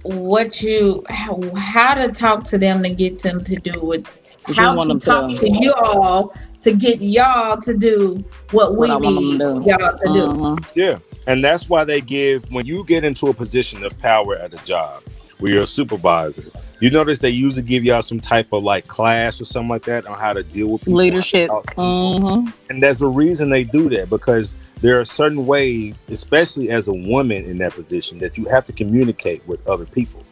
what 0.02 0.60
you 0.60 1.04
how, 1.08 1.40
how 1.54 1.94
to 1.94 2.08
talk 2.08 2.42
to 2.44 2.58
them 2.58 2.82
to 2.82 2.90
get 2.90 3.20
them 3.20 3.44
to 3.44 3.56
do 3.56 3.80
what 3.80 4.00
you 4.48 4.54
how 4.54 4.74
to 4.74 4.88
them 4.88 4.98
to- 4.98 5.06
talk 5.06 5.30
to 5.30 5.50
y'all 5.50 6.34
to 6.60 6.72
get 6.72 7.00
y'all 7.00 7.60
to 7.60 7.76
do 7.76 8.24
what 8.50 8.72
we 8.72 8.88
What 8.88 8.90
I 8.90 9.10
need 9.10 9.38
to 9.38 9.62
y'all 9.64 9.96
to 9.96 10.12
do. 10.12 10.26
Mhm. 10.26 10.66
Yeah. 10.74 10.98
And 11.26 11.42
that's 11.44 11.68
why 11.68 11.84
they 11.84 12.00
give 12.00 12.50
when 12.52 12.66
you 12.66 12.84
get 12.84 13.04
into 13.04 13.28
a 13.28 13.34
position 13.34 13.84
of 13.84 13.98
power 13.98 14.36
at 14.36 14.52
a 14.52 14.64
job 14.64 15.02
where 15.38 15.52
you're 15.52 15.62
a 15.62 15.66
supervisor, 15.66 16.44
you 16.80 16.90
notice 16.90 17.18
they 17.18 17.30
usually 17.30 17.62
give 17.62 17.84
y'all 17.84 18.02
some 18.02 18.20
type 18.20 18.52
of 18.52 18.62
like 18.62 18.86
class 18.86 19.40
or 19.40 19.44
something 19.44 19.68
like 19.68 19.84
that 19.84 20.06
on 20.06 20.18
how 20.18 20.32
to 20.32 20.42
deal 20.42 20.68
with 20.68 20.82
people. 20.82 20.94
Leadership. 20.94 21.50
how 21.50 21.60
to 21.60 21.66
talk 21.66 21.66
to 21.66 21.70
people. 21.70 22.20
Mhm. 22.20 22.54
And 22.70 22.82
there's 22.82 23.02
a 23.02 23.08
reason 23.08 23.50
they 23.50 23.64
do 23.64 23.88
that 23.90 24.10
because 24.10 24.54
there 24.80 25.00
are 25.00 25.04
certain 25.04 25.46
ways, 25.46 26.06
especially 26.10 26.70
as 26.70 26.88
a 26.88 26.92
woman 26.92 27.44
in 27.44 27.58
that 27.58 27.72
position, 27.72 28.18
that 28.18 28.36
you 28.36 28.44
have 28.46 28.66
to 28.66 28.72
communicate 28.72 29.46
with 29.46 29.66
other 29.66 29.86
people. 29.86 30.22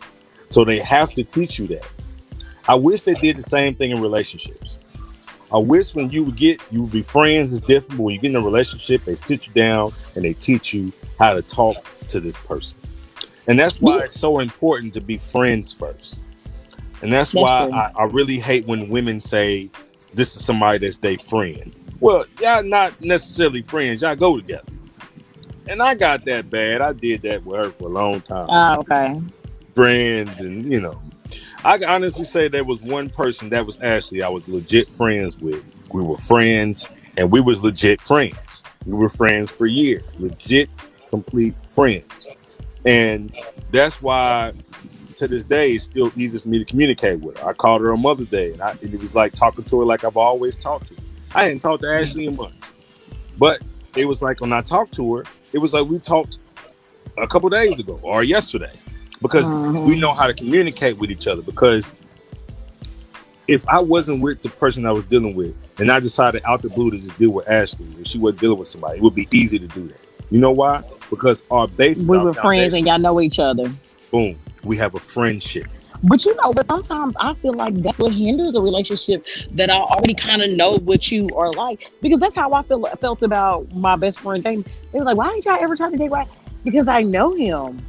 So 0.51 0.65
they 0.65 0.79
have 0.81 1.15
to 1.15 1.25
teach 1.25 1.59
you 1.59 1.67
that. 1.69 1.87
I 2.69 2.75
wish 2.75 3.03
they 3.03 3.15
did 3.15 3.37
the 3.37 3.43
same 3.43 3.75
thing 3.75 3.91
in 3.91 4.01
relationships. 4.01 4.79
I 5.53 5.59
wish 5.59 5.95
when 5.95 6.11
you 6.11 6.25
would 6.25 6.37
get 6.37 6.61
you 6.71 6.83
would 6.83 6.93
be 6.93 7.03
friends 7.03 7.53
is 7.53 7.61
different, 7.61 7.99
but 7.99 8.05
when 8.05 8.15
you 8.15 8.21
get 8.21 8.31
in 8.31 8.37
a 8.37 8.41
relationship, 8.41 9.05
they 9.05 9.15
sit 9.15 9.47
you 9.47 9.53
down 9.53 9.93
and 10.17 10.25
they 10.25 10.33
teach 10.33 10.73
you 10.73 10.93
how 11.19 11.35
to 11.35 11.43
talk 11.43 11.77
to 12.09 12.21
this 12.21 12.37
person. 12.39 12.79
And 13.47 13.59
that's 13.59 13.81
why 13.81 13.99
it's 14.05 14.19
so 14.19 14.39
important 14.39 14.95
to 14.95 15.01
be 15.01 15.19
friends 15.19 15.73
first. 15.73 16.23
And 17.03 17.13
that's, 17.13 17.33
That's 17.33 17.43
why. 17.43 17.91
I, 17.97 18.03
I 18.03 18.05
really 18.05 18.39
hate 18.39 18.67
when 18.67 18.89
women 18.89 19.21
say 19.21 19.69
this 20.15 20.37
is 20.37 20.45
somebody 20.45 20.79
that's 20.79 20.99
their 20.99 21.19
friend. 21.19 21.75
Well, 22.01 22.25
y'all 22.41 22.63
not 22.63 23.01
necessarily 23.01 23.63
friends, 23.63 24.03
y'all 24.03 24.15
go 24.17 24.37
together. 24.37 24.65
And 25.69 25.83
I 25.83 25.95
got 25.95 26.25
that 26.27 26.49
bad. 26.51 26.81
I 26.81 26.93
did 26.93 27.23
that 27.23 27.45
with 27.45 27.59
her 27.59 27.71
for 27.71 27.85
a 27.85 27.93
long 27.93 28.21
time 28.21 28.47
Ah, 28.51 28.77
okay. 28.79 29.21
friends 29.75 30.41
and 30.41 30.71
you 30.71 30.81
know 30.81 31.01
i 31.65 31.79
can 31.79 31.89
honestly 31.89 32.25
say 32.25 32.49
there 32.49 32.65
was 32.65 32.83
one 32.83 33.09
person 33.09 33.49
that 33.51 33.65
was 33.65 33.79
ashley 33.81 34.23
i 34.23 34.29
was 34.29 34.47
legit 34.49 34.89
friends 34.95 35.39
with. 35.39 35.65
We 35.93 36.03
were 36.03 36.17
friends 36.17 36.89
and 37.17 37.31
we 37.31 37.41
was 37.41 37.63
legit 37.63 38.01
friends. 38.01 38.65
We 38.87 38.95
were 38.95 39.11
friends 39.11 39.51
for 39.51 39.67
years 39.67 40.03
legit 40.19 40.71
complete 41.11 41.55
friends. 41.71 42.29
And 42.87 43.35
that's 43.71 44.01
why 44.01 44.55
to 45.17 45.29
this 45.29 45.45
day 45.45 45.73
it's 45.73 45.85
still 45.85 46.11
easy 46.17 46.39
for 46.39 46.49
me 46.49 46.59
to 46.59 46.65
communicate 46.65 47.21
with 47.21 47.39
her. 47.39 47.49
I 47.49 47.53
called 47.53 47.83
her 47.83 47.93
on 47.93 48.01
mother's 48.01 48.29
day 48.29 48.53
and, 48.53 48.63
I, 48.63 48.71
and 48.71 48.95
it 48.95 49.01
was 49.01 49.15
like 49.15 49.35
talking 49.35 49.65
to 49.65 49.81
her 49.81 49.85
like 49.85 50.05
i've 50.05 50.17
always 50.17 50.57
talked 50.57 50.89
to 50.89 50.95
her. 50.95 51.03
I 51.35 51.45
hadn't 51.45 51.61
talked 51.61 51.83
to 51.83 51.91
ashley 51.91 52.27
in 52.27 52.37
months 52.37 52.69
but 53.39 53.61
it 53.95 54.07
was 54.07 54.23
like 54.23 54.41
when 54.41 54.53
i 54.53 54.63
talked 54.63 54.95
to 54.95 55.17
her 55.17 55.25
it 55.53 55.59
was 55.59 55.75
like 55.75 55.87
we 55.87 55.99
talked 55.99 56.39
a 57.19 57.27
couple 57.27 57.49
days 57.51 57.79
ago 57.79 58.01
or 58.03 58.25
yesterday 58.25 58.73
because 59.23 59.47
Mhm. 59.47 59.87
we 59.87 59.99
know 59.99 60.13
how 60.13 60.27
to 60.27 60.35
communicate 60.35 60.99
with 60.99 61.11
each 61.11 61.27
other 61.27 61.43
because 61.43 61.93
if 63.49 63.67
I 63.69 63.81
wasn't 63.81 64.21
with 64.21 64.43
the 64.43 64.49
person 64.49 64.87
I 64.87 64.93
was 64.93 65.05
dealing 65.05 65.35
with 65.35 65.55
and 65.79 65.91
I 65.91 66.01
decided 66.01 66.43
out 66.45 66.63
the 66.63 66.69
blue 66.69 66.91
to 66.91 66.99
just 66.99 67.19
deal 67.19 67.31
with 67.31 67.49
Ashley 67.49 67.87
and 67.87 68.07
she 68.07 68.19
wasn't 68.19 68.41
dealing 68.41 68.59
with 68.59 68.69
somebody, 68.69 68.99
it 68.99 69.03
would 69.03 69.15
be 69.15 69.29
easy 69.33 69.59
to 69.59 69.67
do 69.67 69.89
that. 69.89 70.01
You 70.31 70.39
know 70.39 70.51
why? 70.51 70.83
Because 71.11 71.43
our 71.51 71.69
base. 71.69 72.07
We 72.07 72.19
were 72.19 72.33
friends 72.35 72.73
and 72.75 72.87
y'all 72.87 72.99
know 72.99 73.21
each 73.21 73.39
other. 73.39 73.71
boom, 74.11 74.39
we 74.63 74.77
have 74.77 74.95
a 74.95 75.01
friendship. 75.01 75.67
But 76.05 76.25
you 76.25 76.35
know, 76.37 76.53
but 76.53 76.67
sometimes 76.67 77.15
I 77.21 77.33
feel 77.35 77.55
like 77.55 77.75
that's 77.77 77.99
what 77.99 78.13
hinders 78.13 78.55
a 78.55 78.61
relationship 78.61 79.25
that 79.53 79.71
I 79.71 79.77
already 79.79 80.15
kind 80.15 80.43
of 80.43 80.51
know 80.51 80.79
what 80.79 81.11
you 81.13 81.29
are 81.37 81.53
like. 81.53 81.91
Because 82.01 82.19
that's 82.21 82.35
how 82.35 82.53
I 82.53 82.63
feel 82.63 82.85
felt 83.01 83.23
about 83.23 83.73
my 83.75 83.97
best 83.97 84.21
friend. 84.21 84.43
They 84.43 84.57
was 84.93 85.05
like, 85.05 85.17
Why 85.17 85.29
didn't 85.31 85.45
y'all 85.45 85.59
ever 85.63 85.77
try 85.77 85.91
to 85.91 85.97
date 85.97 86.11
right? 86.11 86.29
Because 86.65 86.89
I 86.89 87.03
know 87.03 87.35
him. 87.35 87.85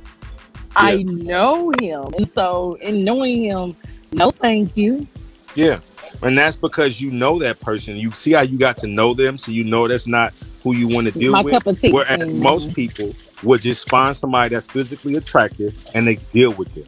I 0.75 1.03
know 1.03 1.71
him. 1.79 2.05
And 2.17 2.27
so 2.27 2.75
in 2.81 3.03
knowing 3.03 3.43
him, 3.43 3.75
no 4.11 4.31
thank 4.31 4.75
you. 4.77 5.07
Yeah. 5.55 5.79
And 6.21 6.37
that's 6.37 6.55
because 6.55 7.01
you 7.01 7.11
know 7.11 7.39
that 7.39 7.59
person. 7.59 7.95
You 7.97 8.11
see 8.11 8.31
how 8.31 8.41
you 8.41 8.57
got 8.57 8.77
to 8.79 8.87
know 8.87 9.13
them, 9.13 9.37
so 9.37 9.51
you 9.51 9.63
know 9.63 9.87
that's 9.87 10.07
not 10.07 10.33
who 10.63 10.73
you 10.75 10.87
want 10.87 11.07
to 11.07 11.13
deal 11.19 11.31
My 11.31 11.41
with. 11.41 11.53
cup 11.53 11.67
of 11.67 11.79
tea. 11.79 11.91
Whereas 11.91 12.33
Mhm. 12.33 12.39
most 12.41 12.73
people 12.73 13.13
would 13.43 13.61
just 13.61 13.89
find 13.89 14.15
somebody 14.15 14.55
that's 14.55 14.67
physically 14.67 15.15
attractive 15.15 15.75
and 15.93 16.07
they 16.07 16.15
deal 16.31 16.51
with 16.51 16.73
them. 16.73 16.85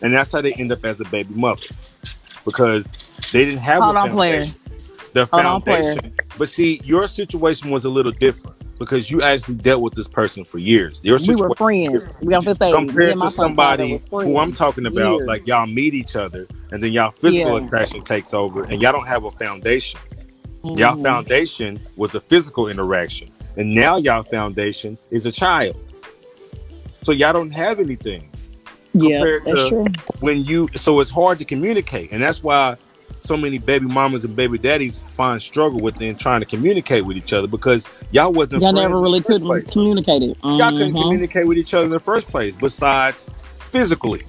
And 0.00 0.14
that's 0.14 0.32
how 0.32 0.40
they 0.40 0.52
end 0.54 0.72
up 0.72 0.84
as 0.84 1.00
a 1.00 1.04
baby 1.04 1.34
mother. 1.34 1.66
Because 2.44 2.84
they 3.32 3.44
didn't 3.44 3.60
have 3.60 3.82
Hold 3.82 3.96
a 3.96 4.00
on, 4.00 4.10
player. 4.12 4.34
foundation. 4.44 4.60
The 5.12 5.26
Hold 5.26 5.44
on, 5.46 5.62
player. 5.62 5.96
But 6.36 6.48
see, 6.48 6.80
your 6.84 7.06
situation 7.06 7.70
was 7.70 7.84
a 7.84 7.90
little 7.90 8.12
different 8.12 8.56
because 8.78 9.10
you 9.10 9.22
actually 9.22 9.54
dealt 9.56 9.82
with 9.82 9.94
this 9.94 10.08
person 10.08 10.44
for 10.44 10.58
years. 10.58 11.00
Your 11.04 11.18
we 11.28 11.36
were 11.36 11.54
friends. 11.54 12.12
We 12.20 12.32
gonna 12.32 12.54
say 12.54 12.72
compared 12.72 13.18
to 13.20 13.30
somebody 13.30 14.00
who 14.10 14.38
I'm 14.38 14.52
talking 14.52 14.86
about, 14.86 15.16
Years. 15.18 15.28
like 15.28 15.46
y'all 15.46 15.66
meet 15.66 15.94
each 15.94 16.16
other 16.16 16.46
and 16.72 16.82
then 16.82 16.92
y'all 16.92 17.12
physical 17.12 17.58
Yeah. 17.60 17.66
attraction 17.66 18.02
takes 18.02 18.34
over 18.34 18.64
and 18.64 18.82
y'all 18.82 18.92
don't 18.92 19.06
have 19.06 19.24
a 19.24 19.30
foundation. 19.30 20.00
Y'all 20.64 20.96
Mhm. 20.96 21.02
foundation 21.02 21.78
was 21.96 22.14
a 22.14 22.20
physical 22.20 22.68
interaction, 22.68 23.28
and 23.56 23.74
now 23.74 23.96
y'all 23.98 24.22
foundation 24.22 24.96
is 25.10 25.26
a 25.26 25.32
child. 25.32 25.76
So 27.02 27.12
y'all 27.12 27.34
don't 27.34 27.52
have 27.52 27.78
anything 27.80 28.30
yeah, 28.94 29.18
compared 29.18 29.44
that's 29.44 29.62
to- 29.64 29.68
true. 29.68 29.84
when 30.20 30.44
you. 30.44 30.68
So 30.74 31.00
it's 31.00 31.10
hard 31.10 31.38
to 31.40 31.44
communicate, 31.44 32.10
and 32.12 32.22
that's 32.22 32.42
why 32.42 32.76
so 33.24 33.38
many 33.38 33.56
baby 33.58 33.86
mamas 33.86 34.22
and 34.26 34.36
baby 34.36 34.58
daddies 34.58 35.02
find 35.16 35.40
struggle 35.40 35.80
within 35.80 36.14
trying 36.14 36.40
to 36.40 36.46
communicate 36.46 37.06
with 37.06 37.16
each 37.16 37.32
other 37.32 37.48
because 37.48 37.88
y'all 38.10 38.30
wasn't 38.30 38.60
Y'all 38.62 38.72
never 38.72 39.00
really 39.00 39.22
couldn't 39.22 39.46
place. 39.46 39.70
communicate 39.70 40.22
it. 40.22 40.36
Y'all 40.44 40.70
couldn't 40.70 40.92
Mhm. 40.92 41.02
communicate 41.02 41.46
with 41.46 41.56
each 41.56 41.72
other 41.72 41.86
in 41.86 41.90
the 41.90 41.98
first 41.98 42.28
place, 42.28 42.54
besides 42.54 43.30
physically. 43.70 44.22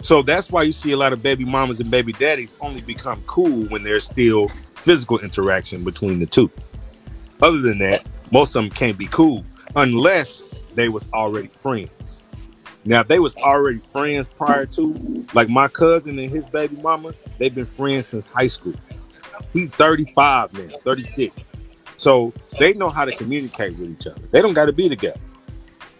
So 0.00 0.22
that's 0.22 0.50
why 0.50 0.62
you 0.62 0.72
see 0.72 0.92
a 0.92 0.96
lot 0.96 1.12
of 1.12 1.22
baby 1.22 1.44
mamas 1.44 1.78
and 1.78 1.90
baby 1.90 2.12
daddies 2.14 2.54
only 2.62 2.80
become 2.80 3.22
cool 3.26 3.66
when 3.66 3.82
there's 3.82 4.04
still 4.04 4.48
physical 4.76 5.18
interaction 5.18 5.84
between 5.84 6.18
the 6.18 6.26
two. 6.26 6.50
Other 7.42 7.58
than 7.60 7.78
that, 7.80 8.06
most 8.30 8.56
of 8.56 8.62
them 8.64 8.70
can't 8.70 8.96
be 8.96 9.06
cool 9.06 9.44
unless 9.76 10.42
they 10.74 10.88
was 10.88 11.06
already 11.12 11.48
friends. 11.48 12.22
Now, 12.84 13.00
if 13.02 13.08
they 13.08 13.18
was 13.18 13.36
already 13.36 13.78
friends 13.78 14.26
prior 14.26 14.64
to, 14.66 15.24
like 15.34 15.50
my 15.50 15.68
cousin 15.68 16.18
and 16.18 16.30
his 16.30 16.46
baby 16.46 16.76
mama, 16.82 17.12
they've 17.42 17.54
been 17.54 17.66
friends 17.66 18.06
since 18.06 18.24
high 18.26 18.46
school. 18.46 18.74
He's 19.52 19.68
35 19.70 20.52
now, 20.52 20.76
36. 20.84 21.50
So 21.96 22.32
they 22.60 22.72
know 22.72 22.88
how 22.88 23.04
to 23.04 23.10
communicate 23.10 23.76
with 23.76 23.90
each 23.90 24.06
other. 24.06 24.22
They 24.30 24.40
don't 24.40 24.52
got 24.52 24.66
to 24.66 24.72
be 24.72 24.88
together. 24.88 25.18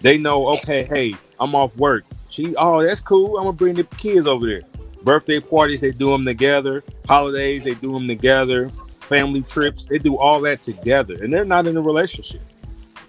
They 0.00 0.18
know, 0.18 0.48
okay, 0.54 0.84
hey, 0.84 1.14
I'm 1.40 1.56
off 1.56 1.76
work. 1.76 2.04
She, 2.28 2.54
oh, 2.56 2.82
that's 2.82 3.00
cool. 3.00 3.36
I'm 3.38 3.44
gonna 3.44 3.52
bring 3.52 3.74
the 3.74 3.84
kids 3.84 4.26
over 4.26 4.46
there. 4.46 4.62
Birthday 5.02 5.40
parties, 5.40 5.80
they 5.80 5.90
do 5.90 6.10
them 6.10 6.24
together. 6.24 6.84
Holidays, 7.08 7.64
they 7.64 7.74
do 7.74 7.92
them 7.92 8.06
together. 8.06 8.70
Family 9.00 9.42
trips, 9.42 9.86
they 9.86 9.98
do 9.98 10.16
all 10.16 10.40
that 10.42 10.62
together, 10.62 11.22
and 11.22 11.32
they're 11.32 11.44
not 11.44 11.66
in 11.66 11.76
a 11.76 11.82
relationship. 11.82 12.42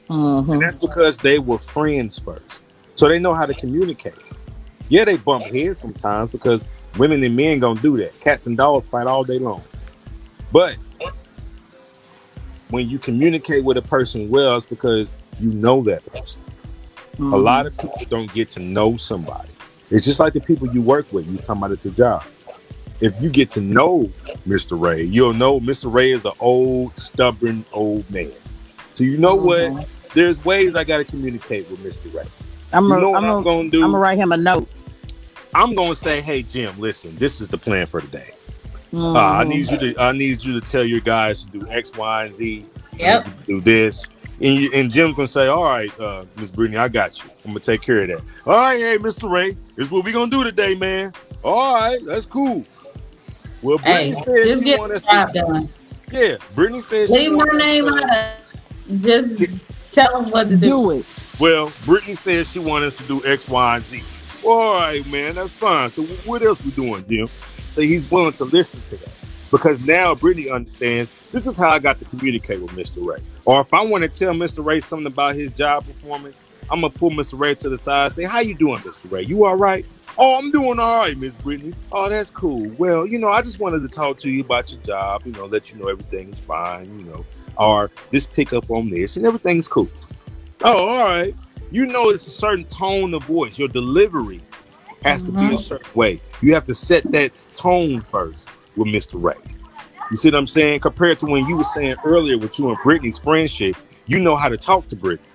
Mhm. 0.09 0.53
And 0.53 0.61
that's 0.61 0.77
because 0.77 1.17
they 1.17 1.37
were 1.37 1.59
friends 1.59 2.17
first. 2.17 2.65
So 2.95 3.07
they 3.07 3.19
know 3.19 3.35
how 3.35 3.45
to 3.45 3.53
communicate. 3.53 4.15
Yeah, 4.89 5.05
they 5.05 5.17
bump 5.17 5.45
heads 5.45 5.79
sometimes 5.79 6.31
because 6.31 6.65
women 6.97 7.23
and 7.23 7.35
men 7.35 7.59
gonna 7.59 7.79
do 7.81 7.97
that. 7.97 8.19
Cats 8.19 8.47
and 8.47 8.57
dogs 8.57 8.89
fight 8.89 9.07
all 9.07 9.23
day 9.23 9.39
long. 9.39 9.63
But 10.51 10.75
when 12.69 12.89
you 12.89 12.97
communicate 12.99 13.63
with 13.63 13.77
a 13.77 13.81
person 13.81 14.29
well, 14.29 14.57
it's 14.57 14.65
because 14.65 15.17
you 15.39 15.51
know 15.51 15.83
that 15.83 16.05
person. 16.11 16.41
A 17.19 17.21
Mhm. 17.21 17.43
lot 17.43 17.65
of 17.67 17.77
people 17.77 18.01
don't 18.09 18.31
get 18.33 18.49
to 18.51 18.59
know 18.59 18.97
somebody. 18.97 19.49
It's 19.91 20.05
just 20.05 20.19
like 20.19 20.33
the 20.33 20.39
people 20.39 20.67
you 20.67 20.81
work 20.81 21.05
with. 21.11 21.27
You 21.27 21.37
talking 21.37 21.57
about 21.57 21.71
at 21.71 21.85
your 21.85 21.93
job. 21.93 22.23
If 22.99 23.21
you 23.21 23.29
get 23.29 23.51
to 23.51 23.61
know 23.61 24.09
Mr. 24.47 24.79
Ray, 24.79 25.03
you'll 25.03 25.33
know 25.33 25.59
Mr. 25.59 25.91
Ray 25.93 26.11
is 26.11 26.25
an 26.25 26.31
old, 26.39 26.97
stubborn 26.97 27.65
old 27.73 28.09
man. 28.09 28.31
So 28.93 29.03
you 29.03 29.17
know 29.17 29.35
what? 29.35 29.71
Mhm. 29.71 29.87
There's 30.13 30.43
ways 30.45 30.75
I 30.75 30.83
got 30.83 30.97
to 30.97 31.03
communicate 31.03 31.69
with 31.69 31.79
Mr. 31.83 32.13
Ray. 32.15 32.25
I'm 32.71 32.85
You 32.85 32.97
know 32.99 33.09
what 33.11 33.17
I'm 33.17 33.25
I'm, 33.25 33.43
gonna 33.43 33.43
gonna 33.43 33.69
do? 33.69 33.83
I'm 33.83 33.91
gonna 33.91 33.97
write 33.99 34.17
him 34.17 34.31
a 34.31 34.37
note. 34.37 34.67
I'm 35.55 35.75
gonna 35.75 35.95
say, 35.95 36.21
hey 36.21 36.43
Jim, 36.43 36.73
listen, 36.79 37.15
this 37.17 37.41
is 37.41 37.49
the 37.49 37.57
plan 37.57 37.85
for 37.87 38.01
today. 38.01 38.31
Uh, 38.93 39.17
I 39.17 39.43
need 39.43 39.69
you 39.69 39.77
to 39.79 39.95
I 40.01 40.11
need 40.11 40.43
you 40.43 40.59
to 40.59 40.65
tell 40.65 40.83
your 40.83 40.99
guys 40.99 41.43
to 41.45 41.51
do 41.51 41.67
X, 41.69 41.91
Y, 41.95 42.25
and 42.25 42.35
Z. 42.35 42.65
Yep. 42.97 43.25
need 43.25 43.33
you 43.33 43.41
to 43.41 43.47
Do 43.47 43.61
this. 43.61 44.07
And, 44.41 44.55
you, 44.59 44.69
and 44.73 44.91
Jim's 44.91 45.15
gonna 45.15 45.27
say, 45.27 45.47
"All 45.47 45.63
right, 45.63 45.97
uh, 45.99 46.25
Miss 46.37 46.51
Brittany, 46.51 46.77
I 46.77 46.87
got 46.89 47.23
you. 47.23 47.29
I'm 47.45 47.51
gonna 47.51 47.59
take 47.59 47.81
care 47.81 48.01
of 48.01 48.07
that." 48.09 48.21
All 48.45 48.57
right, 48.57 48.77
hey, 48.79 48.97
Mr. 48.97 49.29
Ray, 49.31 49.51
this 49.75 49.85
is 49.85 49.91
what 49.91 50.03
we 50.05 50.11
gonna 50.11 50.29
do 50.29 50.43
today, 50.43 50.75
man. 50.75 51.13
All 51.43 51.75
right, 51.75 51.99
that's 52.05 52.25
cool. 52.25 52.65
Well, 53.61 53.77
Brittany 53.77 54.11
Hey, 54.11 54.11
says 54.11 54.45
just 54.47 54.63
she 54.63 54.65
get 54.65 54.87
the 54.87 54.99
job 54.99 55.33
done. 55.33 55.69
yeah. 56.11 56.35
Brittany 56.55 56.81
says 56.81 57.09
Leave 57.09 57.31
my 57.31 57.45
name 57.57 57.87
out 57.87 58.03
Just 58.97 59.93
tell 59.93 60.21
them 60.21 60.29
what 60.31 60.49
to 60.49 60.57
do. 60.57 60.67
Do 60.67 60.91
it. 60.91 61.37
Well, 61.39 61.71
Brittany 61.85 62.15
says 62.15 62.51
she 62.51 62.59
wants 62.59 62.99
us 62.99 63.07
to 63.07 63.19
do 63.19 63.25
X, 63.25 63.47
Y, 63.47 63.75
and 63.75 63.83
Z. 63.85 64.03
All 64.45 64.73
right, 64.73 65.01
man, 65.11 65.35
that's 65.35 65.53
fine. 65.53 65.89
So 65.89 66.03
what 66.27 66.41
else 66.41 66.63
we 66.63 66.71
doing, 66.71 67.05
Jim? 67.07 67.27
So 67.27 67.81
he's 67.81 68.11
willing 68.11 68.33
to 68.33 68.43
listen 68.45 68.81
to 68.89 68.97
that 69.03 69.13
because 69.49 69.85
now 69.87 70.15
Brittany 70.15 70.49
understands 70.49 71.31
this 71.31 71.47
is 71.47 71.55
how 71.55 71.69
I 71.69 71.79
got 71.79 71.97
to 71.99 72.05
communicate 72.05 72.61
with 72.61 72.71
Mr. 72.71 73.05
Ray. 73.05 73.23
Or 73.45 73.61
if 73.61 73.73
I 73.73 73.81
want 73.81 74.03
to 74.03 74.09
tell 74.09 74.33
Mr. 74.33 74.63
Ray 74.63 74.79
something 74.79 75.07
about 75.07 75.35
his 75.35 75.51
job 75.53 75.85
performance, 75.85 76.35
I'm 76.69 76.81
gonna 76.81 76.93
pull 76.93 77.11
Mr. 77.11 77.39
Ray 77.39 77.55
to 77.55 77.69
the 77.69 77.77
side, 77.77 78.05
and 78.05 78.13
say, 78.13 78.23
"How 78.23 78.39
you 78.39 78.55
doing, 78.55 78.79
Mr. 78.79 79.11
Ray? 79.11 79.23
You 79.23 79.45
all 79.45 79.55
right?" 79.55 79.85
Oh, 80.17 80.37
I'm 80.37 80.51
doing 80.51 80.79
all 80.79 80.99
right, 80.99 81.17
Miss 81.17 81.35
Brittany. 81.35 81.73
Oh, 81.91 82.07
that's 82.07 82.29
cool. 82.29 82.69
Well, 82.77 83.07
you 83.07 83.17
know, 83.17 83.29
I 83.29 83.41
just 83.41 83.59
wanted 83.59 83.81
to 83.81 83.87
talk 83.87 84.17
to 84.19 84.29
you 84.29 84.41
about 84.41 84.71
your 84.71 84.81
job. 84.81 85.23
You 85.25 85.31
know, 85.31 85.45
let 85.45 85.71
you 85.71 85.79
know 85.79 85.87
everything 85.87 86.31
is 86.31 86.41
fine. 86.41 86.99
You 86.99 87.05
know, 87.05 87.25
or 87.57 87.91
just 88.11 88.31
pick 88.33 88.53
up 88.53 88.69
on 88.69 88.89
this, 88.89 89.17
and 89.17 89.25
everything's 89.25 89.67
cool. 89.67 89.89
Oh, 90.63 90.87
all 90.87 91.05
right. 91.05 91.35
You 91.73 91.87
know, 91.87 92.09
it's 92.11 92.27
a 92.27 92.29
certain 92.29 92.65
tone 92.65 93.15
of 93.15 93.23
voice. 93.23 93.57
Your 93.57 93.67
delivery 93.67 94.41
has 95.03 95.23
to 95.23 95.31
be 95.31 95.39
a 95.47 95.55
Mhm. 95.55 95.59
certain 95.59 95.87
way. 95.95 96.21
You 96.39 96.53
have 96.53 96.65
to 96.65 96.73
set 96.75 97.01
that 97.13 97.31
tone 97.55 98.05
first 98.11 98.47
with 98.75 98.89
Mr. 98.89 99.15
Ray. 99.15 99.33
You 100.11 100.17
see 100.17 100.27
what 100.29 100.35
I'm 100.37 100.45
saying? 100.45 100.81
Compared 100.81 101.17
to 101.19 101.25
when 101.25 101.47
you 101.47 101.57
were 101.57 101.63
saying 101.63 101.95
earlier 102.05 102.37
with 102.37 102.59
you 102.59 102.69
and 102.69 102.77
Brittany's 102.83 103.17
friendship, 103.17 103.75
you 104.05 104.19
know 104.19 104.35
how 104.35 104.49
to 104.49 104.57
talk 104.57 104.87
to 104.89 104.95
Brittany 104.95 105.27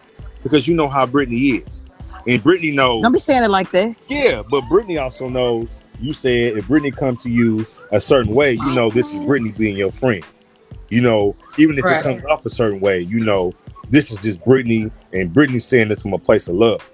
because 0.45 0.69
you 0.69 0.77
know 0.77 0.87
how 0.89 1.07
Brittany 1.07 1.39
is. 1.39 1.83
And 2.25 2.41
Brittany 2.41 2.71
knows, 2.71 3.03
Don't 3.03 3.11
be 3.11 3.19
saying 3.19 3.43
it 3.43 3.51
like 3.51 3.73
that. 3.73 3.97
yeah, 4.07 4.43
but 4.49 4.61
Brittany 4.69 4.97
also 4.97 5.29
knows, 5.29 5.67
you 5.99 6.13
said 6.13 6.57
if 6.57 6.69
Brittany 6.69 6.93
comes 6.93 7.21
to 7.25 7.29
you 7.31 7.67
a 7.91 7.99
certain 7.99 8.33
way, 8.33 8.53
you 8.53 8.71
know 8.77 8.91
this 8.91 9.13
is 9.13 9.19
Brittany 9.27 9.53
being 9.59 9.77
your 9.77 9.91
friend. 9.91 10.23
You 10.89 11.01
know, 11.01 11.35
even 11.57 11.77
if 11.79 11.85
Right. 11.85 11.99
it 11.99 12.03
comes 12.05 12.25
off 12.27 12.47
a 12.47 12.51
certain 12.51 12.79
way, 12.79 13.01
you 13.01 13.19
know, 13.25 13.55
this 13.91 14.11
is 14.11 14.19
just 14.19 14.43
Brittany 14.45 14.91
and 15.13 15.33
Brittany 15.33 15.59
saying 15.59 15.89
this 15.89 16.03
from 16.03 16.13
a 16.13 16.19
place 16.19 16.49
of 16.49 16.57
love. 16.57 16.89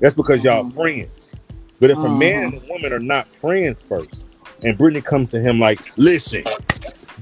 That's 0.00 0.14
because 0.14 0.44
y'all 0.44 0.64
Mhm. 0.64 0.74
friends. 0.74 1.34
But 1.80 1.90
if 1.90 1.98
a 1.98 2.08
man 2.08 2.44
and 2.44 2.54
a 2.54 2.66
woman 2.72 2.92
are 2.92 2.98
not 2.98 3.28
friends 3.36 3.84
first, 3.88 4.26
and 4.62 4.76
Brittany 4.76 5.00
comes 5.00 5.28
to 5.30 5.40
him 5.40 5.60
like, 5.60 5.78
listen, 5.96 6.44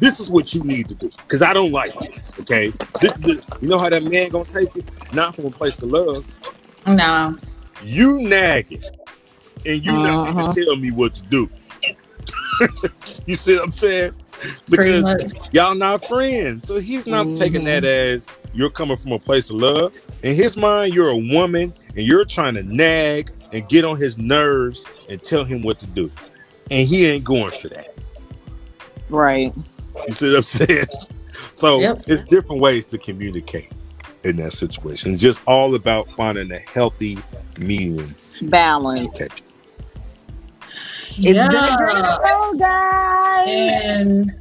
this 0.01 0.19
is 0.21 0.31
what 0.31 0.55
you 0.55 0.63
need 0.63 0.89
to 0.89 0.95
do. 0.95 1.11
Cause 1.29 1.43
I 1.43 1.53
don't 1.53 1.73
like 1.73 1.93
this. 2.01 2.33
Okay. 2.41 2.73
This 3.01 3.15
is 3.15 3.21
the 3.21 3.43
you 3.61 3.69
know 3.69 3.79
how 3.79 3.89
that 3.91 4.03
man 4.05 4.31
gonna 4.31 4.45
take 4.45 4.75
it? 4.77 4.85
Not 5.13 5.35
from 5.37 5.47
a 5.47 5.51
place 5.51 5.81
of 5.83 5.91
love. 5.91 6.27
No. 6.87 7.37
You 7.83 8.21
nagging. 8.23 8.83
And 9.65 9.85
you 9.85 9.93
not 9.93 10.29
Uh-huh. 10.29 10.33
gonna 10.43 10.55
tell 10.55 10.77
me 10.77 10.91
what 10.91 11.15
to 11.15 11.23
do. 11.23 11.51
you 13.27 13.37
see 13.37 13.55
what 13.57 13.65
I'm 13.65 13.73
saying? 13.73 14.13
Because 14.69 15.33
y'all 15.53 15.75
not 15.75 16.05
friends. 16.07 16.67
So 16.67 16.79
he's 16.79 17.07
not 17.07 17.35
taking 17.35 17.65
that 17.65 17.83
mm-hmm. 17.83 18.17
as 18.17 18.29
you're 18.53 18.71
coming 18.71 18.97
from 18.97 19.13
a 19.13 19.19
place 19.19 19.51
of 19.51 19.57
love. 19.57 19.93
In 20.23 20.35
his 20.35 20.57
mind, 20.57 20.95
you're 20.95 21.09
a 21.09 21.17
woman 21.17 21.73
and 21.89 21.99
you're 22.07 22.25
trying 22.25 22.55
to 22.55 22.63
nag 22.63 23.31
and 23.53 23.69
get 23.69 23.85
on 23.85 23.97
his 23.97 24.19
nerves 24.19 24.85
and 25.09 25.23
tell 25.23 25.45
him 25.45 25.63
what 25.63 25.79
to 25.81 25.87
do. 25.87 26.11
And 26.71 26.87
he 26.87 27.07
ain't 27.07 27.25
going 27.25 27.53
for 27.53 27.69
that. 27.69 27.95
Right. 29.09 29.55
You 30.09 30.15
see 30.15 30.29
what 30.31 30.37
I'm 30.37 30.43
saying? 30.43 30.87
So 31.53 31.81
Yep. 31.81 32.03
it's 32.07 32.23
different 32.25 32.61
ways 32.61 32.85
to 32.87 32.99
communicate 32.99 33.73
in 34.25 34.37
that 34.37 34.53
situation. 34.53 35.15
It's 35.15 35.23
just 35.23 35.41
all 35.47 35.75
about 35.75 36.13
finding 36.13 36.53
a 36.53 36.59
healthy 36.59 37.19
medium 37.59 38.15
Balance. 38.43 39.09
It's 41.19 41.41
been 41.41 41.51
a 41.51 41.53
Yeah. 41.53 41.77
great 41.77 42.07
show, 42.07 42.55
guys. 42.59 43.47
And 43.49 44.35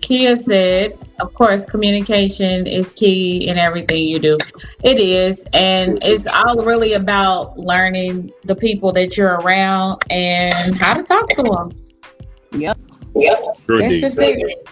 Kia 0.00 0.36
said, 0.36 0.98
of 1.20 1.32
course, 1.34 1.64
communication 1.64 2.66
is 2.66 2.90
key 2.90 3.48
in 3.48 3.58
everything 3.58 4.08
you 4.08 4.18
do. 4.18 4.38
It 4.82 4.98
is. 4.98 5.46
And 5.52 5.98
it's 6.02 6.26
all 6.26 6.64
really 6.64 6.94
about 6.94 7.58
learning 7.58 8.32
the 8.44 8.54
people 8.54 8.92
that 8.92 9.16
you're 9.16 9.34
around 9.36 10.02
and 10.10 10.74
how 10.74 10.94
to 10.94 11.02
talk 11.02 11.28
to 11.30 11.42
them. 11.42 11.70
Yep. 12.52 12.78
Sure 13.66 13.78
That's 13.80 14.00
just 14.00 14.18
it. 14.20 14.68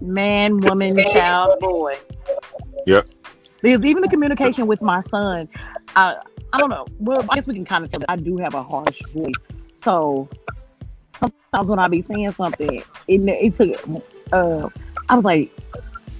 Man, 0.00 0.58
woman, 0.60 0.96
child, 1.12 1.58
boy. 1.60 1.94
Yep. 2.86 3.08
Because 3.60 3.84
even 3.84 4.02
the 4.02 4.08
communication 4.08 4.66
with 4.66 4.82
my 4.82 5.00
son, 5.00 5.48
I 5.94 6.16
I 6.52 6.58
don't 6.58 6.70
know. 6.70 6.84
Well, 6.98 7.24
I 7.30 7.34
guess 7.34 7.46
we 7.46 7.54
can 7.54 7.64
kind 7.64 7.84
of 7.84 7.90
tell 7.90 8.00
that 8.00 8.10
I 8.10 8.16
do 8.16 8.36
have 8.38 8.54
a 8.54 8.62
harsh 8.62 9.00
voice. 9.14 9.32
So 9.82 10.28
sometimes 11.14 11.66
when 11.66 11.78
I 11.78 11.88
be 11.88 12.02
saying 12.02 12.32
something, 12.32 12.82
it 13.08 13.20
it 13.20 13.54
took. 13.54 14.02
Uh, 14.32 14.68
I 15.08 15.14
was 15.16 15.24
like, 15.24 15.50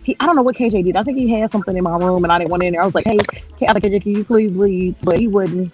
he, 0.02 0.16
I 0.20 0.26
don't 0.26 0.36
know 0.36 0.43
what 0.43 0.56
KJ 0.56 0.84
did. 0.84 0.97
I 0.97 1.02
think 1.02 1.16
he 1.16 1.28
had 1.30 1.51
something 1.51 1.76
in 1.76 1.84
my 1.84 1.97
room, 1.97 2.24
and 2.24 2.32
I 2.32 2.39
didn't 2.39 2.51
want 2.51 2.62
in 2.62 2.72
there. 2.72 2.82
I 2.82 2.84
was 2.84 2.94
like, 2.94 3.06
hey, 3.06 3.18
I 3.20 3.72
was 3.72 3.74
like, 3.74 3.82
KJ, 3.84 4.02
can 4.02 4.12
you 4.12 4.24
please 4.24 4.55
leave? 4.56 4.97
But 5.02 5.18
he 5.18 5.28
wouldn't. 5.28 5.72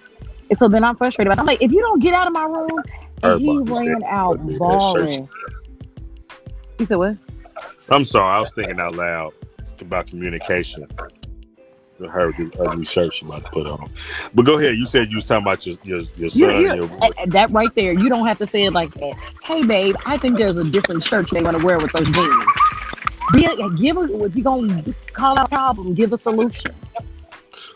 And 0.51 0.59
so 0.59 0.69
then 0.69 0.85
I'm 0.85 0.97
frustrated. 0.97 1.36
I'm 1.39 1.47
like, 1.47 1.62
if 1.62 1.73
you 1.73 1.81
don't 1.81 2.01
get 2.01 2.15
out 2.15 2.27
of 2.27 2.32
my 2.32 2.44
room, 2.44 2.82
and 3.23 3.40
he 3.40 3.59
ran 3.62 4.02
out 4.05 4.39
bawling. 4.59 5.28
He 6.78 6.85
said 6.85 6.97
what? 6.97 7.16
I'm 7.90 8.05
sorry, 8.05 8.36
I 8.36 8.40
was 8.40 8.52
thinking 8.52 8.78
out 8.78 8.94
loud 8.94 9.32
about 9.81 10.06
communication. 10.06 10.86
I 12.00 12.06
heard 12.06 12.36
this 12.36 12.50
ugly 12.60 12.84
shirt 12.84 13.12
she 13.12 13.26
about 13.26 13.44
to 13.44 13.50
put 13.50 13.66
on. 13.66 13.90
But 14.34 14.44
go 14.44 14.58
ahead. 14.58 14.76
You 14.76 14.86
said 14.86 15.08
you 15.08 15.16
was 15.16 15.24
talking 15.24 15.44
about 15.44 15.66
your 15.66 15.76
your, 15.82 16.00
your 16.16 16.28
son. 16.28 16.40
You, 16.40 16.50
and 16.50 16.60
you, 16.60 16.74
your 16.74 17.02
uh, 17.02 17.10
uh, 17.18 17.26
that 17.26 17.50
right 17.50 17.74
there, 17.74 17.92
you 17.92 18.08
don't 18.08 18.26
have 18.26 18.38
to 18.38 18.46
say 18.46 18.64
it 18.64 18.72
like 18.72 18.92
that. 18.94 19.14
Hey, 19.42 19.66
babe, 19.66 19.96
I 20.06 20.16
think 20.16 20.38
there's 20.38 20.58
a 20.58 20.68
different 20.70 21.02
shirt 21.02 21.30
they 21.30 21.42
want 21.42 21.58
to 21.58 21.64
wear 21.64 21.78
with 21.78 21.92
those 21.92 22.08
jeans. 22.08 22.44
Be, 23.32 23.42
give 23.76 23.98
us 23.98 24.10
if 24.10 24.36
you're 24.36 24.44
gonna 24.44 24.84
call 25.12 25.38
out 25.38 25.46
a 25.46 25.48
problem, 25.48 25.94
give 25.94 26.12
a 26.12 26.16
solution. 26.16 26.74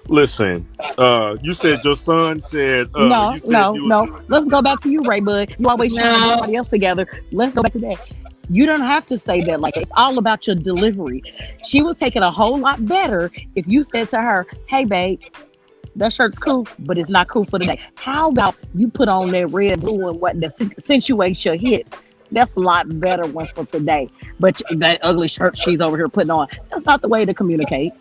Listen, 0.08 0.66
uh, 0.98 1.36
you 1.42 1.54
said 1.54 1.84
your 1.84 1.94
son 1.94 2.40
said. 2.40 2.88
Uh, 2.94 3.08
no, 3.08 3.38
said 3.38 3.50
no, 3.50 3.74
you 3.74 3.84
was- 3.88 4.08
no. 4.08 4.22
Let's 4.28 4.48
go 4.48 4.62
back 4.62 4.80
to 4.80 4.90
you, 4.90 5.02
Ray 5.02 5.20
Bud. 5.20 5.54
You 5.58 5.68
always 5.68 5.94
trying 5.94 6.14
to 6.14 6.26
get 6.26 6.30
somebody 6.30 6.56
else 6.56 6.68
together. 6.68 7.06
Let's 7.30 7.54
go 7.54 7.62
back 7.62 7.72
to 7.72 7.78
that. 7.80 7.98
You 8.52 8.66
don't 8.66 8.82
have 8.82 9.06
to 9.06 9.18
say 9.18 9.40
that 9.44 9.62
like 9.62 9.78
it's 9.78 9.90
all 9.96 10.18
about 10.18 10.46
your 10.46 10.56
delivery. 10.56 11.22
She 11.64 11.80
would 11.80 11.98
take 11.98 12.16
it 12.16 12.22
a 12.22 12.30
whole 12.30 12.58
lot 12.58 12.84
better 12.84 13.30
if 13.54 13.66
you 13.66 13.82
said 13.82 14.10
to 14.10 14.20
her, 14.20 14.46
"Hey, 14.66 14.84
babe, 14.84 15.22
that 15.96 16.12
shirt's 16.12 16.38
cool, 16.38 16.68
but 16.80 16.98
it's 16.98 17.08
not 17.08 17.28
cool 17.28 17.46
for 17.46 17.58
today. 17.58 17.80
How 17.94 18.28
about 18.28 18.54
you 18.74 18.88
put 18.88 19.08
on 19.08 19.30
that 19.30 19.46
red, 19.48 19.80
blue, 19.80 20.06
and 20.06 20.20
what 20.20 20.38
that 20.40 20.60
accentuates 20.60 21.46
your 21.46 21.56
hips? 21.56 21.92
That's 22.30 22.54
a 22.56 22.60
lot 22.60 23.00
better 23.00 23.26
one 23.26 23.46
for 23.54 23.64
today. 23.64 24.10
But 24.38 24.60
that 24.70 24.98
ugly 25.02 25.28
shirt 25.28 25.56
she's 25.56 25.80
over 25.80 25.96
here 25.96 26.10
putting 26.10 26.30
on, 26.30 26.46
that's 26.70 26.84
not 26.84 27.00
the 27.00 27.08
way 27.08 27.24
to 27.24 27.32
communicate. 27.32 27.94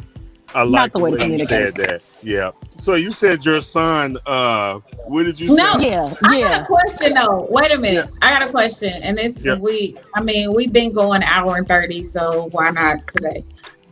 I 0.54 0.64
Not 0.64 0.70
like 0.72 0.94
the 0.94 1.00
the 1.00 1.04
way 1.06 1.12
way 1.12 1.18
to 1.18 1.24
you 1.24 1.30
communicate. 1.46 1.48
said 1.50 1.76
that. 1.76 2.02
Yeah. 2.22 2.52
So 2.78 2.96
you 2.96 3.12
said 3.12 3.46
your 3.46 3.62
son. 3.62 4.18
Uh, 4.26 4.80
what 5.06 5.24
did 5.24 5.40
you 5.40 5.56
No. 5.56 5.74
say? 5.78 5.90
Yeah, 5.92 6.14
I 6.26 6.40
yeah. 6.40 6.50
got 6.50 6.62
a 6.62 6.66
question 6.66 7.14
though. 7.14 7.48
Wait 7.50 7.72
a 7.72 7.78
minute. 7.78 8.10
I 8.22 8.38
got 8.38 8.48
a 8.48 8.52
question, 8.52 8.94
and 9.04 9.18
this 9.18 9.38
Yeah. 9.42 9.56
we. 9.56 9.96
I 10.16 10.22
mean, 10.22 10.54
we've 10.54 10.74
been 10.74 10.92
going 10.92 11.24
hour 11.24 11.56
and 11.58 11.68
thirty, 11.68 12.04
so 12.04 12.50
why 12.52 12.70
not 12.72 13.08
today? 13.08 13.46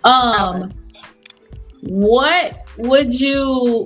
Um, 0.03 0.73
what 1.81 2.65
would 2.77 3.19
you? 3.19 3.85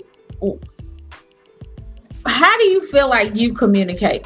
How 2.26 2.58
do 2.58 2.66
you 2.66 2.82
feel 2.88 3.10
like 3.10 3.36
you 3.36 3.54
communicate? 3.54 4.26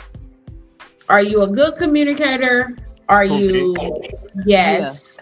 Are 1.10 1.22
you 1.22 1.42
a 1.44 1.48
good 1.48 1.76
communicator? 1.76 2.78
Are 3.10 3.26
you? 3.26 3.76
Yes. 4.46 5.20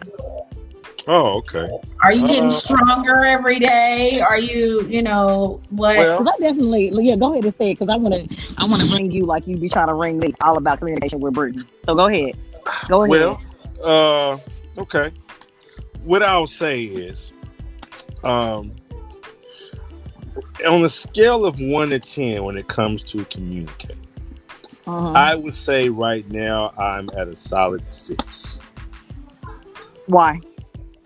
Oh, 1.07 1.37
okay. 1.37 1.69
Are 2.01 2.13
you 2.13 2.27
getting 2.27 2.45
Uh, 2.45 2.49
stronger 2.49 3.23
every 3.23 3.59
day? 3.59 4.21
Are 4.21 4.39
you? 4.39 4.81
You 4.87 5.03
know 5.03 5.61
what? 5.69 5.97
Well, 5.97 6.17
Cause 6.17 6.27
I 6.27 6.39
definitely, 6.43 6.89
yeah. 7.03 7.15
Go 7.15 7.31
ahead 7.31 7.45
and 7.45 7.53
say 7.55 7.71
it, 7.71 7.75
cause 7.75 7.89
I 7.89 7.95
want 7.95 8.15
to, 8.15 8.37
I 8.57 8.65
want 8.65 8.81
to 8.81 8.89
bring 8.89 9.11
you 9.11 9.25
like 9.25 9.45
you 9.45 9.55
be 9.57 9.69
trying 9.69 9.87
to 9.87 9.93
ring 9.93 10.17
me 10.17 10.33
all 10.41 10.57
about 10.57 10.79
communication 10.79 11.19
with 11.19 11.35
Brittany. 11.35 11.63
So 11.85 11.93
go 11.93 12.07
ahead, 12.07 12.35
go 12.87 13.03
ahead. 13.03 13.09
Well, 13.09 13.41
uh, 13.83 14.81
okay. 14.81 15.11
What 16.03 16.23
I'll 16.23 16.47
say 16.47 16.81
is, 16.83 17.31
um, 18.23 18.71
on 20.67 20.83
a 20.83 20.89
scale 20.89 21.45
of 21.45 21.59
one 21.59 21.89
to 21.91 21.99
ten, 21.99 22.43
when 22.43 22.57
it 22.57 22.67
comes 22.67 23.03
to 23.03 23.25
communicating, 23.25 23.97
Uh-huh. 24.87 25.11
I 25.11 25.35
would 25.35 25.53
say 25.53 25.89
right 25.89 26.27
now 26.31 26.73
I'm 26.79 27.09
at 27.15 27.27
a 27.27 27.35
solid 27.35 27.87
six. 27.87 28.59
Why? 30.07 30.39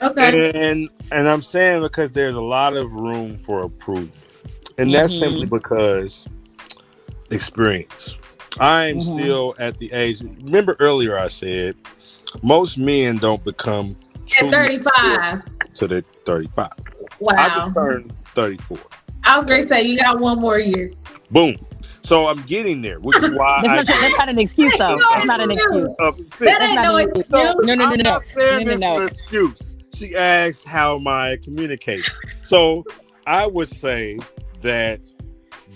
Okay. 0.02 0.52
And 0.56 0.90
and 1.12 1.28
I'm 1.28 1.42
saying 1.42 1.82
because 1.82 2.12
there's 2.12 2.36
a 2.36 2.42
lot 2.42 2.76
of 2.78 2.92
room 2.94 3.38
for 3.40 3.64
improvement. 3.64 4.14
And 4.78 4.94
that's 4.94 5.14
Mhm. 5.14 5.20
simply 5.20 5.46
because 5.46 6.26
experience. 7.32 8.18
I'm 8.60 8.98
Mhm. 9.00 9.20
still 9.22 9.56
at 9.60 9.78
the 9.78 9.92
age 9.94 10.22
remember 10.22 10.76
earlier 10.80 11.18
I 11.18 11.28
said 11.28 11.76
most 12.42 12.78
men 12.78 13.18
don't 13.18 13.44
become 13.44 13.96
At 14.16 14.28
truly 14.28 14.52
thirty-five. 14.52 15.44
to 15.76 15.88
the 15.88 16.04
35. 16.26 16.70
Wow. 17.20 17.34
I 17.38 17.50
just 17.50 17.74
turned 17.74 18.14
34. 18.36 18.78
I 19.24 19.38
was 19.38 19.46
going 19.46 19.62
to 19.62 19.68
say 19.68 19.82
you 19.84 20.00
got 20.00 20.20
one 20.20 20.40
more 20.40 20.60
year. 20.60 20.92
Boom. 21.32 21.58
So 22.02 22.28
I'm 22.28 22.42
getting 22.44 22.82
there, 22.82 23.00
which 23.00 23.18
is 23.18 23.30
why 23.36 23.62
That's 23.64 23.90
I 23.90 23.94
not, 23.94 24.02
that's 24.02 24.18
not 24.18 24.30
an 24.30 24.40
excuse 24.40 24.78
though. 24.78 24.98
That's 25.14 25.26
not 25.26 25.42
an 25.42 25.52
excuse. 25.52 25.88
of. 26.00 26.18
That 26.40 26.62
ain't 26.62 26.82
no 26.82 26.96
excuse. 26.98 27.26
excuse. 27.26 27.30
No, 27.30 27.54
no, 27.62 27.76
no, 27.76 27.86
I'm 27.86 27.98
no, 27.98 28.04
not 28.04 28.22
saying 28.24 28.66
no, 28.66 28.72
this 28.72 28.80
no, 28.80 28.94
is 28.94 28.98
no. 28.98 29.02
an 29.02 29.08
excuse. 29.08 29.78
She 30.00 30.16
asked 30.16 30.66
how 30.66 30.96
am 30.96 31.08
I 31.08 31.38
communicate. 31.44 32.10
So 32.42 32.86
I 33.28 33.46
would 33.46 33.68
say 33.68 34.18
that 34.62 35.14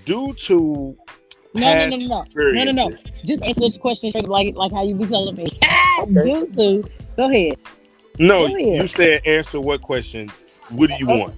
due 0.06 0.34
to 0.34 0.98
No, 1.54 1.90
no, 1.90 1.90
no, 1.90 1.98
no, 1.98 2.24
no, 2.36 2.52
no, 2.52 2.64
no, 2.72 2.72
no. 2.90 2.98
Just 3.26 3.44
answer 3.44 3.60
this 3.62 3.76
question 3.78 4.12
straight, 4.12 4.30
like 4.30 4.56
like 4.56 4.72
how 4.72 4.84
you 4.84 4.96
be 4.96 5.06
telling 5.06 5.36
me. 5.36 5.48
Okay. 6.02 6.12
Due 6.24 6.48
to, 6.82 6.90
go 7.16 7.30
ahead. 7.30 7.54
No, 8.18 8.48
Go 8.48 8.56
ahead. 8.58 8.82
you 8.82 8.88
said 8.88 9.22
answer 9.28 9.62
what 9.62 9.84
question? 9.84 10.28
What 10.70 10.90
do 10.90 10.96
you 10.98 11.06
Oh. 11.08 11.18
want? 11.20 11.36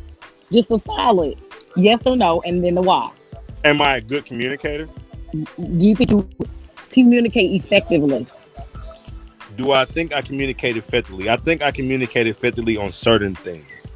Just 0.49 0.71
a 0.71 0.79
solid 0.79 1.37
yes 1.75 1.99
or 2.05 2.15
no, 2.15 2.41
and 2.45 2.63
then 2.63 2.75
the 2.75 2.81
why. 2.81 3.11
Am 3.65 3.81
I 3.81 3.97
a 3.97 4.01
good 4.01 4.25
communicator? 4.25 4.87
Do 5.33 5.45
you 5.57 5.93
think 5.95 6.11
you 6.11 6.25
communicate 6.91 7.51
effectively? 7.61 8.25
Do 9.55 9.71
I 9.71 9.85
think 9.85 10.13
I 10.13 10.21
communicate 10.21 10.77
effectively? 10.77 11.29
I 11.29 11.37
think 11.37 11.63
I 11.63 11.71
communicate 11.71 12.27
effectively 12.27 12.77
on 12.77 12.91
certain 12.91 13.35
things. 13.35 13.93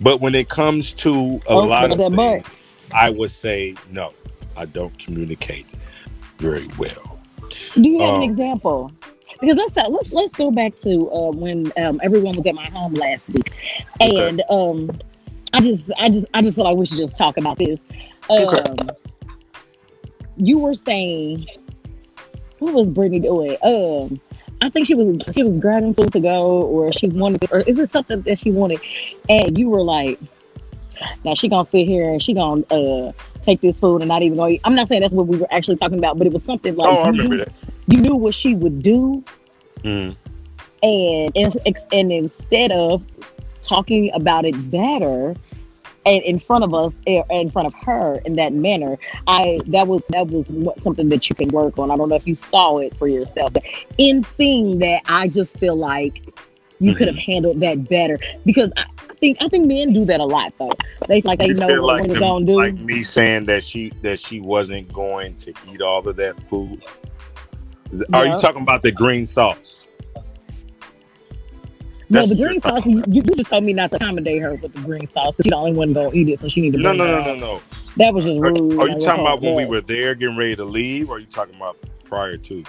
But 0.00 0.20
when 0.20 0.34
it 0.34 0.48
comes 0.48 0.94
to 0.94 1.40
a 1.48 1.52
Oh, 1.52 1.58
lot 1.58 1.90
of 1.92 1.98
things, 2.14 2.44
I 2.92 3.10
would 3.10 3.30
say 3.30 3.74
no. 3.90 4.12
I 4.56 4.64
don't 4.66 4.96
communicate 4.98 5.66
very 6.38 6.68
well. 6.78 7.18
Do 7.74 7.88
you 7.90 7.98
have 8.00 8.10
Um, 8.10 8.22
an 8.22 8.30
example? 8.30 8.92
Because 9.40 9.56
let's 9.56 9.72
talk, 9.72 9.88
let's 9.90 10.12
let's 10.12 10.34
go 10.34 10.50
back 10.50 10.78
to 10.82 11.10
uh, 11.10 11.30
when 11.30 11.72
um, 11.78 12.00
everyone 12.02 12.36
was 12.36 12.46
at 12.46 12.54
my 12.54 12.66
home 12.70 12.94
last 12.94 13.28
week, 13.30 13.52
Okay. 14.00 14.28
and 14.28 14.42
um, 14.50 14.90
I 15.54 15.60
just 15.60 15.84
I 15.98 16.08
just 16.10 16.26
I 16.34 16.42
just 16.42 16.56
feel 16.56 16.64
like 16.64 16.76
we 16.76 16.84
should 16.84 16.98
just 16.98 17.16
talk 17.16 17.36
about 17.38 17.58
this. 17.58 17.78
Um, 18.28 18.38
Okay. 18.46 18.62
You 20.36 20.58
were 20.58 20.74
saying, 20.74 21.46
what 22.58 22.74
was 22.74 22.88
Brittany 22.88 23.20
doing? 23.20 23.56
Um, 23.62 24.20
I 24.62 24.68
think 24.68 24.86
she 24.86 24.94
was 24.94 25.22
she 25.34 25.42
was 25.42 25.56
grabbing 25.58 25.94
food 25.94 26.12
to 26.12 26.20
go, 26.20 26.62
or 26.62 26.92
she 26.92 27.08
wanted, 27.08 27.50
or 27.50 27.60
is 27.60 27.78
it 27.78 27.90
something 27.90 28.22
that 28.22 28.38
she 28.38 28.50
wanted? 28.50 28.80
And 29.28 29.56
you 29.58 29.68
were 29.70 29.82
like, 29.82 30.18
now 31.24 31.34
she 31.34 31.48
gonna 31.48 31.64
sit 31.64 31.86
here 31.86 32.10
and 32.10 32.22
she 32.22 32.34
gonna 32.34 32.62
uh 32.70 33.12
take 33.42 33.60
this 33.62 33.80
food 33.80 34.02
and 34.02 34.08
not 34.08 34.22
even 34.22 34.36
go 34.36 34.48
eat. 34.48 34.60
I'm 34.64 34.74
not 34.74 34.88
saying 34.88 35.00
that's 35.00 35.14
what 35.14 35.26
we 35.26 35.38
were 35.38 35.48
actually 35.50 35.76
talking 35.78 35.98
about, 35.98 36.18
but 36.18 36.26
it 36.26 36.32
was 36.32 36.44
something 36.44 36.76
like 36.76 36.88
oh, 36.88 37.00
I 37.02 37.06
you 37.06 37.12
remember 37.12 37.36
knew- 37.36 37.44
that. 37.44 37.52
you 37.88 38.00
knew 38.00 38.14
what 38.16 38.34
she 38.34 38.54
would 38.54 38.82
do 38.82 39.24
Mm. 39.82 40.14
and 40.82 41.36
and, 41.36 41.76
and 41.90 42.12
instead 42.12 42.70
of 42.70 43.02
talking 43.62 44.10
about 44.12 44.44
it 44.44 44.52
better 44.70 45.34
and 46.06 46.22
in 46.22 46.38
front 46.38 46.64
of 46.64 46.74
us 46.74 47.00
eh, 47.06 47.22
in 47.30 47.50
front 47.50 47.66
of 47.66 47.74
her 47.74 48.20
in 48.24 48.34
that 48.34 48.52
manner 48.52 48.98
i 49.26 49.58
that 49.66 49.86
was 49.86 50.02
that 50.08 50.26
was 50.28 50.46
something 50.82 51.08
that 51.08 51.28
you 51.28 51.34
can 51.34 51.48
work 51.48 51.78
on 51.78 51.90
i 51.90 51.96
don't 51.96 52.08
know 52.08 52.14
if 52.14 52.26
you 52.26 52.34
saw 52.34 52.78
it 52.78 52.96
for 52.96 53.08
yourself 53.08 53.52
but 53.52 53.62
in 53.98 54.22
seeing 54.24 54.78
that 54.78 55.00
i 55.06 55.28
just 55.28 55.56
feel 55.58 55.76
like 55.76 56.22
you 56.78 56.94
could 56.94 57.08
have 57.08 57.16
Mm-hmm. 57.16 57.32
handled 57.32 57.60
that 57.60 57.88
better 57.88 58.18
because 58.46 58.72
I, 58.76 58.86
think 59.20 59.36
i 59.40 59.48
think 59.48 59.66
men 59.66 59.92
do 59.92 60.04
that 60.06 60.20
a 60.20 60.24
lot 60.24 60.54
though 60.58 60.72
they 61.08 61.20
like 61.22 61.38
they 61.38 61.48
You 61.48 61.54
know 61.54 61.66
what 61.66 61.82
like, 61.82 62.10
they're 62.10 62.20
gonna 62.20 62.46
do 62.46 62.56
like 62.56 62.78
me 62.78 63.02
saying 63.02 63.46
that 63.46 63.64
she 63.64 63.92
that 64.02 64.18
she 64.18 64.40
wasn't 64.40 64.92
going 64.92 65.34
to 65.36 65.52
eat 65.70 65.82
all 65.82 66.06
of 66.06 66.16
that 66.16 66.40
food. 66.48 66.82
Are 68.12 68.24
you 68.26 68.36
talking 68.38 68.62
about 68.62 68.82
the 68.82 68.92
green 68.92 69.26
sauce? 69.26 69.86
No, 72.10 72.26
the 72.26 72.34
green 72.36 72.60
sauce. 72.60 72.84
You, 72.86 73.02
you 73.08 73.22
just 73.22 73.48
told 73.48 73.64
me 73.64 73.72
not 73.72 73.90
to 73.90 73.96
accommodate 73.96 74.42
her 74.42 74.54
with 74.54 74.72
the 74.72 74.80
green 74.80 75.06
sauce. 75.12 75.34
'cause 75.36 75.44
She 75.44 75.50
the 75.50 75.56
only 75.56 75.72
one 75.72 75.92
gonna 75.92 76.10
eat 76.12 76.28
it, 76.28 76.40
so 76.40 76.48
she 76.48 76.60
need 76.60 76.72
to. 76.72 76.78
No, 76.78 76.92
no, 76.92 77.06
no, 77.06 77.22
no, 77.24 77.34
no. 77.36 77.60
That 77.96 78.12
was 78.14 78.24
just 78.24 78.36
Are, 78.38 78.40
rude. 78.52 78.58
are 78.58 78.88
you 78.88 78.94
like, 78.94 79.00
talking 79.04 79.20
about 79.22 79.40
when 79.40 79.54
we 79.54 79.64
were 79.64 79.80
there 79.80 80.14
getting 80.14 80.36
ready 80.36 80.56
to 80.56 80.64
leave, 80.64 81.10
or 81.10 81.16
are 81.16 81.18
you 81.18 81.26
talking 81.26 81.54
about 81.54 81.76
prior 82.04 82.36
to? 82.36 82.64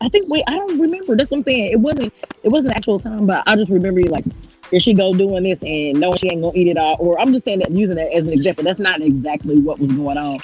I 0.00 0.08
think 0.08 0.28
wait, 0.28 0.44
I 0.48 0.56
don't 0.56 0.78
remember. 0.80 1.16
That's 1.16 1.30
what 1.30 1.38
I'm 1.38 1.44
saying. 1.44 1.72
It 1.72 1.80
wasn't. 1.80 2.12
It 2.42 2.48
wasn't 2.48 2.74
actual 2.74 2.98
time, 2.98 3.26
but 3.26 3.42
I 3.46 3.54
just 3.56 3.70
remember 3.70 4.00
you 4.00 4.06
like, 4.10 4.24
here 4.70 4.80
she 4.80 4.94
go 4.94 5.14
doing 5.14 5.44
this 5.44 5.60
and 5.62 6.00
knowing 6.00 6.16
she 6.16 6.28
ain't 6.30 6.42
gonna 6.42 6.56
eat 6.56 6.66
it 6.66 6.76
all. 6.76 6.96
Or 6.98 7.20
I'm 7.20 7.32
just 7.32 7.44
saying 7.44 7.60
that 7.60 7.70
using 7.70 7.94
that 7.96 8.12
as 8.12 8.24
an 8.26 8.32
example. 8.32 8.64
That's 8.64 8.80
not 8.80 9.00
exactly 9.00 9.58
what 9.60 9.78
was 9.78 9.92
going 9.92 10.18
on. 10.18 10.36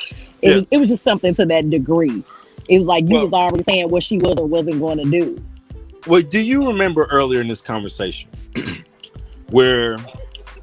It 0.42 0.48
Yeah. 0.50 0.54
was. 0.56 0.64
It 0.70 0.78
was 0.78 0.88
just 0.90 1.02
something 1.02 1.34
to 1.34 1.46
that 1.46 1.68
degree. 1.70 2.22
It 2.68 2.78
was 2.78 2.86
like 2.86 3.04
you 3.08 3.14
Well- 3.14 3.24
was 3.24 3.32
already 3.32 3.64
saying 3.64 3.88
what 3.90 4.02
she 4.04 4.18
was 4.18 4.36
or 4.38 4.46
wasn't 4.46 4.78
going 4.78 4.98
to 4.98 5.04
do. 5.10 5.40
Well, 6.06 6.22
do 6.22 6.40
you 6.40 6.68
remember 6.68 7.04
earlier 7.10 7.40
in 7.40 7.48
this 7.48 7.60
conversation 7.60 8.30
where 9.50 9.98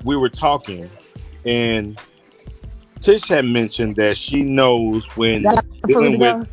we 0.03 0.16
were 0.16 0.30
talking 0.30 0.90
and 1.45 1.99
Tish 3.02 3.28
had 3.28 3.45
mentioned 3.45 3.98
that 3.98 4.18
she 4.18 4.44
knows 4.44 5.06
when 5.16 5.45
dealing 5.88 6.18
with 6.18 6.48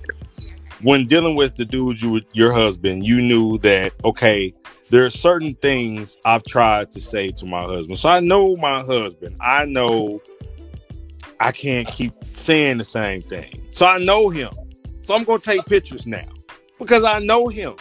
when 0.83 1.07
dealing 1.07 1.37
with 1.37 1.57
the 1.57 1.65
dude 1.65 2.03
you 2.03 2.21
your 2.33 2.53
husband, 2.53 3.05
you 3.05 3.23
knew 3.23 3.57
that 3.59 3.93
okay, 4.05 4.53
there 4.91 5.07
are 5.07 5.11
certain 5.11 5.55
things 5.55 6.19
I've 6.25 6.45
tried 6.45 6.91
to 6.91 7.01
say 7.01 7.31
to 7.33 7.47
my 7.47 7.63
husband. 7.63 7.99
So 7.99 8.11
I 8.11 8.21
know 8.21 8.57
my 8.57 8.81
husband. 8.81 9.37
I 9.41 9.65
know 9.65 10.21
I 11.41 11.53
can't 11.53 11.89
keep 11.89 12.13
saying 12.33 12.79
the 12.79 12.85
same 12.85 13.23
thing. 13.23 13.67
So 13.71 13.87
I 13.87 13.99
know 13.99 14.29
him. 14.29 14.53
So 15.01 15.15
I'm 15.15 15.25
gonna 15.25 15.39
take 15.39 15.65
pictures 15.65 16.07
now 16.07 16.29
because 16.79 17.05
I 17.05 17.21
know 17.21 17.49
him. 17.49 17.77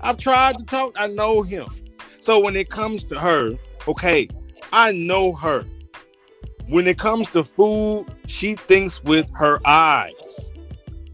I've 0.00 0.16
tried 0.16 0.58
to 0.58 0.64
talk. 0.64 0.94
I 0.98 1.06
know 1.08 1.42
him. 1.42 1.66
So 2.20 2.40
when 2.40 2.56
it 2.56 2.68
comes 2.70 3.04
to 3.04 3.18
her, 3.18 3.54
okay, 3.88 4.28
I 4.72 4.92
know 4.92 5.32
her. 5.34 5.64
When 6.68 6.86
it 6.86 6.98
comes 6.98 7.28
to 7.30 7.42
food, 7.44 8.06
she 8.26 8.54
thinks 8.54 9.02
with 9.02 9.30
her 9.34 9.60
eyes 9.66 10.50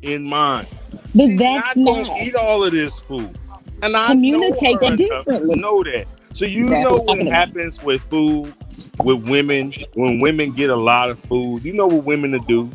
in 0.03 0.25
mind. 0.25 0.69
But 1.15 1.29
She's 1.29 1.39
that's 1.39 1.77
not 1.77 1.85
not. 1.97 2.07
gonna 2.09 2.19
eat 2.23 2.35
all 2.35 2.65
of 2.65 2.73
this 2.73 3.01
food. 3.01 3.39
And 3.83 3.97
I 3.97 4.09
Communicate 4.09 4.81
know 4.83 4.97
differently. 4.97 5.59
know 5.61 5.83
that. 5.85 6.07
So 6.33 6.45
you 6.45 6.69
That's 6.69 6.85
know 6.85 6.93
what 6.93 7.01
I'm 7.01 7.07
what 7.07 7.17
talking 7.17 7.27
about. 7.29 7.39
happens 7.39 7.83
with 7.83 8.03
food 8.03 8.55
with 9.03 9.29
women 9.29 9.73
when 9.95 10.21
women 10.21 10.53
get 10.53 10.71
a 10.71 10.77
lot 10.77 11.09
of 11.11 11.19
food. 11.21 11.65
You 11.65 11.73
know 11.73 11.87
what 11.87 12.05
women 12.05 12.33
to 12.33 12.39
do? 12.41 12.71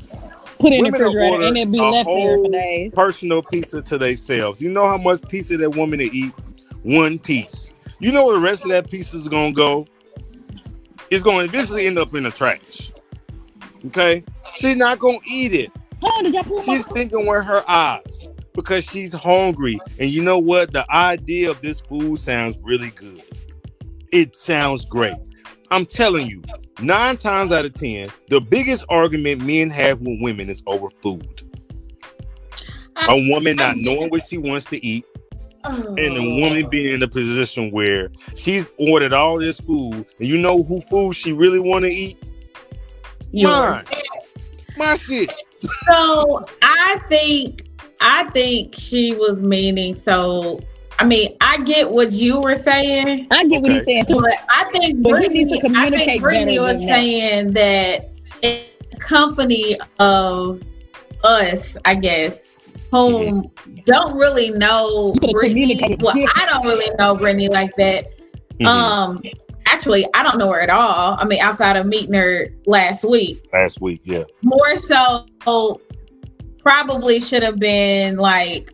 Put 0.62 0.74
it 0.74 0.78
in 0.78 0.84
the 0.84 0.92
refrigerator 0.92 1.42
and 1.42 1.58
it 1.58 1.72
be 1.72 1.80
a 1.80 1.84
left 1.84 2.08
there 2.08 2.38
for 2.38 2.50
days. 2.50 2.94
personal 2.94 3.42
pizza 3.42 3.82
to 3.82 3.98
themselves. 3.98 4.62
You 4.62 4.70
know 4.72 4.88
how 4.88 4.98
much 4.98 5.22
pizza 5.28 5.58
that 5.58 5.72
woman 5.72 6.00
to 6.00 6.06
eat? 6.06 6.34
One 6.84 7.20
piece. 7.20 7.74
You 8.00 8.12
know 8.12 8.26
where 8.26 8.36
the 8.36 8.42
rest 8.42 8.64
of 8.64 8.70
that 8.70 8.90
pizza 8.90 9.18
is 9.18 9.28
gonna 9.28 9.52
go? 9.52 9.88
It's 11.10 11.24
gonna 11.24 11.44
eventually 11.44 11.88
end 11.88 12.00
up 12.00 12.14
in 12.16 12.24
the 12.24 12.32
trash. 12.32 12.92
Okay? 13.86 14.24
She's 14.56 14.78
not 14.78 15.00
gonna 15.00 15.20
eat 15.30 15.54
it. 15.54 15.72
Oh, 16.04 16.62
She's 16.64 16.86
thinking 16.88 17.26
with 17.28 17.44
her 17.46 17.64
eyes 17.70 18.30
because 18.54 18.84
she's 18.84 19.14
hungry. 19.14 19.80
And 20.00 20.10
you 20.10 20.24
know 20.24 20.40
what? 20.40 20.74
The 20.74 20.90
idea 20.92 21.52
of 21.52 21.62
this 21.62 21.82
food 21.82 22.20
sounds 22.20 22.60
really 22.62 22.90
good. 22.92 23.22
It 24.12 24.36
sounds 24.36 24.86
great. 24.86 25.16
I'm 25.70 25.86
telling 25.86 26.28
you, 26.28 26.44
nine 26.82 27.18
times 27.18 27.52
out 27.52 27.66
of 27.66 27.74
ten, 27.74 28.10
the 28.30 28.41
biggest 28.41 28.86
argument 28.90 29.45
men 29.45 29.70
have 29.70 30.02
with 30.02 30.20
women 30.22 30.49
is 30.49 30.64
over 30.68 30.90
food. 31.02 31.41
A 33.08 33.30
woman 33.30 33.56
not 33.56 33.78
knowing 33.78 34.10
what 34.10 34.24
she 34.24 34.38
wants 34.38 34.66
to 34.68 34.86
eat, 34.86 35.06
and 35.64 35.99
a 35.99 36.20
oh. 36.20 36.40
woman 36.41 36.70
being 36.70 36.94
in 36.94 37.03
a 37.03 37.08
position 37.08 37.72
where 37.72 38.12
she's 38.36 38.72
ordered 38.78 39.14
all 39.14 39.40
this 39.40 39.60
food, 39.60 40.06
and 40.20 40.28
you 40.28 40.38
know 40.38 40.62
who 40.64 40.82
food 40.82 41.16
she 41.16 41.34
really 41.34 41.60
want 41.60 41.86
to 41.86 41.91
eat? 41.91 42.18
Yours. 43.32 43.90
My 44.78 44.98
shit. 44.98 45.32
So 45.90 46.45
I 46.62 46.99
think 47.08 47.64
I 47.99 48.30
think 48.32 48.76
she 48.76 49.14
was 49.16 49.41
meaning 49.41 49.95
so 49.95 50.60
I 51.02 51.03
mean 51.03 51.36
I 51.41 51.57
get 51.64 51.90
what 51.90 52.11
you 52.11 52.40
were 52.40 52.56
saying, 52.56 53.28
I 53.32 53.44
get 53.45 53.64
what 53.64 53.72
he's 53.72 53.84
saying 53.86 54.06
too. 54.06 54.19
but 54.22 54.34
I 54.49 54.65
think 54.72 55.02
But 55.02 55.10
Brittany 55.10 55.60
I 55.76 55.90
think 55.90 56.22
Brittany 56.22 56.60
was 56.60 56.78
that. 56.78 56.88
saying 56.88 57.53
that 57.53 58.11
in 58.44 58.61
company 58.99 59.78
of 59.99 60.61
us, 61.23 61.76
I 61.86 61.95
guess, 61.95 62.53
whom 62.91 63.49
don't 63.86 64.15
really 64.15 64.52
know 64.52 65.14
Brittany. 65.32 65.98
Well, 66.02 66.15
I 66.36 66.45
don't 66.52 66.65
really 66.65 66.94
know 66.99 67.15
Brittany 67.15 67.49
like 67.49 67.76
that. 67.78 68.06
Mhm. 68.60 68.68
Um 68.68 69.23
actually 69.65 70.06
I 70.14 70.22
don't 70.22 70.38
know 70.38 70.52
her 70.52 70.61
at 70.61 70.69
all. 70.69 71.18
I 71.19 71.26
mean 71.26 71.40
outside 71.41 71.78
of 71.78 71.88
meeting 71.88 72.14
her 72.14 72.49
last 72.68 73.03
week. 73.10 73.49
Last 73.52 73.82
week, 73.82 74.02
yeah. 74.03 74.26
more 74.44 74.76
so 74.78 75.26
probably 76.60 77.19
should 77.19 77.41
have 77.41 77.57
been 77.57 78.18
like 78.18 78.72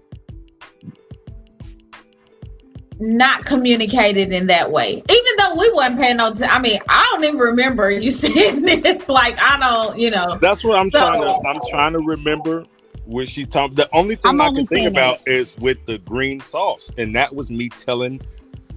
not 3.00 3.46
communicated 3.46 4.34
in 4.34 4.48
that 4.48 4.72
way 4.72 4.94
even 4.94 5.32
though 5.38 5.56
we 5.56 5.72
wasn't 5.74 6.00
paying 6.00 6.18
no 6.18 6.34
t- 6.34 6.46
i 6.46 6.60
mean 6.60 6.80
i 6.90 7.08
don't 7.12 7.24
even 7.26 7.38
remember 7.40 7.90
you 8.06 8.10
saying 8.10 8.62
this 8.62 9.08
like 9.08 9.38
i 9.40 9.58
don't 9.60 10.00
you 10.00 10.10
know 10.10 10.38
That's 10.42 10.64
what 10.64 10.78
I'm 10.80 10.90
So- 10.90 11.00
trying 11.00 11.22
to. 11.22 11.48
I'm 11.48 11.60
trying 11.70 11.94
to 11.94 12.00
remember 12.00 12.66
what 13.06 13.28
she 13.28 13.46
talked. 13.46 13.76
The 13.78 13.88
only 13.94 14.16
thing 14.16 14.32
I'm 14.32 14.42
I 14.42 14.48
can 14.48 14.56
think 14.68 14.70
saying 14.70 14.88
about 14.88 15.20
is 15.28 15.58
with 15.58 15.86
the 15.86 15.98
green 16.00 16.42
sauce, 16.42 16.92
and 16.98 17.16
that 17.16 17.34
was 17.34 17.50
me 17.50 17.70
telling 17.70 18.20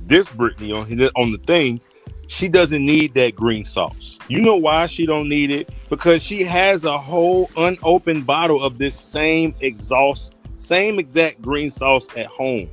this 0.06 0.28
Brittany 0.28 0.70
on 0.72 0.86
on 1.16 1.32
the 1.32 1.38
thing. 1.38 1.80
She 2.28 2.46
doesn't 2.46 2.84
need 2.84 3.14
that 3.14 3.34
green 3.34 3.64
sauce. 3.64 4.18
You 4.28 4.40
know 4.40 4.56
why 4.56 4.86
she 4.86 5.04
don't 5.04 5.28
need 5.28 5.50
it? 5.50 5.68
Because 5.88 6.22
she 6.22 6.44
has 6.44 6.84
a 6.84 6.96
whole 6.96 7.50
unopened 7.56 8.24
bottle 8.24 8.62
of 8.62 8.78
this 8.78 8.94
same 8.94 9.52
exhaust, 9.60 10.34
same 10.54 11.00
exact 11.00 11.42
green 11.42 11.70
sauce 11.70 12.06
at 12.16 12.26
home. 12.26 12.70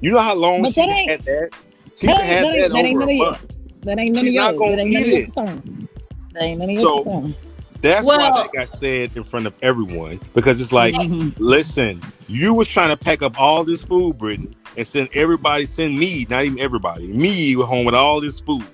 You 0.00 0.12
know 0.12 0.18
how 0.20 0.34
long 0.34 0.62
But 0.62 0.74
she 0.74 0.80
that 0.80 1.10
had 1.10 1.22
that? 1.22 1.50
She 1.96 2.06
that 2.06 2.22
had 2.22 2.44
ain't- 2.44 2.60
that, 2.60 2.72
that 2.72 2.84
over 2.86 3.02
a 3.02 3.16
month. 3.18 3.46
That 3.82 3.98
ain't 3.98 4.14
none 4.14 4.24
She's 4.24 4.32
of 4.32 4.36
not 4.36 4.56
gonna 4.56 4.76
That 4.76 4.82
ain't 4.82 4.90
eat 4.90 5.06
it. 5.06 5.34
That 5.34 6.42
ain't 6.42 6.58
none 6.60 6.70
of 6.70 6.76
So- 6.76 7.04
your. 7.04 7.34
That's 7.82 8.06
Well- 8.06 8.18
why 8.18 8.42
that 8.42 8.52
got 8.52 8.68
said 8.68 9.10
in 9.16 9.24
front 9.24 9.46
of 9.46 9.54
everyone 9.62 10.20
because 10.34 10.60
it's 10.60 10.70
like 10.72 10.94
Mhm. 10.94 11.34
Listen, 11.38 12.02
you 12.28 12.52
was 12.52 12.68
trying 12.68 12.90
to 12.90 12.96
pack 12.96 13.22
up 13.22 13.40
all 13.40 13.64
this 13.64 13.82
food, 13.84 14.18
Brittany, 14.18 14.50
and 14.76 14.86
send 14.86 15.08
everybody, 15.14 15.64
send 15.64 15.98
me, 15.98 16.26
not 16.28 16.44
even 16.44 16.60
everybody, 16.60 17.10
me 17.12 17.52
home 17.54 17.86
with 17.86 17.94
all 17.94 18.20
this 18.20 18.38
food. 18.38 18.64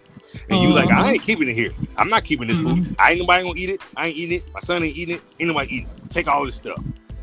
And 0.51 0.61
you 0.61 0.71
like, 0.71 0.91
Uh-huh. 0.91 1.07
I 1.07 1.13
ain't 1.13 1.23
keeping 1.23 1.49
it 1.49 1.55
here. 1.55 1.71
I'm 1.97 2.09
not 2.11 2.25
keeping 2.25 2.49
this 2.49 2.57
Mm-hmm. 2.57 2.83
food. 2.83 2.97
I 2.99 3.11
ain't 3.13 3.21
nobody 3.21 3.43
gonna 3.45 3.59
eat 3.61 3.71
it. 3.71 3.81
I 3.97 4.09
ain't 4.09 4.17
eating 4.17 4.39
it. 4.39 4.45
My 4.53 4.59
son 4.61 4.83
ain't 4.83 4.97
eating 4.97 5.15
it. 5.17 5.23
Ain't 5.39 5.49
nobody 5.49 5.77
eating 5.77 5.89
it. 6.05 6.11
Take 6.11 6.27
all 6.27 6.45
this 6.45 6.57
stuff. 6.57 6.79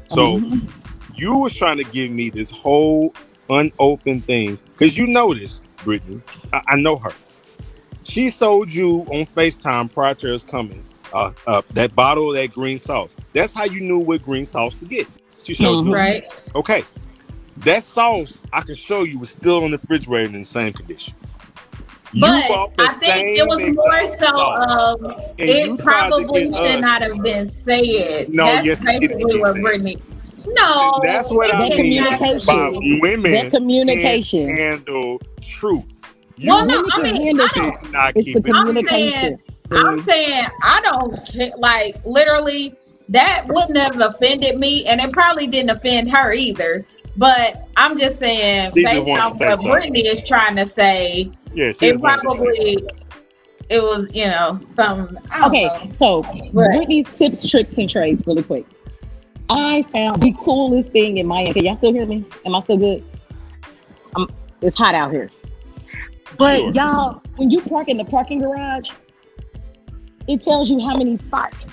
So 0.07 0.37
Mhm. 0.37 0.69
you 1.17 1.37
was 1.37 1.53
trying 1.53 1.77
to 1.77 1.83
give 1.83 2.11
me 2.11 2.29
this 2.29 2.49
whole 2.49 3.13
unopened 3.49 4.25
thing 4.25 4.57
because 4.77 4.97
you 4.97 5.07
noticed, 5.07 5.63
Brittany. 5.83 6.21
I, 6.51 6.61
I 6.69 6.75
know 6.75 6.97
her. 6.97 7.11
She 8.03 8.27
sold 8.29 8.71
you 8.71 9.01
on 9.11 9.25
FaceTime 9.25 9.93
prior 9.93 10.13
to 10.15 10.35
us 10.35 10.43
coming 10.43 10.83
uh, 11.13 11.31
uh, 11.47 11.61
that 11.73 11.95
bottle 11.95 12.31
of 12.31 12.35
that 12.35 12.51
green 12.53 12.77
sauce. 12.79 13.15
That's 13.33 13.53
how 13.53 13.65
you 13.65 13.81
knew 13.81 13.99
what 13.99 14.23
green 14.23 14.45
sauce 14.45 14.73
to 14.75 14.85
get. 14.85 15.07
She 15.43 15.53
showed 15.53 15.83
Mhm. 15.83 15.87
you. 15.87 15.93
right 15.93 16.23
Okay, 16.55 16.83
that 17.57 17.83
sauce 17.83 18.45
I 18.51 18.61
can 18.61 18.75
show 18.75 19.03
you 19.03 19.19
was 19.19 19.29
still 19.29 19.63
in 19.65 19.71
the 19.71 19.77
refrigerator 19.77 20.33
in 20.33 20.39
the 20.39 20.43
same 20.45 20.73
condition. 20.73 21.13
But 22.19 22.43
i 22.77 22.93
think 22.93 23.39
it 23.39 23.47
was 23.47 23.71
more 23.71 24.05
so 24.05 24.27
of 24.35 25.01
you 25.39 25.73
it 25.73 25.79
probably 25.79 26.43
should 26.51 26.61
us- 26.61 26.81
not 26.81 27.01
have 27.01 27.23
been 27.23 27.47
said 27.47 28.29
No, 28.29 28.45
that's 28.45 28.67
yes, 28.67 28.83
basically 28.85 29.39
what 29.39 29.55
brittany 29.55 29.97
no 30.45 30.99
That's 31.03 31.29
what 31.31 31.47
it 31.47 31.55
I 31.55 31.67
did 31.69 31.79
mean 31.79 32.03
communication. 32.03 32.45
by 32.47 32.99
women 33.01 33.31
That 33.31 33.51
communication. 33.51 34.47
can't 34.47 34.57
handle 34.59 35.21
truth. 35.41 36.01
You 36.37 36.49
Well, 36.49 36.65
no, 36.65 36.79
I 36.79 36.89
can 36.95 37.03
mean, 37.03 37.21
handle 37.23 37.45
I 37.45 37.49
don't- 37.55 37.83
did 37.83 37.91
not 37.91 38.13
It's 38.15 38.25
keep 38.25 38.43
the 38.43 38.49
it. 38.49 38.55
I'm 38.55 38.65
communication. 38.67 39.11
saying- 39.21 39.39
I'm 39.71 39.99
saying 39.99 40.45
I 40.61 40.81
don't 40.83 41.25
care. 41.27 41.51
Like 41.57 41.95
literally, 42.05 42.75
that 43.09 43.45
wouldn't 43.47 43.77
have 43.77 43.99
offended 43.99 44.57
me, 44.57 44.85
and 44.85 44.99
it 45.01 45.11
probably 45.11 45.47
didn't 45.47 45.71
offend 45.71 46.11
her 46.11 46.33
either. 46.33 46.85
But 47.17 47.67
I'm 47.77 47.97
just 47.97 48.17
saying, 48.17 48.71
They 48.75 48.81
just 48.83 48.93
based 48.95 49.07
wanted 49.07 49.21
to 49.21 49.25
off 49.27 49.39
what 49.39 49.49
something. 49.51 49.71
Brittany 49.71 49.99
is 50.01 50.23
trying 50.23 50.55
to 50.55 50.65
say, 50.65 51.29
yeah, 51.53 51.65
it 51.65 51.79
just 51.79 51.99
wanted 51.99 52.21
to 52.21 52.29
say 52.31 52.75
probably 52.75 52.83
it 53.69 53.81
was, 53.83 54.07
you 54.13 54.25
know, 54.27 54.55
some. 54.75 55.17
I 55.31 55.39
don't 55.41 55.47
Okay, 55.49 55.63
know. 55.65 55.91
so 55.97 56.21
Right. 56.51 56.51
Brittany's 56.71 57.07
tips, 57.15 57.47
tricks, 57.49 57.77
and 57.77 57.89
trades, 57.89 58.23
really 58.27 58.43
quick. 58.43 58.65
I 59.49 59.83
found 59.93 60.21
the 60.21 60.33
coolest 60.33 60.91
thing 60.91 61.17
in 61.17 61.27
Miami. 61.27 61.53
Can 61.53 61.65
y'all 61.65 61.75
still 61.75 61.93
hear 61.93 62.05
me? 62.05 62.25
Am 62.45 62.55
I 62.55 62.61
still 62.61 62.77
good? 62.77 63.03
Um, 64.15 64.29
it's 64.61 64.77
hot 64.77 64.95
out 64.95 65.11
here. 65.11 65.29
But 66.37 66.57
Sure. 66.59 66.71
y'all, 66.71 67.21
when 67.35 67.51
you 67.51 67.61
park 67.61 67.89
in 67.89 67.97
the 67.97 68.05
parking 68.05 68.39
garage, 68.39 68.89
it 70.27 70.41
tells 70.41 70.69
you 70.69 70.79
how 70.79 70.95
many 70.95 71.17
spots. 71.17 71.65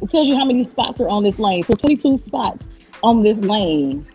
It 0.00 0.10
tells 0.10 0.28
you 0.28 0.36
how 0.36 0.44
many 0.44 0.64
spots 0.64 1.00
are 1.00 1.08
on 1.08 1.24
this 1.24 1.38
lane. 1.38 1.64
So 1.64 1.74
22 1.74 2.18
spots 2.18 2.64
on 3.02 3.22
this 3.22 3.36
lane. 3.38 4.06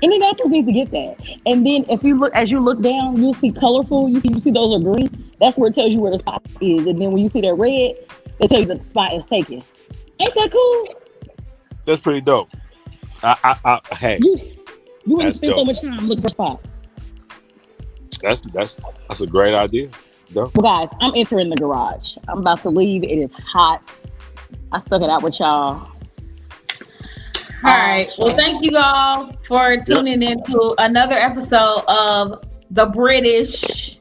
Indianapolis 0.00 0.50
needs 0.50 0.66
to 0.66 0.72
get 0.72 0.90
that. 0.92 1.16
And 1.46 1.66
then 1.66 1.84
if 1.88 2.02
you 2.02 2.16
look, 2.16 2.32
as 2.34 2.50
you 2.50 2.60
look 2.60 2.80
down, 2.80 3.20
you'll 3.20 3.34
see 3.34 3.52
colorful. 3.52 4.08
You 4.08 4.20
see, 4.20 4.30
you 4.34 4.40
see 4.40 4.50
those 4.50 4.80
are 4.80 4.82
green. 4.82 5.30
That's 5.40 5.56
where 5.56 5.68
it 5.70 5.74
tells 5.74 5.92
you 5.92 6.00
where 6.00 6.12
the 6.12 6.18
spot 6.18 6.42
is. 6.60 6.86
And 6.86 7.00
then 7.00 7.12
when 7.12 7.22
you 7.22 7.28
see 7.28 7.40
that 7.42 7.54
red, 7.54 7.96
it 8.40 8.48
tells 8.50 8.66
you 8.66 8.74
the 8.74 8.84
spot 8.84 9.12
is 9.14 9.26
taken. 9.26 9.62
Ain't 10.22 10.34
that 10.34 10.52
cool? 10.52 10.84
That's 11.84 12.00
pretty 12.00 12.20
dope. 12.20 12.48
I, 13.22 13.36
I, 13.64 13.80
I, 13.90 13.94
hey, 13.96 14.18
You 14.20 14.36
you 15.04 15.16
wouldn't 15.16 15.20
That's 15.20 15.36
spend 15.38 15.54
so 15.54 15.64
much 15.64 15.80
time 15.80 16.06
looking 16.08 16.22
for 16.22 16.28
a 16.28 16.30
spot. 16.30 16.60
that's 18.22 18.40
that's 18.52 18.78
that's 19.08 19.20
a 19.20 19.26
great 19.26 19.54
idea. 19.54 19.90
Dope. 20.32 20.56
Well, 20.56 20.62
guys, 20.86 20.96
I'm 21.00 21.12
entering 21.16 21.50
the 21.50 21.56
garage. 21.56 22.16
I'm 22.28 22.38
about 22.38 22.62
to 22.62 22.70
leave. 22.70 23.02
It 23.02 23.18
is 23.18 23.32
hot. 23.32 24.00
I 24.70 24.78
stuck 24.80 25.02
it 25.02 25.10
out 25.10 25.22
with 25.22 25.40
y'all. 25.40 25.88
All 27.64 27.70
right. 27.70 28.08
Well, 28.18 28.34
thank 28.34 28.64
you 28.64 28.76
all 28.76 29.32
for 29.46 29.76
tuning 29.76 30.22
in 30.22 30.42
to 30.44 30.74
another 30.78 31.14
episode 31.14 31.84
of 31.88 32.44
the 32.70 32.86
British 32.86 33.98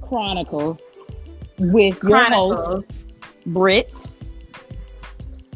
Chronicles 0.00 0.80
with 1.58 2.02
your 2.02 2.24
host, 2.24 2.90
Brit. 3.46 4.06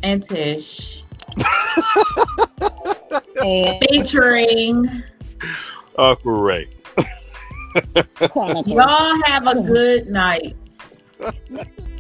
And 0.04 0.22
Tish, 0.22 1.02
And 3.42 3.80
featuring. 3.88 4.86
Uh, 5.96 6.14
great. 6.16 6.68
Y'all 8.66 9.22
have 9.24 9.46
a 9.46 9.62
good 9.62 10.08
night. 10.08 10.56
Next 11.50 11.80